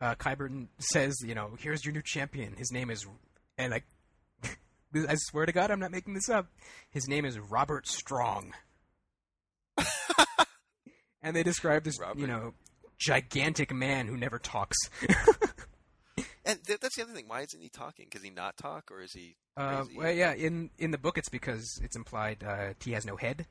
Uh, 0.00 0.14
Qyburn 0.14 0.68
says, 0.78 1.16
you 1.26 1.34
know, 1.34 1.50
here's 1.58 1.84
your 1.84 1.92
new 1.92 2.02
champion. 2.02 2.54
His 2.56 2.70
name 2.72 2.88
is, 2.88 3.04
and 3.58 3.74
I, 3.74 3.82
I 4.94 5.16
swear 5.16 5.44
to 5.44 5.52
God, 5.52 5.70
I'm 5.70 5.80
not 5.80 5.90
making 5.90 6.14
this 6.14 6.30
up. 6.30 6.46
His 6.90 7.06
name 7.08 7.24
is 7.26 7.38
Robert 7.38 7.86
Strong. 7.86 8.52
and 11.22 11.36
they 11.36 11.42
describe 11.42 11.84
this, 11.84 12.00
Robert. 12.00 12.18
you 12.18 12.26
know, 12.26 12.54
gigantic 12.98 13.72
man 13.74 14.06
who 14.06 14.16
never 14.16 14.38
talks. 14.38 14.76
And 16.50 16.64
th- 16.64 16.80
that's 16.80 16.96
the 16.96 17.02
other 17.02 17.12
thing. 17.12 17.28
Why 17.28 17.42
isn't 17.42 17.60
he 17.60 17.68
talking? 17.68 18.06
Because 18.10 18.22
he 18.22 18.30
not 18.30 18.56
talk, 18.56 18.90
or 18.90 19.00
is 19.02 19.12
he? 19.12 19.36
Uh, 19.56 19.84
well, 19.96 20.10
yeah, 20.12 20.32
in 20.32 20.70
in 20.78 20.90
the 20.90 20.98
book 20.98 21.18
it's 21.18 21.28
because 21.28 21.80
it's 21.82 21.96
implied 21.96 22.42
uh, 22.46 22.74
he 22.82 22.92
has 22.92 23.04
no 23.04 23.16
head. 23.16 23.46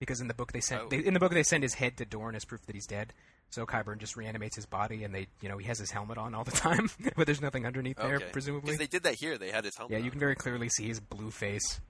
Because 0.00 0.20
in 0.20 0.26
the 0.28 0.34
book 0.34 0.52
they 0.52 0.60
send 0.60 0.82
Oh. 0.82 0.88
they, 0.88 0.98
in 0.98 1.14
the 1.14 1.20
book 1.20 1.32
they 1.32 1.42
send 1.44 1.62
his 1.62 1.74
head 1.74 1.96
to 1.98 2.04
Dorne 2.04 2.34
as 2.34 2.44
proof 2.44 2.66
that 2.66 2.74
he's 2.74 2.86
dead. 2.86 3.12
So 3.50 3.66
Qyburn 3.66 3.98
just 3.98 4.16
reanimates 4.16 4.56
his 4.56 4.66
body, 4.66 5.04
and 5.04 5.14
they 5.14 5.26
you 5.40 5.48
know 5.48 5.58
he 5.58 5.66
has 5.66 5.78
his 5.78 5.90
helmet 5.90 6.18
on 6.18 6.34
all 6.34 6.44
the 6.44 6.50
time, 6.68 6.90
but 7.16 7.26
there's 7.26 7.40
nothing 7.42 7.66
underneath 7.66 7.98
there, 7.98 8.18
presumably. 8.18 8.66
Because 8.66 8.78
they 8.78 8.86
did 8.86 9.02
that 9.04 9.14
here. 9.16 9.38
They 9.38 9.50
had 9.50 9.64
his 9.64 9.76
helmet. 9.76 9.98
Yeah, 9.98 10.04
you 10.04 10.10
can 10.10 10.18
very 10.20 10.34
clearly 10.34 10.68
see 10.70 10.88
his 10.88 10.98
blue 11.00 11.30
face. 11.30 11.80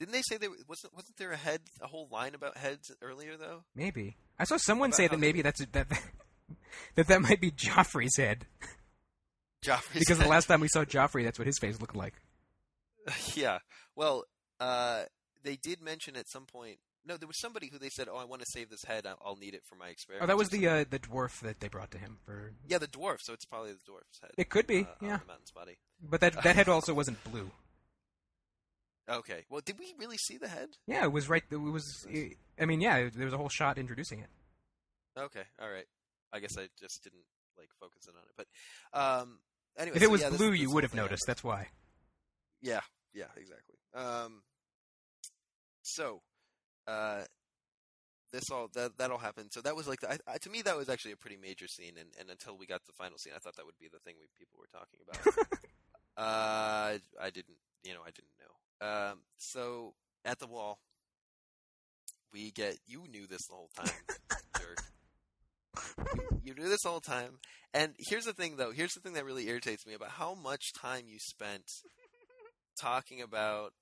Didn't 0.00 0.12
they 0.12 0.22
say 0.22 0.36
there 0.36 0.50
wasn't 0.68 0.94
wasn't 0.94 1.16
there 1.16 1.32
a 1.32 1.36
head 1.36 1.60
a 1.80 1.86
whole 1.86 2.08
line 2.10 2.34
about 2.34 2.56
heads 2.56 2.90
earlier 3.02 3.36
though? 3.36 3.64
Maybe 3.74 4.16
I 4.38 4.44
saw 4.44 4.56
someone 4.56 4.90
About 4.90 4.96
say 4.96 5.08
that 5.08 5.18
maybe 5.18 5.42
that's 5.42 5.64
that 5.72 5.88
that 6.94 7.08
that 7.08 7.22
might 7.22 7.40
be 7.40 7.50
Joffrey's 7.50 8.16
head 8.16 8.46
Joffrey's 9.64 10.00
because 10.00 10.18
the 10.18 10.28
last 10.28 10.46
time 10.46 10.60
we 10.60 10.68
saw 10.68 10.84
Joffrey, 10.84 11.24
that's 11.24 11.38
what 11.38 11.46
his 11.46 11.58
face 11.58 11.80
looked 11.80 11.96
like. 11.96 12.14
yeah. 13.34 13.58
Well, 13.96 14.24
uh, 14.60 15.04
they 15.42 15.56
did 15.56 15.82
mention 15.82 16.16
at 16.16 16.28
some 16.28 16.46
point. 16.46 16.78
No, 17.06 17.16
there 17.16 17.26
was 17.26 17.40
somebody 17.40 17.68
who 17.72 17.78
they 17.78 17.88
said, 17.88 18.08
"Oh, 18.10 18.16
I 18.16 18.24
want 18.24 18.42
to 18.42 18.46
save 18.52 18.70
this 18.70 18.84
head. 18.84 19.06
I'll, 19.06 19.18
I'll 19.24 19.36
need 19.36 19.54
it 19.54 19.62
for 19.64 19.76
my 19.76 19.88
experiment." 19.88 20.24
Oh, 20.24 20.26
that 20.26 20.36
was 20.36 20.50
the 20.50 20.68
uh, 20.68 20.84
the 20.88 20.98
dwarf 20.98 21.40
that 21.40 21.60
they 21.60 21.68
brought 21.68 21.90
to 21.92 21.98
him 21.98 22.18
for. 22.24 22.52
yeah, 22.68 22.78
the 22.78 22.86
dwarf. 22.86 23.18
So 23.22 23.32
it's 23.32 23.46
probably 23.46 23.72
the 23.72 23.90
dwarf's 23.90 24.20
head. 24.20 24.32
It 24.36 24.50
could 24.50 24.66
be, 24.66 24.82
uh, 24.82 24.86
yeah. 25.00 25.18
mountain's 25.26 25.52
body. 25.52 25.78
But 26.02 26.20
that 26.20 26.42
that 26.42 26.56
head 26.56 26.68
also 26.68 26.92
wasn't 26.92 27.22
blue. 27.24 27.50
Okay. 29.08 29.44
Well, 29.48 29.62
did 29.64 29.78
we 29.78 29.94
really 29.98 30.18
see 30.18 30.36
the 30.36 30.48
head? 30.48 30.68
Yeah, 30.86 31.04
it 31.04 31.12
was 31.12 31.30
right. 31.30 31.42
It 31.50 31.56
was. 31.56 32.06
I 32.60 32.66
mean, 32.66 32.80
yeah, 32.80 33.08
there 33.14 33.24
was 33.24 33.34
a 33.34 33.38
whole 33.38 33.48
shot 33.48 33.78
introducing 33.78 34.20
it. 34.20 34.28
Okay. 35.18 35.44
All 35.60 35.70
right. 35.70 35.86
I 36.32 36.40
guess 36.40 36.56
I 36.58 36.68
just 36.78 37.02
didn't 37.02 37.24
like 37.56 37.68
focus 37.80 38.06
in 38.06 38.14
on 38.14 38.22
it. 38.22 38.34
But 38.36 38.98
um, 38.98 39.38
anyway, 39.78 39.96
If 39.96 40.02
it 40.02 40.06
so, 40.06 40.12
was 40.12 40.20
yeah, 40.22 40.30
blue, 40.30 40.50
this 40.50 40.60
you 40.60 40.70
would 40.70 40.84
have 40.84 40.94
noticed. 40.94 41.24
That's 41.26 41.44
why. 41.44 41.68
Yeah, 42.60 42.80
yeah, 43.14 43.26
exactly. 43.36 43.76
Um, 43.94 44.42
so, 45.82 46.22
uh, 46.86 47.22
this 48.32 48.50
all 48.50 48.68
that 48.74 48.98
that 48.98 49.10
all 49.10 49.18
happened. 49.18 49.52
So 49.52 49.60
that 49.62 49.74
was 49.74 49.88
like 49.88 50.00
the, 50.00 50.12
I, 50.12 50.18
I, 50.26 50.38
to 50.38 50.50
me 50.50 50.62
that 50.62 50.76
was 50.76 50.88
actually 50.88 51.12
a 51.12 51.16
pretty 51.16 51.36
major 51.36 51.66
scene. 51.66 51.94
And, 51.98 52.10
and 52.20 52.30
until 52.30 52.56
we 52.56 52.66
got 52.66 52.80
to 52.80 52.86
the 52.86 52.92
final 52.92 53.18
scene, 53.18 53.32
I 53.34 53.38
thought 53.38 53.56
that 53.56 53.66
would 53.66 53.78
be 53.80 53.88
the 53.90 54.00
thing 54.00 54.14
we 54.20 54.26
people 54.38 54.58
were 54.58 54.68
talking 54.72 55.00
about. 55.08 55.60
uh, 56.16 56.98
I 57.20 57.30
didn't, 57.30 57.56
you 57.84 57.94
know, 57.94 58.00
I 58.02 58.10
didn't 58.10 58.36
know. 58.38 59.10
Um, 59.10 59.18
so 59.38 59.94
at 60.24 60.38
the 60.38 60.46
wall, 60.46 60.78
we 62.32 62.50
get. 62.50 62.78
You 62.86 63.04
knew 63.10 63.26
this 63.26 63.46
the 63.46 63.54
whole 63.54 63.70
time, 63.74 63.92
jerk. 64.58 64.82
You, 66.44 66.54
do 66.54 66.68
this 66.68 66.86
all 66.86 66.98
the 66.98 67.06
time. 67.06 67.40
And 67.74 67.92
here's 67.98 68.24
the 68.24 68.32
thing, 68.32 68.56
though. 68.56 68.70
Here's 68.70 68.94
the 68.94 69.00
thing 69.00 69.12
that 69.12 69.24
really 69.26 69.48
irritates 69.48 69.86
me 69.86 69.92
about 69.92 70.08
how 70.08 70.34
much 70.34 70.72
time 70.72 71.02
you 71.06 71.18
spent 71.18 71.64
talking 72.80 73.20
about 73.20 73.74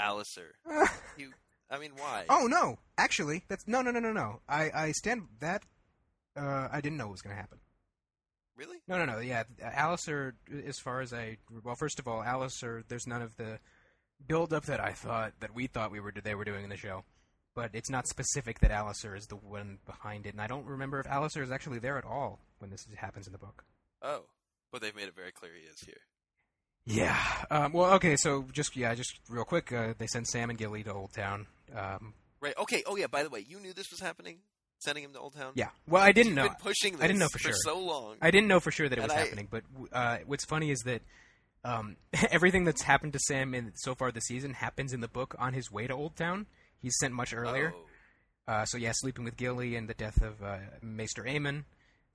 Alliser. 0.00 0.52
You, 1.18 1.32
I 1.70 1.78
mean, 1.78 1.90
why? 1.96 2.24
oh 2.30 2.46
no! 2.46 2.78
Actually, 2.96 3.44
that's 3.48 3.68
no, 3.68 3.82
no, 3.82 3.90
no, 3.90 4.00
no, 4.00 4.12
no. 4.12 4.40
I 4.48 4.70
I 4.74 4.92
stand 4.92 5.24
that. 5.40 5.62
Uh, 6.34 6.68
I 6.72 6.80
didn't 6.80 6.96
know 6.96 7.08
it 7.08 7.12
was 7.12 7.20
going 7.20 7.36
to 7.36 7.40
happen. 7.40 7.58
Really? 8.56 8.78
No, 8.88 8.96
no, 8.98 9.04
no. 9.04 9.18
Yeah, 9.18 9.44
Alliser. 9.62 10.32
As 10.66 10.78
far 10.78 11.00
as 11.00 11.12
I 11.12 11.36
well, 11.62 11.74
first 11.74 11.98
of 11.98 12.08
all, 12.08 12.22
Alliser. 12.22 12.82
There's 12.88 13.06
none 13.06 13.22
of 13.22 13.36
the 13.36 13.58
build 14.26 14.52
up 14.52 14.64
that 14.66 14.80
I 14.80 14.92
thought 14.92 15.32
that 15.40 15.54
we 15.54 15.66
thought 15.66 15.90
we 15.90 16.00
were 16.00 16.12
they 16.12 16.34
were 16.34 16.44
doing 16.44 16.64
in 16.64 16.70
the 16.70 16.76
show. 16.76 17.04
But 17.60 17.70
it's 17.74 17.90
not 17.90 18.06
specific 18.08 18.60
that 18.60 18.70
Alliser 18.70 19.14
is 19.14 19.26
the 19.26 19.36
one 19.36 19.80
behind 19.84 20.24
it, 20.24 20.32
and 20.32 20.40
I 20.40 20.46
don't 20.46 20.64
remember 20.64 20.98
if 20.98 21.06
Alliser 21.06 21.42
is 21.42 21.50
actually 21.50 21.78
there 21.78 21.98
at 21.98 22.06
all 22.06 22.38
when 22.58 22.70
this 22.70 22.86
happens 22.96 23.26
in 23.26 23.32
the 23.34 23.38
book. 23.38 23.64
Oh, 24.00 24.22
but 24.72 24.80
they've 24.80 24.96
made 24.96 25.08
it 25.08 25.14
very 25.14 25.30
clear 25.30 25.50
he 25.54 25.66
is 25.68 25.78
here. 25.84 26.00
Yeah. 26.86 27.18
Um, 27.50 27.72
well, 27.74 27.92
okay. 27.96 28.16
So 28.16 28.46
just 28.52 28.74
yeah, 28.76 28.94
just 28.94 29.18
real 29.28 29.44
quick. 29.44 29.70
Uh, 29.72 29.92
they 29.98 30.06
send 30.06 30.26
Sam 30.26 30.48
and 30.48 30.58
Gilly 30.58 30.82
to 30.84 30.92
Oldtown. 30.94 31.44
Um, 31.76 32.14
Right. 32.40 32.54
Okay. 32.56 32.82
Oh, 32.86 32.96
yeah. 32.96 33.06
By 33.08 33.22
the 33.22 33.28
way, 33.28 33.44
you 33.46 33.60
knew 33.60 33.74
this 33.74 33.90
was 33.90 34.00
happening, 34.00 34.38
sending 34.78 35.04
him 35.04 35.12
to 35.12 35.18
Oldtown. 35.18 35.50
yeah. 35.56 35.68
Well, 35.86 36.02
I 36.02 36.12
didn't 36.12 36.28
You've 36.28 36.36
know. 36.36 36.48
been 36.48 36.56
pushing 36.62 36.92
this 36.94 37.02
I 37.02 37.06
didn't 37.08 37.18
know 37.18 37.28
for 37.28 37.38
sure. 37.38 37.52
so 37.52 37.78
long. 37.78 38.16
I 38.22 38.30
didn't 38.30 38.48
know 38.48 38.60
for 38.60 38.70
sure 38.70 38.88
that 38.88 38.98
it 38.98 39.02
And 39.02 39.10
was 39.12 39.18
I- 39.18 39.20
happening. 39.24 39.48
But 39.50 39.64
uh, 39.92 40.18
what's 40.24 40.46
funny 40.46 40.70
is 40.70 40.78
that 40.86 41.02
um, 41.64 41.96
everything 42.30 42.64
that's 42.64 42.80
happened 42.80 43.12
to 43.12 43.18
Sam 43.18 43.52
in 43.54 43.72
so 43.74 43.94
far 43.94 44.10
this 44.10 44.24
season 44.24 44.54
happens 44.54 44.94
in 44.94 45.00
the 45.02 45.08
book 45.08 45.34
on 45.38 45.52
his 45.52 45.70
way 45.70 45.86
to 45.86 45.92
Oldtown. 45.94 46.46
He's 46.80 46.96
sent 46.98 47.14
much 47.14 47.32
earlier. 47.34 47.72
Oh. 47.76 48.52
Uh, 48.52 48.64
so 48.64 48.78
yeah, 48.78 48.92
sleeping 48.94 49.24
with 49.24 49.36
Gilly 49.36 49.76
and 49.76 49.88
the 49.88 49.94
death 49.94 50.20
of 50.22 50.42
uh, 50.42 50.56
Maester 50.82 51.22
Aemon. 51.22 51.64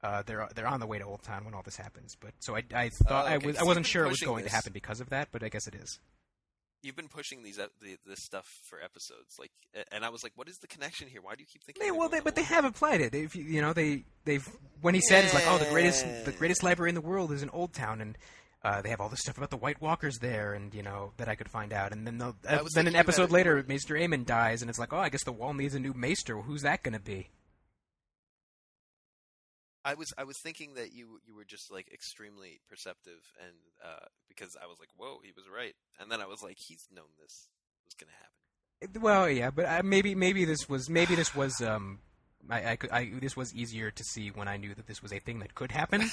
Uh, 0.04 0.22
they're 0.26 0.48
they're 0.56 0.68
on 0.68 0.80
the 0.80 0.86
way 0.88 1.00
to 1.00 1.06
Oldtown 1.06 1.46
when 1.46 1.54
all 1.54 1.64
this 1.64 1.78
happens. 1.78 2.16
But 2.20 2.32
so 2.40 2.56
I, 2.56 2.64
I 2.74 2.90
thought 3.08 3.26
Oh, 3.26 3.30
I 3.30 3.38
was 3.38 3.58
I 3.58 3.64
wasn't 3.64 3.86
sure 3.86 4.06
it 4.06 4.10
was 4.10 4.20
going 4.20 4.44
this. 4.44 4.52
to 4.52 4.56
happen 4.56 4.74
because 4.74 5.00
of 5.02 5.10
that, 5.10 5.30
but 5.32 5.44
I 5.44 5.50
guess 5.50 5.68
it 5.68 5.76
is. 5.76 6.00
You've 6.84 6.96
been 6.96 7.08
pushing 7.08 7.42
these 7.42 7.56
the, 7.56 7.70
this 8.06 8.20
stuff 8.24 8.46
for 8.70 8.80
episodes, 8.80 9.38
like, 9.40 9.50
and 9.92 10.06
I 10.06 10.10
was 10.10 10.22
like, 10.24 10.34
"What 10.36 10.48
is 10.48 10.58
the 10.58 10.68
connection 10.68 11.08
here? 11.08 11.20
Why 11.22 11.34
do 11.34 11.42
you 11.42 11.48
keep 11.52 11.64
thinking?" 11.64 11.82
They, 11.84 11.90
well, 11.90 12.10
they, 12.10 12.20
but 12.20 12.36
they 12.36 12.44
have 12.44 12.64
applied 12.64 13.02
it. 13.02 13.16
If 13.16 13.36
you, 13.36 13.44
you 13.44 13.62
know, 13.62 13.74
they 13.74 14.04
they've 14.26 14.48
when 14.82 14.94
he 14.94 15.02
said 15.02 15.24
it's 15.26 15.34
like, 15.34 15.46
oh, 15.48 15.58
the 15.58 15.66
greatest 15.72 16.06
the 16.26 16.32
greatest 16.32 16.62
library 16.62 16.90
in 16.90 16.96
the 16.96 17.02
world 17.02 17.32
is 17.32 17.42
in 17.42 17.50
Oldtown, 17.50 18.02
and 18.02 18.16
uh, 18.66 18.82
they 18.82 18.90
have 18.90 19.00
all 19.00 19.10
this 19.10 19.20
stuff 19.20 19.38
about 19.38 19.52
the 19.52 19.58
White 19.58 19.80
Walkers 19.80 20.18
there, 20.18 20.56
and 20.56 20.74
you 20.74 20.82
know 20.82 21.12
that 21.18 21.30
I 21.30 21.36
could 21.36 21.50
find 21.50 21.72
out. 21.72 21.92
And 21.92 22.08
then 22.08 22.20
uh, 22.20 22.34
then 22.74 22.88
an 22.88 22.96
episode 22.96 23.30
later, 23.30 23.64
Maester 23.68 23.94
Aemon 23.94 24.26
dies, 24.26 24.62
and 24.62 24.70
it's 24.72 24.80
like, 24.80 24.92
oh, 24.92 24.98
I 24.98 25.10
guess 25.10 25.24
the 25.24 25.32
wall 25.32 25.54
needs 25.54 25.76
a 25.76 25.80
new 25.80 25.94
Maester. 25.94 26.42
Who's 26.42 26.64
that 26.64 26.82
going 26.82 26.96
to 26.96 27.00
be? 27.00 27.30
I 29.86 29.94
was 29.94 30.12
I 30.18 30.24
was 30.24 30.40
thinking 30.40 30.74
that 30.74 30.94
you 30.94 31.20
you 31.28 31.36
were 31.36 31.46
just 31.46 31.72
like 31.72 31.94
extremely 31.94 32.60
perceptive, 32.68 33.22
and 33.40 33.54
uh, 33.86 34.08
because 34.28 34.58
I 34.60 34.66
was 34.66 34.80
like, 34.80 34.90
"Whoa, 34.98 35.20
he 35.24 35.32
was 35.36 35.46
right," 35.48 35.76
and 36.00 36.12
then 36.12 36.20
I 36.20 36.26
was 36.26 36.42
like, 36.42 36.58
"He's 36.58 36.88
known 36.92 37.06
this 37.22 37.50
was 37.86 37.94
going 37.94 38.10
to 38.10 38.88
happen." 38.88 39.02
Well, 39.04 39.30
yeah, 39.30 39.52
but 39.52 39.66
uh, 39.66 39.82
maybe 39.84 40.16
maybe 40.16 40.44
this 40.44 40.68
was 40.68 40.90
maybe 40.90 41.14
this 41.14 41.36
was 41.36 41.62
um, 41.62 42.00
I, 42.50 42.62
I, 42.62 42.78
I 42.92 43.12
this 43.22 43.38
was 43.38 43.54
easier 43.54 43.92
to 43.92 44.04
see 44.04 44.30
when 44.30 44.48
I 44.48 44.58
knew 44.58 44.74
that 44.74 44.88
this 44.88 45.04
was 45.04 45.14
a 45.14 45.20
thing 45.20 45.38
that 45.40 45.54
could 45.54 45.72
happen. 45.72 46.02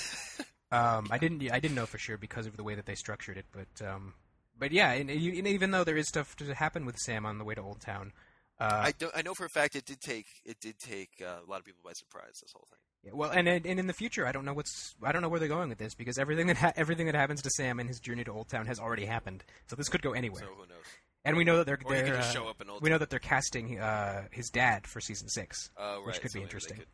Um, 0.73 1.09
I 1.11 1.19
didn't 1.19 1.43
I 1.53 1.61
didn't 1.61 1.75
know 1.75 1.87
for 1.87 1.99
sure 1.99 2.17
because 2.17 2.47
of 2.47 2.57
the 2.57 2.65
way 2.65 2.75
that 2.75 2.87
they 2.87 2.95
structured 2.95 3.37
it, 3.37 3.45
but 3.53 3.87
um, 3.87 4.15
but 4.59 4.73
yeah, 4.73 4.93
and, 4.93 5.11
and 5.11 5.47
even 5.47 5.71
though 5.71 5.85
there 5.85 5.97
is 5.97 6.09
stuff 6.09 6.35
to 6.37 6.55
happen 6.55 6.87
with 6.87 6.97
Sam 6.99 7.27
on 7.27 7.37
the 7.39 7.45
way 7.45 7.55
to 7.55 7.61
Oldtown, 7.61 8.13
uh, 8.59 8.91
I. 8.91 8.95
I 9.15 9.23
know 9.23 9.35
for 9.35 9.45
a 9.45 9.51
fact 9.51 9.77
it 9.77 9.85
did 9.85 10.01
take 10.01 10.27
it 10.47 10.61
did 10.61 10.79
take 10.79 11.11
uh, 11.21 11.47
a 11.47 11.51
lot 11.51 11.59
of 11.59 11.67
people 11.67 11.83
by 11.85 11.93
surprise. 11.93 12.41
This 12.41 12.53
whole 12.55 12.67
thing. 12.71 12.79
yeah, 13.05 13.11
well, 13.13 13.31
and 13.31 13.47
and 13.49 13.67
in 13.67 13.87
the 13.87 13.93
future, 13.93 14.27
I 14.27 14.33
don't 14.33 14.47
know 14.47 14.55
what's 14.55 14.95
I 15.03 15.13
don't 15.13 15.21
know 15.21 15.29
where 15.29 15.41
they're 15.41 15.49
going 15.49 15.69
with 15.69 15.79
this 15.79 15.95
because 15.95 16.17
everything 16.17 16.47
that 16.47 16.57
ha- 16.57 16.73
everything 16.75 17.05
that 17.05 17.15
happens 17.15 17.43
to 17.43 17.51
Sam 17.51 17.79
in 17.79 17.87
his 17.87 18.01
journey 18.01 18.25
to 18.25 18.31
Oldtown 18.31 18.67
has 18.67 18.81
already 18.81 19.05
happened, 19.05 19.45
so 19.67 19.77
this 19.77 19.91
could 19.91 20.01
go 20.01 20.13
anywhere. 20.13 20.41
So 20.41 20.55
who 20.55 20.67
knows? 20.67 20.87
and 21.25 21.37
we 21.37 21.45
know 21.45 21.59
that 21.59 21.67
they're, 21.67 21.79
they're 21.87 22.17
uh, 22.17 22.23
show 22.23 22.49
up 22.49 22.61
in 22.61 22.71
Old 22.71 22.83
we 22.83 22.89
know 22.89 22.99
that 22.99 23.11
they're 23.11 23.19
casting 23.19 23.79
uh, 23.79 24.25
his 24.31 24.49
dad 24.49 24.87
for 24.87 25.01
season 25.01 25.29
six. 25.29 25.71
Oh, 25.77 25.99
right. 25.99 26.07
which 26.07 26.21
could 26.23 26.31
so 26.31 26.39
be 26.39 26.43
interesting. 26.43 26.79
Could, 26.79 26.87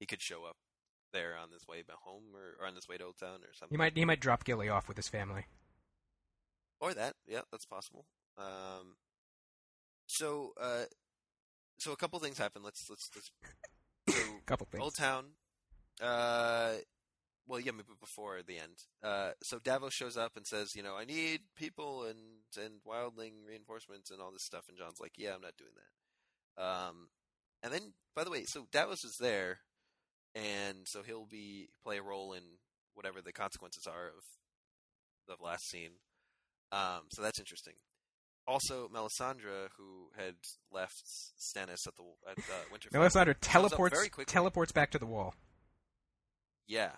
he 0.00 0.06
could 0.06 0.22
show 0.22 0.44
up 0.44 0.56
there 1.14 1.34
on 1.42 1.50
his 1.50 1.66
way 1.66 1.80
back 1.80 1.96
home, 2.02 2.24
or, 2.34 2.62
or 2.62 2.66
on 2.68 2.74
his 2.74 2.86
way 2.86 2.98
to 2.98 3.04
Oldtown, 3.04 3.40
or 3.40 3.54
something. 3.54 3.70
He 3.70 3.78
might 3.78 3.96
he 3.96 4.04
might 4.04 4.20
drop 4.20 4.44
Gilly 4.44 4.68
off 4.68 4.86
with 4.88 4.98
his 4.98 5.08
family. 5.08 5.46
or 6.80 6.92
that. 6.92 7.14
Yeah, 7.26 7.40
that's 7.50 7.64
possible. 7.64 8.04
Um, 8.36 8.96
so, 10.06 10.52
uh, 10.60 10.84
so 11.78 11.92
a 11.92 11.96
couple 11.96 12.18
things 12.18 12.36
happen. 12.36 12.62
Let's 12.62 12.90
let's 12.90 13.08
let's. 13.16 13.30
So 14.10 14.20
Couple 14.44 14.66
things. 14.70 14.84
Oldtown, 14.84 15.24
uh, 16.02 16.72
well, 17.46 17.58
yeah, 17.60 17.72
maybe 17.72 17.94
before 17.98 18.40
the 18.46 18.58
end. 18.58 18.76
Uh, 19.02 19.30
so 19.42 19.58
Davos 19.58 19.94
shows 19.94 20.18
up 20.18 20.36
and 20.36 20.46
says, 20.46 20.76
you 20.76 20.82
know, 20.82 20.94
I 20.94 21.06
need 21.06 21.40
people 21.56 22.04
and 22.04 22.18
and 22.62 22.74
wildling 22.86 23.46
reinforcements 23.48 24.10
and 24.10 24.20
all 24.20 24.30
this 24.32 24.42
stuff. 24.42 24.64
And 24.68 24.76
Jon's 24.76 25.00
like, 25.00 25.12
yeah, 25.16 25.34
I'm 25.34 25.40
not 25.40 25.56
doing 25.56 25.70
that. 25.76 26.62
Um, 26.62 27.08
and 27.62 27.72
then, 27.72 27.94
by 28.14 28.24
the 28.24 28.30
way, 28.30 28.44
so 28.44 28.66
Davos 28.70 29.04
is 29.04 29.16
there, 29.16 29.60
and 30.34 30.86
so 30.86 31.02
he'll 31.02 31.26
be 31.26 31.68
play 31.84 31.98
a 31.98 32.02
role 32.02 32.32
in 32.32 32.42
whatever 32.94 33.20
the 33.20 33.32
consequences 33.32 33.86
are 33.86 34.08
of 34.08 34.24
the 35.28 35.42
last 35.44 35.68
scene. 35.68 35.92
Um, 36.72 37.02
so 37.10 37.22
that's 37.22 37.38
interesting. 37.38 37.74
Also, 38.46 38.88
Melisandre, 38.88 39.68
who 39.78 40.10
had 40.16 40.34
left 40.70 41.02
Stannis 41.38 41.86
at 41.86 41.94
the 41.96 42.02
at 42.30 42.38
uh, 42.38 42.64
Winterfell, 42.72 43.00
Melisandre 43.00 43.34
teleports 43.40 44.08
teleports 44.26 44.72
back 44.72 44.90
to 44.90 44.98
the 44.98 45.06
wall. 45.06 45.34
Yeah, 46.66 46.92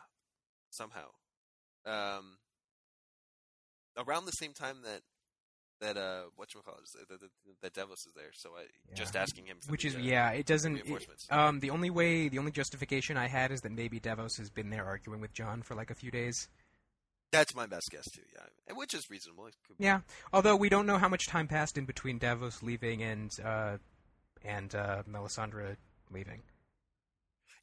somehow. 0.71 1.09
Um, 1.85 2.39
around 3.97 4.27
the 4.27 4.33
same 4.33 4.53
time 4.53 4.79
that 4.85 5.03
that 5.81 5.97
uh, 5.97 6.23
what 6.37 6.55
you 6.55 6.61
call 6.63 6.75
it, 6.75 7.09
that, 7.09 7.21
that, 7.21 7.31
that 7.63 7.73
Davos 7.75 8.07
is 8.07 8.13
there. 8.15 8.31
So 8.35 8.51
I 8.59 8.65
just 8.95 9.15
asking 9.17 9.47
him, 9.47 9.59
for 9.61 9.71
Which 9.73 9.83
the, 9.83 9.89
is 9.89 9.95
uh, 9.97 9.99
yeah, 9.99 10.31
it 10.31 10.47
doesn't. 10.47 10.79
it- 10.79 11.07
um, 11.31 11.61
the 11.61 11.71
only 11.71 11.91
way, 11.91 12.29
the 12.29 12.39
only 12.39 12.51
justification 12.53 13.17
I 13.17 13.27
had 13.29 13.53
is 13.53 13.61
that 13.63 13.73
maybe 13.73 14.01
Davos 14.01 14.37
has 14.39 14.51
been 14.51 14.71
there 14.71 14.85
arguing 14.85 15.21
with 15.21 15.33
Jon 15.33 15.63
for 15.63 15.75
like 15.75 15.91
a 15.91 15.95
few 15.95 16.11
days. 16.11 16.49
That's 17.33 17.55
my 17.55 17.67
best 17.67 17.89
guess 17.91 18.09
too. 18.11 18.23
Yeah, 18.35 18.75
which 18.75 18.95
is 18.95 19.11
reasonable. 19.11 19.47
It 19.47 19.55
could 19.67 19.77
be- 19.79 19.85
Yeah, 19.85 20.01
although 20.33 20.57
we 20.57 20.69
don't 20.69 20.87
know 20.87 20.97
how 20.99 21.09
much 21.09 21.27
time 21.27 21.49
passed 21.49 21.77
in 21.77 21.85
between 21.85 22.19
Davos 22.19 22.63
leaving 22.63 23.03
and 23.03 23.37
uh, 23.45 23.79
and 24.45 24.75
uh, 24.75 25.03
Melisandre 25.11 25.77
leaving. 26.11 26.43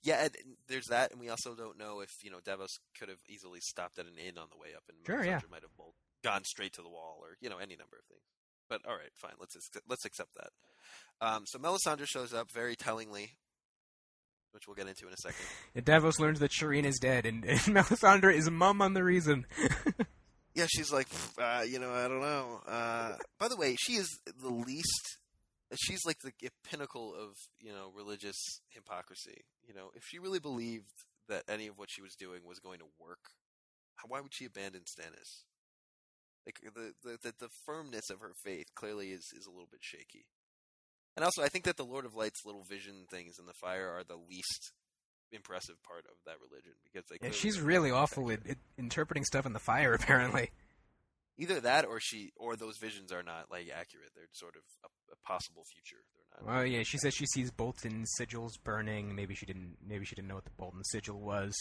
yeah. 0.04 0.28
There's 0.68 0.88
that, 0.88 1.12
and 1.12 1.20
we 1.20 1.30
also 1.30 1.56
don't 1.56 1.78
know 1.80 2.02
if 2.02 2.24
you 2.24 2.30
know 2.30 2.40
Davos 2.44 2.78
could 3.00 3.08
have 3.10 3.20
easily 3.30 3.62
stopped 3.62 3.98
at 3.98 4.06
an 4.06 4.18
inn 4.18 4.38
on 4.38 4.48
the 4.52 4.58
way 4.58 4.70
up, 4.76 4.84
and 4.90 4.98
Sure, 5.08 5.24
yeah. 5.24 5.38
Melisandre 5.40 5.52
might 5.52 5.62
have 5.62 5.76
bolt- 5.78 5.96
gone 6.24 6.44
straight 6.44 6.74
to 6.74 6.82
the 6.82 6.90
wall, 6.90 7.20
or 7.22 7.38
you 7.42 7.50
know 7.50 7.58
any 7.58 7.76
number 7.76 7.98
of 7.98 8.06
things. 8.06 8.22
But 8.70 8.82
all 8.88 8.96
right, 8.96 9.12
fine. 9.16 9.34
Let's 9.40 9.56
accept- 9.56 9.86
let's 9.90 10.06
accept 10.06 10.30
that. 10.36 10.52
Um, 11.26 11.44
so 11.46 11.60
Melisandre 11.60 12.08
shows 12.08 12.34
up 12.34 12.48
very 12.54 12.76
tellingly, 12.76 13.36
which 14.52 14.68
we'll 14.68 14.76
get 14.76 14.88
into 14.88 15.08
in 15.08 15.14
a 15.14 15.18
second. 15.18 15.46
And 15.76 15.86
Davos 15.86 16.20
learns 16.20 16.40
that 16.40 16.52
Shireen 16.52 16.86
is 16.86 17.00
dead, 17.00 17.26
and, 17.26 17.44
and 17.46 17.60
Melisandre 17.78 18.34
is 18.34 18.50
mum 18.50 18.82
on 18.82 18.94
the 18.94 19.04
reason. 19.04 19.46
Yeah, 20.56 20.68
she's 20.70 20.92
like, 20.94 21.08
uh, 21.40 21.64
you 21.68 21.80
know, 21.80 21.92
I 21.92 22.08
don't 22.08 22.22
know. 22.22 22.62
Uh, 22.68 23.16
by 23.40 23.48
the 23.48 23.58
way, 23.58 23.76
she 23.80 23.94
is 23.94 24.08
the 24.40 24.50
least. 24.54 25.18
She's 25.76 26.02
like 26.06 26.20
the 26.20 26.32
pinnacle 26.64 27.16
of 27.16 27.30
you 27.60 27.72
know 27.72 27.92
religious 27.96 28.38
hypocrisy. 28.70 29.42
You 29.68 29.74
know, 29.74 29.90
if 29.96 30.04
she 30.06 30.20
really 30.20 30.38
believed 30.38 30.92
that 31.28 31.42
any 31.50 31.66
of 31.66 31.80
what 31.80 31.90
she 31.90 32.04
was 32.04 32.14
doing 32.14 32.42
was 32.46 32.60
going 32.60 32.78
to 32.80 32.86
work, 33.00 33.18
why 34.08 34.22
would 34.22 34.32
she 34.36 34.46
abandon 34.46 34.82
Stannis? 34.82 35.42
Like 36.46 36.60
the 36.64 36.94
the 37.04 37.18
the, 37.22 37.34
the 37.40 37.50
firmness 37.66 38.10
of 38.10 38.20
her 38.20 38.34
faith 38.44 38.68
clearly 38.76 39.12
is 39.12 39.32
is 39.38 39.46
a 39.46 39.52
little 39.52 39.70
bit 39.72 39.82
shaky. 39.82 40.26
And 41.16 41.24
also, 41.24 41.44
I 41.44 41.48
think 41.48 41.66
that 41.66 41.78
the 41.78 41.86
Lord 41.86 42.06
of 42.06 42.16
Light's 42.16 42.44
little 42.46 42.64
vision 42.64 43.06
things 43.10 43.38
in 43.40 43.46
the 43.46 43.54
fire 43.54 43.88
are 43.88 44.04
the 44.04 44.16
least 44.16 44.72
impressive 45.32 45.76
part 45.84 46.06
of 46.06 46.16
that 46.26 46.36
religion 46.50 46.74
because 46.84 47.08
they 47.10 47.18
Yeah, 47.22 47.32
she's 47.34 47.60
really 47.60 47.92
awful 47.92 48.32
at, 48.32 48.48
at 48.48 48.58
interpreting 48.78 49.24
stuff 49.24 49.46
in 49.46 49.54
the 49.54 49.60
fire. 49.60 49.94
Apparently, 50.00 50.50
Either 51.38 51.60
that, 51.62 51.86
or 51.86 52.00
she, 52.00 52.32
or 52.38 52.56
those 52.56 52.78
visions 52.78 53.12
are 53.12 53.24
not 53.24 53.50
like 53.50 53.68
accurate. 53.76 54.10
They're 54.16 54.26
sort 54.34 54.56
of 54.56 54.62
a, 54.84 55.14
a 55.14 55.28
possible 55.28 55.64
future. 55.74 56.04
They're 56.14 56.46
not. 56.46 56.56
well, 56.56 56.66
yeah, 56.66 56.84
she 56.84 57.00
says 57.00 57.16
she 57.16 57.26
sees 57.26 57.50
Bolton 57.50 58.06
sigils 58.20 58.52
burning. 58.64 59.16
Maybe 59.16 59.34
she 59.34 59.48
didn't. 59.48 59.78
Maybe 59.86 60.06
she 60.06 60.14
didn't 60.14 60.28
know 60.28 60.36
what 60.36 60.46
the 60.46 60.52
Bolton 60.52 60.84
sigil 60.84 61.20
was. 61.20 61.54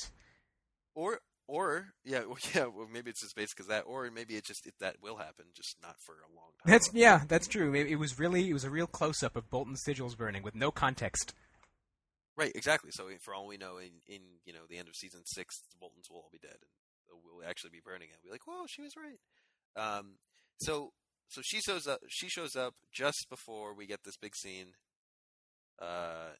Or, 0.95 1.21
or 1.53 1.93
yeah, 2.05 2.20
well, 2.20 2.39
yeah. 2.55 2.65
Well, 2.65 2.89
maybe 2.91 3.11
it's 3.11 3.20
just 3.20 3.37
based 3.37 3.55
because 3.55 3.69
that, 3.69 3.83
or 3.87 4.11
maybe 4.11 4.37
it 4.37 4.45
just 4.47 4.66
it, 4.66 4.74
that 4.81 4.97
will 5.03 5.16
happen, 5.16 5.45
just 5.55 5.77
not 5.83 5.97
for 6.01 6.15
a 6.15 6.35
long 6.35 6.49
time. 6.65 6.73
That's 6.73 6.91
yeah, 6.95 7.23
that's 7.29 7.47
true. 7.47 7.74
It, 7.74 7.89
it 7.89 7.97
was 7.97 8.19
really 8.19 8.49
it 8.49 8.53
was 8.55 8.65
a 8.65 8.70
real 8.70 8.87
close 8.87 9.23
up 9.23 9.37
of 9.37 9.51
Bolton's 9.51 9.83
sigils 9.87 10.16
burning 10.16 10.43
with 10.43 10.55
no 10.55 10.70
context. 10.70 11.35
right. 12.37 12.53
Exactly. 12.55 12.91
So 12.93 13.09
for 13.20 13.35
all 13.35 13.47
we 13.47 13.59
know, 13.59 13.77
in 13.79 13.91
in 14.09 14.23
you 14.47 14.53
know 14.53 14.61
the 14.69 14.79
end 14.79 14.89
of 14.89 14.97
season 14.97 15.20
six, 15.27 15.61
the 15.70 15.77
Boltons 15.79 16.09
will 16.11 16.19
all 16.19 16.31
be 16.33 16.39
dead, 16.39 16.57
and 17.11 17.19
we'll 17.23 17.47
actually 17.49 17.70
be 17.70 17.81
burning 17.85 18.09
it. 18.11 18.16
We'll 18.24 18.31
be 18.31 18.35
like, 18.35 18.47
whoa, 18.47 18.65
she 18.66 18.83
was 18.83 18.95
right. 18.97 19.20
Um. 19.77 20.16
So 20.61 20.93
so 21.29 21.41
she 21.43 21.61
shows 21.61 21.87
up. 21.87 22.01
She 22.09 22.29
shows 22.29 22.57
up 22.57 22.74
just 22.93 23.27
before 23.31 23.74
we 23.74 23.87
get 23.87 24.01
this 24.05 24.16
big 24.16 24.35
scene. 24.37 24.73
Uh. 25.81 26.33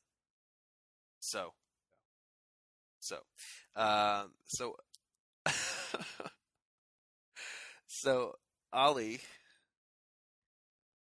So. 1.21 1.53
So. 3.01 3.17
Um. 3.77 4.33
So. 4.47 4.77
so 7.87 8.35
Ollie. 8.73 9.21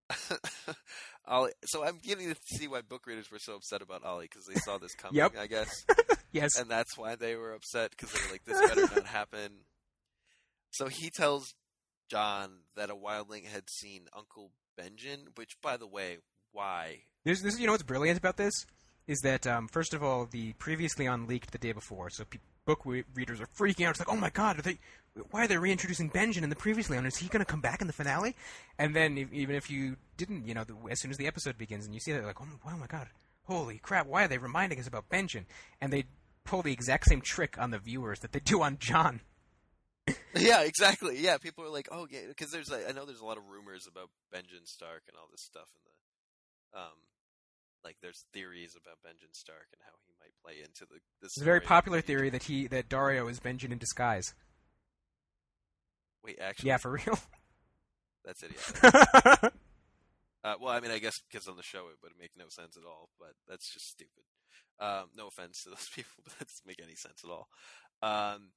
Ollie. 1.27 1.51
So 1.65 1.83
I'm 1.83 1.99
getting 2.03 2.33
to 2.33 2.39
see 2.45 2.67
why 2.67 2.81
book 2.81 3.07
readers 3.07 3.31
were 3.31 3.39
so 3.39 3.55
upset 3.55 3.81
about 3.81 4.03
Ollie 4.03 4.27
because 4.29 4.45
they 4.45 4.55
saw 4.55 4.77
this 4.77 4.93
coming. 4.97 5.17
Yep. 5.17 5.33
I 5.39 5.47
guess 5.47 5.85
Yes, 6.35 6.59
and 6.59 6.69
that's 6.69 6.97
why 6.97 7.15
they 7.15 7.35
were 7.37 7.53
upset 7.53 7.91
because 7.91 8.11
they 8.11 8.19
were 8.25 8.33
like, 8.33 8.43
"This 8.43 8.59
better 8.59 8.93
not 8.93 9.05
happen." 9.05 9.51
So 10.69 10.89
he 10.89 11.09
tells 11.09 11.53
Jon 12.11 12.59
that 12.75 12.89
a 12.89 12.95
wildling 12.95 13.45
had 13.45 13.69
seen 13.69 14.07
Uncle 14.13 14.51
Benjen, 14.77 15.29
which, 15.35 15.55
by 15.61 15.77
the 15.77 15.87
way, 15.87 16.17
why? 16.51 17.03
This, 17.23 17.41
this, 17.41 17.57
you 17.57 17.65
know 17.65 17.71
what's 17.71 17.83
brilliant 17.83 18.19
about 18.19 18.35
this 18.35 18.53
is 19.07 19.19
that 19.21 19.47
um, 19.47 19.69
first 19.69 19.93
of 19.93 20.03
all, 20.03 20.25
the 20.25 20.51
previously 20.53 21.07
on 21.07 21.25
leaked 21.25 21.51
the 21.51 21.57
day 21.57 21.71
before, 21.71 22.09
so 22.09 22.25
pe- 22.25 22.39
book 22.65 22.81
re- 22.85 23.03
readers 23.13 23.39
are 23.41 23.47
freaking 23.57 23.85
out. 23.85 23.91
It's 23.91 23.99
like, 23.99 24.11
oh 24.11 24.15
my 24.17 24.29
god, 24.29 24.59
are 24.59 24.61
they? 24.61 24.77
Why 25.31 25.45
are 25.45 25.47
they 25.47 25.57
reintroducing 25.57 26.09
Benjen 26.11 26.43
in 26.43 26.49
the 26.49 26.55
previously 26.57 26.97
on? 26.97 27.05
Is 27.05 27.15
he 27.17 27.29
going 27.29 27.39
to 27.43 27.49
come 27.49 27.61
back 27.61 27.79
in 27.79 27.87
the 27.87 27.93
finale? 27.93 28.35
And 28.77 28.93
then 28.93 29.17
even 29.31 29.55
if 29.55 29.69
you 29.69 29.95
didn't, 30.17 30.45
you 30.45 30.53
know, 30.53 30.65
the, 30.65 30.75
as 30.91 30.99
soon 30.99 31.09
as 31.09 31.15
the 31.17 31.27
episode 31.27 31.57
begins 31.57 31.85
and 31.85 31.93
you 31.93 32.01
see 32.01 32.11
that, 32.11 32.25
like, 32.25 32.41
oh, 32.41 32.45
my- 32.45 32.73
oh 32.73 32.77
my 32.77 32.87
god, 32.87 33.07
holy 33.45 33.77
crap, 33.77 34.07
why 34.07 34.25
are 34.25 34.27
they 34.27 34.37
reminding 34.37 34.77
us 34.79 34.87
about 34.87 35.07
Benjen? 35.09 35.45
And 35.79 35.93
they 35.93 36.03
pull 36.43 36.61
the 36.63 36.73
exact 36.73 37.05
same 37.05 37.21
trick 37.21 37.55
on 37.57 37.71
the 37.71 37.79
viewers 37.79 38.19
that 38.19 38.33
they 38.33 38.39
do 38.41 38.61
on 38.61 38.77
Jon. 38.77 39.21
yeah, 40.35 40.61
exactly. 40.61 41.17
Yeah, 41.19 41.37
people 41.37 41.63
are 41.63 41.69
like, 41.69 41.87
"Oh, 41.91 42.05
yeah," 42.11 42.27
because 42.27 42.51
there's 42.51 42.69
like, 42.69 42.87
I 42.87 42.91
know 42.91 43.05
there's 43.05 43.21
a 43.21 43.25
lot 43.25 43.37
of 43.37 43.47
rumors 43.49 43.87
about 43.89 44.09
Benjen 44.33 44.65
Stark 44.67 45.03
and 45.07 45.17
all 45.17 45.27
this 45.31 45.41
stuff 45.41 45.65
and 45.73 45.81
the, 45.81 46.79
um, 46.79 46.97
like 47.83 47.95
there's 48.01 48.25
theories 48.33 48.75
about 48.75 48.97
Benjen 49.01 49.33
Stark 49.33 49.65
and 49.73 49.81
how 49.85 49.93
he 50.05 50.13
might 50.25 50.43
play 50.43 50.61
into 50.63 50.85
the. 50.85 50.99
This 51.21 51.33
It's 51.33 51.41
a 51.41 51.45
very 51.45 51.61
popular 51.61 52.01
theory 52.01 52.29
that 52.29 52.43
he 52.43 52.67
that 52.67 52.89
Daario 52.89 53.29
is 53.29 53.39
Benjen 53.39 53.71
in 53.71 53.77
disguise. 53.77 54.33
Wait, 56.23 56.39
actually, 56.41 56.69
Yeah, 56.69 56.77
for 56.77 56.91
real. 56.91 57.19
that's 58.25 58.43
idiotic. 58.43 59.53
Uh, 60.45 60.53
well, 60.61 60.71
I 60.71 60.79
mean, 60.79 60.91
I 60.91 60.99
guess 60.99 61.19
because 61.27 61.47
on 61.47 61.57
the 61.57 61.63
show 61.63 61.87
it 61.87 61.97
would 62.03 62.11
make 62.19 62.29
no 62.37 62.45
sense 62.49 62.77
at 62.77 62.85
all, 62.85 63.09
but 63.19 63.33
that's 63.49 63.67
just 63.73 63.89
stupid. 63.89 64.21
Um, 64.79 65.05
no 65.17 65.25
offense 65.25 65.63
to 65.63 65.69
those 65.69 65.89
people, 65.95 66.21
but 66.23 66.37
that 66.37 66.47
doesn't 66.47 66.67
make 66.67 66.79
any 66.83 66.93
sense 66.93 67.23
at 67.23 67.31
all. 67.31 67.47
Um, 68.03 68.51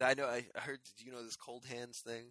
I 0.00 0.14
know. 0.14 0.26
I 0.26 0.44
heard. 0.60 0.78
Do 0.96 1.04
you 1.04 1.10
know 1.10 1.24
this 1.24 1.34
cold 1.34 1.64
hands 1.66 1.98
thing? 2.06 2.26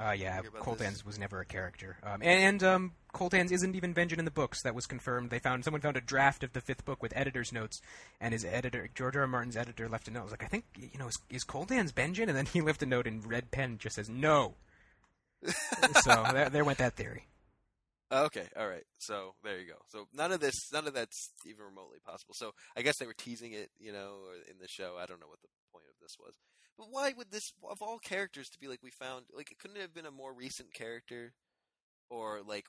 Uh, 0.00 0.12
yeah, 0.12 0.40
Hear 0.40 0.48
about 0.48 0.62
Cold 0.62 0.78
this? 0.78 0.86
Hands 0.86 1.04
was 1.04 1.18
never 1.18 1.40
a 1.40 1.44
character, 1.44 1.98
um, 2.02 2.22
and, 2.22 2.62
and 2.62 2.64
um, 2.64 2.92
Hands 3.32 3.52
isn't 3.52 3.76
even 3.76 3.92
Benjen 3.92 4.18
in 4.18 4.24
the 4.24 4.30
books. 4.30 4.62
That 4.62 4.74
was 4.74 4.86
confirmed. 4.86 5.28
They 5.28 5.38
found 5.38 5.62
someone 5.62 5.82
found 5.82 5.98
a 5.98 6.00
draft 6.00 6.42
of 6.42 6.54
the 6.54 6.62
fifth 6.62 6.86
book 6.86 7.02
with 7.02 7.12
editor's 7.14 7.52
notes, 7.52 7.82
and 8.18 8.32
his 8.32 8.44
editor, 8.44 8.88
George 8.94 9.16
R. 9.16 9.22
R. 9.22 9.28
Martin's 9.28 9.58
editor, 9.58 9.90
left 9.90 10.08
a 10.08 10.10
note. 10.10 10.20
I 10.20 10.24
was 10.24 10.32
like, 10.32 10.44
I 10.44 10.48
think 10.48 10.64
you 10.74 10.98
know, 10.98 11.08
is, 11.08 11.18
is 11.28 11.44
Hands 11.68 11.92
Benjen? 11.92 12.28
And 12.28 12.36
then 12.36 12.46
he 12.46 12.60
left 12.62 12.82
a 12.82 12.86
note 12.86 13.06
in 13.06 13.20
red 13.20 13.50
pen, 13.50 13.76
just 13.78 13.96
says 13.96 14.08
no. 14.08 14.54
so 16.02 16.24
there, 16.32 16.48
there 16.48 16.64
went 16.64 16.78
that 16.78 16.96
theory. 16.96 17.26
Okay, 18.12 18.46
all 18.58 18.66
right. 18.66 18.84
So 18.98 19.34
there 19.44 19.60
you 19.60 19.66
go. 19.66 19.78
So 19.88 20.08
none 20.14 20.32
of 20.32 20.40
this, 20.40 20.72
none 20.72 20.88
of 20.88 20.94
that's 20.94 21.30
even 21.46 21.64
remotely 21.64 21.98
possible. 22.04 22.34
So 22.34 22.52
I 22.76 22.82
guess 22.82 22.98
they 22.98 23.06
were 23.06 23.14
teasing 23.14 23.52
it, 23.52 23.70
you 23.78 23.92
know, 23.92 24.16
or 24.26 24.34
in 24.50 24.58
the 24.60 24.66
show. 24.66 24.96
I 24.98 25.06
don't 25.06 25.20
know 25.20 25.28
what 25.28 25.40
the 25.42 25.48
point 25.72 25.84
of 25.88 25.94
this 26.02 26.16
was. 26.18 26.34
But 26.80 26.88
why 26.90 27.12
would 27.14 27.30
this, 27.30 27.52
of 27.70 27.82
all 27.82 27.98
characters, 27.98 28.48
to 28.48 28.58
be 28.58 28.66
like 28.66 28.82
we 28.82 28.90
found, 28.90 29.26
like 29.36 29.52
it 29.52 29.58
couldn't 29.58 29.78
have 29.78 29.92
been 29.92 30.06
a 30.06 30.10
more 30.10 30.32
recent 30.32 30.72
character, 30.72 31.34
or 32.08 32.40
like 32.42 32.64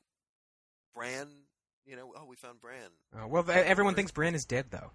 Bran. 0.93 1.29
You 1.85 1.95
know, 1.95 2.11
oh, 2.17 2.25
we 2.25 2.35
found 2.35 2.59
Bran. 2.59 2.89
Uh, 3.15 3.25
well, 3.25 3.45
everyone 3.49 3.95
thinks 3.95 4.11
Bran 4.11 4.35
is 4.35 4.43
dead, 4.43 4.65
though. 4.69 4.91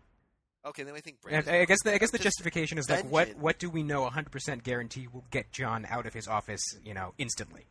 Okay, 0.67 0.83
then 0.83 0.95
I 0.95 1.01
think 1.01 1.23
Bran. 1.23 1.35
I, 1.35 1.39
is 1.39 1.49
I 1.49 1.65
guess 1.65 1.79
the, 1.83 1.95
I 1.95 1.99
guess 1.99 2.11
the 2.11 2.19
justification 2.19 2.77
is 2.77 2.91
like, 2.91 3.11
what 3.11 3.37
what 3.39 3.59
do 3.59 3.71
we 3.71 3.83
know 3.83 4.07
100% 4.07 4.63
guarantee 4.63 5.09
will 5.11 5.25
get 5.31 5.51
Jon 5.51 5.87
out 5.89 6.05
of 6.05 6.13
his 6.13 6.29
office, 6.29 6.63
you 6.85 6.93
know, 6.93 7.15
instantly? 7.17 7.69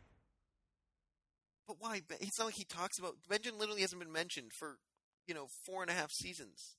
But 1.68 1.76
why? 1.78 2.02
It's 2.20 2.40
not 2.40 2.46
like 2.46 2.56
he 2.56 2.64
talks 2.64 2.98
about 2.98 3.18
Benjen. 3.30 3.56
Literally 3.56 3.82
hasn't 3.82 4.02
been 4.02 4.12
mentioned 4.12 4.50
for 4.58 4.78
you 5.28 5.34
know 5.34 5.46
four 5.64 5.82
and 5.82 5.92
a 5.92 5.94
half 5.94 6.10
seasons. 6.10 6.74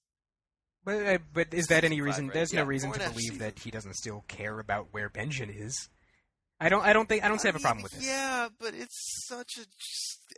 But 0.84 1.06
uh, 1.06 1.18
but 1.34 1.54
is 1.54 1.68
that 1.68 1.84
any 1.84 2.02
reason? 2.02 2.28
right? 2.28 2.34
There's 2.34 2.54
no 2.54 2.64
reason 2.64 2.90
to 2.92 2.94
and 2.96 3.02
a 3.02 3.06
half 3.06 3.14
believe 3.14 3.40
that 3.40 3.60
he 3.60 3.72
doesn't 3.72 3.96
still 3.96 4.24
care 4.28 4.60
about 4.60 4.88
where 4.92 5.10
Benjen 5.10 5.54
is. 5.54 5.90
I 6.60 6.70
don't. 6.70 6.84
I 6.84 6.94
don't 6.94 7.08
think. 7.08 7.24
I 7.24 7.28
don't 7.28 7.42
have 7.42 7.56
a 7.56 7.60
problem 7.60 7.84
with 7.84 7.92
this. 7.94 8.06
Yeah, 8.06 8.48
but 8.60 8.74
it's 8.74 9.26
such 9.28 9.58
a 9.58 9.66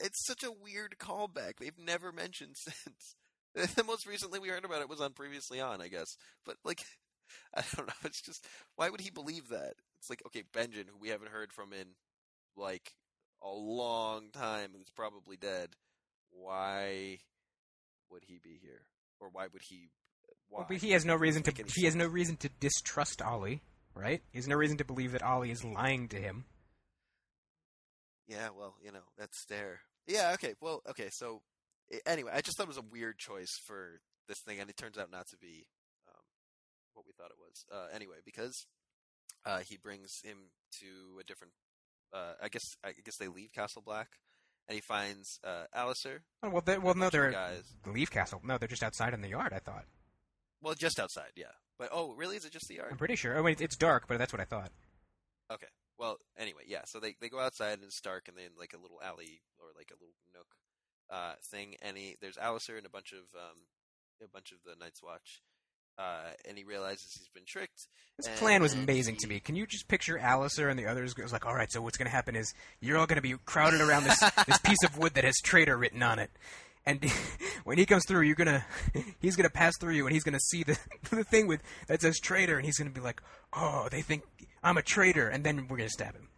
it's 0.03 0.26
such 0.26 0.44
a 0.44 0.52
weird 0.52 0.95
callback. 0.99 1.57
They've 1.60 1.78
never 1.78 2.11
mentioned 2.11 2.56
since. 2.57 3.16
The 3.76 3.84
most 3.84 4.06
recently 4.06 4.40
we 4.40 4.49
heard 4.49 4.64
about 4.64 4.82
it 4.82 4.90
was 4.90 5.02
on 5.02 5.14
previously 5.14 5.60
on, 5.60 5.82
I 5.82 5.88
guess. 5.88 6.16
But 6.45 6.57
like, 6.64 6.82
I 7.56 7.64
don't 7.76 7.88
know. 7.88 7.94
It's 8.06 8.22
just 8.22 8.45
why 8.76 8.90
would 8.90 9.02
he 9.02 9.10
believe 9.10 9.49
that? 9.49 9.74
It's 9.99 10.10
like 10.10 10.22
okay, 10.28 10.44
Benjen, 10.53 10.88
who 10.90 10.99
we 10.99 11.10
haven't 11.10 11.32
heard 11.32 11.52
from 11.52 11.74
in 11.74 11.88
like 12.56 12.94
a 13.41 13.49
long 13.49 14.30
time, 14.32 14.70
who's 14.76 14.91
probably 14.95 15.36
dead. 15.36 15.70
Why 16.32 17.20
would 18.11 18.24
he 18.28 18.40
be 18.41 18.60
here, 18.61 18.82
or 19.20 19.30
why 19.32 19.48
would 19.52 19.64
he? 19.64 19.90
Why? 20.49 20.60
Well, 20.60 20.65
but 20.69 20.77
he 20.77 20.91
has 20.91 21.06
no 21.06 21.15
reason 21.15 21.43
to. 21.43 21.51
Doesn't 21.51 21.65
make 21.65 21.72
any 21.72 21.81
He 21.81 21.85
has 21.85 21.95
no 21.95 22.07
reason 22.07 22.38
to 22.38 22.49
distrust 22.60 23.22
Ollie, 23.22 23.61
right? 23.93 24.22
He 24.31 24.38
has 24.38 24.47
no 24.47 24.56
reason 24.56 24.77
to 24.77 24.85
believe 24.85 25.11
that 25.11 25.23
Ollie 25.23 25.51
is 25.51 25.64
lying 25.64 26.07
to 26.10 26.18
him. 26.18 26.45
Yeah, 28.27 28.49
well, 28.56 28.76
you 28.84 28.91
know, 28.91 29.03
that's 29.18 29.45
there. 29.45 29.81
Yeah, 30.07 30.31
okay. 30.34 30.53
Well, 30.61 30.81
okay. 30.89 31.10
So 31.11 31.41
anyway, 32.06 32.31
I 32.34 32.41
just 32.41 32.57
thought 32.57 32.64
it 32.64 32.69
was 32.69 32.77
a 32.77 32.81
weird 32.81 33.18
choice 33.18 33.60
for 33.65 34.01
this 34.27 34.39
thing, 34.39 34.60
and 34.60 34.69
it 34.69 34.77
turns 34.77 34.97
out 34.97 35.11
not 35.11 35.27
to 35.30 35.38
be 35.38 35.65
um, 36.07 36.23
what 36.93 37.06
we 37.06 37.14
thought 37.14 37.31
it 37.31 37.38
was. 37.39 37.65
Uh, 37.72 37.88
anyway, 37.93 38.18
because 38.26 38.68
uh, 39.45 39.60
he 39.60 39.77
brings 39.77 40.22
him 40.23 40.38
to 40.80 41.19
a 41.19 41.23
different. 41.23 41.53
Uh, 42.14 42.34
I 42.41 42.49
guess 42.49 42.76
I 42.84 42.93
guess 43.03 43.18
they 43.18 43.27
leave 43.27 43.51
Castle 43.53 43.84
Black, 43.85 44.07
and 44.68 44.76
he 44.76 44.81
finds 44.81 45.39
uh, 45.43 45.65
Alliser. 45.76 46.19
Oh, 46.43 46.49
well, 46.49 46.64
they, 46.65 46.77
well, 46.77 46.95
no, 46.95 47.10
they're 47.10 47.31
guys. 47.31 47.64
Leave 47.85 48.11
Castle. 48.11 48.41
No, 48.43 48.57
they're 48.57 48.68
just 48.68 48.84
outside 48.84 49.14
in 49.14 49.22
the 49.22 49.30
yard. 49.30 49.53
I 49.53 49.60
thought. 49.60 49.85
Well, 50.61 50.76
just 50.76 50.99
outside, 50.99 51.31
yeah. 51.36 51.53
But 51.77 51.90
oh, 51.94 52.14
really? 52.14 52.36
Is 52.36 52.45
it 52.45 52.52
just 52.52 52.68
the 52.68 52.76
yard? 52.76 52.90
I'm 52.91 52.98
pretty 52.98 53.15
sure. 53.15 53.38
I 53.38 53.41
mean, 53.41 53.56
it's 53.60 53.77
dark, 53.77 54.07
but 54.07 54.18
that's 54.18 54.34
what 54.34 54.41
I 54.41 54.45
thought. 54.45 54.72
Okay. 55.52 55.68
Well, 55.98 56.18
anyway, 56.38 56.64
yeah. 56.68 56.81
So 56.86 56.99
they 56.99 57.15
they 57.22 57.30
go 57.30 57.40
outside 57.40 57.73
and 57.73 57.84
it's 57.84 58.02
dark, 58.02 58.27
and 58.27 58.38
then 58.38 58.52
like 58.57 58.73
a 58.73 58.81
little 58.81 58.99
alley 59.03 59.41
or 59.60 59.68
like 59.76 59.91
a 59.91 59.95
little 59.95 60.15
nook 60.34 60.48
uh, 61.10 61.34
thing, 61.52 61.76
and 61.81 61.98
he 61.98 62.18
there's 62.22 62.38
Alliser 62.38 62.77
and 62.77 62.86
a 62.86 62.90
bunch 62.90 63.11
of 63.14 63.19
um, 63.36 63.57
a 64.23 64.27
bunch 64.27 64.52
of 64.52 64.57
the 64.65 64.76
Night's 64.84 65.02
Watch, 65.02 65.41
uh, 65.98 66.31
and 66.48 66.57
he 66.57 66.64
realizes 66.64 67.14
he's 67.18 67.30
been 67.30 67.45
tricked. 67.45 67.88
This 68.18 68.27
plan 68.40 68.61
was 68.61 68.73
amazing 68.73 69.15
to 69.18 69.27
me. 69.27 69.40
Can 69.40 69.56
you 69.56 69.65
just 69.65 69.88
picture 69.88 70.19
Alliser 70.19 70.69
and 70.69 70.77
the 70.77 70.88
others? 70.88 71.14
It 71.18 71.23
was 71.23 71.31
like, 71.31 71.45
all 71.45 71.56
right, 71.56 71.72
so 71.72 71.81
what's 71.81 71.98
going 71.98 72.07
to 72.07 72.15
happen 72.15 72.36
is 72.36 72.53
you're 72.81 72.98
all 72.98 73.07
going 73.07 73.15
to 73.15 73.22
be 73.22 73.36
crowded 73.45 73.81
around 73.81 74.03
this 74.03 74.19
this 74.48 74.57
piece 74.60 74.84
of 74.84 74.98
wood 74.98 75.14
that 75.15 75.23
has 75.23 75.36
traitor 75.44 75.77
written 75.77 76.03
on 76.03 76.19
it, 76.19 76.31
and 76.85 77.03
when 77.64 77.77
he 77.77 77.85
comes 77.85 78.06
through, 78.07 78.22
you're 78.22 78.35
gonna 78.35 78.65
he's 79.19 79.35
gonna 79.35 79.49
pass 79.49 79.77
through 79.77 79.93
you, 79.93 80.06
and 80.06 80.14
he's 80.14 80.23
gonna 80.23 80.39
see 80.39 80.64
the 80.64 80.77
the 81.10 81.23
thing 81.23 81.47
with 81.47 81.61
that 81.88 82.01
says 82.01 82.19
traitor, 82.19 82.57
and 82.57 82.65
he's 82.65 82.77
gonna 82.77 82.89
be 82.89 83.01
like, 83.01 83.22
oh, 83.53 83.88
they 83.91 84.01
think 84.01 84.23
I'm 84.64 84.77
a 84.77 84.81
traitor, 84.81 85.27
and 85.27 85.43
then 85.43 85.68
we're 85.68 85.77
gonna 85.77 85.89
stab 85.89 86.15
him. 86.15 86.30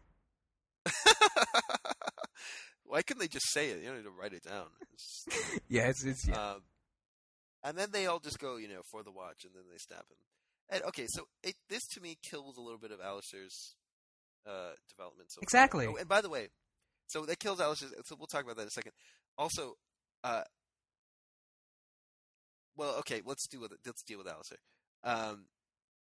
Why 2.85 3.01
couldn't 3.03 3.21
they 3.21 3.27
just 3.27 3.51
say 3.53 3.69
it? 3.69 3.79
You 3.79 3.87
don't 3.87 3.97
need 3.97 4.03
to 4.03 4.09
write 4.09 4.33
it 4.33 4.43
down. 4.43 4.65
It's 4.93 5.25
Yeah, 5.69 5.87
it's 5.87 6.03
it's 6.03 6.27
yeah. 6.27 6.51
um, 6.51 6.61
and 7.63 7.77
then 7.77 7.91
they 7.91 8.05
all 8.05 8.19
just 8.19 8.39
go, 8.39 8.57
you 8.57 8.67
know, 8.67 8.81
for 8.91 9.01
the 9.03 9.11
watch, 9.11 9.45
and 9.45 9.53
then 9.55 9.63
they 9.71 9.77
stab 9.77 9.99
him. 9.99 10.17
And 10.69 10.83
okay, 10.83 11.05
so 11.07 11.27
it, 11.43 11.55
this 11.69 11.85
to 11.93 12.01
me 12.01 12.17
kills 12.21 12.57
a 12.57 12.61
little 12.61 12.79
bit 12.79 12.91
of 12.91 12.99
Alliser's 12.99 13.75
uh, 14.47 14.71
development. 14.89 15.31
So. 15.31 15.39
Exactly. 15.41 15.87
Oh, 15.87 15.95
and 15.95 16.07
by 16.07 16.21
the 16.21 16.29
way, 16.29 16.47
so 17.07 17.25
that 17.25 17.39
kills 17.39 17.59
Alliser. 17.59 17.91
So 18.05 18.15
we'll 18.17 18.27
talk 18.27 18.43
about 18.43 18.55
that 18.55 18.63
in 18.63 18.67
a 18.67 18.71
second. 18.71 18.93
Also, 19.37 19.75
uh, 20.23 20.43
well, 22.75 22.95
okay, 22.99 23.21
let's 23.25 23.47
deal 23.47 23.61
with 23.61 23.71
it. 23.71 23.79
Let's 23.85 24.03
deal 24.03 24.17
with 24.17 24.27
Alliser. 24.27 24.57
Um, 25.03 25.45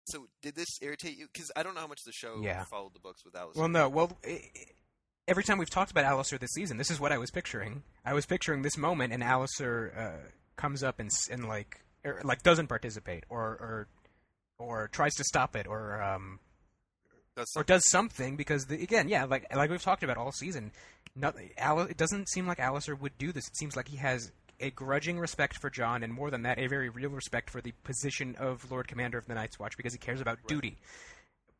so 0.07 0.27
did 0.43 0.55
this 0.55 0.79
irritate 0.83 1.17
you? 1.17 1.27
Because 1.33 1.51
I 1.57 1.63
don't 1.63 1.75
know 1.75 1.81
how 1.81 1.87
much 1.87 2.03
the 2.05 2.13
show 2.13 2.41
Yeah. 2.43 2.65
followed 2.65 2.95
the 2.95 3.01
books 3.01 3.25
with 3.25 3.35
Alliser. 3.35 3.57
Well, 3.57 3.69
no. 3.69 3.89
Well, 3.89 4.17
i- 4.25 4.51
i- 4.55 4.67
every 5.29 5.45
time 5.45 5.59
we've 5.59 5.71
talked 5.71 5.91
about 5.91 6.05
Alliser 6.05 6.39
this 6.39 6.53
season, 6.53 6.77
this 6.77 6.91
is 6.91 7.01
what 7.01 7.13
I 7.13 7.19
was 7.19 7.31
picturing. 7.31 7.83
I 8.05 8.13
was 8.15 8.27
picturing 8.27 8.63
this 8.63 8.77
moment, 8.77 9.13
and 9.13 9.23
Alliser 9.23 9.97
uh, 9.97 10.31
comes 10.57 10.83
up 10.83 10.99
and, 11.01 11.11
and 11.31 11.49
like 11.49 11.81
er, 12.05 12.21
like 12.25 12.43
doesn't 12.43 12.67
participate, 12.69 13.25
or 13.29 13.43
or 13.43 13.89
or 14.59 14.89
tries 14.89 15.15
to 15.15 15.25
stop 15.25 15.55
it, 15.57 15.67
or 15.67 16.01
um, 16.03 16.41
That's 17.35 17.55
or 17.57 17.65
does 17.65 17.89
something 17.91 18.37
because 18.37 18.67
the, 18.67 18.81
again, 18.83 19.09
yeah, 19.09 19.25
like 19.25 19.47
like 19.55 19.71
we've 19.71 19.83
talked 19.83 20.03
about 20.03 20.17
all 20.17 20.33
season, 20.33 20.73
it 21.21 21.97
doesn't 21.97 22.29
seem 22.29 22.47
like 22.47 22.59
Alliser 22.59 22.99
would 22.99 23.17
do 23.19 23.33
this. 23.33 23.49
It 23.49 23.57
seems 23.57 23.77
like 23.77 23.89
he 23.89 23.97
has 23.97 24.33
a 24.61 24.71
grudging 24.71 25.19
respect 25.19 25.59
for 25.61 25.69
Jon, 25.71 26.03
and 26.03 26.13
more 26.13 26.31
than 26.31 26.43
that, 26.43 26.59
a 26.59 26.67
very 26.67 26.89
real 26.89 27.11
respect 27.11 27.51
for 27.51 27.61
the 27.61 27.73
position 27.85 28.35
of 28.39 28.71
Lord 28.71 28.89
Commander 28.89 29.19
of 29.19 29.27
the 29.27 29.35
Night's 29.35 29.59
Watch 29.59 29.77
because 29.77 29.93
he 29.93 29.99
cares 29.99 30.21
about 30.21 30.39
Right. 30.39 30.49
duty. 30.49 30.77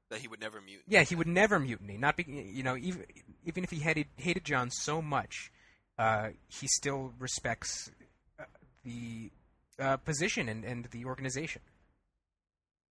that 0.09 0.21
he 0.21 0.29
would 0.29 0.41
never 0.41 0.61
mute. 0.61 0.83
Yeah, 0.87 1.03
he 1.03 1.15
would 1.17 1.27
never 1.27 1.59
mutiny. 1.59 1.97
Not 1.97 2.17
be, 2.17 2.25
you 2.25 2.63
know, 2.63 2.77
even 2.77 3.05
even 3.45 3.65
if 3.65 3.71
he 3.71 3.79
hated 3.81 4.07
hated 4.17 4.45
Jon 4.45 4.71
so 4.71 5.03
much, 5.03 5.51
uh, 5.99 6.29
he 6.49 6.69
still 6.69 7.13
respects 7.19 7.91
uh, 8.39 8.45
the 8.85 9.31
uh, 9.81 9.97
position 9.97 10.49
and, 10.49 10.65
and 10.65 10.85
the 10.93 11.05
organization. 11.07 11.61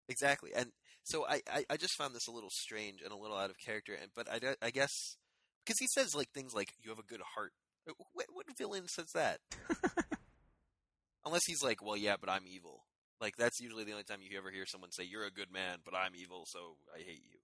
Exactly, 0.10 0.52
and 0.56 0.72
so 1.04 1.26
I, 1.26 1.42
I, 1.52 1.66
I 1.70 1.78
just 1.78 1.96
found 1.96 2.14
this 2.16 2.28
a 2.28 2.32
little 2.32 2.50
strange 2.50 3.02
and 3.02 3.12
a 3.12 3.16
little 3.16 3.38
out 3.38 3.50
of 3.50 3.58
character. 3.58 3.94
And 3.94 4.10
but 4.16 4.28
I, 4.30 4.56
I 4.62 4.70
guess 4.72 5.18
because 5.66 5.80
he 5.80 5.88
says 5.88 6.16
like 6.16 6.32
things 6.32 6.54
like 6.54 6.74
"you 6.82 6.90
have 6.90 7.00
a 7.00 7.04
good 7.04 7.22
heart." 7.36 7.54
Uh, 7.88 7.94
What, 8.14 8.28
what 8.32 8.46
villain 8.58 8.88
says 8.88 9.12
that? 9.14 9.40
Unless 11.26 11.46
he's 11.46 11.64
like, 11.64 11.84
"Well, 11.84 11.98
yeah, 11.98 12.16
but 12.20 12.30
I'm 12.30 12.48
evil." 12.48 12.86
Like 13.22 13.36
that's 13.38 13.60
usually 13.60 13.84
the 13.84 13.92
only 13.92 14.04
time 14.04 14.20
you 14.22 14.38
ever 14.38 14.52
hear 14.52 14.66
someone 14.66 14.92
say, 14.92 15.04
"You're 15.04 15.26
a 15.26 15.32
good 15.32 15.52
man, 15.52 15.80
but 15.86 15.96
I'm 15.96 16.16
evil, 16.16 16.46
so 16.48 16.78
I 16.94 17.00
hate 17.00 17.24
you." 17.24 17.40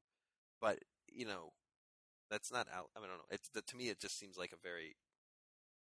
But 0.60 0.80
you 1.08 1.26
know, 1.26 1.54
that's 2.30 2.52
not 2.52 2.68
out. 2.74 2.90
I, 2.96 3.00
mean, 3.00 3.08
I 3.08 3.14
don't 3.14 3.20
know. 3.20 3.32
It's 3.32 3.50
the, 3.50 3.62
to 3.62 3.76
me, 3.78 3.90
it 3.90 4.00
just 4.00 4.18
seems 4.20 4.38
like 4.38 4.52
a 4.52 4.62
very 4.62 4.96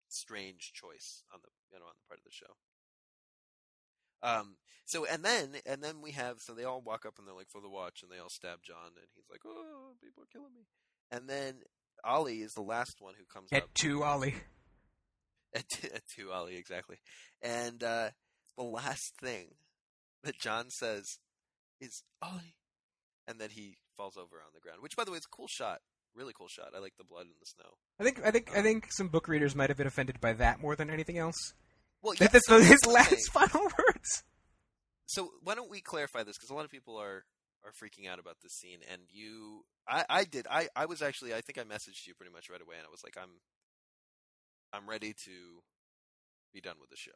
strange 0.08 0.72
choice 0.72 1.22
on 1.32 1.40
the 1.42 1.48
you 1.72 1.78
know 1.78 1.86
on 1.86 1.94
the 1.96 2.06
part 2.08 2.18
of 2.18 2.24
the 2.24 2.30
show. 2.30 2.54
Um. 4.22 4.56
So 4.86 5.06
and 5.06 5.24
then 5.24 5.56
and 5.64 5.82
then 5.82 6.02
we 6.02 6.10
have 6.12 6.40
so 6.40 6.52
they 6.52 6.64
all 6.64 6.82
walk 6.82 7.06
up 7.06 7.18
and 7.18 7.26
they're 7.26 7.34
like 7.34 7.48
for 7.48 7.62
the 7.62 7.70
watch 7.70 8.02
and 8.02 8.10
they 8.12 8.18
all 8.18 8.28
stab 8.28 8.58
Jon 8.62 8.92
and 8.96 9.06
he's 9.14 9.30
like 9.30 9.40
oh 9.46 9.96
people 10.02 10.22
are 10.22 10.28
killing 10.30 10.52
me 10.54 10.66
and 11.10 11.26
then 11.26 11.62
Ollie 12.04 12.40
is 12.42 12.52
the 12.54 12.62
last 12.62 12.96
one 13.00 13.14
who 13.18 13.24
comes 13.24 13.48
At 13.52 13.64
up. 13.64 13.74
Two, 13.74 14.02
Ollie. 14.04 14.34
at, 15.54 15.64
at 15.84 16.02
two 16.14 16.30
Ollie 16.32 16.56
exactly. 16.56 16.96
And 17.42 17.82
uh, 17.82 18.10
the 18.56 18.64
last 18.64 19.14
thing 19.20 19.48
that 20.22 20.38
Jon 20.38 20.70
says 20.70 21.18
is 21.80 22.02
Ollie 22.22 22.54
and 23.26 23.38
then 23.40 23.50
he 23.50 23.76
falls 23.96 24.16
over 24.16 24.36
on 24.36 24.50
the 24.54 24.60
ground 24.60 24.78
which 24.80 24.96
by 24.96 25.04
the 25.04 25.10
way 25.10 25.18
is 25.18 25.24
a 25.26 25.34
cool 25.36 25.48
shot. 25.48 25.80
Really 26.14 26.32
cool 26.36 26.48
shot. 26.48 26.68
I 26.76 26.78
like 26.78 26.94
the 26.96 27.04
blood 27.04 27.26
in 27.26 27.32
the 27.40 27.46
snow. 27.46 27.70
I 27.98 28.04
think 28.04 28.20
I 28.24 28.30
think 28.30 28.50
I 28.56 28.62
think 28.62 28.86
some 28.92 29.08
book 29.08 29.26
readers 29.28 29.54
might 29.56 29.68
have 29.70 29.76
been 29.76 29.86
offended 29.86 30.20
by 30.20 30.32
that 30.34 30.60
more 30.60 30.76
than 30.76 30.88
anything 30.90 31.18
else. 31.18 31.52
well 32.02 32.14
That, 32.18 32.32
that's 32.32 32.46
so 32.48 32.60
his 32.60 32.86
last 32.86 33.30
final 33.32 33.62
words. 33.78 34.22
so 35.06 35.30
why 35.42 35.54
don't 35.56 35.70
we 35.70 35.80
clarify 35.80 36.22
this? 36.22 36.36
Because 36.36 36.50
a 36.50 36.54
lot 36.54 36.64
of 36.64 36.70
people 36.70 36.96
are 36.96 37.24
are 37.64 37.72
freaking 37.72 38.08
out 38.08 38.18
about 38.18 38.36
this 38.42 38.52
scene 38.52 38.80
and 38.92 39.02
you 39.10 39.64
I, 39.88 40.04
I 40.08 40.24
did 40.24 40.46
I, 40.50 40.68
I 40.76 40.86
was 40.86 41.02
actually 41.02 41.32
I 41.32 41.40
think 41.40 41.58
I 41.58 41.62
messaged 41.62 42.06
you 42.06 42.14
pretty 42.14 42.32
much 42.32 42.50
right 42.50 42.60
away 42.60 42.76
and 42.76 42.86
I 42.86 42.90
was 42.90 43.02
like 43.02 43.16
I'm 43.20 43.40
I'm 44.72 44.88
ready 44.88 45.14
to 45.24 45.62
be 46.52 46.60
done 46.60 46.76
with 46.80 46.90
the 46.90 46.96
show. 46.96 47.12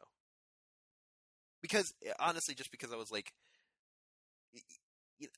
Because 1.61 1.93
eh, 2.05 2.13
honestly 2.19 2.55
just 2.55 2.71
because 2.71 2.91
I 2.91 2.97
was 2.97 3.11
like 3.11 3.31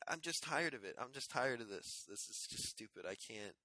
I'm 0.07 0.21
just 0.21 0.43
tired 0.43 0.73
of 0.75 0.83
it. 0.83 0.95
I'm 0.99 1.11
just 1.11 1.31
tired 1.31 1.59
of 1.59 1.67
this. 1.67 2.05
This 2.07 2.29
is 2.29 2.47
just 2.49 2.67
stupid. 2.69 3.03
I 3.05 3.15
can't 3.15 3.55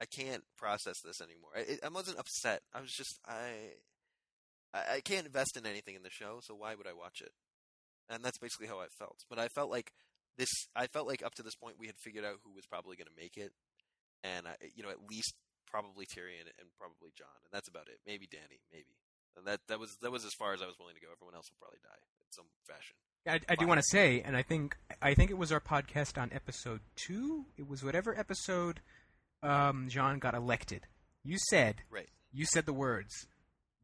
I 0.00 0.04
can't 0.04 0.44
process 0.56 1.00
this 1.04 1.20
anymore. 1.20 1.50
I, 1.56 1.84
I 1.84 1.88
wasn't 1.88 2.18
upset. 2.18 2.62
I 2.74 2.80
was 2.80 2.92
just 2.92 3.18
I 3.26 3.74
I 4.72 4.96
I 4.96 5.00
can't 5.00 5.26
invest 5.26 5.56
in 5.56 5.66
anything 5.66 5.94
in 5.94 6.02
the 6.02 6.10
show 6.10 6.40
so 6.40 6.54
why 6.54 6.74
would 6.74 6.86
I 6.86 6.92
watch 6.92 7.20
it? 7.20 7.32
And 8.08 8.24
that's 8.24 8.38
basically 8.38 8.68
how 8.68 8.78
I 8.78 8.86
felt. 8.86 9.24
But 9.28 9.38
I 9.38 9.48
felt 9.48 9.70
like 9.70 9.92
this. 10.36 10.48
I 10.74 10.86
felt 10.86 11.06
like 11.06 11.22
up 11.24 11.34
to 11.36 11.42
this 11.42 11.54
point 11.54 11.76
we 11.78 11.86
had 11.86 11.96
figured 11.98 12.24
out 12.24 12.36
who 12.44 12.52
was 12.54 12.66
probably 12.66 12.96
going 12.96 13.08
to 13.08 13.20
make 13.20 13.36
it, 13.36 13.52
and 14.24 14.46
I, 14.48 14.54
you 14.74 14.82
know, 14.82 14.90
at 14.90 15.08
least 15.08 15.34
probably 15.66 16.06
Tyrion 16.06 16.46
and 16.60 16.68
probably 16.78 17.10
Jon, 17.16 17.28
and 17.44 17.52
that's 17.52 17.68
about 17.68 17.88
it. 17.88 17.98
Maybe 18.06 18.26
Dany, 18.26 18.60
maybe. 18.72 18.94
And 19.36 19.46
that 19.46 19.60
that 19.68 19.78
was 19.80 19.96
that 20.02 20.10
was 20.12 20.24
as 20.24 20.32
far 20.38 20.54
as 20.54 20.62
I 20.62 20.66
was 20.66 20.76
willing 20.78 20.94
to 20.94 21.00
go. 21.00 21.08
Everyone 21.12 21.34
else 21.34 21.46
will 21.50 21.58
probably 21.60 21.80
die 21.82 21.98
in 21.98 22.32
some 22.32 22.46
fashion. 22.66 22.96
I, 23.28 23.40
I 23.52 23.56
do 23.56 23.66
want 23.66 23.78
to 23.80 23.86
say, 23.90 24.22
and 24.24 24.36
I 24.36 24.42
think 24.42 24.76
I 25.02 25.14
think 25.14 25.30
it 25.30 25.36
was 25.38 25.50
our 25.52 25.60
podcast 25.60 26.16
on 26.20 26.30
episode 26.32 26.80
two. 26.94 27.46
It 27.58 27.68
was 27.68 27.82
whatever 27.84 28.16
episode 28.18 28.80
um, 29.42 29.88
Jon 29.88 30.18
got 30.18 30.34
elected. 30.34 30.86
You 31.24 31.36
said 31.50 31.82
Right. 31.90 32.08
you 32.32 32.46
said 32.46 32.66
the 32.66 32.72
words. 32.72 33.12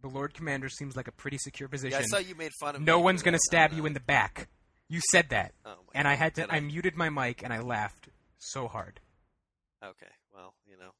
The 0.00 0.08
Lord 0.08 0.32
Commander 0.34 0.68
seems 0.68 0.96
like 0.96 1.06
a 1.08 1.12
pretty 1.12 1.38
secure 1.38 1.68
position. 1.68 1.92
Yeah, 1.98 2.04
I 2.04 2.08
saw 2.08 2.18
you 2.18 2.34
made 2.34 2.50
fun 2.60 2.74
of 2.76 2.82
no 2.82 2.98
one's 3.00 3.22
going 3.22 3.34
to 3.34 3.40
stab 3.46 3.72
you 3.72 3.84
in 3.86 3.92
the 3.92 4.00
back. 4.00 4.48
You 4.92 5.00
said 5.10 5.30
that, 5.30 5.54
Oh 5.64 5.76
and 5.94 6.06
I 6.06 6.16
had 6.16 6.34
to. 6.34 6.42
And 6.42 6.52
I 6.52 6.60
muted 6.60 6.96
my 6.96 7.08
mic 7.08 7.42
and 7.42 7.50
I 7.50 7.60
laughed 7.60 8.10
so 8.36 8.68
hard. 8.68 9.00
Okay, 9.82 10.12
well, 10.34 10.52
you 10.66 10.76
know, 10.76 10.90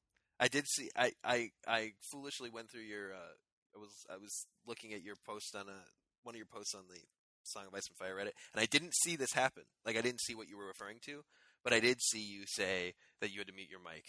I 0.41 0.49
did 0.49 0.65
see. 0.67 0.89
I 0.97 1.13
I 1.23 1.51
I 1.69 1.93
foolishly 2.11 2.49
went 2.49 2.71
through 2.71 2.89
your. 2.89 3.13
Uh, 3.13 3.37
I 3.77 3.79
was 3.79 3.91
I 4.11 4.17
was 4.17 4.47
looking 4.67 4.95
at 4.95 5.03
your 5.03 5.17
post 5.27 5.55
on 5.55 5.69
a 5.69 5.81
one 6.23 6.35
of 6.35 6.39
your 6.39 6.47
posts 6.47 6.75
on 6.75 6.85
the 6.89 7.01
Song 7.43 7.65
of 7.67 7.75
Ice 7.75 7.87
and 7.87 7.99
Fire 7.99 8.17
Reddit, 8.17 8.33
and 8.55 8.63
I 8.63 8.65
didn't 8.65 8.95
see 9.05 9.15
this 9.15 9.35
happen. 9.35 9.65
Like 9.85 9.99
I 9.99 10.01
didn't 10.01 10.23
see 10.23 10.35
what 10.35 10.49
you 10.49 10.57
were 10.57 10.69
referring 10.69 10.97
to, 11.05 11.23
but 11.63 11.75
I 11.75 11.81
did 11.81 12.01
see 12.01 12.23
you 12.23 12.45
say 12.47 12.95
that 13.21 13.31
you 13.31 13.41
had 13.41 13.49
to 13.49 13.53
mute 13.53 13.69
your 13.69 13.81
mic 13.85 14.05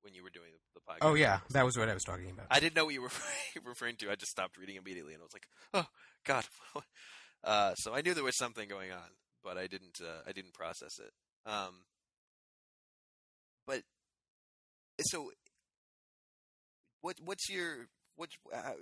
when 0.00 0.14
you 0.14 0.22
were 0.22 0.30
doing 0.30 0.48
the, 0.50 0.80
the 0.80 0.80
podcast. 0.80 1.10
Oh 1.10 1.12
yeah, 1.12 1.40
that 1.50 1.66
was 1.66 1.76
what 1.76 1.90
I 1.90 1.94
was 1.94 2.04
talking 2.04 2.30
about. 2.30 2.46
I 2.50 2.58
didn't 2.58 2.74
know 2.74 2.86
what 2.86 2.94
you 2.94 3.02
were 3.02 3.12
referring 3.66 3.96
to. 3.96 4.10
I 4.10 4.14
just 4.14 4.30
stopped 4.32 4.56
reading 4.56 4.76
immediately, 4.76 5.12
and 5.12 5.20
I 5.20 5.24
was 5.24 5.34
like, 5.34 5.46
"Oh 5.74 5.88
God!" 6.24 6.46
uh, 7.44 7.74
so 7.74 7.92
I 7.92 8.00
knew 8.00 8.14
there 8.14 8.24
was 8.24 8.38
something 8.38 8.66
going 8.66 8.92
on, 8.92 9.10
but 9.46 9.56
I 9.56 9.68
didn't. 9.68 10.00
Uh, 10.02 10.22
I 10.26 10.32
didn't 10.32 10.54
process 10.54 10.98
it. 10.98 11.12
Um, 11.48 11.84
but 13.66 13.82
so, 15.00 15.30
what? 17.00 17.16
What's 17.24 17.48
your 17.48 17.86
what? 18.16 18.30
Uh, 18.52 18.72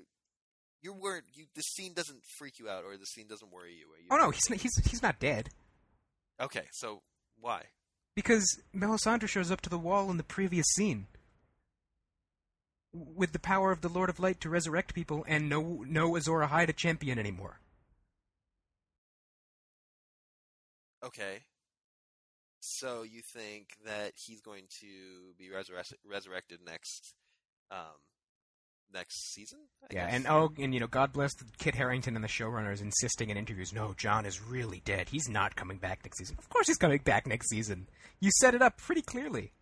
you 0.82 0.94
weren't. 0.94 1.24
You 1.34 1.44
the 1.54 1.60
scene 1.60 1.92
doesn't 1.92 2.22
freak 2.38 2.58
you 2.58 2.68
out, 2.68 2.84
or 2.84 2.96
the 2.96 3.04
scene 3.04 3.28
doesn't 3.28 3.52
worry 3.52 3.74
you. 3.74 3.86
you 4.00 4.08
oh 4.10 4.16
no, 4.16 4.30
he's 4.30 4.48
not, 4.48 4.58
he's 4.58 4.74
he's 4.86 5.02
not 5.02 5.20
dead. 5.20 5.50
Okay, 6.40 6.64
so 6.72 7.02
why? 7.38 7.64
Because 8.16 8.46
Melisandre 8.74 9.28
shows 9.28 9.50
up 9.50 9.60
to 9.62 9.70
the 9.70 9.78
wall 9.78 10.10
in 10.10 10.16
the 10.16 10.24
previous 10.24 10.66
scene 10.74 11.08
with 12.92 13.32
the 13.32 13.38
power 13.38 13.70
of 13.70 13.82
the 13.82 13.88
Lord 13.88 14.08
of 14.08 14.20
Light 14.20 14.40
to 14.40 14.48
resurrect 14.48 14.94
people, 14.94 15.26
and 15.28 15.50
no 15.50 15.84
no 15.86 16.16
Azor 16.16 16.40
Ahai 16.40 16.66
to 16.66 16.72
champion 16.72 17.18
anymore. 17.18 17.60
Okay. 21.04 21.40
So 22.60 23.02
you 23.02 23.20
think 23.34 23.68
that 23.84 24.12
he's 24.16 24.40
going 24.40 24.64
to 24.80 25.34
be 25.38 25.50
resurre- 25.50 25.92
resurrected 26.08 26.60
next, 26.64 27.14
um, 27.70 28.00
next 28.92 29.34
season? 29.34 29.58
I 29.82 29.86
yeah, 29.94 30.06
guess? 30.06 30.14
and 30.14 30.26
oh, 30.28 30.52
and 30.58 30.72
you 30.72 30.80
know, 30.80 30.86
God 30.86 31.12
bless 31.12 31.32
Kit 31.58 31.74
Harington 31.74 32.14
and 32.14 32.24
the 32.24 32.28
showrunners 32.28 32.80
insisting 32.80 33.28
in 33.28 33.36
interviews, 33.36 33.74
no, 33.74 33.94
Jon 33.98 34.24
is 34.24 34.40
really 34.42 34.80
dead. 34.86 35.10
He's 35.10 35.28
not 35.28 35.56
coming 35.56 35.76
back 35.76 36.00
next 36.04 36.18
season. 36.18 36.36
Of 36.38 36.48
course, 36.48 36.66
he's 36.66 36.78
coming 36.78 37.00
back 37.04 37.26
next 37.26 37.50
season. 37.50 37.86
You 38.20 38.30
set 38.40 38.54
it 38.54 38.62
up 38.62 38.78
pretty 38.78 39.02
clearly. 39.02 39.52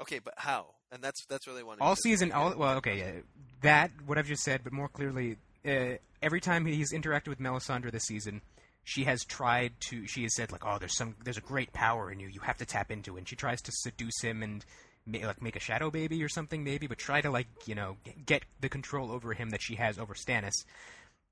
Okay, 0.00 0.18
but 0.18 0.34
how? 0.36 0.74
And 0.92 1.02
that's 1.02 1.24
that's 1.26 1.46
really 1.46 1.62
one. 1.62 1.78
All 1.80 1.96
season, 1.96 2.32
all 2.32 2.54
well, 2.54 2.76
okay, 2.76 3.00
uh, 3.02 3.20
that 3.62 3.90
what 4.04 4.18
I've 4.18 4.26
just 4.26 4.42
said, 4.42 4.60
but 4.62 4.74
more 4.74 4.88
clearly, 4.88 5.38
uh, 5.66 5.96
every 6.20 6.40
time 6.40 6.66
he's 6.66 6.92
interacted 6.92 7.28
with 7.28 7.40
Melisandre 7.40 7.90
this 7.90 8.04
season, 8.04 8.42
she 8.84 9.04
has 9.04 9.24
tried 9.24 9.72
to. 9.88 10.06
She 10.06 10.22
has 10.22 10.34
said 10.34 10.52
like, 10.52 10.64
"Oh, 10.64 10.78
there's 10.78 10.96
some, 10.96 11.16
there's 11.24 11.38
a 11.38 11.42
great 11.42 11.72
power 11.72 12.10
in 12.10 12.20
you. 12.20 12.28
You 12.28 12.40
have 12.40 12.58
to 12.58 12.66
tap 12.66 12.90
into." 12.90 13.16
it. 13.16 13.20
And 13.20 13.28
she 13.28 13.36
tries 13.36 13.60
to 13.62 13.72
seduce 13.72 14.20
him 14.20 14.42
and 14.42 14.64
like 15.06 15.42
make 15.42 15.56
a 15.56 15.60
shadow 15.60 15.90
baby 15.90 16.22
or 16.22 16.28
something, 16.28 16.62
maybe, 16.62 16.86
but 16.86 16.98
try 16.98 17.20
to 17.20 17.30
like 17.30 17.48
you 17.66 17.74
know 17.74 17.96
get 18.26 18.44
the 18.60 18.68
control 18.68 19.10
over 19.10 19.32
him 19.32 19.50
that 19.50 19.62
she 19.62 19.76
has 19.76 19.98
over 19.98 20.14
Stannis. 20.14 20.64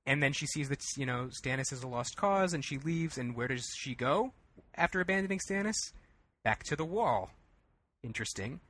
And 0.05 0.23
then 0.23 0.33
she 0.33 0.47
sees 0.47 0.69
that 0.71 0.83
you 0.97 1.07
know 1.07 1.29
Stannis 1.43 1.73
is 1.73 1.83
a 1.83 1.89
lost 1.89 2.17
cause, 2.17 2.55
and 2.55 2.65
she 2.65 2.79
leaves. 2.79 3.19
And 3.19 3.37
where 3.37 3.49
does 3.49 3.69
she 3.77 3.95
go 3.95 4.33
after 4.75 5.01
abandoning 5.01 5.39
Stannis? 5.39 5.93
Back 6.43 6.65
to 6.65 6.77
the 6.77 6.85
Wall. 6.85 7.31
Interesting. 8.03 8.61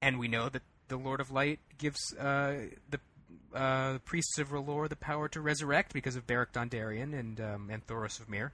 And 0.00 0.18
we 0.18 0.26
know 0.26 0.48
that 0.48 0.62
the 0.88 0.96
Lord 0.96 1.20
of 1.20 1.30
Light 1.30 1.60
gives 1.78 2.14
uh, 2.16 2.66
the 2.90 2.98
uh, 3.54 3.98
priests 4.04 4.38
of 4.38 4.50
R'hllor 4.50 4.88
the 4.88 4.96
power 4.96 5.28
to 5.28 5.40
resurrect 5.40 5.92
because 5.92 6.16
of 6.16 6.26
Beric 6.26 6.52
Dondarrion 6.52 7.18
and 7.18 7.40
um, 7.40 7.70
and 7.70 7.86
Thoros 7.86 8.20
of 8.20 8.28
Myr. 8.28 8.52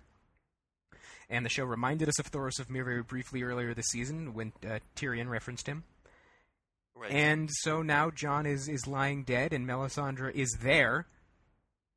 And 1.31 1.45
the 1.45 1.51
show 1.51 1.65
reminded 1.65 2.09
us 2.09 2.19
of 2.19 2.31
Thoros 2.31 2.59
of 2.59 2.71
Myr 2.71 2.85
very 2.85 3.03
briefly 3.03 3.43
earlier 3.43 3.75
this 3.75 3.89
season 3.89 4.33
when 4.33 4.53
uh, 4.65 4.79
Tyrion 4.97 5.29
referenced 5.29 5.67
him. 5.67 5.85
right. 6.97 7.11
And 7.11 7.51
so 7.53 7.83
now 7.83 8.11
Jon 8.11 8.47
is 8.47 8.69
is 8.69 8.87
lying 8.87 9.25
dead, 9.25 9.53
and 9.53 9.67
Melisandre 9.67 10.35
is 10.35 10.57
there. 10.63 11.07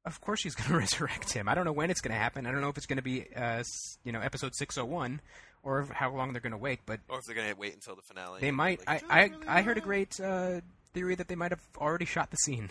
Of 0.05 0.19
course, 0.19 0.41
she's 0.41 0.55
going 0.55 0.69
to 0.69 0.77
resurrect 0.77 1.31
him. 1.31 1.47
I 1.47 1.55
don't 1.55 1.65
know 1.65 1.71
when 1.71 1.91
it's 1.91 2.01
going 2.01 2.13
to 2.13 2.19
happen. 2.19 2.45
I 2.45 2.51
don't 2.51 2.61
know 2.61 2.69
if 2.69 2.77
it's 2.77 2.87
going 2.87 2.97
to 2.97 3.03
be, 3.03 3.27
uh, 3.35 3.63
you 4.03 4.11
know, 4.11 4.19
episode 4.19 4.53
six 4.55 4.77
oh 4.77 4.85
one, 4.85 5.21
or 5.63 5.87
how 5.91 6.13
long 6.13 6.33
they're 6.33 6.41
going 6.41 6.51
to 6.51 6.57
wait. 6.57 6.79
But 6.85 6.99
or 7.07 7.19
if 7.19 7.25
they're 7.25 7.35
gonna 7.35 7.55
wait 7.57 7.73
until 7.73 7.95
the 7.95 8.01
finale. 8.01 8.41
they 8.41 8.51
might. 8.51 8.85
like, 8.87 9.03
I 9.09 9.19
I, 9.19 9.23
really 9.25 9.47
I 9.47 9.61
heard 9.61 9.77
a 9.77 9.81
great 9.81 10.19
uh, 10.19 10.61
theory 10.93 11.15
that 11.15 11.27
they 11.27 11.35
might 11.35 11.51
have 11.51 11.61
already 11.77 12.05
shot 12.05 12.31
the 12.31 12.37
scene, 12.37 12.69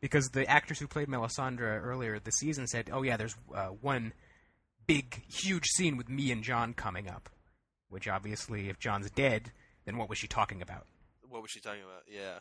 because 0.00 0.28
the 0.30 0.48
actors 0.48 0.78
who 0.78 0.86
played 0.86 1.08
Melisandre 1.08 1.82
earlier 1.82 2.18
this 2.18 2.36
season 2.36 2.66
said, 2.66 2.90
"Oh 2.92 3.02
yeah, 3.02 3.16
there's 3.16 3.36
uh, 3.54 3.68
one 3.68 4.12
big, 4.86 5.22
huge 5.28 5.66
scene 5.66 5.96
with 5.96 6.08
me 6.08 6.30
and 6.32 6.42
Jon 6.42 6.74
coming 6.74 7.08
up." 7.08 7.28
Which 7.88 8.08
obviously, 8.08 8.68
if 8.68 8.78
Jon's 8.78 9.10
dead, 9.10 9.52
then 9.84 9.96
what 9.96 10.08
was 10.08 10.18
she 10.18 10.26
talking 10.26 10.62
about? 10.62 10.86
What 11.28 11.42
was 11.42 11.50
she 11.50 11.60
talking 11.60 11.82
about? 11.82 12.02
Yeah, 12.08 12.40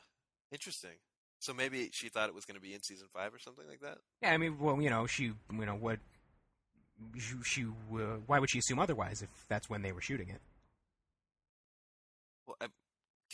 interesting. 0.52 0.98
So 1.40 1.53
maybe 1.53 1.90
she 1.91 2.07
thought 2.07 2.30
it 2.30 2.36
was 2.36 2.45
going 2.45 2.56
to 2.56 2.61
be 2.61 2.74
in 2.74 2.82
season 2.82 3.07
five 3.11 3.34
or 3.34 3.40
something 3.40 3.68
like 3.68 3.82
that. 3.82 3.98
Yeah, 4.22 4.34
I 4.34 4.38
mean, 4.38 4.57
well, 4.60 4.82
you 4.82 4.90
know, 4.90 5.06
she, 5.07 5.34
you 5.52 5.65
know, 5.65 5.76
what, 5.76 5.99
she, 7.18 7.36
she 7.44 7.64
uh, 7.65 8.20
why 8.26 8.40
would 8.40 8.49
she 8.49 8.60
assume 8.60 8.80
otherwise 8.80 9.22
if 9.22 9.30
that's 9.49 9.70
when 9.70 9.82
they 9.82 9.91
were 9.91 9.99
shooting 9.99 10.30
it? 10.30 10.40
Well, 12.48 12.56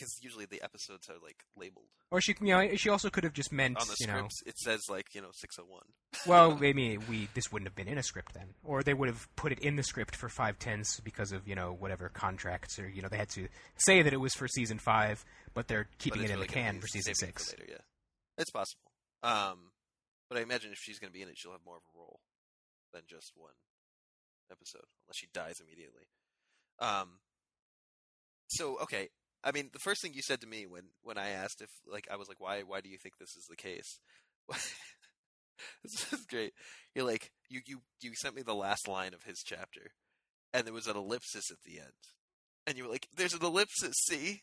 because 0.00 0.18
usually 0.22 0.46
the 0.46 0.62
episodes 0.62 1.08
are 1.08 1.16
like 1.22 1.44
labeled 1.56 1.84
Or 2.10 2.20
she, 2.20 2.34
you 2.40 2.48
know, 2.48 2.74
she 2.76 2.88
also 2.88 3.10
could 3.10 3.24
have 3.24 3.34
just 3.34 3.52
meant, 3.52 3.78
on 3.78 3.86
the 3.86 3.96
you 4.00 4.06
know, 4.06 4.14
scripts. 4.14 4.42
It 4.46 4.58
says 4.58 4.80
like 4.88 5.14
you 5.14 5.20
know 5.20 5.28
six 5.32 5.56
oh 5.60 5.64
one. 5.64 5.82
well, 6.26 6.56
maybe 6.56 6.96
we 6.96 7.28
this 7.34 7.52
wouldn't 7.52 7.68
have 7.68 7.74
been 7.74 7.88
in 7.88 7.98
a 7.98 8.02
script 8.02 8.34
then, 8.34 8.54
or 8.64 8.82
they 8.82 8.94
would 8.94 9.08
have 9.08 9.28
put 9.36 9.52
it 9.52 9.58
in 9.58 9.76
the 9.76 9.82
script 9.82 10.16
for 10.16 10.28
five 10.28 10.58
tenths 10.58 11.00
because 11.00 11.32
of 11.32 11.46
you 11.46 11.54
know 11.54 11.76
whatever 11.78 12.08
contracts 12.08 12.78
or 12.78 12.88
you 12.88 13.02
know 13.02 13.08
they 13.08 13.18
had 13.18 13.28
to 13.30 13.48
say 13.76 14.02
that 14.02 14.12
it 14.12 14.20
was 14.20 14.34
for 14.34 14.48
season 14.48 14.78
five, 14.78 15.24
but 15.54 15.68
they're 15.68 15.88
keeping 15.98 16.22
it 16.22 16.30
in 16.30 16.40
the 16.40 16.46
can 16.46 16.80
for 16.80 16.86
season 16.86 17.14
six. 17.14 17.52
later, 17.52 17.66
yeah, 17.68 17.82
it's 18.38 18.50
possible. 18.50 18.90
Um, 19.22 19.72
but 20.28 20.38
I 20.38 20.42
imagine 20.42 20.72
if 20.72 20.78
she's 20.78 20.98
going 20.98 21.12
to 21.12 21.16
be 21.16 21.22
in 21.22 21.28
it, 21.28 21.36
she'll 21.36 21.52
have 21.52 21.64
more 21.66 21.76
of 21.76 21.82
a 21.94 21.98
role 21.98 22.20
than 22.92 23.02
just 23.06 23.32
one 23.36 23.52
episode, 24.50 24.86
unless 25.06 25.16
she 25.16 25.28
dies 25.34 25.60
immediately. 25.60 26.04
Um. 26.78 27.18
So 28.48 28.78
okay, 28.82 29.10
I 29.42 29.52
mean, 29.52 29.70
the 29.72 29.78
first 29.78 30.02
thing 30.02 30.12
you 30.14 30.22
said 30.22 30.40
to 30.42 30.46
me 30.46 30.66
when 30.66 30.82
when 31.02 31.16
I 31.18 31.30
asked 31.30 31.60
if 31.62 31.70
like 31.90 32.06
I 32.10 32.16
was 32.16 32.28
like, 32.28 32.40
why 32.40 32.60
why 32.62 32.80
do 32.80 32.88
you 32.88 32.98
think 32.98 33.14
this 33.18 33.36
is 33.36 33.46
the 33.48 33.56
case? 33.56 33.98
this 35.82 36.12
is 36.12 36.24
great. 36.26 36.52
You're 36.94 37.04
like 37.06 37.30
you 37.48 37.60
you 37.66 37.80
you 38.00 38.12
sent 38.14 38.34
me 38.34 38.42
the 38.42 38.54
last 38.54 38.88
line 38.88 39.14
of 39.14 39.22
his 39.24 39.42
chapter, 39.44 39.92
and 40.52 40.66
there 40.66 40.74
was 40.74 40.86
an 40.86 40.96
ellipsis 40.96 41.50
at 41.50 41.58
the 41.64 41.78
end, 41.80 41.92
and 42.66 42.76
you 42.76 42.84
were 42.84 42.90
like, 42.90 43.06
"There's 43.16 43.34
an 43.34 43.44
ellipsis." 43.44 43.94
See, 44.08 44.42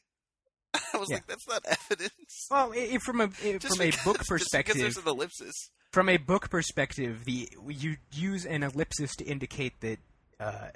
I 0.94 0.98
was 0.98 1.10
Yeah. 1.10 1.18
like, 1.18 1.28
"That's 1.28 1.48
not 1.48 1.66
evidence." 1.66 2.48
Well, 2.50 2.74
i 2.74 2.90
i- 2.94 2.98
from 3.00 3.22
a 3.22 3.26
i- 3.44 3.58
Just 3.60 3.76
from 3.78 3.82
a 3.82 3.86
because- 3.92 4.04
book 4.04 4.18
just 4.18 4.30
perspective, 4.30 4.76
because 4.76 4.82
there's 4.96 5.06
an 5.06 5.12
ellipsis. 5.12 5.54
from 5.92 6.10
a 6.10 6.18
book 6.18 6.50
perspective, 6.50 7.26
the 7.26 7.50
you 7.68 7.98
use 8.14 8.46
an 8.46 8.64
ellipsis 8.64 9.16
to 9.18 9.26
indicate 9.26 9.80
that 9.82 10.00
uh, 10.40 10.70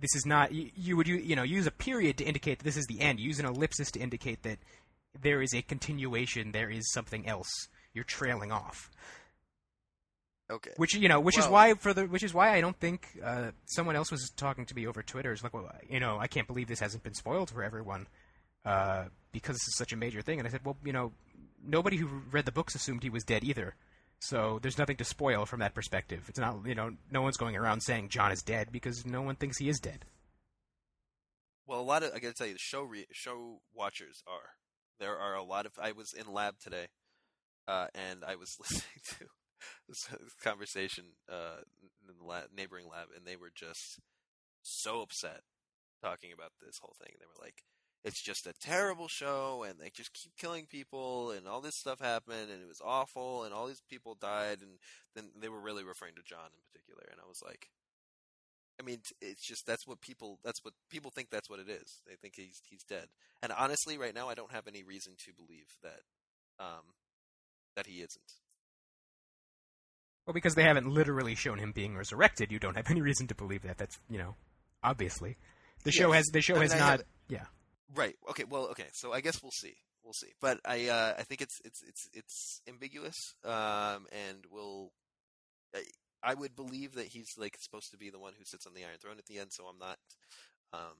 this 0.00 0.14
is 0.14 0.26
not. 0.26 0.52
You, 0.52 0.70
you 0.74 0.96
would 0.96 1.08
you 1.08 1.36
know 1.36 1.42
use 1.42 1.66
a 1.66 1.70
period 1.70 2.18
to 2.18 2.24
indicate 2.24 2.58
that 2.58 2.64
this 2.64 2.76
is 2.76 2.86
the 2.86 3.00
end. 3.00 3.20
Use 3.20 3.38
an 3.38 3.46
ellipsis 3.46 3.90
to 3.92 4.00
indicate 4.00 4.42
that 4.42 4.58
there 5.20 5.42
is 5.42 5.54
a 5.54 5.62
continuation. 5.62 6.52
There 6.52 6.70
is 6.70 6.92
something 6.92 7.26
else. 7.26 7.50
You're 7.94 8.04
trailing 8.04 8.52
off. 8.52 8.90
Okay. 10.50 10.70
Which 10.76 10.94
you 10.94 11.08
know, 11.08 11.20
which 11.20 11.36
is 11.36 11.46
why 11.46 11.74
for 11.74 11.92
the 11.92 12.06
which 12.06 12.22
is 12.22 12.32
why 12.32 12.54
I 12.54 12.60
don't 12.60 12.78
think 12.78 13.08
uh, 13.22 13.50
someone 13.66 13.96
else 13.96 14.10
was 14.10 14.30
talking 14.36 14.64
to 14.66 14.74
me 14.74 14.86
over 14.86 15.02
Twitter. 15.02 15.32
Is 15.32 15.42
like, 15.42 15.52
well, 15.52 15.70
you 15.88 16.00
know, 16.00 16.18
I 16.18 16.26
can't 16.26 16.46
believe 16.46 16.68
this 16.68 16.80
hasn't 16.80 17.02
been 17.02 17.14
spoiled 17.14 17.50
for 17.50 17.62
everyone 17.62 18.06
uh, 18.64 19.04
because 19.32 19.56
this 19.56 19.68
is 19.68 19.76
such 19.76 19.92
a 19.92 19.96
major 19.96 20.22
thing. 20.22 20.38
And 20.38 20.48
I 20.48 20.50
said, 20.50 20.64
well, 20.64 20.76
you 20.84 20.92
know, 20.92 21.12
nobody 21.66 21.96
who 21.96 22.08
read 22.30 22.46
the 22.46 22.52
books 22.52 22.74
assumed 22.74 23.02
he 23.02 23.10
was 23.10 23.24
dead 23.24 23.44
either. 23.44 23.74
So 24.20 24.58
there's 24.60 24.78
nothing 24.78 24.96
to 24.96 25.04
spoil 25.04 25.46
from 25.46 25.60
that 25.60 25.74
perspective. 25.74 26.24
It's 26.28 26.38
not, 26.38 26.66
you 26.66 26.74
know, 26.74 26.90
no 27.10 27.22
one's 27.22 27.36
going 27.36 27.56
around 27.56 27.82
saying 27.82 28.08
Jon 28.08 28.32
is 28.32 28.42
dead 28.42 28.68
because 28.72 29.06
no 29.06 29.22
one 29.22 29.36
thinks 29.36 29.58
he 29.58 29.68
is 29.68 29.78
dead. 29.78 30.04
Well, 31.66 31.80
a 31.80 31.82
lot 31.82 32.02
of 32.02 32.12
I 32.14 32.18
got 32.18 32.28
to 32.28 32.34
tell 32.34 32.46
you, 32.46 32.54
the 32.54 32.58
show 32.58 32.82
re- 32.82 33.06
show 33.12 33.60
watchers 33.74 34.22
are. 34.26 34.56
There 34.98 35.16
are 35.16 35.34
a 35.34 35.42
lot 35.42 35.66
of. 35.66 35.72
I 35.80 35.92
was 35.92 36.14
in 36.14 36.32
lab 36.32 36.58
today, 36.58 36.86
uh, 37.68 37.88
and 37.94 38.24
I 38.24 38.36
was 38.36 38.56
listening 38.60 39.02
to 39.18 39.26
this, 39.86 40.08
conversation 40.42 41.04
uh, 41.30 41.60
in 42.08 42.14
the 42.16 42.42
neighboring 42.56 42.86
lab, 42.90 43.08
and 43.14 43.26
they 43.26 43.36
were 43.36 43.52
just 43.54 44.00
so 44.62 45.02
upset 45.02 45.42
talking 46.02 46.32
about 46.32 46.52
this 46.64 46.78
whole 46.80 46.96
thing. 46.98 47.12
They 47.18 47.26
were 47.26 47.44
like, 47.44 47.62
"It's 48.08 48.22
just 48.22 48.46
a 48.46 48.52
terrible 48.60 49.08
show, 49.08 49.64
and 49.68 49.78
they 49.78 49.90
just 49.90 50.12
keep 50.12 50.36
killing 50.36 50.66
people, 50.66 51.30
and 51.30 51.46
all 51.46 51.60
this 51.60 51.76
stuff 51.78 52.00
happened, 52.00 52.50
and 52.50 52.60
it 52.62 52.66
was 52.68 52.80
awful, 52.84 53.44
and 53.44 53.54
all 53.54 53.66
these 53.66 53.82
people 53.88 54.14
died." 54.14 54.60
And 54.60 54.78
then 55.14 55.30
they 55.40 55.48
were 55.48 55.60
really 55.60 55.84
referring 55.84 56.14
to 56.16 56.22
Jon 56.22 56.50
in 56.52 56.60
particular, 56.72 57.04
and 57.10 57.20
I 57.24 57.28
was 57.28 57.42
like. 57.44 57.68
I 58.80 58.84
mean, 58.84 59.00
it's 59.20 59.44
just 59.44 59.66
that's 59.66 59.88
what 59.88 60.00
people 60.00 60.38
that's 60.44 60.62
what 60.62 60.72
people 60.88 61.10
think 61.10 61.30
that's 61.30 61.50
what 61.50 61.58
it 61.58 61.68
is. 61.68 62.00
They 62.06 62.14
think 62.14 62.34
he's 62.36 62.62
he's 62.70 62.84
dead. 62.84 63.08
And 63.42 63.50
honestly, 63.50 63.98
right 63.98 64.14
now, 64.14 64.28
I 64.28 64.34
don't 64.34 64.52
have 64.52 64.68
any 64.68 64.84
reason 64.84 65.14
to 65.26 65.32
believe 65.32 65.66
that 65.82 66.02
um, 66.60 66.94
that 67.74 67.86
he 67.88 67.94
isn't. 67.94 68.32
Well, 70.26 70.32
because 70.34 70.54
they 70.54 70.62
haven't 70.62 70.86
literally 70.86 71.34
shown 71.34 71.58
him 71.58 71.72
being 71.72 71.96
resurrected, 71.96 72.52
you 72.52 72.60
don't 72.60 72.76
have 72.76 72.88
any 72.88 73.00
reason 73.00 73.26
to 73.28 73.34
believe 73.34 73.62
that. 73.62 73.78
That's 73.78 73.98
you 74.08 74.18
know, 74.18 74.36
obviously, 74.84 75.36
the 75.82 75.90
show 75.90 76.12
has 76.12 76.26
the 76.26 76.40
show 76.40 76.54
I 76.56 76.60
has 76.60 76.72
I 76.72 76.78
not. 76.78 76.90
have- 76.90 77.04
Yeah. 77.28 77.46
Right. 77.94 78.16
Okay. 78.30 78.44
Well. 78.48 78.68
Okay. 78.68 78.86
So 78.92 79.12
I 79.12 79.20
guess 79.20 79.42
we'll 79.42 79.52
see. 79.52 79.74
We'll 80.04 80.12
see. 80.12 80.32
But 80.40 80.60
I 80.64 80.88
uh, 80.88 81.14
I 81.18 81.22
think 81.22 81.40
it's 81.40 81.60
it's 81.64 81.82
it's 81.82 82.08
it's 82.12 82.62
ambiguous. 82.68 83.34
Um, 83.44 84.06
and 84.12 84.44
we'll. 84.50 84.92
I, 85.74 85.82
I 86.22 86.34
would 86.34 86.56
believe 86.56 86.94
that 86.94 87.06
he's 87.06 87.34
like 87.38 87.56
supposed 87.60 87.90
to 87.92 87.98
be 87.98 88.10
the 88.10 88.18
one 88.18 88.32
who 88.38 88.44
sits 88.44 88.66
on 88.66 88.74
the 88.74 88.84
Iron 88.84 88.98
Throne 89.00 89.18
at 89.18 89.26
the 89.26 89.38
end. 89.38 89.52
So 89.52 89.64
I'm 89.64 89.78
not. 89.78 89.98
Um, 90.72 90.96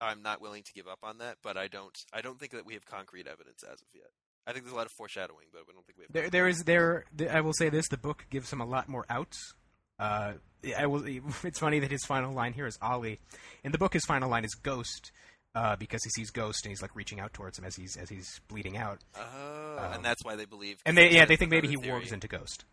I'm 0.00 0.22
not 0.22 0.40
willing 0.42 0.62
to 0.62 0.72
give 0.72 0.86
up 0.86 0.98
on 1.02 1.18
that, 1.18 1.38
but 1.42 1.56
I 1.56 1.68
don't. 1.68 1.96
I 2.12 2.20
don't 2.20 2.38
think 2.38 2.52
that 2.52 2.66
we 2.66 2.74
have 2.74 2.84
concrete 2.84 3.26
evidence 3.26 3.62
as 3.62 3.80
of 3.80 3.88
yet. 3.94 4.10
I 4.46 4.52
think 4.52 4.64
there's 4.64 4.74
a 4.74 4.76
lot 4.76 4.86
of 4.86 4.92
foreshadowing, 4.92 5.46
but 5.52 5.62
I 5.68 5.72
don't 5.72 5.84
think 5.84 5.98
we 5.98 6.04
have. 6.04 6.12
There, 6.12 6.30
there 6.30 6.46
is 6.46 6.64
there. 6.64 7.04
I 7.30 7.40
will 7.40 7.54
say 7.54 7.68
this: 7.68 7.88
the 7.88 7.96
book 7.96 8.26
gives 8.30 8.52
him 8.52 8.60
a 8.60 8.66
lot 8.66 8.88
more 8.88 9.06
outs 9.08 9.54
Uh, 9.98 10.34
I 10.76 10.86
will. 10.86 11.04
It's 11.44 11.58
funny 11.58 11.78
that 11.80 11.90
his 11.90 12.04
final 12.04 12.32
line 12.32 12.52
here 12.52 12.66
is 12.66 12.78
Ollie. 12.82 13.20
In 13.64 13.72
the 13.72 13.78
book, 13.78 13.92
his 13.92 14.04
final 14.04 14.28
line 14.28 14.44
is 14.44 14.54
Ghost. 14.54 15.12
Uh, 15.54 15.74
because 15.74 16.04
he 16.04 16.10
sees 16.10 16.30
Ghost 16.30 16.66
and 16.66 16.70
he's 16.70 16.82
like 16.82 16.94
reaching 16.94 17.18
out 17.18 17.32
towards 17.32 17.58
him 17.58 17.64
as 17.64 17.74
he's 17.76 17.96
as 17.96 18.10
he's 18.10 18.40
bleeding 18.46 18.76
out, 18.76 18.98
Oh, 19.18 19.78
Um, 19.80 19.92
and 19.94 20.04
that's 20.04 20.22
why 20.22 20.36
they 20.36 20.44
believe. 20.44 20.76
and 20.84 20.98
they 20.98 21.10
yeah 21.14 21.24
they 21.24 21.36
think 21.36 21.50
maybe 21.50 21.66
he 21.66 21.74
another 21.76 21.92
wargs 21.98 22.12
into 22.12 22.28
Ghost. 22.28 22.66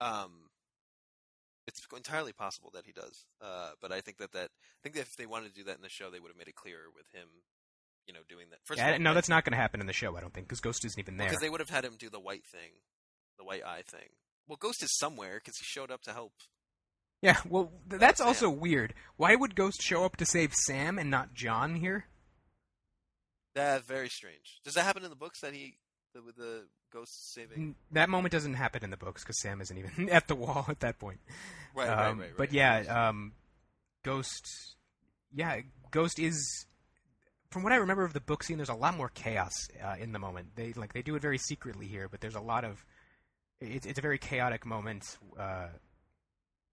Um, 0.00 0.50
it's 1.66 1.80
entirely 1.94 2.32
possible 2.32 2.70
that 2.74 2.86
he 2.86 2.92
does. 2.92 3.24
Uh, 3.42 3.70
but 3.82 3.90
I 3.90 4.00
think 4.00 4.18
that 4.18 4.30
that 4.32 4.50
I 4.50 4.78
think 4.84 4.94
that 4.94 5.00
if 5.02 5.16
they 5.16 5.26
wanted 5.26 5.48
to 5.48 5.54
do 5.54 5.64
that 5.64 5.74
in 5.76 5.82
the 5.82 5.88
show, 5.88 6.10
they 6.10 6.20
would 6.20 6.28
have 6.28 6.38
made 6.38 6.46
it 6.48 6.54
clearer 6.54 6.86
with 6.94 7.06
him, 7.12 7.28
you 8.06 8.14
know, 8.14 8.20
doing 8.28 8.46
that. 8.50 8.60
First 8.64 8.78
Yeah, 8.78 8.90
of 8.90 8.92
all, 8.94 9.00
no, 9.00 9.14
that's 9.14 9.28
not 9.28 9.44
going 9.44 9.50
to 9.52 9.58
happen 9.58 9.80
in 9.80 9.86
the 9.88 9.92
show. 9.92 10.16
I 10.16 10.20
don't 10.20 10.32
think 10.32 10.46
because 10.46 10.60
Ghost 10.60 10.84
isn't 10.84 10.98
even 11.00 11.16
there. 11.16 11.28
because 11.28 11.40
they 11.40 11.50
would 11.50 11.60
have 11.60 11.70
had 11.70 11.84
him 11.84 11.96
do 11.98 12.08
the 12.08 12.20
white 12.20 12.46
thing, 12.46 12.70
the 13.36 13.44
white 13.44 13.64
eye 13.66 13.82
thing. 13.84 14.08
Well, 14.48 14.56
Ghost 14.58 14.82
is 14.82 14.96
somewhere 14.96 15.34
because 15.36 15.56
he 15.58 15.64
showed 15.64 15.90
up 15.90 16.02
to 16.02 16.12
help. 16.12 16.32
Yeah, 17.20 17.38
well, 17.48 17.72
th- 17.90 18.00
that's 18.00 18.18
Sam. 18.18 18.28
also 18.28 18.48
weird. 18.48 18.94
Why 19.16 19.34
would 19.34 19.54
Ghost 19.54 19.82
show 19.82 20.04
up 20.04 20.16
to 20.16 20.26
save 20.26 20.54
Sam 20.54 20.98
and 20.98 21.10
not 21.10 21.34
Jon 21.34 21.76
here? 21.76 22.06
That's 23.54 23.84
very 23.84 24.08
strange. 24.08 24.60
Does 24.64 24.74
that 24.74 24.84
happen 24.84 25.02
in 25.04 25.10
the 25.10 25.16
books 25.16 25.40
that 25.40 25.52
he 25.52 25.76
the, 26.14 26.22
with 26.22 26.36
the 26.36 26.66
ghost 26.92 27.32
saving? 27.34 27.74
That 27.90 28.08
moment 28.08 28.32
doesn't 28.32 28.54
happen 28.54 28.84
in 28.84 28.90
the 28.90 28.96
books 28.96 29.22
because 29.24 29.40
Sam 29.40 29.60
isn't 29.60 29.76
even 29.76 30.08
at 30.12 30.28
the 30.28 30.34
wall 30.36 30.64
at 30.68 30.80
that 30.80 30.98
point. 30.98 31.18
Right, 31.74 31.88
right, 31.88 32.06
Um, 32.08 32.18
right, 32.18 32.26
right. 32.26 32.36
But 32.36 32.52
yeah, 32.52 33.08
um, 33.08 33.32
Ghost. 34.04 34.76
Yeah, 35.34 35.60
Ghost 35.90 36.18
is. 36.18 36.66
From 37.50 37.62
what 37.62 37.72
I 37.72 37.76
remember 37.76 38.04
of 38.04 38.12
the 38.12 38.20
book 38.20 38.44
scene, 38.44 38.58
there's 38.58 38.68
a 38.68 38.74
lot 38.74 38.94
more 38.96 39.08
chaos 39.08 39.52
uh, 39.82 39.96
in 39.98 40.12
the 40.12 40.18
moment. 40.18 40.48
They 40.54 40.72
like 40.74 40.92
they 40.92 41.02
do 41.02 41.16
it 41.16 41.22
very 41.22 41.38
secretly 41.38 41.86
here, 41.86 42.08
but 42.08 42.20
there's 42.20 42.34
a 42.36 42.40
lot 42.40 42.64
of. 42.64 42.84
It's 43.60 43.86
it's 43.86 43.98
a 43.98 44.02
very 44.02 44.18
chaotic 44.18 44.64
moment. 44.64 45.04
Uh, 45.38 45.68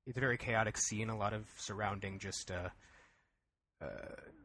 it's 0.06 0.18
a 0.18 0.22
very 0.22 0.38
chaotic 0.38 0.78
scene. 0.78 1.10
A 1.10 1.18
lot 1.18 1.34
of 1.34 1.46
surrounding 1.58 2.20
just 2.20 2.52
uh, 2.52 2.70
uh, 3.82 3.88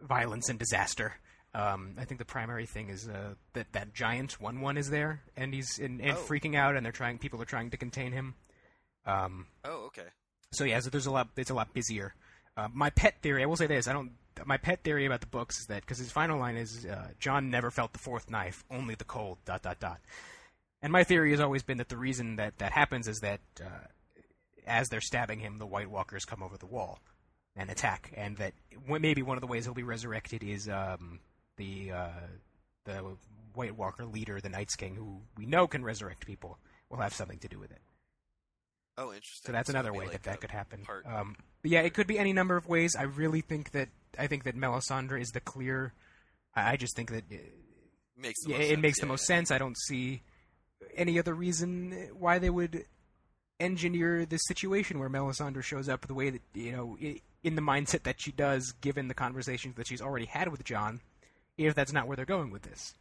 violence 0.02 0.48
and 0.48 0.58
disaster. 0.58 1.14
Um, 1.52 1.96
I 1.98 2.04
think 2.04 2.18
the 2.18 2.24
primary 2.24 2.64
thing 2.66 2.88
is 2.90 3.08
uh, 3.08 3.34
that 3.54 3.72
that 3.72 3.92
giant 3.92 4.40
one 4.40 4.60
one 4.60 4.78
is 4.78 4.88
there, 4.90 5.22
and 5.36 5.52
he's 5.52 5.78
in, 5.78 6.00
and 6.00 6.16
Oh. 6.16 6.20
freaking 6.20 6.54
out, 6.56 6.76
and 6.76 6.84
they're 6.84 6.92
trying. 6.92 7.18
People 7.18 7.42
are 7.42 7.46
trying 7.46 7.70
to 7.70 7.76
contain 7.76 8.12
him. 8.12 8.34
Um, 9.04 9.46
oh, 9.64 9.86
okay. 9.86 10.06
so 10.52 10.64
yeah, 10.64 10.78
so 10.80 10.90
there's 10.90 11.06
a 11.06 11.10
lot. 11.10 11.28
It's 11.36 11.50
a 11.50 11.54
lot 11.54 11.74
busier. 11.74 12.14
Uh, 12.56 12.68
my 12.72 12.90
pet 12.90 13.16
theory, 13.22 13.42
I 13.42 13.46
will 13.46 13.56
say 13.56 13.66
this: 13.66 13.88
I 13.88 13.92
don't. 13.92 14.12
My 14.46 14.56
pet 14.56 14.82
theory 14.84 15.04
about 15.04 15.20
the 15.20 15.26
books 15.26 15.58
is 15.60 15.66
that 15.66 15.82
because 15.82 15.98
his 15.98 16.10
final 16.12 16.38
line 16.38 16.56
is 16.56 16.86
uh, 16.86 17.08
Jon 17.18 17.50
never 17.50 17.70
felt 17.70 17.92
the 17.92 17.98
fourth 17.98 18.30
knife, 18.30 18.64
only 18.70 18.94
the 18.94 19.04
cold. 19.04 19.38
Dot 19.44 19.60
dot 19.62 19.78
dot. 19.80 20.00
And 20.82 20.92
my 20.92 21.04
theory 21.04 21.30
has 21.32 21.40
always 21.40 21.62
been 21.62 21.78
that 21.78 21.88
the 21.88 21.96
reason 21.96 22.36
that 22.36 22.58
that 22.58 22.72
happens 22.72 23.06
is 23.06 23.20
that 23.20 23.40
uh, 23.60 23.86
as 24.66 24.88
they're 24.88 25.00
stabbing 25.00 25.40
him, 25.40 25.58
the 25.58 25.66
White 25.66 25.90
Walkers 25.90 26.24
come 26.24 26.42
over 26.42 26.56
the 26.56 26.66
wall 26.66 27.00
and 27.56 27.70
attack, 27.70 28.12
and 28.16 28.36
that 28.38 28.54
maybe 28.88 29.22
one 29.22 29.36
of 29.36 29.40
the 29.40 29.46
ways 29.46 29.64
he'll 29.64 29.74
be 29.74 29.82
resurrected 29.82 30.42
is 30.42 30.68
um, 30.68 31.20
the 31.56 31.92
uh, 31.92 32.08
the 32.84 33.16
White 33.54 33.76
Walker 33.76 34.06
leader, 34.06 34.40
the 34.40 34.48
Night's 34.48 34.76
King, 34.76 34.94
who 34.94 35.20
we 35.36 35.44
know 35.44 35.66
can 35.66 35.84
resurrect 35.84 36.26
people, 36.26 36.58
will 36.88 36.98
have 36.98 37.12
something 37.12 37.38
to 37.40 37.48
do 37.48 37.58
with 37.58 37.70
it. 37.70 37.80
Oh, 38.96 39.12
interesting. 39.12 39.46
So 39.46 39.52
that's 39.52 39.68
it'd 39.68 39.78
another 39.78 39.92
way 39.92 40.06
like 40.06 40.12
that 40.12 40.22
that 40.24 40.40
could 40.40 40.50
happen. 40.50 40.84
Um, 41.06 41.36
but 41.62 41.70
yeah, 41.70 41.80
it 41.80 41.94
could 41.94 42.06
be 42.06 42.18
any 42.18 42.32
number 42.32 42.56
of 42.56 42.66
ways. 42.66 42.96
I 42.96 43.02
really 43.02 43.40
think 43.40 43.72
that 43.72 43.88
I 44.18 44.26
think 44.26 44.44
that 44.44 44.56
Melisandre 44.56 45.20
is 45.20 45.30
the 45.30 45.40
clear. 45.40 45.92
I 46.54 46.76
just 46.76 46.96
think 46.96 47.10
that 47.10 47.24
uh, 47.30 47.36
makes 48.16 48.44
the 48.44 48.52
yeah, 48.52 48.58
it 48.58 48.68
sense. 48.68 48.82
makes 48.82 49.00
the 49.00 49.06
most 49.06 49.28
yeah. 49.28 49.36
sense. 49.36 49.50
I 49.50 49.58
don't 49.58 49.76
see 49.78 50.22
any 50.96 51.18
other 51.18 51.34
reason 51.34 52.10
why 52.18 52.38
they 52.38 52.50
would 52.50 52.84
engineer 53.58 54.24
this 54.24 54.40
situation 54.46 54.98
where 54.98 55.10
Melisandre 55.10 55.62
shows 55.62 55.88
up 55.88 56.06
the 56.06 56.14
way 56.14 56.30
that 56.30 56.42
you 56.54 56.72
know 56.72 56.96
in 57.42 57.54
the 57.54 57.62
mindset 57.62 58.02
that 58.04 58.20
she 58.20 58.32
does, 58.32 58.72
given 58.80 59.08
the 59.08 59.14
conversations 59.14 59.76
that 59.76 59.86
she's 59.86 60.02
already 60.02 60.26
had 60.26 60.48
with 60.48 60.64
Jon. 60.64 61.00
If 61.56 61.74
that's 61.74 61.92
not 61.92 62.06
where 62.06 62.16
they're 62.16 62.24
going 62.24 62.50
with 62.50 62.62
this, 62.62 62.94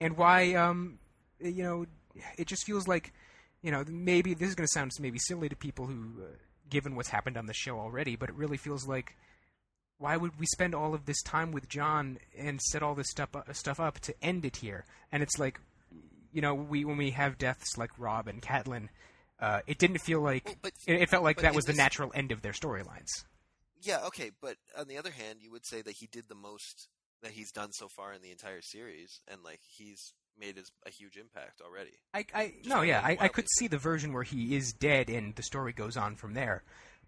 and 0.00 0.16
why, 0.18 0.54
um, 0.54 0.98
you 1.40 1.62
know, 1.62 1.86
it 2.36 2.46
just 2.46 2.66
feels 2.66 2.86
like, 2.86 3.14
you 3.62 3.70
know, 3.70 3.84
maybe 3.88 4.34
this 4.34 4.50
is 4.50 4.54
going 4.54 4.66
to 4.66 4.72
sound 4.72 4.90
maybe 5.00 5.18
silly 5.18 5.48
to 5.48 5.56
people 5.56 5.86
who, 5.86 6.10
uh, 6.20 6.26
given 6.68 6.94
what's 6.94 7.08
happened 7.08 7.38
on 7.38 7.46
the 7.46 7.54
show 7.54 7.78
already, 7.78 8.14
but 8.14 8.28
it 8.28 8.34
really 8.34 8.58
feels 8.58 8.86
like 8.86 9.16
why 9.98 10.16
would 10.16 10.38
we 10.38 10.46
spend 10.46 10.74
all 10.74 10.94
of 10.94 11.06
this 11.06 11.22
time 11.22 11.52
with 11.52 11.68
Jon 11.68 12.18
and 12.36 12.60
set 12.60 12.82
all 12.82 12.94
this 12.94 13.10
stuff 13.10 13.34
uh, 13.34 13.52
stuff 13.52 13.80
up 13.80 13.98
to 14.00 14.14
end 14.22 14.44
it 14.44 14.56
here? 14.56 14.84
And 15.10 15.22
it's 15.22 15.38
like, 15.38 15.60
you 16.36 16.42
know, 16.42 16.54
we 16.54 16.84
when 16.84 16.98
we 16.98 17.10
have 17.12 17.38
deaths 17.38 17.78
like 17.78 17.90
Robb 17.98 18.28
and 18.28 18.42
Catelyn, 18.42 18.88
uh, 19.40 19.60
it 19.66 19.78
didn't 19.78 19.98
feel 20.02 20.20
like 20.20 20.44
Well, 20.44 20.54
but 20.60 20.72
it, 20.86 21.00
it 21.02 21.08
felt 21.08 21.24
like 21.24 21.40
that 21.40 21.54
was 21.54 21.64
the 21.64 21.72
natural 21.72 22.12
end 22.14 22.30
of 22.30 22.42
their 22.42 22.52
storylines. 22.52 23.24
yeah, 23.82 24.00
okay, 24.06 24.30
but 24.42 24.56
on 24.78 24.86
the 24.86 24.98
other 24.98 25.10
hand, 25.10 25.38
you 25.40 25.50
would 25.50 25.64
say 25.66 25.80
that 25.82 25.92
he 25.96 26.06
did 26.06 26.28
the 26.28 26.34
most 26.34 26.88
that 27.22 27.32
he's 27.32 27.50
done 27.52 27.72
so 27.72 27.88
far 27.88 28.12
in 28.12 28.20
the 28.20 28.30
entire 28.30 28.60
series, 28.60 29.20
and 29.28 29.42
like 29.42 29.60
he's 29.66 30.12
made 30.38 30.56
his, 30.58 30.70
a 30.86 30.90
huge 30.90 31.16
impact 31.16 31.62
already. 31.64 31.92
I, 32.12 32.26
I 32.34 32.54
no, 32.66 32.82
yeah, 32.82 33.00
I, 33.02 33.16
I 33.18 33.28
could 33.28 33.46
see 33.56 33.68
the 33.68 33.78
version 33.78 34.12
where 34.12 34.22
he 34.22 34.54
is 34.54 34.72
dead 34.74 35.08
and 35.08 35.34
the 35.34 35.42
story 35.42 35.72
goes 35.72 35.96
on 35.96 36.16
from 36.16 36.34
there, 36.34 36.62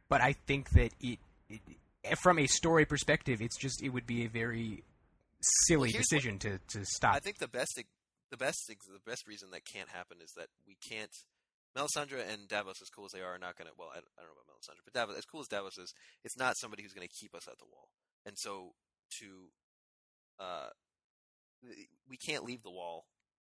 but 0.08 0.22
I 0.22 0.32
think 0.32 0.70
that 0.70 0.92
it, 1.00 1.18
it 1.50 2.18
from 2.18 2.38
a 2.38 2.46
story 2.46 2.86
perspective, 2.86 3.42
it's 3.42 3.58
just 3.58 3.82
it 3.82 3.90
would 3.90 4.06
be 4.06 4.24
a 4.24 4.28
very 4.28 4.84
silly 5.66 5.90
Well, 5.92 5.98
decision 5.98 6.38
to 6.40 6.58
to 6.68 6.84
stop. 6.84 7.14
I 7.14 7.20
think 7.20 7.38
the 7.38 7.48
best, 7.48 7.78
the 8.30 8.36
best, 8.36 8.66
the 8.68 9.00
best 9.06 9.26
reason 9.26 9.50
that 9.52 9.64
can't 9.64 9.88
happen 9.88 10.18
is 10.22 10.32
that 10.36 10.48
we 10.66 10.76
can't. 10.76 11.12
Melisandre 11.76 12.24
and 12.26 12.48
Davos, 12.48 12.82
as 12.82 12.88
cool 12.88 13.04
as 13.04 13.12
they 13.12 13.20
are, 13.20 13.36
are 13.36 13.38
not 13.38 13.56
going 13.56 13.68
to. 13.68 13.74
Well, 13.78 13.92
I, 13.92 13.98
I 13.98 14.24
don't 14.24 14.34
know 14.34 14.42
about 14.42 14.56
Melisandre, 14.56 14.84
but 14.84 14.94
Davos, 14.94 15.18
as 15.18 15.24
cool 15.24 15.40
as 15.40 15.48
Davos 15.48 15.78
is, 15.78 15.92
it's 16.24 16.36
not 16.36 16.56
somebody 16.56 16.82
who's 16.82 16.94
going 16.94 17.06
to 17.06 17.20
keep 17.20 17.34
us 17.34 17.46
at 17.46 17.58
the 17.58 17.68
wall. 17.70 17.88
And 18.26 18.36
so, 18.36 18.72
to, 19.20 19.48
uh, 20.40 20.70
we 22.08 22.16
can't 22.16 22.44
leave 22.44 22.62
the 22.62 22.72
wall 22.72 23.06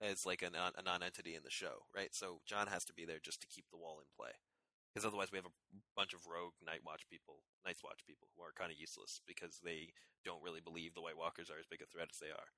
as 0.02 0.26
like 0.26 0.42
a, 0.42 0.50
non, 0.50 0.72
a 0.78 0.84
non-entity 0.84 1.36
in 1.36 1.44
the 1.44 1.52
show, 1.52 1.86
right? 1.96 2.10
So 2.14 2.40
Jon 2.48 2.68
has 2.68 2.84
to 2.86 2.94
be 2.94 3.06
there 3.06 3.20
just 3.24 3.42
to 3.42 3.48
keep 3.48 3.66
the 3.70 3.78
wall 3.78 4.00
in 4.00 4.08
play, 4.16 4.32
because 4.90 5.06
otherwise 5.06 5.32
we 5.32 5.38
have 5.38 5.48
a 5.48 5.60
bunch 5.96 6.14
of 6.14 6.24
rogue 6.24 6.56
Night 6.66 6.82
Watch 6.86 7.04
people, 7.12 7.44
Night's 7.66 7.84
Watch 7.84 8.02
people 8.08 8.28
who 8.36 8.44
are 8.44 8.56
kind 8.56 8.72
of 8.72 8.80
useless 8.80 9.20
because 9.28 9.60
they 9.64 9.92
don't 10.24 10.44
really 10.44 10.64
believe 10.64 10.96
the 10.96 11.04
White 11.04 11.20
Walkers 11.20 11.50
are 11.50 11.60
as 11.60 11.68
big 11.70 11.84
a 11.84 11.88
threat 11.88 12.08
as 12.12 12.20
they 12.20 12.32
are. 12.32 12.50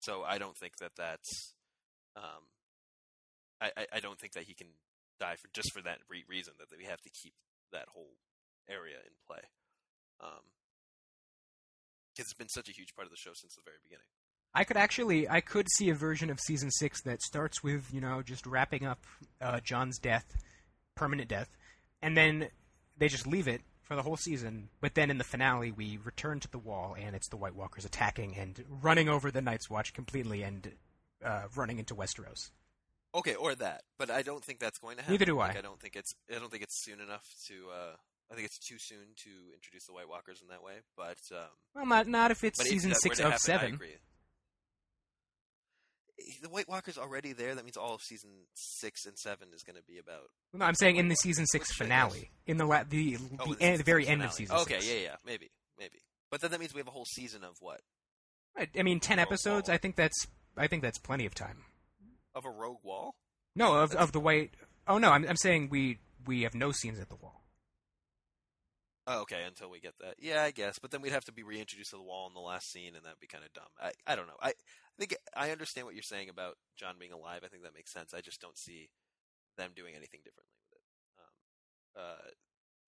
So 0.00 0.22
I 0.24 0.38
don't 0.38 0.56
think 0.56 0.76
that 0.80 0.92
that's. 0.96 1.54
Um, 2.20 2.44
I, 3.60 3.70
I, 3.76 3.86
I 3.94 4.00
don't 4.00 4.18
think 4.18 4.34
that 4.34 4.44
he 4.44 4.54
can 4.54 4.68
die 5.18 5.36
for 5.36 5.48
just 5.52 5.72
for 5.72 5.82
that 5.82 5.98
re- 6.08 6.24
reason 6.28 6.54
that 6.58 6.66
we 6.76 6.84
have 6.84 7.00
to 7.00 7.10
keep 7.10 7.34
that 7.72 7.88
whole 7.92 8.16
area 8.68 8.96
in 8.96 9.12
play. 9.26 9.42
Um, 10.20 10.44
because 12.12 12.30
it's 12.30 12.38
been 12.38 12.48
such 12.48 12.68
a 12.68 12.72
huge 12.72 12.94
part 12.94 13.06
of 13.06 13.10
the 13.10 13.16
show 13.16 13.30
since 13.34 13.54
the 13.54 13.62
very 13.64 13.78
beginning. 13.82 14.04
I 14.52 14.64
could 14.64 14.76
actually, 14.76 15.28
I 15.28 15.40
could 15.40 15.66
see 15.76 15.90
a 15.90 15.94
version 15.94 16.28
of 16.28 16.40
season 16.40 16.70
six 16.70 17.02
that 17.02 17.22
starts 17.22 17.62
with 17.62 17.86
you 17.92 18.00
know 18.00 18.20
just 18.22 18.46
wrapping 18.46 18.84
up 18.84 18.98
uh, 19.40 19.60
Jon's 19.60 19.98
death, 19.98 20.36
permanent 20.96 21.28
death, 21.28 21.56
and 22.02 22.16
then 22.16 22.48
they 22.98 23.08
just 23.08 23.26
leave 23.26 23.46
it 23.46 23.62
for 23.82 23.94
the 23.94 24.02
whole 24.02 24.16
season. 24.16 24.68
But 24.80 24.94
then 24.94 25.10
in 25.10 25.18
the 25.18 25.24
finale, 25.24 25.70
we 25.70 25.98
return 26.02 26.40
to 26.40 26.50
the 26.50 26.58
wall, 26.58 26.96
and 26.98 27.14
it's 27.14 27.28
the 27.28 27.36
White 27.36 27.54
Walkers 27.54 27.84
attacking 27.84 28.36
and 28.36 28.64
running 28.82 29.08
over 29.08 29.30
the 29.30 29.40
Night's 29.40 29.70
Watch 29.70 29.94
completely 29.94 30.42
and 30.42 30.72
uh, 31.24 31.42
running 31.56 31.78
into 31.78 31.94
Westeros. 31.94 32.50
Okay, 33.14 33.34
or 33.34 33.54
that, 33.56 33.82
but 33.98 34.08
I 34.10 34.22
don't 34.22 34.44
think 34.44 34.60
that's 34.60 34.78
going 34.78 34.96
to 34.96 35.02
happen. 35.02 35.14
Neither 35.14 35.24
do 35.24 35.36
Like, 35.36 35.56
I. 35.56 35.58
I 35.58 35.62
don't 35.62 35.80
think 35.80 35.96
it's. 35.96 36.14
I 36.34 36.38
don't 36.38 36.50
think 36.50 36.62
it's 36.62 36.84
soon 36.84 37.00
enough 37.00 37.24
to. 37.48 37.54
Uh, 37.72 37.96
I 38.30 38.34
think 38.36 38.46
it's 38.46 38.58
too 38.58 38.76
soon 38.78 39.14
to 39.24 39.30
introduce 39.52 39.86
the 39.86 39.92
White 39.92 40.08
Walkers 40.08 40.40
in 40.40 40.48
that 40.48 40.62
way. 40.62 40.74
But 40.96 41.18
um, 41.32 41.48
Well, 41.74 41.86
not 41.86 42.06
not 42.06 42.30
if 42.30 42.44
it's 42.44 42.58
but 42.58 42.66
if 42.66 42.70
season 42.72 42.94
six 42.94 43.18
of 43.18 43.24
happen, 43.24 43.34
I 43.34 43.36
seven. 43.38 43.80
The 46.42 46.50
White 46.50 46.68
Walker's 46.68 46.98
already 46.98 47.32
there. 47.32 47.54
That 47.54 47.64
means 47.64 47.78
all 47.78 47.94
of 47.94 48.02
season 48.02 48.30
six 48.54 49.06
and 49.06 49.18
seven 49.18 49.48
is 49.54 49.62
going 49.62 49.76
to 49.76 49.82
be 49.82 49.98
about. 49.98 50.28
No, 50.52 50.64
I'm 50.66 50.74
saying 50.74 50.96
in 50.96 51.08
the 51.08 51.14
season 51.16 51.46
six 51.46 51.72
finale, 51.72 52.30
in 52.46 52.58
the 52.58 52.66
la- 52.66 52.84
the 52.84 53.16
Oh, 53.38 53.54
the, 53.54 53.62
end, 53.64 53.78
the 53.80 53.84
very 53.84 54.02
season 54.02 54.12
end 54.20 54.22
of 54.24 54.32
season 54.32 54.56
Okay, 54.58 54.74
six. 54.74 54.88
yeah, 54.88 54.98
yeah, 55.00 55.16
maybe, 55.24 55.50
maybe. 55.78 55.98
But 56.30 56.42
then 56.42 56.50
that 56.50 56.60
means 56.60 56.74
we 56.74 56.78
have 56.80 56.88
a 56.88 56.92
whole 56.92 57.06
season 57.06 57.42
of 57.42 57.56
what? 57.60 57.80
I, 58.56 58.68
I 58.78 58.82
mean, 58.82 59.00
ten 59.00 59.18
episodes. 59.18 59.70
I 59.70 59.78
think 59.78 59.96
that's 59.96 60.26
I 60.56 60.66
think 60.66 60.82
that's 60.82 60.98
plenty 60.98 61.26
of 61.26 61.34
time. 61.34 61.64
Of 62.34 62.44
a 62.44 62.50
rogue 62.50 62.82
wall? 62.82 63.16
No, 63.56 63.74
of 63.74 63.90
That's- 63.90 64.04
of 64.08 64.12
the 64.12 64.20
white. 64.20 64.54
Oh 64.86 64.98
no, 64.98 65.10
I'm 65.10 65.26
I'm 65.28 65.36
saying 65.36 65.68
we 65.70 65.98
we 66.26 66.42
have 66.42 66.54
no 66.54 66.72
scenes 66.72 66.98
at 67.00 67.08
the 67.08 67.16
wall. 67.16 67.44
Oh, 69.06 69.22
okay, 69.22 69.42
until 69.42 69.70
we 69.70 69.80
get 69.80 69.94
that. 70.00 70.16
Yeah, 70.20 70.42
I 70.42 70.50
guess. 70.52 70.78
But 70.78 70.90
then 70.92 71.00
we'd 71.02 71.12
have 71.12 71.24
to 71.24 71.32
be 71.32 71.42
reintroduced 71.42 71.90
to 71.90 71.96
the 71.96 72.02
wall 72.02 72.28
in 72.28 72.34
the 72.34 72.40
last 72.40 72.70
scene, 72.70 72.94
and 72.94 73.04
that'd 73.04 73.18
be 73.18 73.26
kind 73.26 73.42
of 73.44 73.52
dumb. 73.52 73.72
I, 73.80 73.90
I 74.06 74.14
don't 74.14 74.28
know. 74.28 74.38
I, 74.40 74.50
I 74.50 74.96
think 74.98 75.16
I 75.34 75.50
understand 75.50 75.86
what 75.86 75.94
you're 75.94 76.02
saying 76.04 76.28
about 76.28 76.58
Jon 76.76 76.94
being 76.98 77.10
alive. 77.12 77.40
I 77.44 77.48
think 77.48 77.64
that 77.64 77.74
makes 77.74 77.92
sense. 77.92 78.14
I 78.14 78.20
just 78.20 78.40
don't 78.40 78.58
see 78.58 78.90
them 79.56 79.72
doing 79.74 79.94
anything 79.96 80.20
differently 80.22 80.54
with 80.70 80.78
it. 80.78 80.84
Um, 81.98 82.30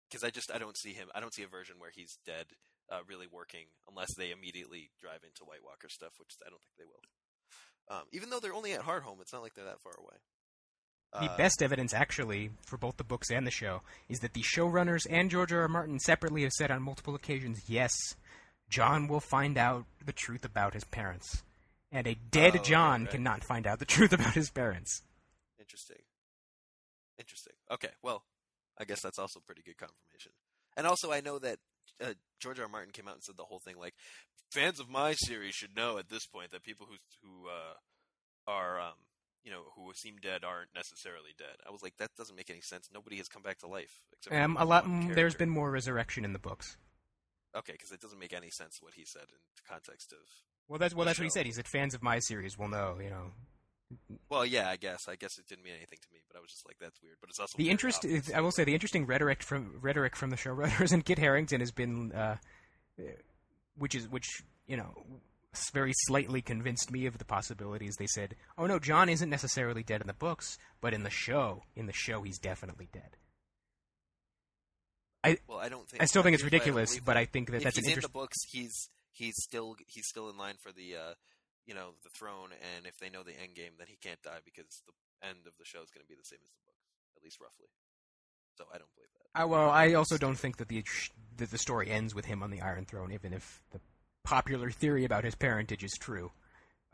because 0.08 0.22
I 0.24 0.30
just 0.30 0.50
I 0.54 0.58
don't 0.58 0.76
see 0.78 0.94
him. 0.94 1.08
I 1.14 1.20
don't 1.20 1.34
see 1.34 1.42
a 1.42 1.48
version 1.48 1.76
where 1.78 1.90
he's 1.92 2.18
dead, 2.24 2.46
uh, 2.90 3.00
really 3.06 3.26
working, 3.26 3.66
unless 3.90 4.14
they 4.14 4.30
immediately 4.30 4.90
drive 5.02 5.20
into 5.26 5.44
White 5.44 5.64
Walker 5.66 5.88
stuff, 5.90 6.14
which 6.18 6.32
I 6.46 6.48
don't 6.48 6.62
think 6.62 6.78
they 6.78 6.86
will. 6.88 7.02
Um, 7.88 8.02
even 8.12 8.30
though 8.30 8.40
they're 8.40 8.54
only 8.54 8.72
at 8.72 8.82
Hardhome, 8.82 9.20
it's 9.20 9.32
not 9.32 9.42
like 9.42 9.54
they're 9.54 9.64
that 9.64 9.80
far 9.80 9.94
away. 9.98 10.16
The 11.12 11.30
Uh, 11.32 11.36
best 11.36 11.62
evidence, 11.62 11.94
actually, 11.94 12.50
for 12.66 12.76
both 12.76 12.96
the 12.96 13.04
books 13.04 13.30
and 13.30 13.46
the 13.46 13.50
show, 13.50 13.82
is 14.08 14.18
that 14.20 14.34
the 14.34 14.42
showrunners 14.42 15.06
and 15.08 15.30
George 15.30 15.52
R. 15.52 15.62
R. 15.62 15.68
Martin 15.68 15.98
separately 16.00 16.42
have 16.42 16.52
said 16.52 16.70
on 16.70 16.82
multiple 16.82 17.14
occasions, 17.14 17.62
yes, 17.68 17.92
Jon 18.68 19.06
will 19.06 19.20
find 19.20 19.56
out 19.56 19.86
the 20.04 20.12
truth 20.12 20.44
about 20.44 20.74
his 20.74 20.84
parents. 20.84 21.42
And 21.92 22.06
a 22.06 22.16
dead 22.16 22.56
Oh, 22.56 22.62
Jon 22.62 23.02
right. 23.02 23.10
cannot 23.10 23.44
find 23.44 23.66
out 23.66 23.78
the 23.78 23.84
truth 23.84 24.12
about 24.12 24.34
his 24.34 24.50
parents. 24.50 25.02
Interesting. 25.58 26.02
Interesting. 27.18 27.54
Okay, 27.70 27.90
well, 28.02 28.24
I 28.76 28.84
guess 28.84 29.00
that's 29.00 29.18
also 29.18 29.40
pretty 29.46 29.62
good 29.62 29.78
confirmation. 29.78 30.32
And 30.76 30.86
also, 30.86 31.12
I 31.12 31.20
know 31.20 31.38
that 31.38 31.60
uh, 32.02 32.14
George 32.40 32.58
R. 32.58 32.64
R. 32.66 32.70
Martin 32.70 32.92
came 32.92 33.08
out 33.08 33.14
and 33.14 33.22
said 33.22 33.36
the 33.36 33.44
whole 33.44 33.58
thing 33.60 33.76
like, 33.78 33.94
fans 34.50 34.80
of 34.80 34.88
my 34.88 35.14
series 35.14 35.54
should 35.54 35.74
know 35.76 35.98
at 35.98 36.08
this 36.08 36.26
point 36.26 36.50
that 36.52 36.62
people 36.62 36.86
who 36.88 36.96
who 37.22 37.48
uh, 37.48 37.74
are 38.50 38.80
um, 38.80 38.94
you 39.44 39.50
know 39.50 39.62
who 39.76 39.92
seem 39.94 40.16
dead 40.20 40.44
aren't 40.44 40.74
necessarily 40.74 41.30
dead. 41.38 41.56
I 41.66 41.70
was 41.70 41.82
like, 41.82 41.96
that 41.98 42.10
doesn't 42.16 42.36
make 42.36 42.50
any 42.50 42.60
sense. 42.60 42.88
Nobody 42.92 43.16
has 43.16 43.28
come 43.28 43.42
back 43.42 43.58
to 43.58 43.66
life. 43.66 44.02
Except 44.12 44.34
Um, 44.36 44.56
a 44.58 44.64
lot. 44.64 44.84
There's 45.14 45.34
been 45.34 45.50
more 45.50 45.70
resurrection 45.70 46.24
in 46.24 46.32
the 46.32 46.38
books. 46.38 46.76
okay 47.56 47.72
because 47.72 47.92
it 47.92 48.00
doesn't 48.00 48.18
make 48.18 48.32
any 48.32 48.50
sense 48.50 48.78
what 48.82 48.94
he 48.94 49.04
said 49.04 49.22
in 49.22 49.38
the 49.56 49.62
context 49.68 50.12
of. 50.12 50.18
Well, 50.68 50.78
that's 50.78 50.94
well, 50.94 51.06
that's 51.06 51.18
what 51.18 51.24
he 51.24 51.30
said. 51.30 51.46
He 51.46 51.52
said 51.52 51.66
fans 51.68 51.94
of 51.94 52.02
my 52.02 52.18
series 52.18 52.58
will 52.58 52.68
know. 52.68 52.98
You 53.02 53.10
know, 53.10 53.32
Well, 54.28 54.44
yeah, 54.44 54.68
I 54.68 54.76
guess. 54.76 55.08
I 55.08 55.14
guess 55.14 55.38
it 55.38 55.46
didn't 55.46 55.64
mean 55.64 55.74
anything 55.76 55.98
to 56.02 56.08
me, 56.12 56.20
but 56.28 56.36
I 56.36 56.40
was 56.40 56.50
just 56.50 56.66
like, 56.66 56.76
that's 56.80 57.00
weird. 57.02 57.16
But 57.20 57.30
it's 57.30 57.38
also 57.38 57.56
the 57.56 57.70
interest. 57.70 58.04
I 58.34 58.40
will 58.40 58.50
say 58.50 58.64
the 58.64 58.74
interesting 58.74 59.06
rhetoric 59.06 59.42
from 59.42 59.78
rhetoric 59.80 60.16
from 60.16 60.30
the 60.30 60.36
showrunners 60.36 60.92
and 60.92 61.04
Kit 61.04 61.18
Harington 61.18 61.60
has 61.60 61.70
been, 61.70 62.12
uh, 62.12 62.36
which 63.76 63.94
is 63.94 64.08
which 64.08 64.26
you 64.66 64.76
know, 64.76 64.94
very 65.72 65.92
slightly 66.06 66.42
convinced 66.42 66.90
me 66.90 67.06
of 67.06 67.18
the 67.18 67.24
possibilities. 67.24 67.94
They 67.98 68.06
said, 68.06 68.36
"Oh 68.58 68.66
no, 68.66 68.78
John 68.78 69.08
isn't 69.08 69.30
necessarily 69.30 69.82
dead 69.82 70.00
in 70.00 70.06
the 70.06 70.12
books, 70.14 70.58
but 70.80 70.92
in 70.92 71.02
the 71.02 71.10
show, 71.10 71.62
in 71.74 71.86
the 71.86 71.92
show, 71.92 72.22
he's 72.22 72.38
definitely 72.38 72.88
dead." 72.92 73.16
I 75.24 75.38
Well, 75.48 75.58
I 75.58 75.68
don't 75.68 75.88
think. 75.88 76.02
I 76.02 76.06
still 76.06 76.22
think 76.22 76.34
it's 76.34 76.42
I 76.42 76.46
ridiculous, 76.46 76.98
but. 76.98 77.16
I 77.16 77.24
think 77.24 77.50
that 77.50 77.58
if 77.58 77.62
that's 77.64 77.76
he's 77.76 77.86
an 77.86 77.94
in 77.94 78.00
the 78.00 78.08
books, 78.08 78.36
he's 78.50 78.90
he's 79.12 79.34
still 79.38 79.76
he's 79.86 80.06
still 80.06 80.28
in 80.28 80.36
line 80.36 80.56
for 80.62 80.72
the 80.72 80.96
uh, 80.96 81.14
you 81.66 81.74
know 81.74 81.90
the 82.02 82.10
throne, 82.10 82.50
and 82.76 82.86
if 82.86 82.98
they 82.98 83.10
know 83.10 83.22
the 83.22 83.38
end 83.38 83.54
game, 83.54 83.72
then 83.78 83.86
he 83.88 83.96
can't 84.00 84.22
die 84.22 84.38
because 84.44 84.82
the 84.86 84.94
end 85.26 85.46
of 85.46 85.52
the 85.58 85.64
show 85.64 85.82
is 85.82 85.90
going 85.90 86.04
to 86.04 86.08
be 86.08 86.14
the 86.14 86.24
same 86.24 86.38
as 86.42 86.50
the 86.50 86.62
books, 86.64 86.86
at 87.16 87.24
least 87.24 87.40
roughly. 87.40 87.66
So 88.56 88.64
I 88.72 88.78
don't 88.78 88.88
believe 88.94 89.10
that. 89.34 89.48
Well, 89.48 89.68
I 89.70 89.92
also 89.94 90.16
don't 90.16 90.38
think 90.38 90.56
that 90.58 90.68
the 90.68 90.84
that 91.36 91.50
the 91.50 91.58
story 91.58 91.90
ends 91.90 92.14
with 92.14 92.24
him 92.24 92.42
on 92.42 92.50
the 92.50 92.62
Iron 92.62 92.86
Throne, 92.86 93.12
even 93.12 93.32
if 93.32 93.62
the 93.72 93.80
popular 94.24 94.70
theory 94.70 95.04
about 95.04 95.24
his 95.24 95.34
parentage 95.34 95.84
is 95.84 95.92
true. 96.00 96.32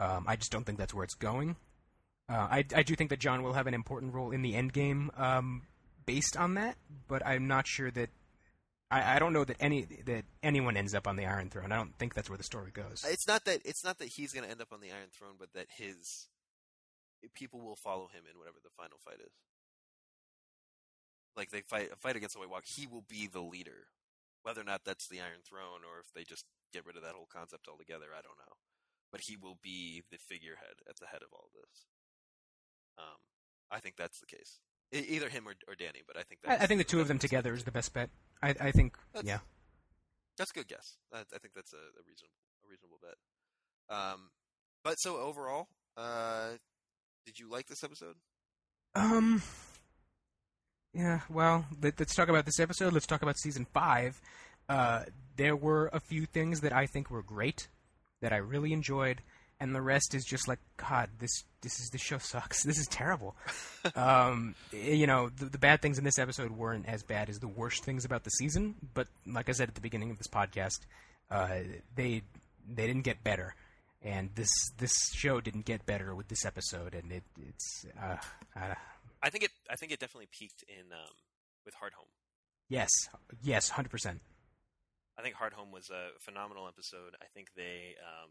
Um, 0.00 0.24
I 0.26 0.36
just 0.36 0.50
don't 0.50 0.64
think 0.64 0.78
that's 0.78 0.92
where 0.92 1.04
it's 1.04 1.14
going. 1.14 1.56
Uh, 2.28 2.48
I, 2.50 2.64
I 2.74 2.82
do 2.82 2.94
think 2.96 3.10
that 3.10 3.20
Jon 3.20 3.42
will 3.42 3.52
have 3.52 3.66
an 3.66 3.74
important 3.74 4.14
role 4.14 4.30
in 4.32 4.42
the 4.42 4.54
end 4.54 4.72
game 4.72 5.10
um, 5.16 5.62
based 6.06 6.36
on 6.36 6.54
that, 6.54 6.76
but 7.08 7.24
I'm 7.26 7.46
not 7.46 7.66
sure 7.66 7.90
that. 7.92 8.10
I, 8.92 9.16
I 9.16 9.18
don't 9.18 9.32
know 9.32 9.44
that 9.44 9.56
any 9.58 9.86
that 10.04 10.24
anyone 10.42 10.76
ends 10.76 10.94
up 10.94 11.08
on 11.08 11.16
the 11.16 11.24
Iron 11.24 11.48
Throne. 11.48 11.72
I 11.72 11.76
don't 11.76 11.96
think 11.96 12.12
that's 12.12 12.28
where 12.28 12.36
the 12.36 12.44
story 12.44 12.70
goes. 12.70 13.04
It's 13.08 13.26
not 13.26 13.46
that 13.46 13.60
it's 13.64 13.82
not 13.82 13.98
that 13.98 14.08
he's 14.08 14.32
going 14.34 14.44
to 14.44 14.50
end 14.50 14.60
up 14.60 14.72
on 14.72 14.80
the 14.80 14.92
Iron 14.92 15.08
Throne, 15.10 15.36
but 15.38 15.48
that 15.54 15.66
his 15.78 16.28
people 17.34 17.60
will 17.60 17.76
follow 17.76 18.08
him 18.12 18.24
in 18.30 18.38
whatever 18.38 18.58
the 18.62 18.70
final 18.76 18.98
fight 19.02 19.20
is. 19.24 19.32
Like 21.34 21.50
they 21.50 21.62
fight 21.62 21.88
a 21.90 21.96
fight 21.96 22.16
against 22.16 22.34
the 22.34 22.40
White 22.40 22.50
Walker, 22.50 22.66
he 22.68 22.86
will 22.86 23.04
be 23.08 23.26
the 23.26 23.40
leader. 23.40 23.88
Whether 24.42 24.60
or 24.60 24.64
not 24.64 24.82
that's 24.84 25.08
the 25.08 25.20
Iron 25.20 25.40
Throne 25.42 25.80
or 25.88 26.00
if 26.00 26.12
they 26.12 26.24
just 26.24 26.44
get 26.72 26.84
rid 26.84 26.96
of 26.96 27.02
that 27.02 27.14
whole 27.14 27.28
concept 27.32 27.68
altogether, 27.68 28.12
I 28.12 28.20
don't 28.20 28.38
know. 28.38 28.56
But 29.10 29.22
he 29.22 29.36
will 29.36 29.56
be 29.62 30.02
the 30.10 30.18
figurehead 30.18 30.84
at 30.88 30.96
the 30.98 31.06
head 31.06 31.22
of 31.22 31.28
all 31.32 31.48
this. 31.54 31.86
Um, 32.98 33.20
I 33.70 33.78
think 33.80 33.96
that's 33.96 34.20
the 34.20 34.26
case. 34.26 34.58
E- 34.92 35.16
either 35.16 35.28
him 35.28 35.46
or, 35.48 35.54
or 35.68 35.74
Dany, 35.74 36.02
but 36.06 36.16
I 36.18 36.22
think 36.22 36.40
that's, 36.42 36.60
I, 36.60 36.64
I 36.64 36.66
think 36.66 36.78
the 36.78 36.84
two 36.84 37.00
of 37.00 37.08
them 37.08 37.18
together 37.18 37.54
is 37.54 37.64
the 37.64 37.70
best 37.70 37.94
bet. 37.94 38.10
I, 38.42 38.54
I 38.60 38.70
think, 38.72 38.96
That's- 39.12 39.28
yeah. 39.28 39.38
That's 40.38 40.50
a 40.50 40.54
good 40.54 40.68
guess. 40.68 40.96
I, 41.12 41.20
I 41.20 41.38
think 41.38 41.52
that's 41.54 41.72
a, 41.74 41.76
a 41.76 42.02
reasonable 42.06 42.34
a 42.64 42.70
reasonable 42.70 42.98
bet. 43.02 43.16
Um, 43.94 44.30
but 44.82 44.94
so 44.94 45.18
overall, 45.18 45.68
uh, 45.96 46.52
did 47.26 47.38
you 47.38 47.50
like 47.50 47.66
this 47.66 47.84
episode? 47.84 48.16
Um. 48.94 49.42
Yeah. 50.94 51.20
Well, 51.28 51.66
let, 51.82 52.00
us 52.00 52.14
talk 52.14 52.28
about 52.28 52.46
this 52.46 52.58
episode. 52.60 52.92
Let's 52.92 53.06
talk 53.06 53.22
about 53.22 53.38
season 53.38 53.66
five. 53.72 54.20
Uh, 54.68 55.04
there 55.36 55.54
were 55.54 55.90
a 55.92 56.00
few 56.00 56.24
things 56.26 56.60
that 56.60 56.72
I 56.72 56.86
think 56.86 57.10
were 57.10 57.22
great, 57.22 57.68
that 58.22 58.32
I 58.32 58.36
really 58.38 58.72
enjoyed, 58.72 59.20
and 59.62 59.74
the 59.74 59.80
rest 59.80 60.12
is 60.12 60.24
just 60.24 60.48
like, 60.48 60.58
God, 60.76 61.08
this 61.20 61.44
this 61.62 61.78
is 61.78 61.90
this 61.90 62.02
show 62.02 62.18
sucks. 62.18 62.64
This 62.66 62.78
is 62.78 62.88
terrible. 62.88 63.36
um, 63.94 64.56
you 64.72 65.06
know, 65.06 65.28
the, 65.28 65.44
the 65.46 65.58
bad 65.58 65.80
things 65.80 65.98
in 65.98 66.04
this 66.04 66.18
episode 66.18 66.50
weren't 66.50 66.86
as 66.88 67.04
bad 67.04 67.30
as 67.30 67.38
the 67.38 67.46
worst 67.46 67.84
things 67.84 68.04
about 68.04 68.24
the 68.24 68.30
season, 68.30 68.74
but 68.92 69.06
like 69.24 69.48
I 69.48 69.52
said 69.52 69.68
at 69.68 69.76
the 69.76 69.80
beginning 69.80 70.10
of 70.10 70.18
this 70.18 70.26
podcast, 70.26 70.80
uh, 71.30 71.60
they 71.94 72.22
they 72.68 72.86
didn't 72.88 73.04
get 73.04 73.22
better. 73.22 73.54
And 74.02 74.30
this 74.34 74.50
this 74.78 74.92
show 75.14 75.40
didn't 75.40 75.64
get 75.64 75.86
better 75.86 76.12
with 76.12 76.26
this 76.26 76.44
episode, 76.44 76.92
and 76.94 77.12
it 77.12 77.22
it's 77.40 77.86
uh, 78.02 78.16
uh, 78.56 78.74
I 79.22 79.30
think 79.30 79.44
it. 79.44 79.52
I 79.70 79.76
think 79.76 79.92
it 79.92 80.00
definitely 80.00 80.28
peaked 80.32 80.64
in 80.68 80.90
um, 80.92 81.14
with 81.64 81.74
Hardhome. 81.74 82.10
Yes, 82.68 82.90
yes, 83.44 83.68
hundred 83.68 83.90
percent. 83.90 84.22
I 85.16 85.22
think 85.22 85.36
Hardhome 85.36 85.70
was 85.72 85.88
a 85.90 86.18
phenomenal 86.18 86.66
episode. 86.66 87.14
I 87.22 87.26
think 87.34 87.48
they, 87.54 87.94
um, 88.00 88.30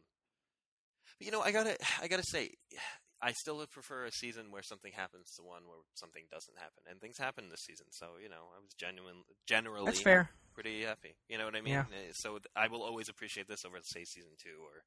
but 1.17 1.25
you 1.25 1.31
know, 1.31 1.41
I 1.41 1.51
gotta, 1.51 1.77
I 2.01 2.07
gotta 2.07 2.23
say, 2.23 2.51
I 3.23 3.33
still 3.33 3.57
would 3.57 3.69
prefer 3.69 4.05
a 4.05 4.11
season 4.11 4.49
where 4.49 4.63
something 4.63 4.91
happens 4.93 5.35
to 5.35 5.43
one 5.43 5.61
where 5.67 5.77
something 5.93 6.23
doesn't 6.31 6.57
happen, 6.57 6.83
and 6.89 6.99
things 6.99 7.19
happen 7.19 7.49
this 7.49 7.61
season. 7.61 7.85
So 7.91 8.05
you 8.21 8.29
know, 8.29 8.49
I 8.57 8.59
was 8.63 8.73
genuine, 8.73 9.23
generally 9.45 9.85
That's 9.85 10.01
fair. 10.01 10.29
pretty 10.55 10.83
happy. 10.83 11.15
You 11.29 11.37
know 11.37 11.45
what 11.45 11.55
I 11.55 11.61
mean? 11.61 11.73
Yeah. 11.73 11.81
Uh, 11.81 12.13
So 12.13 12.39
I 12.55 12.67
will 12.67 12.81
always 12.81 13.09
appreciate 13.09 13.47
this 13.47 13.63
over 13.63 13.77
say 13.83 14.05
season 14.05 14.31
two, 14.41 14.57
or 14.63 14.83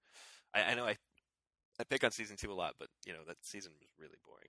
I, 0.52 0.72
I 0.72 0.74
know 0.74 0.84
I, 0.84 0.96
I 1.78 1.84
pick 1.84 2.02
on 2.02 2.10
season 2.10 2.36
two 2.36 2.50
a 2.50 2.54
lot, 2.54 2.74
but 2.78 2.88
you 3.06 3.12
know 3.12 3.20
that 3.28 3.36
season 3.42 3.70
was 3.78 3.88
really 4.00 4.18
boring. 4.26 4.48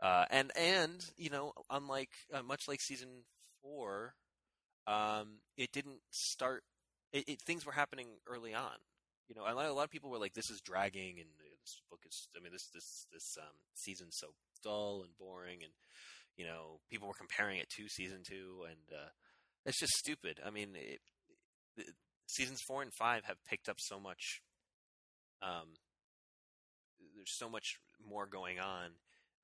Uh, 0.00 0.24
and 0.30 0.50
and 0.56 1.04
you 1.16 1.30
know, 1.30 1.52
unlike 1.70 2.10
uh, 2.34 2.42
much 2.42 2.66
like 2.66 2.80
season 2.80 3.08
four, 3.62 4.14
um, 4.88 5.38
it 5.56 5.70
didn't 5.70 6.00
start. 6.10 6.64
It, 7.12 7.28
it 7.28 7.40
things 7.42 7.64
were 7.64 7.70
happening 7.72 8.08
early 8.26 8.52
on. 8.52 8.78
You 9.28 9.34
know, 9.34 9.42
a 9.42 9.72
lot, 9.72 9.84
of 9.84 9.90
people 9.90 10.10
were 10.10 10.18
like, 10.18 10.34
"This 10.34 10.50
is 10.50 10.60
dragging," 10.60 11.18
and 11.18 11.28
this 11.62 11.80
book 11.90 12.00
is. 12.06 12.28
I 12.36 12.42
mean, 12.42 12.52
this 12.52 12.68
this 12.74 13.06
this 13.12 13.36
um, 13.38 13.54
season's 13.74 14.16
so 14.18 14.28
dull 14.62 15.02
and 15.02 15.16
boring, 15.18 15.58
and 15.62 15.72
you 16.36 16.44
know, 16.44 16.80
people 16.90 17.08
were 17.08 17.14
comparing 17.14 17.58
it 17.58 17.70
to 17.70 17.88
season 17.88 18.22
two, 18.24 18.64
and 18.68 18.98
uh, 18.98 19.10
it's 19.64 19.78
just 19.78 19.94
stupid. 19.94 20.40
I 20.44 20.50
mean, 20.50 20.70
it, 20.74 21.00
the, 21.76 21.84
seasons 22.26 22.60
four 22.66 22.82
and 22.82 22.92
five 22.92 23.24
have 23.24 23.44
picked 23.48 23.68
up 23.68 23.76
so 23.78 24.00
much. 24.00 24.42
Um, 25.42 25.74
there's 27.14 27.36
so 27.36 27.48
much 27.48 27.76
more 28.04 28.26
going 28.26 28.58
on 28.58 28.90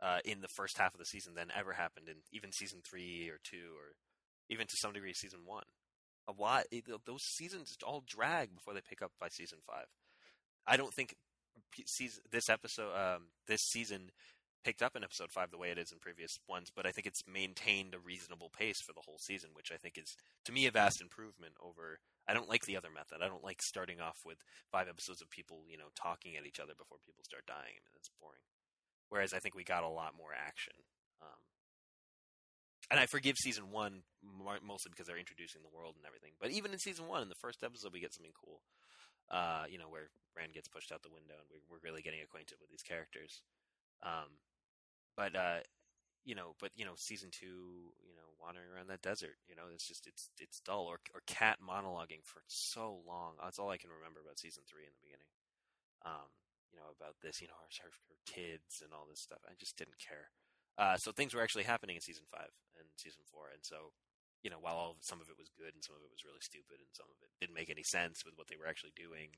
uh, 0.00 0.18
in 0.24 0.40
the 0.40 0.48
first 0.56 0.78
half 0.78 0.94
of 0.94 0.98
the 0.98 1.06
season 1.06 1.34
than 1.34 1.48
ever 1.56 1.72
happened 1.72 2.08
in 2.08 2.16
even 2.32 2.52
season 2.52 2.80
three 2.88 3.28
or 3.28 3.38
two, 3.42 3.74
or 3.76 3.94
even 4.48 4.66
to 4.66 4.76
some 4.80 4.92
degree 4.92 5.12
season 5.12 5.40
one. 5.44 5.64
A 6.28 6.32
lot. 6.40 6.64
It, 6.70 6.84
those 7.06 7.22
seasons 7.22 7.76
all 7.84 8.04
drag 8.06 8.54
before 8.54 8.74
they 8.74 8.82
pick 8.86 9.02
up 9.02 9.12
by 9.18 9.28
season 9.28 9.58
five. 9.66 9.86
I 10.66 10.76
don't 10.76 10.92
think 10.92 11.16
season 11.86 12.22
this 12.30 12.48
episode, 12.48 12.94
um, 12.94 13.22
this 13.46 13.62
season 13.62 14.10
picked 14.64 14.82
up 14.82 14.96
in 14.96 15.04
episode 15.04 15.30
five 15.30 15.50
the 15.50 15.58
way 15.58 15.70
it 15.70 15.78
is 15.78 15.92
in 15.92 15.98
previous 15.98 16.38
ones, 16.48 16.70
but 16.74 16.86
I 16.86 16.90
think 16.90 17.06
it's 17.06 17.22
maintained 17.26 17.94
a 17.94 17.98
reasonable 17.98 18.50
pace 18.50 18.80
for 18.80 18.92
the 18.92 19.00
whole 19.06 19.18
season, 19.18 19.50
which 19.54 19.72
I 19.72 19.76
think 19.76 19.96
is 19.96 20.16
to 20.44 20.52
me 20.52 20.66
a 20.66 20.70
vast 20.70 21.00
improvement 21.00 21.54
over. 21.62 22.00
I 22.28 22.34
don't 22.34 22.48
like 22.48 22.66
the 22.66 22.76
other 22.76 22.90
method. 22.94 23.22
I 23.22 23.28
don't 23.28 23.44
like 23.44 23.62
starting 23.62 24.00
off 24.00 24.20
with 24.26 24.36
five 24.70 24.88
episodes 24.88 25.22
of 25.22 25.30
people, 25.30 25.64
you 25.70 25.78
know, 25.78 25.88
talking 25.94 26.36
at 26.36 26.44
each 26.44 26.60
other 26.60 26.74
before 26.76 26.98
people 27.06 27.24
start 27.24 27.46
dying. 27.46 27.72
I 27.72 27.80
mean, 27.80 27.94
that's 27.94 28.10
boring. 28.20 28.44
Whereas 29.08 29.32
I 29.32 29.38
think 29.38 29.54
we 29.54 29.64
got 29.64 29.84
a 29.84 29.88
lot 29.88 30.12
more 30.18 30.36
action. 30.36 30.74
Um, 31.22 31.40
and 32.90 32.98
I 32.98 33.06
forgive 33.06 33.36
season 33.36 33.70
one 33.70 34.02
mostly 34.22 34.90
because 34.90 35.06
they're 35.06 35.20
introducing 35.20 35.62
the 35.62 35.74
world 35.74 35.94
and 35.96 36.06
everything. 36.06 36.32
But 36.40 36.50
even 36.50 36.72
in 36.72 36.78
season 36.78 37.06
one, 37.06 37.22
in 37.22 37.28
the 37.28 37.42
first 37.42 37.62
episode, 37.62 37.92
we 37.92 38.00
get 38.00 38.14
something 38.14 38.32
cool. 38.32 38.62
Uh, 39.28 39.68
you 39.68 39.76
know, 39.76 39.92
where 39.92 40.08
Bran 40.32 40.48
gets 40.56 40.68
pushed 40.68 40.90
out 40.90 41.04
the 41.04 41.12
window, 41.12 41.36
and 41.36 41.48
we, 41.52 41.60
we're 41.68 41.84
really 41.84 42.00
getting 42.00 42.24
acquainted 42.24 42.56
with 42.60 42.70
these 42.72 42.82
characters. 42.86 43.44
Um, 44.00 44.40
but 45.16 45.36
uh, 45.36 45.60
you 46.24 46.34
know, 46.34 46.56
but 46.60 46.72
you 46.76 46.88
know, 46.88 46.96
season 46.96 47.28
two, 47.28 47.92
you 48.08 48.16
know, 48.16 48.24
wandering 48.40 48.72
around 48.72 48.88
that 48.88 49.04
desert, 49.04 49.36
you 49.44 49.52
know, 49.52 49.68
it's 49.68 49.84
just 49.84 50.08
it's 50.08 50.30
it's 50.40 50.60
dull. 50.64 50.88
Or 50.88 50.96
or 51.12 51.20
cat 51.28 51.60
monologuing 51.60 52.24
for 52.24 52.40
so 52.48 53.04
long. 53.04 53.36
That's 53.36 53.58
all 53.58 53.68
I 53.68 53.76
can 53.76 53.92
remember 53.92 54.24
about 54.24 54.40
season 54.40 54.64
three 54.64 54.88
in 54.88 54.96
the 54.96 55.04
beginning. 55.04 55.28
Um, 56.08 56.32
you 56.72 56.80
know, 56.80 56.88
about 56.96 57.20
this, 57.20 57.40
you 57.40 57.48
know, 57.48 57.58
her, 57.58 57.92
her 57.92 58.20
kids 58.24 58.80
and 58.80 58.92
all 58.92 59.04
this 59.08 59.20
stuff. 59.20 59.40
I 59.44 59.52
just 59.58 59.76
didn't 59.76 59.98
care. 60.00 60.32
Uh, 60.78 60.96
so 60.96 61.10
things 61.10 61.34
were 61.34 61.42
actually 61.42 61.64
happening 61.64 61.96
in 61.96 62.02
season 62.02 62.24
five 62.30 62.54
and 62.78 62.86
season 62.96 63.22
four, 63.26 63.50
and 63.52 63.64
so 63.66 63.92
you 64.42 64.50
know, 64.50 64.58
while 64.60 64.76
all, 64.76 64.96
some 65.00 65.20
of 65.20 65.28
it 65.28 65.38
was 65.38 65.50
good 65.50 65.74
and 65.74 65.82
some 65.82 65.96
of 65.96 66.02
it 66.02 66.14
was 66.14 66.22
really 66.24 66.42
stupid 66.42 66.78
and 66.78 66.92
some 66.94 67.10
of 67.10 67.18
it 67.22 67.30
didn't 67.42 67.58
make 67.58 67.70
any 67.70 67.82
sense 67.82 68.22
with 68.24 68.38
what 68.38 68.46
they 68.46 68.54
were 68.54 68.70
actually 68.70 68.94
doing, 68.94 69.34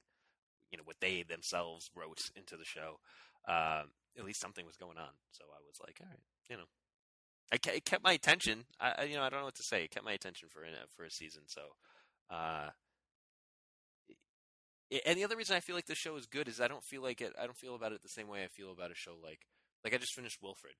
you 0.71 0.77
know, 0.77 0.85
what 0.85 1.01
they 1.01 1.25
themselves 1.25 1.91
wrote 1.97 2.21
into 2.37 2.57
the 2.57 2.69
show, 2.69 3.01
um, 3.49 3.97
at 4.19 4.25
least 4.25 4.41
something 4.41 4.67
was 4.67 4.77
going 4.77 4.99
on. 4.99 5.17
So 5.33 5.45
I 5.49 5.61
was 5.65 5.81
like, 5.81 5.97
all 6.01 6.09
right, 6.12 6.25
you 6.49 6.57
know, 6.57 6.69
I 7.53 7.57
it 7.57 7.85
kept 7.85 8.05
my 8.05 8.12
attention. 8.12 8.65
I, 8.79 9.05
you 9.05 9.17
know 9.17 9.23
I 9.23 9.31
don't 9.31 9.41
know 9.41 9.47
what 9.47 9.57
to 9.57 9.62
say. 9.62 9.85
It 9.85 9.91
kept 9.91 10.05
my 10.05 10.12
attention 10.12 10.49
for 10.49 10.62
for 10.95 11.05
a 11.05 11.11
season. 11.11 11.43
So, 11.47 11.62
uh, 12.31 12.71
and 15.07 15.19
the 15.19 15.25
other 15.25 15.37
reason 15.37 15.57
I 15.57 15.61
feel 15.61 15.75
like 15.75 15.87
the 15.87 15.95
show 15.95 16.17
is 16.17 16.27
good 16.27 16.47
is 16.47 16.61
I 16.61 16.69
don't 16.69 16.85
feel 16.85 17.03
like 17.03 17.21
it. 17.21 17.33
I 17.41 17.47
don't 17.47 17.57
feel 17.57 17.75
about 17.75 17.93
it 17.93 18.03
the 18.03 18.09
same 18.09 18.29
way 18.29 18.45
I 18.45 18.49
feel 18.49 18.71
about 18.71 18.93
a 18.93 18.95
show 18.95 19.17
like 19.21 19.41
like 19.83 19.95
I 19.95 19.99
just 19.99 20.15
finished 20.15 20.39
Wilfred. 20.41 20.75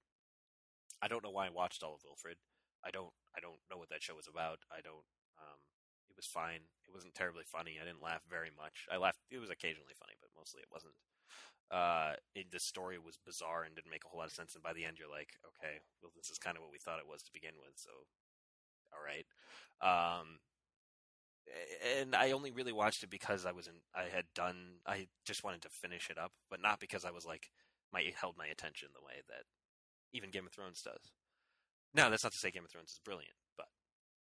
I 1.03 1.09
don't 1.09 1.25
know 1.25 1.31
why 1.31 1.47
I 1.47 1.55
watched 1.55 1.83
all 1.83 1.95
of 1.95 2.05
Wilfred. 2.05 2.37
I 2.85 2.91
don't. 2.91 3.13
I 3.37 3.41
don't 3.41 3.61
know 3.71 3.79
what 3.79 3.89
that 3.91 4.03
show 4.03 4.17
was 4.17 4.29
about. 4.29 4.59
I 4.73 4.81
don't. 4.81 5.07
Um, 5.39 5.61
it 6.09 6.17
was 6.17 6.27
fine. 6.27 6.67
It 6.87 6.93
wasn't 6.93 7.15
terribly 7.15 7.45
funny. 7.47 7.79
I 7.81 7.87
didn't 7.87 8.03
laugh 8.03 8.23
very 8.29 8.51
much. 8.51 8.87
I 8.91 8.97
laughed. 8.97 9.21
It 9.31 9.39
was 9.39 9.51
occasionally 9.51 9.95
funny, 9.95 10.19
but 10.21 10.35
mostly 10.37 10.61
it 10.61 10.73
wasn't. 10.73 10.97
Uh, 11.71 12.19
the 12.35 12.59
story 12.59 12.99
was 12.99 13.17
bizarre 13.23 13.63
and 13.63 13.77
didn't 13.77 13.93
make 13.95 14.03
a 14.05 14.09
whole 14.09 14.19
lot 14.19 14.27
of 14.27 14.35
sense. 14.35 14.55
And 14.55 14.65
by 14.65 14.73
the 14.75 14.85
end, 14.85 14.99
you're 14.99 15.13
like, 15.13 15.39
okay, 15.47 15.79
well, 16.03 16.11
this 16.17 16.31
is 16.31 16.43
kind 16.43 16.57
of 16.57 16.67
what 16.67 16.73
we 16.73 16.83
thought 16.83 16.99
it 16.99 17.07
was 17.07 17.23
to 17.23 17.33
begin 17.33 17.55
with. 17.63 17.79
So, 17.79 17.91
all 18.91 18.99
right. 18.99 19.29
Um, 19.79 20.43
and 21.99 22.15
I 22.15 22.33
only 22.33 22.51
really 22.51 22.73
watched 22.73 23.03
it 23.03 23.11
because 23.11 23.47
I 23.47 23.53
was 23.53 23.67
in. 23.67 23.75
I 23.95 24.11
had 24.13 24.27
done. 24.35 24.83
I 24.87 25.07
just 25.25 25.45
wanted 25.45 25.63
to 25.63 25.71
finish 25.71 26.11
it 26.11 26.19
up, 26.19 26.33
but 26.51 26.61
not 26.61 26.81
because 26.81 27.05
I 27.05 27.11
was 27.11 27.25
like, 27.25 27.51
my 27.93 28.03
held 28.19 28.37
my 28.37 28.47
attention 28.47 28.89
the 28.93 29.05
way 29.05 29.23
that 29.29 29.45
even 30.13 30.31
Game 30.31 30.47
of 30.47 30.53
Thrones 30.53 30.83
does. 30.83 31.13
Now, 31.95 32.09
that's 32.09 32.23
not 32.23 32.33
to 32.33 32.39
say 32.39 32.51
Game 32.51 32.65
of 32.65 32.71
Thrones 32.71 32.91
is 32.91 33.01
brilliant, 33.05 33.35
but 33.57 33.69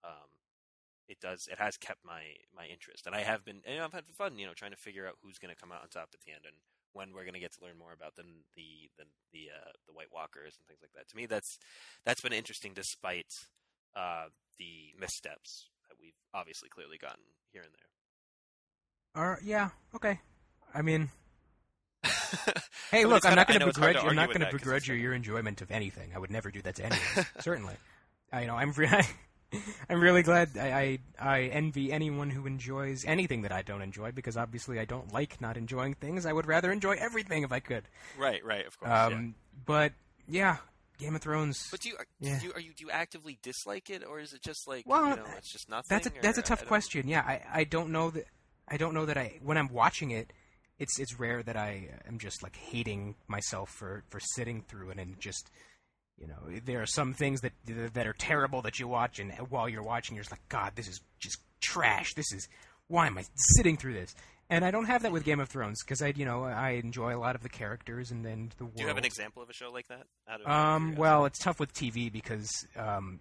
um, 0.04 0.30
it 1.08 1.20
does. 1.20 1.48
It 1.50 1.58
has 1.58 1.76
kept 1.76 2.04
my 2.04 2.22
my 2.54 2.66
interest, 2.66 3.06
and 3.06 3.14
I 3.14 3.20
have 3.20 3.44
been. 3.44 3.62
And 3.66 3.80
I've 3.80 3.92
had 3.92 4.04
fun, 4.16 4.38
you 4.38 4.46
know, 4.46 4.54
trying 4.54 4.72
to 4.72 4.76
figure 4.76 5.06
out 5.06 5.18
who's 5.22 5.38
going 5.38 5.54
to 5.54 5.60
come 5.60 5.72
out 5.72 5.82
on 5.82 5.88
top 5.88 6.10
at 6.14 6.20
the 6.26 6.32
end, 6.32 6.42
and 6.46 6.56
when 6.92 7.12
we're 7.14 7.24
going 7.24 7.34
to 7.34 7.40
get 7.40 7.52
to 7.54 7.64
learn 7.64 7.78
more 7.78 7.92
about 7.92 8.16
the 8.16 8.22
the 8.56 8.90
the 8.98 9.04
the, 9.32 9.50
uh, 9.54 9.72
the 9.86 9.92
White 9.92 10.12
Walkers 10.12 10.56
and 10.58 10.66
things 10.66 10.80
like 10.82 10.92
that. 10.94 11.08
To 11.08 11.16
me, 11.16 11.26
that's 11.26 11.58
that's 12.04 12.20
been 12.20 12.32
interesting, 12.32 12.72
despite 12.74 13.30
uh, 13.96 14.26
the 14.58 14.94
missteps 14.98 15.70
that 15.88 15.96
we've 16.00 16.18
obviously 16.34 16.68
clearly 16.68 16.98
gotten 16.98 17.24
here 17.52 17.62
and 17.62 17.72
there. 17.72 19.22
Or 19.22 19.38
yeah, 19.42 19.70
okay. 19.94 20.20
I 20.74 20.82
mean, 20.82 21.10
hey, 22.90 23.04
look, 23.04 23.24
I'm 23.24 23.34
not 23.34 23.48
going 23.48 23.60
to 23.60 23.66
know 23.66 23.70
it's 23.70 23.78
hard 23.78 23.94
begrudge. 23.94 24.10
I'm 24.10 24.16
not 24.16 24.28
going 24.28 24.40
to 24.40 24.50
begrudge 24.50 24.88
you 24.88 24.94
your 24.94 25.12
enjoyment 25.12 25.60
of 25.62 25.70
anything. 25.70 26.10
I 26.14 26.18
would 26.18 26.30
never 26.30 26.50
do 26.50 26.62
that 26.62 26.76
to 26.76 26.84
anyone. 26.84 27.26
certainly. 27.40 27.74
I, 28.32 28.42
you 28.42 28.46
know, 28.46 28.56
I'm 28.56 28.72
re- 28.72 29.04
I'm 29.90 30.00
really 30.00 30.22
glad. 30.22 30.50
I, 30.56 30.98
I 31.18 31.28
I 31.34 31.40
envy 31.44 31.92
anyone 31.92 32.30
who 32.30 32.46
enjoys 32.46 33.04
anything 33.04 33.42
that 33.42 33.52
I 33.52 33.62
don't 33.62 33.82
enjoy 33.82 34.12
because 34.12 34.36
obviously 34.36 34.78
I 34.78 34.84
don't 34.84 35.12
like 35.12 35.40
not 35.40 35.56
enjoying 35.56 35.94
things. 35.94 36.26
I 36.26 36.32
would 36.32 36.46
rather 36.46 36.70
enjoy 36.70 36.96
everything 36.98 37.42
if 37.42 37.52
I 37.52 37.60
could. 37.60 37.84
Right, 38.18 38.44
right, 38.44 38.66
of 38.66 38.78
course. 38.78 38.90
Um, 38.90 39.12
yeah. 39.12 39.60
but 39.66 39.92
yeah, 40.28 40.56
Game 40.98 41.16
of 41.16 41.22
Thrones. 41.22 41.68
But 41.70 41.80
do 41.80 41.88
you, 41.88 41.96
are, 41.98 42.06
yeah. 42.20 42.38
do 42.38 42.46
you 42.46 42.52
are 42.52 42.60
you 42.60 42.72
do 42.76 42.84
you 42.84 42.90
actively 42.90 43.38
dislike 43.42 43.90
it, 43.90 44.04
or 44.04 44.20
is 44.20 44.32
it 44.32 44.42
just 44.42 44.68
like 44.68 44.84
Well, 44.86 45.08
you 45.08 45.16
know 45.16 45.24
it's 45.36 45.50
just 45.50 45.68
nothing? 45.68 45.86
That's 45.88 46.06
a 46.06 46.12
that's 46.22 46.38
a 46.38 46.42
or- 46.42 46.44
I 46.44 46.48
tough 46.48 46.66
question. 46.66 47.08
Yeah, 47.08 47.22
I, 47.22 47.40
I 47.52 47.64
don't 47.64 47.90
know 47.90 48.10
that 48.10 48.26
I 48.68 48.76
don't 48.76 48.94
know 48.94 49.06
that 49.06 49.18
I 49.18 49.40
when 49.42 49.56
I'm 49.56 49.68
watching 49.72 50.12
it, 50.12 50.32
it's 50.80 50.98
it's 50.98 51.20
rare 51.20 51.42
that 51.44 51.56
I 51.56 51.88
am 52.08 52.18
just 52.18 52.42
like 52.42 52.56
hating 52.56 53.14
myself 53.28 53.70
for 53.70 54.02
for 54.08 54.18
sitting 54.18 54.62
through 54.62 54.90
it 54.90 54.98
and 54.98 55.20
just 55.20 55.50
you 56.18 56.26
know 56.26 56.60
there 56.64 56.82
are 56.82 56.86
some 56.86 57.14
things 57.14 57.42
that 57.42 57.52
that 57.94 58.06
are 58.06 58.14
terrible 58.14 58.62
that 58.62 58.80
you 58.80 58.88
watch 58.88 59.20
and 59.20 59.32
while 59.50 59.68
you're 59.68 59.82
watching 59.82 60.16
you're 60.16 60.24
just 60.24 60.32
like 60.32 60.48
God 60.48 60.72
this 60.74 60.88
is 60.88 61.00
just 61.20 61.38
trash. 61.60 62.14
This 62.14 62.32
is 62.32 62.48
why 62.88 63.06
am 63.06 63.18
I 63.18 63.24
sitting 63.56 63.76
through 63.76 63.94
this? 63.94 64.14
And 64.48 64.64
I 64.64 64.72
don't 64.72 64.86
have 64.86 65.02
that 65.02 65.12
with 65.12 65.22
Game 65.22 65.38
of 65.38 65.48
Thrones 65.48 65.80
because 65.84 66.02
I 66.02 66.12
you 66.16 66.24
know 66.24 66.42
I 66.44 66.70
enjoy 66.70 67.14
a 67.14 67.20
lot 67.20 67.36
of 67.36 67.42
the 67.42 67.48
characters 67.48 68.10
and 68.10 68.24
then 68.24 68.50
the 68.56 68.64
world. 68.64 68.76
Do 68.76 68.82
you 68.82 68.88
have 68.88 68.98
an 68.98 69.04
example 69.04 69.42
of 69.42 69.50
a 69.50 69.52
show 69.52 69.70
like 69.70 69.86
that? 69.88 70.06
Um, 70.44 70.96
well, 70.96 71.26
it's 71.26 71.38
tough 71.38 71.60
with 71.60 71.72
TV 71.72 72.10
because 72.10 72.48
um, 72.76 73.20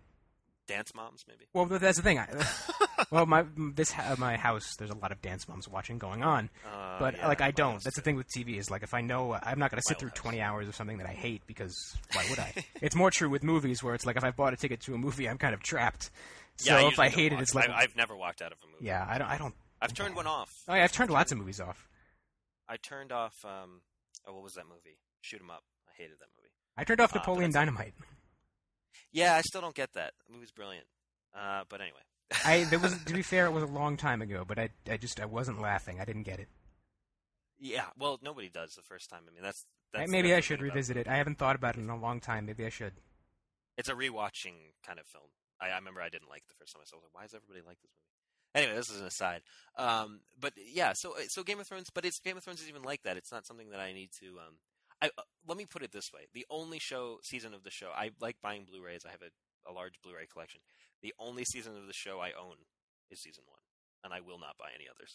Dance 0.70 0.94
Moms, 0.96 1.26
maybe. 1.28 1.46
well, 1.54 1.66
that's 1.66 1.98
the 1.98 2.04
thing. 2.04 2.20
I, 2.20 2.28
well, 3.12 3.26
my 3.26 3.44
this 3.76 3.94
my 4.18 4.38
house, 4.38 4.76
there's 4.78 4.92
a 4.92 4.96
lot 4.98 5.12
of 5.12 5.22
dance 5.22 5.48
moms 5.48 5.68
watching 5.68 5.98
going 5.98 6.24
on, 6.24 6.50
Uh, 6.66 7.00
but 7.00 7.18
yeah, 7.18 7.28
like 7.28 7.42
I 7.42 7.52
don't. 7.52 7.84
That's 7.84 7.96
the 7.96 8.02
thing 8.02 8.16
with 8.16 8.28
TV 8.30 8.58
is 8.58 8.70
like 8.70 8.84
if 8.84 8.94
I 8.94 9.02
know 9.02 9.34
I'm 9.34 9.58
not 9.60 9.72
going 9.72 9.82
to 9.82 9.88
sit 9.88 9.98
through 10.00 10.10
house. 10.10 10.18
20 10.20 10.42
hours 10.42 10.68
of 10.68 10.76
something 10.76 10.98
that 11.00 11.08
I 11.08 11.14
hate 11.14 11.42
because 11.48 11.76
why 12.14 12.26
would 12.30 12.40
I? 12.40 12.54
it's 12.82 12.96
more 12.96 13.10
true 13.12 13.30
with 13.30 13.44
movies 13.44 13.82
where 13.84 13.96
it's 13.96 14.06
like 14.06 14.16
if 14.16 14.24
I 14.24 14.32
bought 14.32 14.54
a 14.54 14.58
ticket 14.58 14.80
to 14.82 14.94
a 14.94 14.98
movie, 14.98 15.28
I'm 15.28 15.38
kind 15.40 15.54
of 15.54 15.62
trapped. 15.64 16.12
So 16.58 16.78
Yeah, 16.78 16.88
if 16.88 17.00
I 17.00 17.10
hate 17.10 17.34
it, 17.34 17.40
it's 17.40 17.56
like 17.56 17.70
I, 17.70 17.80
I've 17.84 17.96
never 17.96 18.16
walked 18.16 18.42
out 18.42 18.52
of 18.52 18.58
a 18.64 18.68
movie. 18.68 18.86
yeah, 18.86 19.06
I 19.10 19.18
don't. 19.18 19.28
I 19.28 19.38
don't. 19.38 19.56
I've 19.82 19.94
turned 19.94 20.16
one 20.16 20.28
off. 20.28 20.54
Oh 20.68 20.76
yeah, 20.76 20.84
I've 20.84 20.92
turned 20.92 21.10
lots 21.10 21.32
of 21.32 21.38
movies 21.38 21.60
off. 21.60 21.88
I 22.68 22.78
turned 22.78 23.12
off. 23.12 23.44
Um, 23.44 23.82
oh, 24.28 24.34
what 24.34 24.44
was 24.44 24.54
that 24.54 24.66
movie? 24.68 25.00
Shoot 25.22 25.42
'em 25.42 25.50
up. 25.50 25.64
I 25.88 25.92
hated 25.98 26.18
that 26.20 26.28
movie. 26.38 26.52
I 26.78 26.84
turned 26.84 27.02
off 27.02 27.16
Uh, 27.16 27.20
Napoleon 27.20 27.52
Dynamite. 27.52 27.94
Yeah, 29.12 29.36
I 29.36 29.42
still 29.42 29.62
don't 29.62 29.76
get 29.76 29.94
that. 29.94 30.14
The 30.28 30.34
movie's 30.34 30.52
brilliant. 30.52 30.86
Uh, 31.36 31.64
but 31.70 31.82
anyway. 31.82 32.00
I 32.46 32.64
there 32.66 32.80
was 32.80 32.96
to 33.04 33.14
be 33.14 33.22
fair, 33.24 33.46
it 33.46 33.52
was 33.52 33.64
a 33.64 33.68
long 33.68 33.98
time 33.98 34.22
ago, 34.22 34.44
but 34.48 34.60
I 34.60 34.70
I 34.90 34.98
just 34.98 35.20
I 35.20 35.26
wasn't 35.26 35.62
laughing. 35.62 36.00
I 36.00 36.06
didn't 36.06 36.24
get 36.24 36.40
it. 36.40 36.48
Yeah, 37.60 37.86
well, 37.98 38.20
nobody 38.24 38.50
does 38.50 38.76
the 38.76 38.82
first 38.82 39.10
time. 39.10 39.24
I 39.30 39.34
mean, 39.34 39.44
that's, 39.44 39.66
that's 39.94 40.10
Maybe 40.10 40.34
I 40.34 40.40
should 40.40 40.62
revisit 40.62 40.96
it. 40.96 41.10
I 41.10 41.18
haven't 41.18 41.38
thought 41.38 41.58
about 41.58 41.76
it 41.76 41.82
in 41.82 41.90
a 41.90 42.00
long 42.00 42.22
time. 42.22 42.46
Maybe 42.46 42.66
I 42.66 42.70
should. 42.70 42.94
It's 43.78 43.90
a 43.90 43.94
rewatching 43.94 44.72
kind 44.86 44.98
of 44.98 45.06
film. 45.06 45.26
I, 45.60 45.70
I 45.70 45.76
remember 45.76 46.02
I 46.02 46.08
didn't 46.08 46.30
like 46.30 46.44
it 46.44 46.48
the 46.48 46.54
first 46.58 46.74
time 46.74 46.82
I 46.82 46.88
saw 46.88 46.96
it. 46.96 47.00
I 47.00 47.02
was 47.02 47.04
like, 47.04 47.16
why 47.16 47.24
does 47.24 47.34
everybody 47.34 47.60
like 47.68 47.82
this 47.82 47.92
movie? 47.92 48.10
Anyway, 48.56 48.76
this 48.76 48.90
is 48.90 49.02
an 49.02 49.08
aside. 49.08 49.42
Um, 49.78 50.22
but 50.40 50.54
yeah, 50.58 50.94
so 50.94 51.16
so 51.28 51.44
Game 51.44 51.60
of 51.60 51.68
Thrones, 51.68 51.90
but 51.94 52.06
it's 52.06 52.20
Game 52.20 52.38
of 52.38 52.44
Thrones 52.44 52.62
is 52.62 52.70
even 52.70 52.82
like 52.82 53.04
that. 53.04 53.18
It's 53.18 53.32
not 53.32 53.46
something 53.46 53.70
that 53.72 53.80
I 53.80 53.94
need 53.94 54.10
to. 54.22 54.28
Um, 54.40 54.56
I 55.02 55.08
uh, 55.18 55.22
let 55.48 55.58
me 55.58 55.66
put 55.66 55.84
it 55.84 55.92
this 55.92 56.12
way: 56.14 56.28
the 56.34 56.46
only 56.50 56.80
show 56.80 57.20
season 57.24 57.54
of 57.54 57.64
the 57.64 57.72
show 57.72 57.90
I 57.96 58.12
like 58.20 58.38
buying 58.42 58.66
Blu-rays. 58.66 59.06
I 59.06 59.12
have 59.12 59.22
a, 59.22 59.70
a 59.70 59.74
large 59.74 59.94
Blu-ray 60.04 60.28
collection. 60.32 60.62
The 61.02 61.14
only 61.20 61.46
season 61.46 61.76
of 61.78 61.88
the 61.88 61.94
show 61.94 62.20
I 62.20 62.32
own 62.40 62.56
is 63.10 63.22
season 63.22 63.44
one, 63.48 63.62
and 64.04 64.14
I 64.14 64.20
will 64.20 64.40
not 64.40 64.58
buy 64.58 64.70
any 64.76 64.86
others. 64.90 65.14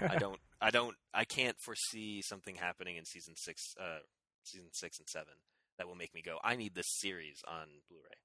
I 0.00 0.16
don't. 0.18 0.38
I 0.60 0.70
don't. 0.70 0.96
I 1.14 1.24
can't 1.24 1.56
foresee 1.60 2.22
something 2.22 2.56
happening 2.56 2.96
in 2.96 3.04
season 3.04 3.34
six, 3.36 3.74
uh, 3.80 4.00
season 4.44 4.68
six 4.72 4.98
and 4.98 5.08
seven 5.08 5.34
that 5.78 5.86
will 5.88 5.94
make 5.96 6.14
me 6.14 6.22
go. 6.22 6.38
I 6.44 6.56
need 6.56 6.74
this 6.74 6.98
series 6.98 7.40
on 7.48 7.66
Blu-ray. 7.88 8.18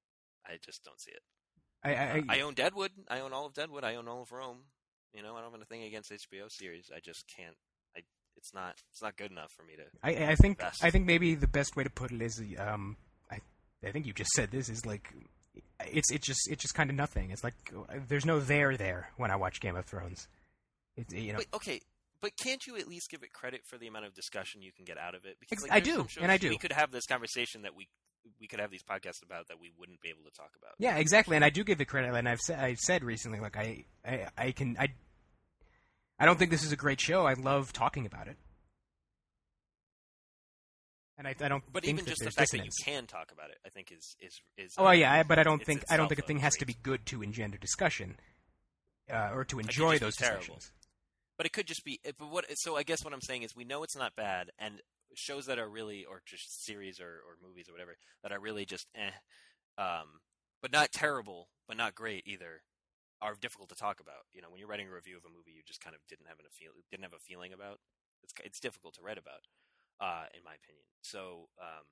I 0.45 0.57
just 0.63 0.83
don't 0.83 0.99
see 0.99 1.11
it. 1.11 1.21
I 1.83 1.93
I, 1.95 2.19
Uh, 2.19 2.21
I 2.29 2.41
own 2.41 2.53
Deadwood. 2.53 2.91
I 3.07 3.19
own 3.19 3.33
all 3.33 3.45
of 3.45 3.53
Deadwood. 3.53 3.83
I 3.83 3.95
own 3.95 4.07
all 4.07 4.21
of 4.23 4.31
Rome. 4.31 4.65
You 5.13 5.23
know, 5.23 5.35
I 5.35 5.41
don't 5.41 5.51
have 5.51 5.59
anything 5.59 5.83
against 5.83 6.11
HBO 6.11 6.51
series. 6.51 6.91
I 6.93 6.99
just 6.99 7.23
can't. 7.35 7.55
It's 8.37 8.53
not. 8.53 8.75
It's 8.91 9.01
not 9.01 9.17
good 9.17 9.31
enough 9.31 9.51
for 9.51 9.63
me 9.63 9.73
to. 9.75 9.83
I, 10.03 10.31
I 10.31 10.35
think 10.35 10.59
Best. 10.59 10.83
I 10.83 10.91
think 10.91 11.05
maybe 11.05 11.35
the 11.35 11.47
best 11.47 11.75
way 11.75 11.83
to 11.83 11.89
put 11.89 12.11
it 12.11 12.21
is 12.21 12.41
um 12.59 12.97
I 13.31 13.39
I 13.83 13.91
think 13.91 14.05
you 14.05 14.13
just 14.13 14.31
said 14.31 14.51
this 14.51 14.69
is 14.69 14.85
like 14.85 15.13
it's 15.85 16.11
it's 16.11 16.25
just 16.25 16.49
it's 16.49 16.61
just 16.61 16.75
kind 16.75 16.89
of 16.89 16.95
nothing. 16.95 17.31
It's 17.31 17.43
like 17.43 17.55
there's 18.07 18.25
no 18.25 18.39
there 18.39 18.77
there 18.77 19.09
when 19.17 19.31
I 19.31 19.35
watch 19.35 19.59
Game 19.59 19.75
of 19.75 19.85
Thrones. 19.85 20.27
It's 20.95 21.13
you 21.13 21.33
know 21.33 21.39
But 21.39 21.57
okay. 21.57 21.81
But 22.21 22.31
can't 22.37 22.65
you 22.65 22.77
at 22.77 22.87
least 22.87 23.11
give 23.11 23.23
it 23.23 23.33
credit 23.33 23.61
for 23.65 23.77
the 23.77 23.87
amount 23.87 24.05
of 24.05 24.13
discussion 24.15 24.61
you 24.61 24.71
can 24.71 24.85
get 24.85 24.97
out 24.97 25.13
of 25.15 25.25
it? 25.25 25.37
Because 25.39 25.61
like, 25.61 25.71
I 25.71 25.79
do, 25.79 26.07
and 26.19 26.31
I 26.31 26.37
do. 26.37 26.49
We 26.49 26.57
could 26.57 26.71
have 26.71 26.89
this 26.89 27.05
conversation 27.05 27.63
that 27.63 27.75
we 27.75 27.87
we 28.39 28.47
could 28.47 28.59
have 28.59 28.71
these 28.71 28.83
podcasts 28.83 29.21
about 29.23 29.49
that 29.49 29.59
we 29.59 29.71
wouldn't 29.77 30.01
be 30.01 30.09
able 30.09 30.23
to 30.23 30.35
talk 30.35 30.49
about. 30.57 30.71
yeah 30.79 30.97
exactly, 30.97 31.35
and 31.35 31.45
I 31.45 31.49
do 31.49 31.63
give 31.63 31.79
it 31.81 31.85
credit. 31.85 32.13
And 32.15 32.27
I've 32.27 32.39
said 32.39 32.59
I 32.59 32.73
said 32.75 33.03
recently 33.03 33.39
like 33.39 33.57
I, 33.57 33.85
I 34.05 34.27
I 34.37 34.51
can 34.51 34.77
I 34.79 34.89
I 36.19 36.25
don't 36.25 36.37
think 36.39 36.51
this 36.51 36.63
is 36.63 36.71
a 36.71 36.77
great 36.77 37.01
show. 37.01 37.25
I 37.25 37.33
love 37.33 37.73
talking 37.73 38.05
about 38.05 38.27
it. 38.27 38.37
And 41.17 41.27
I, 41.27 41.35
I 41.39 41.47
don't 41.47 41.63
But 41.71 41.83
think 41.83 41.95
even 41.95 42.05
just 42.05 42.19
the 42.19 42.25
fact 42.31 42.51
dissonance. 42.51 42.75
that 42.77 42.91
you 42.91 42.93
can 42.97 43.07
talk 43.07 43.31
about 43.31 43.49
it, 43.49 43.57
I 43.65 43.69
think 43.69 43.91
is 43.91 44.15
is 44.19 44.41
is. 44.57 44.73
Oh 44.77 44.91
yeah, 44.91 45.13
I, 45.13 45.23
but 45.23 45.39
I 45.39 45.43
don't 45.43 45.63
think 45.63 45.83
I 45.89 45.95
don't 45.95 46.09
think 46.09 46.19
a 46.19 46.23
a 46.23 46.27
thing 46.27 46.39
has 46.39 46.55
to 46.55 46.65
be 46.65 46.75
good 46.83 47.05
to 47.07 47.23
engender 47.23 47.57
discussion, 47.57 48.17
uh, 49.11 49.29
or 49.33 49.45
to 49.45 49.59
enjoy 49.59 49.97
those 49.97 50.17
discussions. 50.17 50.71
But 51.37 51.45
it 51.45 51.53
could 51.53 51.67
just 51.67 51.85
be. 51.85 51.99
But 52.03 52.29
what? 52.29 52.45
So 52.55 52.75
I 52.75 52.83
guess 52.83 53.03
what 53.03 53.13
I'm 53.13 53.21
saying 53.21 53.43
is, 53.43 53.55
we 53.55 53.63
know 53.63 53.83
it's 53.83 53.95
not 53.95 54.15
bad, 54.17 54.51
and 54.59 54.81
shows 55.15 55.45
that 55.45 55.57
are 55.57 55.69
really, 55.69 56.03
or 56.03 56.21
just 56.25 56.65
series 56.65 56.99
or, 56.99 57.05
or 57.07 57.37
movies 57.41 57.69
or 57.69 57.71
whatever 57.71 57.95
that 58.21 58.33
are 58.33 58.39
really 58.39 58.65
just 58.65 58.87
eh, 58.95 59.11
um, 59.77 60.19
but 60.61 60.71
not 60.73 60.91
terrible, 60.91 61.47
but 61.67 61.77
not 61.77 61.95
great 61.95 62.23
either, 62.27 62.61
are 63.21 63.35
difficult 63.39 63.69
to 63.69 63.75
talk 63.75 63.99
about. 63.99 64.25
You 64.33 64.41
know, 64.41 64.49
when 64.49 64.59
you're 64.59 64.67
writing 64.67 64.87
a 64.87 64.93
review 64.93 65.17
of 65.17 65.25
a 65.25 65.29
movie, 65.29 65.51
you 65.55 65.61
just 65.65 65.81
kind 65.81 65.95
of 65.95 66.01
didn't 66.09 66.27
have 66.27 66.37
a 66.39 66.49
feel, 66.51 66.71
didn't 66.91 67.03
have 67.03 67.13
a 67.13 67.19
feeling 67.27 67.53
about. 67.53 67.79
It's 68.23 68.33
it's 68.43 68.59
difficult 68.59 68.95
to 68.95 69.01
write 69.01 69.17
about, 69.17 69.45
uh, 69.99 70.25
in 70.35 70.43
my 70.43 70.53
opinion. 70.55 70.85
So. 71.01 71.49
Um, 71.59 71.83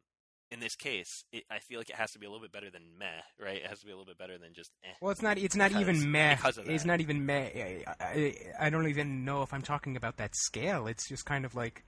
in 0.51 0.59
this 0.59 0.75
case, 0.75 1.23
it, 1.31 1.45
I 1.49 1.57
feel 1.57 1.79
like 1.79 1.89
it 1.89 1.95
has 1.95 2.11
to 2.11 2.19
be 2.19 2.27
a 2.27 2.29
little 2.29 2.43
bit 2.43 2.51
better 2.51 2.69
than 2.69 2.83
meh, 2.99 3.05
right? 3.43 3.55
It 3.57 3.65
has 3.65 3.79
to 3.79 3.85
be 3.87 3.91
a 3.91 3.95
little 3.95 4.05
bit 4.05 4.19
better 4.19 4.37
than 4.37 4.53
just 4.53 4.69
eh. 4.83 4.89
Well, 5.01 5.09
it's 5.09 5.21
not. 5.23 5.39
It's 5.39 5.55
not 5.55 5.71
Because- 5.71 5.81
even 5.81 6.11
meh. 6.11 6.37
It's 6.67 6.85
not 6.85 7.01
even 7.01 7.25
meh. 7.25 7.49
I, 7.55 7.83
I, 7.99 8.35
I 8.59 8.69
don't 8.69 8.87
even 8.87 9.25
know 9.25 9.41
if 9.41 9.51
I'm 9.51 9.63
talking 9.63 9.95
about 9.97 10.17
that 10.17 10.35
scale. 10.35 10.85
It's 10.85 11.09
just 11.09 11.25
kind 11.25 11.45
of 11.45 11.55
like. 11.55 11.83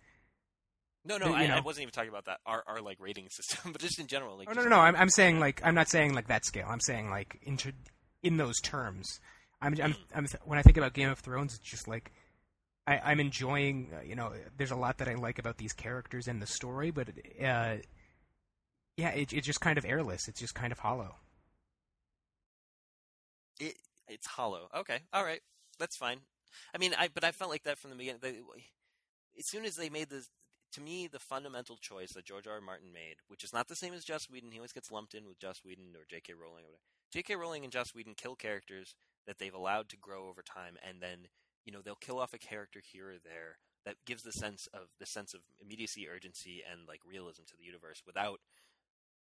No, 1.04 1.18
no, 1.20 1.36
I, 1.36 1.44
I 1.46 1.60
wasn't 1.60 1.84
even 1.84 1.92
talking 1.92 2.10
about 2.10 2.26
that. 2.26 2.40
Our, 2.48 2.64
our 2.66 2.82
like 2.82 2.98
rating 3.00 3.28
system, 3.30 3.72
but 3.72 3.82
just 3.82 4.00
in 4.00 4.08
general. 4.08 4.36
Like, 4.36 4.48
Oh, 4.50 4.54
no, 4.54 4.64
no, 4.64 4.70
no. 4.70 4.78
like- 4.78 4.96
I'm, 4.96 5.02
I'm 5.02 5.10
saying 5.10 5.40
like 5.40 5.62
I'm 5.64 5.76
not 5.76 5.88
saying 5.90 6.16
like 6.16 6.28
that 6.30 6.44
scale. 6.46 6.66
I'm 6.68 6.80
saying 6.80 7.12
like 7.12 7.38
into 7.44 7.72
in 8.26 8.38
those 8.38 8.60
terms. 8.60 9.20
I'm, 9.62 9.76
I'm, 9.82 9.96
I'm 10.14 10.28
when 10.44 10.60
I 10.60 10.64
think 10.64 10.78
about 10.78 10.94
Game 10.94 11.10
of 11.10 11.20
Thrones, 11.20 11.54
it's 11.54 11.64
just 11.64 11.88
like 11.88 12.12
I, 12.88 13.00
I'm 13.06 13.20
enjoying. 13.20 13.92
Uh, 13.96 14.02
you 14.04 14.16
know, 14.16 14.34
there's 14.58 14.72
a 14.72 14.76
lot 14.76 14.98
that 14.98 15.08
I 15.08 15.14
like 15.14 15.40
about 15.40 15.58
these 15.58 15.74
characters 15.74 16.28
and 16.28 16.42
the 16.42 16.48
story, 16.48 16.92
but 16.92 17.10
uh, 17.10 17.78
yeah, 18.98 19.10
it, 19.10 19.32
it's 19.32 19.48
just 19.48 19.62
kind 19.62 19.78
of 19.78 19.86
airless. 19.86 20.28
It's 20.28 20.40
just 20.40 20.56
kind 20.56 20.72
of 20.72 20.80
hollow. 20.80 21.16
It 23.60 23.76
it's 24.08 24.28
hollow. 24.28 24.70
Okay, 24.76 25.00
all 25.14 25.24
right, 25.24 25.42
that's 25.80 25.96
fine. 25.96 26.18
I 26.74 26.78
mean, 26.78 26.94
I 26.98 27.10
but 27.14 27.24
I 27.24 27.32
felt 27.32 27.52
like 27.52 27.64
that 27.64 27.78
from 27.78 27.92
the 27.92 27.96
beginning. 27.96 28.22
They, 28.22 28.40
as 29.38 29.48
soon 29.48 29.66
as 29.66 29.76
they 29.76 29.90
made 29.90 30.10
this, 30.10 30.30
to 30.74 30.82
me, 30.82 31.08
the 31.08 31.20
fundamental 31.20 31.78
choice 31.78 32.14
that 32.14 32.26
George 32.26 32.48
R. 32.48 32.54
R. 32.54 32.62
Martin 32.62 32.92
made, 32.92 33.18
which 33.28 33.44
is 33.44 33.54
not 33.54 33.68
the 33.68 33.76
same 33.76 33.94
as 33.94 34.04
Joss 34.04 34.30
Whedon. 34.30 34.52
He 34.52 34.60
always 34.60 34.74
gets 34.74 34.92
lumped 34.92 35.14
in 35.14 35.28
with 35.28 35.40
Joss 35.40 35.62
Whedon 35.64 35.94
or 35.96 36.06
J.K. 36.10 36.34
Rowling 36.34 36.64
or 36.66 36.72
whatever. 36.72 36.95
J.K. 37.12 37.36
Rowling 37.36 37.64
and 37.64 37.72
Joss 37.72 37.94
Whedon 37.94 38.16
kill 38.16 38.36
characters 38.36 38.96
that 39.28 39.38
they've 39.40 39.54
allowed 39.54 39.90
to 39.90 39.98
grow 39.98 40.28
over 40.28 40.42
time, 40.42 40.76
and 40.88 41.02
then 41.02 41.28
you 41.66 41.72
know 41.72 41.82
they'll 41.84 41.96
kill 41.96 42.20
off 42.20 42.34
a 42.34 42.38
character 42.40 42.82
here 42.84 43.10
or 43.10 43.18
there 43.24 43.58
that 43.86 43.96
gives 44.06 44.24
the 44.24 44.32
sense 44.32 44.68
of 44.74 44.88
the 45.00 45.06
sense 45.06 45.34
of 45.34 45.42
immediacy, 45.62 46.08
urgency, 46.10 46.64
and 46.70 46.82
like 46.88 47.00
realism 47.06 47.44
to 47.48 47.56
the 47.58 47.64
universe 47.64 48.02
without 48.06 48.40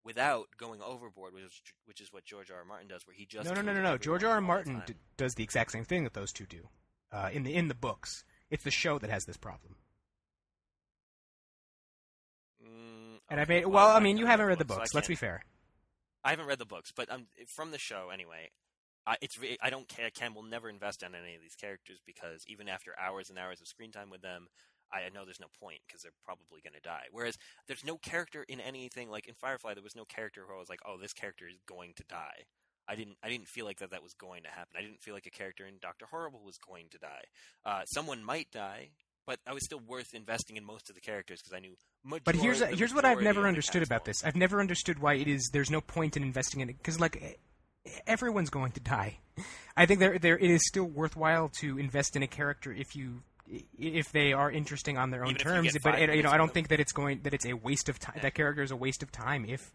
without 0.04 0.48
going 0.58 0.82
overboard, 0.82 1.34
which 1.34 1.44
is, 1.44 1.62
which 1.86 2.02
is 2.02 2.12
what 2.12 2.26
George 2.26 2.52
R. 2.52 2.58
R. 2.58 2.66
Martin 2.66 2.88
does, 2.88 3.08
where 3.08 3.16
he 3.16 3.26
just 3.26 3.48
no, 3.48 3.54
no, 3.56 3.62
no, 3.62 3.74
no, 3.74 3.82
no. 3.82 3.98
George 3.98 4.24
R. 4.24 4.32
R. 4.34 4.42
Martin 4.42 4.82
d- 4.86 4.96
does 5.18 5.36
the 5.36 5.44
exact 5.44 5.72
same 5.72 5.86
thing 5.86 6.04
that 6.04 6.14
those 6.14 6.34
two 6.34 6.46
do. 6.46 6.68
Uh, 7.12 7.30
in 7.32 7.44
the 7.44 7.54
in 7.54 7.68
the 7.68 7.76
books, 7.76 8.24
it's 8.50 8.64
the 8.64 8.72
show 8.72 8.98
that 9.00 9.10
has 9.10 9.26
this 9.26 9.38
problem. 9.38 9.76
Mm, 12.66 13.20
And 13.30 13.40
I 13.40 13.44
okay, 13.44 13.60
made 13.62 13.66
well. 13.66 13.88
I 13.90 13.98
I've 13.98 14.04
mean, 14.04 14.18
you 14.18 14.26
haven't 14.26 14.46
read 14.46 14.60
the 14.60 14.66
so 14.68 14.76
books. 14.76 14.94
Let's 14.94 15.08
be 15.08 15.16
fair. 15.16 15.44
I 16.24 16.32
haven't 16.32 16.48
read 16.48 16.60
the 16.60 16.66
books, 16.66 16.92
but 16.96 17.12
um, 17.12 17.28
from 17.48 17.72
the 17.72 17.80
show 17.80 18.10
anyway. 18.14 18.52
I, 19.06 19.18
it's 19.22 19.38
I 19.62 19.70
don't 19.70 19.90
care. 19.90 20.10
Ken 20.10 20.34
will 20.34 20.44
never 20.44 20.70
invest 20.70 21.04
in 21.04 21.14
any 21.14 21.36
of 21.36 21.42
these 21.42 21.56
characters 21.56 22.00
because 22.06 22.46
even 22.48 22.70
after 22.70 22.98
hours 22.98 23.30
and 23.30 23.38
hours 23.38 23.60
of 23.60 23.68
screen 23.68 23.92
time 23.92 24.10
with 24.10 24.22
them, 24.22 24.48
I 24.94 25.10
know 25.10 25.26
there's 25.26 25.40
no 25.40 25.48
point 25.60 25.80
because 25.88 26.02
they're 26.02 26.12
probably 26.24 26.62
going 26.62 26.76
to 26.76 26.82
die. 26.82 27.06
Whereas 27.12 27.38
there's 27.68 27.86
no 27.86 27.98
character 27.98 28.46
in 28.48 28.60
anything 28.60 29.10
like 29.10 29.28
in 29.28 29.34
Firefly. 29.34 29.74
There 29.74 29.84
was 29.84 29.96
no 29.96 30.06
character 30.06 30.44
who 30.48 30.56
I 30.56 30.60
was 30.60 30.70
like, 30.70 30.82
oh, 30.86 30.98
this 31.02 31.14
character 31.14 31.48
is 31.48 31.60
going 31.68 31.94
to 31.98 32.04
die. 32.08 32.46
I 32.88 32.96
didn't. 32.96 33.18
I 33.24 33.30
didn't 33.30 33.48
feel 33.48 33.66
like 33.66 33.80
that 33.80 33.92
that 33.92 34.04
was 34.04 34.14
going 34.14 34.44
to 34.44 34.50
happen. 34.50 34.76
I 34.78 34.82
didn't 34.82 35.02
feel 35.02 35.14
like 35.14 35.26
a 35.26 35.32
character 35.32 35.66
in 35.66 35.76
Doctor 35.82 36.06
Horrible 36.10 36.42
was 36.44 36.58
going 36.58 36.88
to 36.92 36.98
die. 36.98 37.24
Uh, 37.66 37.84
someone 37.86 38.24
might 38.24 38.52
die, 38.52 38.90
but 39.26 39.40
I 39.48 39.54
was 39.54 39.64
still 39.64 39.80
worth 39.80 40.14
investing 40.14 40.58
in 40.58 40.66
most 40.66 40.90
of 40.90 40.96
the 40.96 41.02
characters 41.02 41.42
because 41.42 41.56
I 41.56 41.60
knew. 41.60 41.76
But 42.24 42.36
here's 42.36 42.60
the 42.60 42.68
here's 42.68 42.94
what 42.94 43.06
I've 43.06 43.22
never 43.22 43.48
understood 43.48 43.84
about 43.84 44.06
this. 44.06 44.24
I've 44.24 44.36
never 44.36 44.60
understood 44.60 45.00
why 45.00 45.16
it 45.16 45.28
is 45.28 45.50
there's 45.54 45.72
no 45.72 45.82
point 45.82 46.18
in 46.18 46.24
investing 46.24 46.62
in 46.62 46.70
it 46.70 46.78
because 46.78 47.00
like 47.00 47.22
eh, 47.22 47.90
everyone's 48.08 48.50
going 48.50 48.72
to 48.74 48.80
die. 48.80 49.20
I 49.76 49.86
think 49.86 50.00
there 50.00 50.20
there 50.20 50.38
it 50.38 50.50
is 50.50 50.66
still 50.68 50.86
worthwhile 50.86 51.50
to 51.62 51.78
invest 51.80 52.16
in 52.16 52.24
a 52.24 52.28
character 52.28 52.72
if 52.72 52.96
you 52.96 53.24
if 53.78 54.12
they 54.12 54.34
are 54.34 54.50
interesting 54.52 54.98
on 54.98 55.12
their 55.12 55.24
own 55.24 55.32
Even 55.32 55.42
if 55.42 55.46
you 55.46 55.52
terms. 55.72 55.78
But 55.84 55.96
eh, 55.96 56.14
you 56.14 56.24
know, 56.24 56.32
I 56.32 56.38
don't 56.38 56.54
think 56.54 56.70
that 56.70 56.80
it's 56.80 56.92
going 56.92 57.22
that 57.24 57.34
it's 57.34 57.46
a 57.46 57.54
waste 57.54 57.90
of 57.90 58.00
time. 58.00 58.20
That 58.22 58.34
character 58.34 58.64
is 58.64 58.72
a 58.72 58.76
waste 58.76 59.04
of 59.04 59.12
time 59.12 59.46
if 59.48 59.72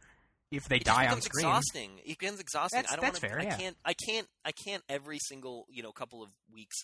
if 0.50 0.68
they 0.68 0.76
it 0.76 0.84
die 0.84 1.04
on 1.04 1.16
becomes 1.16 1.24
screen. 1.24 1.46
exhausting. 1.46 1.90
It 2.04 2.18
becomes 2.18 2.40
exhausting. 2.40 2.78
That's- 2.78 2.92
I 2.92 2.96
don't 2.96 3.04
that's 3.04 3.22
wanna, 3.22 3.34
fair, 3.34 3.40
I 3.40 3.44
yeah. 3.44 3.56
can't. 3.56 3.76
I 3.84 3.94
can't. 3.94 4.26
I 4.44 4.52
can't 4.52 4.82
every 4.88 5.18
single 5.18 5.66
you 5.68 5.82
know 5.82 5.92
couple 5.92 6.22
of 6.22 6.30
weeks. 6.52 6.76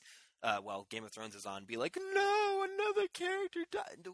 Uh, 0.44 0.58
while 0.58 0.86
Game 0.90 1.04
of 1.04 1.10
Thrones 1.10 1.34
is 1.34 1.46
on, 1.46 1.64
be 1.64 1.78
like, 1.78 1.96
no, 1.96 2.64
another 2.64 3.08
character 3.14 3.60
died. 3.72 4.06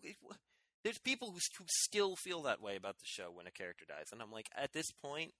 There's 0.84 0.98
people 0.98 1.32
who, 1.32 1.40
who 1.58 1.64
still 1.66 2.14
feel 2.14 2.42
that 2.42 2.62
way 2.62 2.76
about 2.76 2.98
the 2.98 3.04
show 3.04 3.32
when 3.34 3.48
a 3.48 3.50
character 3.50 3.84
dies, 3.88 4.10
and 4.12 4.22
I'm 4.22 4.30
like, 4.30 4.48
at 4.56 4.72
this 4.72 4.92
point, 5.02 5.32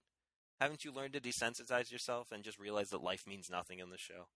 haven't 0.59 0.83
you 0.83 0.91
learned 0.91 1.13
to 1.13 1.21
desensitize 1.21 1.91
yourself 1.91 2.27
and 2.31 2.43
just 2.43 2.59
realize 2.59 2.89
that 2.89 3.01
life 3.01 3.23
means 3.25 3.49
nothing 3.49 3.79
in 3.79 3.89
the 3.89 3.97
show? 3.97 4.27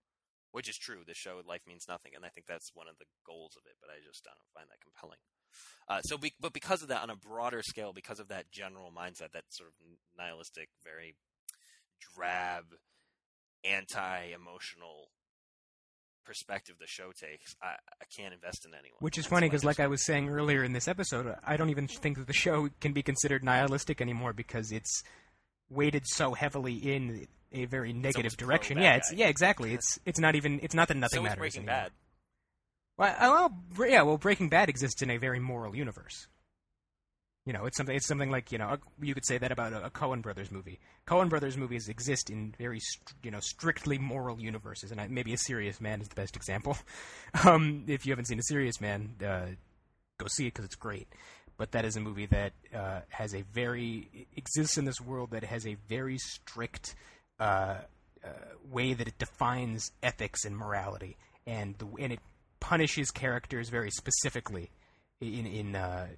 Which 0.50 0.68
is 0.68 0.78
true. 0.78 1.02
The 1.06 1.12
show 1.12 1.42
life 1.46 1.60
means 1.68 1.84
nothing, 1.86 2.12
and 2.16 2.24
I 2.24 2.28
think 2.28 2.46
that's 2.46 2.70
one 2.72 2.88
of 2.88 2.96
the 2.96 3.04
goals 3.26 3.52
of 3.56 3.66
it. 3.66 3.76
But 3.80 3.90
I 3.90 4.00
just 4.02 4.24
don't 4.24 4.34
find 4.54 4.66
that 4.70 4.80
compelling. 4.80 5.18
Uh, 5.88 6.00
so, 6.00 6.16
be, 6.16 6.32
but 6.40 6.54
because 6.54 6.80
of 6.80 6.88
that, 6.88 7.02
on 7.02 7.10
a 7.10 7.16
broader 7.16 7.62
scale, 7.62 7.92
because 7.92 8.18
of 8.18 8.28
that 8.28 8.50
general 8.50 8.90
mindset, 8.90 9.32
that 9.34 9.44
sort 9.50 9.68
of 9.68 9.74
nihilistic, 10.16 10.70
very 10.82 11.14
drab, 12.00 12.64
anti-emotional 13.62 15.10
perspective 16.26 16.76
the 16.78 16.86
show 16.86 17.12
takes, 17.12 17.54
I, 17.62 17.68
I 17.68 18.04
can't 18.14 18.34
invest 18.34 18.66
in 18.66 18.72
anyone. 18.72 18.98
Which 19.00 19.16
is 19.16 19.24
That's 19.24 19.30
funny 19.30 19.46
because, 19.46 19.64
like 19.64 19.80
I 19.80 19.86
was 19.86 20.04
saying 20.04 20.28
earlier 20.28 20.62
in 20.64 20.72
this 20.72 20.88
episode, 20.88 21.34
I 21.44 21.56
don't 21.56 21.70
even 21.70 21.88
think 21.88 22.18
that 22.18 22.26
the 22.26 22.32
show 22.32 22.68
can 22.80 22.92
be 22.92 23.02
considered 23.02 23.44
nihilistic 23.44 24.00
anymore 24.00 24.32
because 24.32 24.72
it's 24.72 25.02
weighted 25.70 26.06
so 26.06 26.34
heavily 26.34 26.74
in 26.74 27.26
a 27.52 27.64
very 27.64 27.92
negative 27.92 28.36
direction. 28.36 28.78
Yeah, 28.78 28.96
it's 28.96 29.10
guy. 29.10 29.18
yeah, 29.18 29.28
exactly. 29.28 29.72
It's 29.72 29.98
it's 30.06 30.18
not 30.18 30.34
even 30.34 30.60
it's 30.62 30.74
not 30.74 30.88
that 30.88 30.96
nothing 30.96 31.18
so 31.18 31.22
matters 31.22 31.38
Breaking 31.38 31.62
anymore. 31.62 31.74
Bad. 31.76 31.92
Well, 32.98 33.50
well, 33.76 33.88
yeah, 33.88 34.02
well, 34.02 34.18
Breaking 34.18 34.48
Bad 34.48 34.68
exists 34.68 35.02
in 35.02 35.10
a 35.10 35.18
very 35.18 35.38
moral 35.38 35.76
universe. 35.76 36.28
You 37.46 37.52
know, 37.52 37.64
it's 37.64 37.76
something. 37.76 37.94
It's 37.94 38.08
something 38.08 38.30
like 38.30 38.50
you 38.50 38.58
know, 38.58 38.76
you 39.00 39.14
could 39.14 39.24
say 39.24 39.38
that 39.38 39.52
about 39.52 39.72
a, 39.72 39.86
a 39.86 39.90
Coen 39.90 40.20
Brothers 40.20 40.50
movie. 40.50 40.80
Coen 41.06 41.28
Brothers 41.28 41.56
movies 41.56 41.88
exist 41.88 42.28
in 42.28 42.52
very, 42.58 42.80
you 43.22 43.30
know, 43.30 43.38
strictly 43.38 43.98
moral 43.98 44.40
universes, 44.40 44.90
and 44.90 45.00
I, 45.00 45.06
maybe 45.06 45.32
A 45.32 45.38
Serious 45.38 45.80
Man 45.80 46.00
is 46.00 46.08
the 46.08 46.16
best 46.16 46.36
example. 46.36 46.76
Um, 47.44 47.84
if 47.86 48.06
you 48.06 48.12
haven't 48.12 48.26
seen 48.26 48.38
A 48.38 48.42
Serious 48.42 48.80
Man, 48.80 49.14
uh, 49.22 49.46
go 50.18 50.26
see 50.26 50.44
it 50.44 50.54
because 50.54 50.64
it's 50.64 50.74
great. 50.74 51.06
But 51.58 51.72
that 51.72 51.84
is 51.84 51.96
a 51.96 52.00
movie 52.00 52.26
that 52.26 52.52
uh, 52.74 53.00
has 53.08 53.34
a 53.34 53.42
very 53.52 54.26
exists 54.36 54.78
in 54.78 54.84
this 54.84 55.00
world 55.00 55.30
that 55.30 55.44
has 55.44 55.66
a 55.66 55.76
very 55.88 56.16
strict 56.18 56.94
uh, 57.38 57.78
uh, 58.24 58.28
way 58.70 58.94
that 58.94 59.06
it 59.06 59.18
defines 59.18 59.92
ethics 60.02 60.44
and 60.44 60.56
morality, 60.56 61.16
and 61.46 61.76
the 61.78 61.86
and 62.00 62.12
it 62.12 62.20
punishes 62.58 63.10
characters 63.10 63.68
very 63.68 63.90
specifically 63.90 64.70
in 65.20 65.46
in 65.46 65.76
uh, 65.76 66.08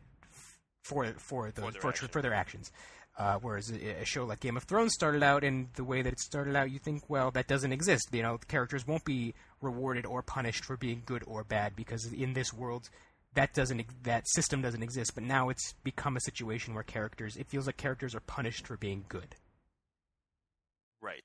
for 0.89 1.07
for 1.19 1.51
the 1.51 1.63
For 1.63 1.71
their 1.73 1.81
for, 1.81 1.89
actions. 1.89 2.11
for 2.11 2.23
their 2.23 2.35
actions. 2.35 2.73
Uh, 3.19 3.37
whereas 3.43 3.71
a, 3.71 4.03
a 4.03 4.05
show 4.05 4.25
like 4.25 4.39
Game 4.39 4.57
of 4.57 4.63
Thrones 4.63 4.95
started 4.95 5.25
out, 5.25 5.43
and 5.43 5.69
the 5.75 5.83
way 5.83 6.03
that 6.03 6.13
it 6.13 6.21
started 6.21 6.55
out, 6.55 6.71
you 6.71 6.79
think, 6.79 7.03
well, 7.11 7.33
that 7.33 7.49
doesn't 7.49 7.73
exist. 7.73 8.09
You 8.13 8.23
know, 8.23 8.37
the 8.37 8.47
characters 8.47 8.87
won't 8.87 9.05
be 9.05 9.35
rewarded 9.61 10.07
or 10.07 10.23
punished 10.23 10.65
for 10.65 10.77
being 10.77 11.03
good 11.05 11.25
or 11.27 11.43
bad 11.43 11.75
because 11.75 12.07
in 12.13 12.33
this 12.35 12.53
world, 12.53 12.89
that 13.35 13.55
doesn't 13.55 13.85
that 14.05 14.29
system 14.29 14.63
doesn't 14.63 14.83
exist. 14.83 15.13
But 15.15 15.25
now 15.25 15.49
it's 15.49 15.75
become 15.83 16.17
a 16.17 16.21
situation 16.21 16.75
where 16.75 16.85
characters, 16.85 17.37
it 17.37 17.49
feels 17.49 17.67
like 17.67 17.77
characters 17.77 18.15
are 18.15 18.21
punished 18.21 18.67
for 18.67 18.77
being 18.77 19.05
good. 19.09 19.35
Right. 21.03 21.25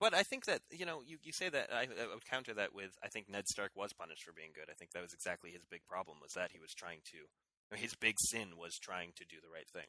But 0.00 0.14
I 0.14 0.22
think 0.22 0.46
that 0.46 0.62
you 0.70 0.86
know 0.86 1.02
you, 1.06 1.18
you 1.22 1.32
say 1.32 1.50
that 1.50 1.68
I, 1.70 1.82
I 1.82 2.14
would 2.14 2.24
counter 2.24 2.54
that 2.54 2.74
with 2.74 2.92
I 3.04 3.08
think 3.08 3.28
Ned 3.28 3.46
Stark 3.48 3.72
was 3.74 3.92
punished 3.92 4.24
for 4.24 4.32
being 4.32 4.50
good. 4.54 4.70
I 4.70 4.74
think 4.74 4.92
that 4.92 5.02
was 5.02 5.12
exactly 5.12 5.50
his 5.50 5.66
big 5.70 5.82
problem 5.86 6.18
was 6.22 6.32
that 6.32 6.52
he 6.52 6.58
was 6.58 6.72
trying 6.72 7.00
to 7.12 7.18
I 7.70 7.76
mean, 7.76 7.82
his 7.82 7.94
big 7.94 8.16
sin 8.18 8.56
was 8.58 8.78
trying 8.78 9.12
to 9.16 9.24
do 9.24 9.36
the 9.42 9.48
right 9.52 9.68
thing. 9.72 9.86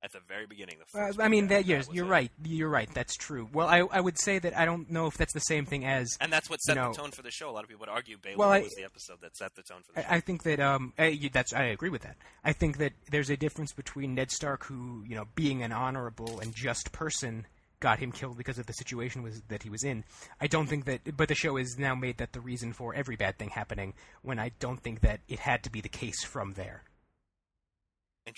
At 0.00 0.12
the 0.12 0.20
very 0.20 0.46
beginning, 0.46 0.76
the 0.92 0.98
Uh, 1.00 1.12
I 1.18 1.26
mean, 1.26 1.48
that 1.48 1.66
yes, 1.66 1.88
you're 1.92 2.06
it. 2.06 2.08
right. 2.08 2.30
You're 2.44 2.68
right. 2.68 2.88
That's 2.94 3.16
true. 3.16 3.48
Well, 3.52 3.66
I 3.66 3.78
I 3.80 4.00
would 4.00 4.16
say 4.16 4.38
that 4.38 4.56
I 4.56 4.64
don't 4.64 4.88
know 4.88 5.08
if 5.08 5.16
that's 5.16 5.32
the 5.32 5.40
same 5.40 5.66
thing 5.66 5.84
as 5.84 6.16
and 6.20 6.32
that's 6.32 6.48
what 6.48 6.60
set 6.62 6.76
you 6.76 6.82
know- 6.82 6.92
the 6.92 6.98
tone 6.98 7.10
for 7.10 7.22
the 7.22 7.32
show. 7.32 7.50
A 7.50 7.52
lot 7.52 7.64
of 7.64 7.68
people 7.68 7.80
would 7.80 7.88
argue 7.88 8.16
Baelor 8.16 8.36
Well, 8.36 8.50
I- 8.52 8.60
was 8.60 8.74
the 8.76 8.84
episode 8.84 9.20
that 9.22 9.36
set 9.36 9.56
the 9.56 9.62
tone 9.64 9.82
for 9.82 9.90
the 9.94 10.02
show. 10.02 10.08
I, 10.08 10.16
I 10.16 10.20
think 10.20 10.44
that 10.44 10.60
um, 10.60 10.92
I, 10.96 11.06
you- 11.06 11.30
that's 11.30 11.52
I 11.52 11.64
agree 11.64 11.88
with 11.90 12.02
that. 12.02 12.16
I 12.44 12.52
think 12.52 12.78
that 12.78 12.92
there's 13.10 13.28
a 13.28 13.36
difference 13.36 13.72
between 13.72 14.14
Ned 14.14 14.30
Stark, 14.30 14.66
who 14.66 15.02
you 15.04 15.16
know, 15.16 15.24
being 15.34 15.64
an 15.64 15.72
honorable 15.72 16.38
and 16.38 16.54
just 16.54 16.92
person, 16.92 17.48
got 17.80 17.98
him 17.98 18.12
killed 18.12 18.36
because 18.36 18.58
of 18.58 18.66
the 18.66 18.72
situation 18.72 19.22
was 19.22 19.42
that 19.48 19.62
he 19.62 19.70
was 19.70 19.84
in. 19.84 20.04
I 20.40 20.46
don't 20.46 20.66
think 20.66 20.84
that, 20.86 21.16
but 21.16 21.28
the 21.28 21.34
show 21.34 21.56
is 21.56 21.78
now 21.78 21.94
made 21.94 22.18
that 22.18 22.32
the 22.32 22.40
reason 22.40 22.72
for 22.72 22.94
every 22.94 23.16
bad 23.16 23.38
thing 23.38 23.50
happening. 23.50 23.94
When 24.22 24.38
I 24.38 24.52
don't 24.58 24.80
think 24.80 25.00
that 25.00 25.20
it 25.28 25.38
had 25.38 25.62
to 25.64 25.70
be 25.70 25.80
the 25.80 25.88
case 25.88 26.24
from 26.24 26.54
there. 26.54 26.82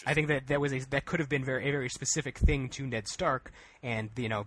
I 0.06 0.14
think 0.14 0.28
that 0.28 0.46
that 0.48 0.60
was 0.60 0.72
a, 0.72 0.78
that 0.90 1.04
could 1.04 1.20
have 1.20 1.28
been 1.28 1.44
very 1.44 1.68
a 1.68 1.72
very 1.72 1.88
specific 1.88 2.38
thing 2.38 2.68
to 2.70 2.86
Ned 2.86 3.08
Stark, 3.08 3.52
and 3.82 4.10
you 4.16 4.28
know, 4.28 4.46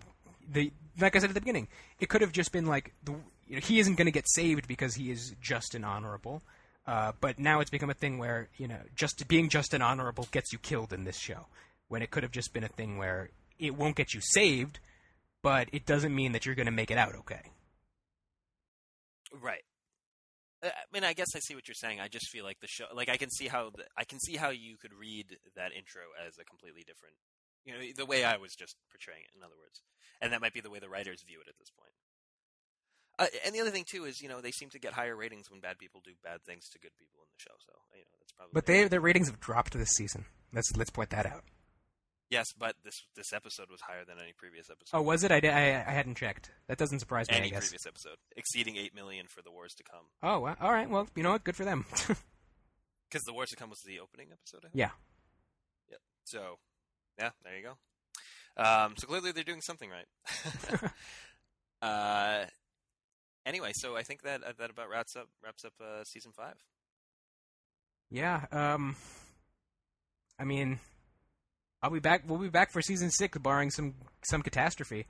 the 0.50 0.72
like 1.00 1.16
I 1.16 1.20
said 1.20 1.30
at 1.30 1.34
the 1.34 1.42
beginning, 1.42 1.68
it 2.00 2.08
could 2.08 2.22
have 2.22 2.32
just 2.32 2.52
been 2.52 2.66
like 2.66 2.94
the 3.04 3.14
you 3.48 3.56
know, 3.56 3.60
he 3.60 3.80
isn't 3.80 3.96
going 3.96 4.06
to 4.06 4.12
get 4.12 4.30
saved 4.30 4.68
because 4.68 4.96
he 4.96 5.12
is 5.12 5.36
just 5.42 5.76
and 5.76 5.86
honorable. 5.86 6.42
Uh, 6.86 7.14
but 7.22 7.40
now 7.40 7.62
it's 7.62 7.70
become 7.70 7.90
a 7.90 7.94
thing 7.94 8.18
where 8.18 8.50
you 8.58 8.68
know, 8.68 8.80
just 8.96 9.28
being 9.28 9.50
just 9.50 9.74
and 9.74 9.84
honorable 9.84 10.28
gets 10.32 10.54
you 10.54 10.60
killed 10.60 10.94
in 10.94 11.04
this 11.04 11.18
show, 11.18 11.48
when 11.88 12.02
it 12.02 12.12
could 12.12 12.24
have 12.24 12.32
just 12.32 12.54
been 12.54 12.64
a 12.64 12.70
thing 12.70 12.98
where 12.98 13.30
it 13.60 13.76
won't 13.76 13.96
get 13.96 14.14
you 14.14 14.22
saved, 14.22 14.80
but 15.42 15.68
it 15.72 15.86
doesn't 15.86 16.16
mean 16.16 16.32
that 16.32 16.46
you're 16.46 16.56
going 16.56 16.68
to 16.68 16.72
make 16.72 16.92
it 16.92 16.98
out 16.98 17.16
okay. 17.16 17.52
Right. 19.42 19.64
Uh, 20.64 20.68
I 20.68 20.86
mean, 20.94 21.04
I 21.04 21.14
guess 21.14 21.36
I 21.36 21.40
see 21.40 21.56
what 21.56 21.68
you're 21.68 21.76
saying. 21.76 22.00
I 22.00 22.08
just 22.08 22.30
feel 22.30 22.44
like 22.44 22.60
the 22.62 22.68
show, 22.68 22.86
like 22.94 23.10
I 23.10 23.18
can 23.18 23.30
see 23.30 23.48
how 23.48 23.72
the, 23.76 23.84
I 23.98 24.06
can 24.06 24.20
see 24.20 24.38
how 24.38 24.50
you 24.50 24.78
could 24.78 24.94
read 24.94 25.26
that 25.56 25.72
intro 25.74 26.02
as 26.26 26.38
a 26.40 26.46
completely 26.46 26.84
different, 26.88 27.16
you 27.66 27.74
know, 27.74 27.80
the 27.96 28.06
way 28.06 28.24
I 28.24 28.38
was 28.38 28.56
just 28.56 28.76
portraying 28.92 29.24
it. 29.24 29.36
In 29.36 29.44
other 29.44 29.58
words, 29.60 29.82
and 30.22 30.32
that 30.32 30.42
might 30.42 30.54
be 30.54 30.62
the 30.62 30.70
way 30.70 30.80
the 30.80 30.90
writers 30.90 31.24
view 31.28 31.40
it 31.42 31.50
at 31.50 31.58
this 31.60 31.70
point. 31.70 31.92
Uh, 33.20 33.28
and 33.46 33.54
the 33.54 33.60
other 33.60 33.70
thing 33.70 33.86
too 33.88 34.06
is, 34.06 34.22
you 34.22 34.30
know, 34.30 34.42
they 34.42 34.52
seem 34.52 34.70
to 34.70 34.80
get 34.80 34.94
higher 34.94 35.16
ratings 35.16 35.52
when 35.52 35.60
bad 35.60 35.78
people 35.78 36.02
do 36.04 36.12
bad 36.24 36.42
things 36.46 36.68
to 36.70 36.80
good 36.80 36.96
people 36.98 37.20
in 37.22 37.30
the 37.30 37.44
show. 37.44 37.56
So, 37.60 37.74
you 37.94 38.02
know, 38.02 38.16
that's 38.20 38.32
probably. 38.32 38.52
But 38.54 38.66
they 38.66 38.88
their 38.88 39.02
ratings 39.02 39.28
have 39.28 39.40
dropped 39.40 39.74
this 39.74 39.90
season. 39.90 40.26
Let's 40.54 40.76
let's 40.78 40.90
point 40.90 41.10
that 41.12 41.26
out. 41.26 41.44
Yes, 42.34 42.54
but 42.58 42.76
this 42.84 43.04
this 43.16 43.32
episode 43.32 43.70
was 43.70 43.82
higher 43.82 44.04
than 44.06 44.18
any 44.22 44.34
previous 44.36 44.70
episode. 44.70 44.98
Oh, 44.98 45.02
was 45.02 45.24
it? 45.24 45.32
I, 45.32 45.38
I, 45.38 45.86
I 45.88 45.94
hadn't 45.94 46.16
checked. 46.16 46.52
That 46.68 46.78
doesn't 46.78 47.00
surprise 47.00 47.30
me. 47.30 47.38
any 47.38 47.48
I 47.48 47.50
guess. 47.52 47.70
previous 47.70 47.86
episode, 47.86 48.18
exceeding 48.36 48.76
eight 48.76 48.94
million 48.94 49.28
for 49.28 49.42
the 49.42 49.52
wars 49.52 49.74
to 49.76 49.84
come. 49.84 50.06
Oh, 50.22 50.40
well, 50.40 50.56
all 50.60 50.72
right. 50.72 50.90
Well, 50.90 51.08
you 51.16 51.24
know 51.24 51.32
what? 51.32 51.44
Good 51.44 51.56
for 51.56 51.66
them. 51.66 51.86
Because 53.10 53.26
the 53.26 53.34
wars 53.34 53.52
to 53.52 53.56
come 53.56 53.70
was 53.70 53.82
the 53.82 54.00
opening 54.00 54.30
episode. 54.32 54.66
I 54.66 54.70
think? 54.70 54.74
yeah. 54.74 54.90
Yeah. 55.88 55.98
So, 56.24 56.58
yeah, 57.20 57.30
there 57.44 57.56
you 57.56 57.62
go. 57.62 57.78
Um, 58.58 58.96
so 58.98 59.06
clearly 59.06 59.32
they're 59.32 59.44
doing 59.44 59.62
something 59.62 59.88
right. 59.92 60.90
uh, 61.84 62.46
anyway, 63.46 63.70
so 63.76 63.96
I 63.96 64.02
think 64.02 64.24
that 64.24 64.42
uh, 64.44 64.54
that 64.58 64.72
about 64.72 64.90
wraps 64.90 65.16
up 65.16 65.28
wraps 65.44 65.64
up 65.64 65.74
uh, 65.80 66.04
season 66.04 66.32
five. 66.32 66.56
Yeah. 68.10 68.46
Um. 68.52 68.96
I 70.40 70.44
mean, 70.44 70.80
I'll 71.84 71.92
be 71.92 72.00
back. 72.00 72.24
We'll 72.26 72.40
be 72.40 72.50
back 72.50 72.72
for 72.72 72.82
season 72.82 73.12
six, 73.12 73.38
barring 73.38 73.70
some 73.70 73.94
some 74.24 74.42
catastrophe. 74.42 75.06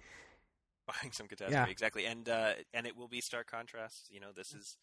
Barring 0.88 1.14
some 1.14 1.28
catastrophe, 1.28 1.54
Yeah. 1.54 1.72
exactly, 1.72 2.06
and 2.06 2.28
uh, 2.28 2.54
and 2.74 2.86
it 2.88 2.98
will 2.98 3.08
be 3.08 3.22
stark 3.22 3.50
contrast. 3.50 4.08
You 4.12 4.20
know, 4.20 4.32
this 4.36 4.54
is 4.54 4.76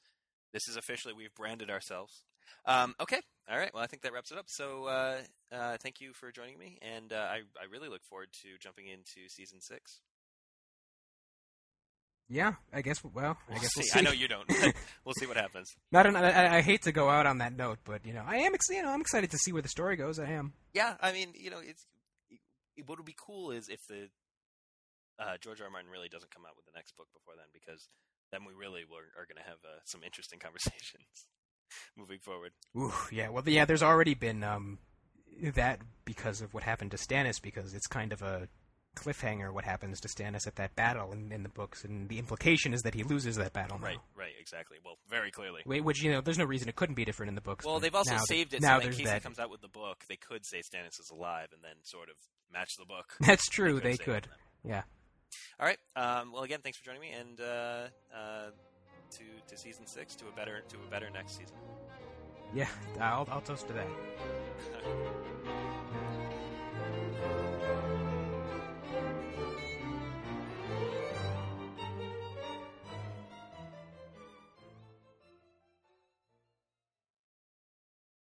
this 0.52 0.68
is 0.68 0.76
officially 0.76 1.12
we've 1.12 1.34
branded 1.34 1.68
ourselves. 1.68 2.22
Um, 2.64 2.94
okay, 3.00 3.20
all 3.50 3.58
right. 3.58 3.72
Well, 3.74 3.82
I 3.82 3.86
think 3.86 4.02
that 4.02 4.12
wraps 4.12 4.30
it 4.32 4.38
up. 4.38 4.46
So, 4.48 4.86
uh, 4.86 5.18
uh, 5.52 5.76
thank 5.82 6.00
you 6.00 6.12
for 6.12 6.30
joining 6.32 6.58
me, 6.58 6.78
and 6.80 7.12
uh, 7.12 7.16
I 7.16 7.40
I 7.60 7.64
really 7.70 7.88
look 7.88 8.04
forward 8.04 8.28
to 8.42 8.48
jumping 8.60 8.86
into 8.86 9.28
season 9.28 9.60
six. 9.60 10.00
Yeah. 12.30 12.54
I 12.72 12.80
guess. 12.82 13.02
Well, 13.02 13.36
I 13.48 13.52
We'll 13.52 13.60
guess 13.60 13.76
we'll 13.76 13.82
see. 13.82 13.90
see. 13.90 13.98
I 13.98 14.02
know 14.02 14.12
you 14.12 14.28
don't. 14.28 14.48
we'll 15.04 15.14
see 15.18 15.26
what 15.26 15.36
happens. 15.36 15.68
Not. 15.90 16.06
An, 16.06 16.14
I, 16.16 16.58
I 16.58 16.60
hate 16.62 16.82
to 16.82 16.92
go 16.92 17.10
out 17.10 17.26
on 17.26 17.38
that 17.38 17.56
note, 17.56 17.78
but 17.84 18.06
you 18.06 18.12
know, 18.12 18.22
I 18.26 18.36
am. 18.36 18.52
You 18.70 18.82
know, 18.82 18.90
I'm 18.90 19.00
excited 19.00 19.30
to 19.32 19.38
see 19.38 19.52
where 19.52 19.62
the 19.62 19.68
story 19.68 19.96
goes. 19.96 20.18
I 20.18 20.30
am. 20.30 20.52
Yeah, 20.72 20.94
I 21.00 21.12
mean, 21.12 21.32
you 21.34 21.50
know, 21.50 21.58
it's 21.58 21.84
it, 22.76 22.86
what 22.86 22.98
would 22.98 23.04
be 23.06 23.16
cool 23.18 23.50
is 23.50 23.68
if 23.68 23.80
the 23.88 24.08
uh, 25.18 25.36
George 25.40 25.60
R. 25.60 25.66
R. 25.66 25.70
Martin 25.72 25.90
really 25.90 26.08
doesn't 26.08 26.30
come 26.32 26.44
out 26.46 26.56
with 26.56 26.64
the 26.66 26.72
next 26.74 26.96
book 26.96 27.08
before 27.12 27.34
then, 27.36 27.46
because 27.52 27.88
then 28.32 28.44
we 28.46 28.52
really 28.54 28.82
were, 28.88 29.10
are 29.20 29.26
going 29.26 29.36
to 29.42 29.48
have 29.48 29.58
uh, 29.64 29.80
some 29.84 30.02
interesting 30.04 30.38
conversations 30.42 31.26
moving 31.96 32.20
forward. 32.20 32.52
Ooh. 32.76 32.92
Yeah. 33.10 33.30
Well. 33.30 33.42
Yeah. 33.46 33.64
There's 33.64 33.82
already 33.82 34.14
been 34.14 34.44
um 34.44 34.78
that 35.54 35.80
because 36.04 36.40
of 36.42 36.52
what 36.54 36.62
happened 36.62 36.90
to 36.92 36.96
Stannis, 36.96 37.40
because 37.42 37.74
it's 37.74 37.86
kind 37.86 38.12
of 38.12 38.22
a 38.22 38.48
cliffhanger 38.96 39.52
what 39.52 39.64
happens 39.64 40.00
to 40.00 40.08
Stannis 40.08 40.46
at 40.46 40.56
that 40.56 40.74
battle 40.74 41.12
in, 41.12 41.32
in 41.32 41.42
the 41.42 41.48
books, 41.48 41.84
and 41.84 42.08
the 42.08 42.18
implication 42.18 42.74
is 42.74 42.82
that 42.82 42.94
he 42.94 43.02
loses 43.02 43.36
that 43.36 43.52
battle. 43.52 43.78
now. 43.78 43.86
Right, 43.86 43.98
right, 44.16 44.32
exactly. 44.40 44.78
Well, 44.84 44.96
very 45.08 45.30
clearly. 45.30 45.62
Wait, 45.64 45.84
which 45.84 46.02
you 46.02 46.10
know, 46.10 46.20
there's 46.20 46.38
no 46.38 46.44
reason 46.44 46.68
it 46.68 46.76
couldn't 46.76 46.94
be 46.94 47.04
different 47.04 47.28
in 47.28 47.34
the 47.34 47.40
books. 47.40 47.64
Well, 47.64 47.80
they've 47.80 47.94
also 47.94 48.16
saved 48.26 48.54
it 48.54 48.62
now 48.62 48.80
so 48.80 48.86
in 48.86 48.92
case 48.92 49.06
that. 49.06 49.14
he 49.14 49.20
comes 49.20 49.38
out 49.38 49.50
with 49.50 49.60
the 49.60 49.68
book, 49.68 50.04
they 50.08 50.16
could 50.16 50.44
say 50.44 50.58
Stannis 50.58 51.00
is 51.00 51.10
alive 51.10 51.48
and 51.52 51.62
then 51.62 51.76
sort 51.82 52.08
of 52.08 52.16
match 52.52 52.76
the 52.78 52.84
book. 52.84 53.14
That's 53.20 53.48
true. 53.48 53.74
could 53.74 53.82
They 53.84 53.96
could. 53.96 54.28
Yeah. 54.64 54.82
All 55.58 55.66
right. 55.66 55.78
Um, 55.94 56.32
well, 56.32 56.42
again, 56.42 56.60
thanks 56.62 56.78
for 56.78 56.84
joining 56.84 57.00
me, 57.00 57.12
and 57.12 57.40
uh, 57.40 57.86
uh, 58.14 58.50
to 59.12 59.24
to 59.48 59.56
season 59.56 59.86
six, 59.86 60.14
to 60.16 60.28
a 60.28 60.32
better 60.32 60.62
to 60.68 60.76
a 60.76 60.90
better 60.90 61.08
next 61.10 61.38
season. 61.38 61.56
Yeah. 62.54 62.68
I'll 63.00 63.28
I'll 63.30 63.40
toast 63.40 63.68
to 63.68 63.72
that. 63.74 63.86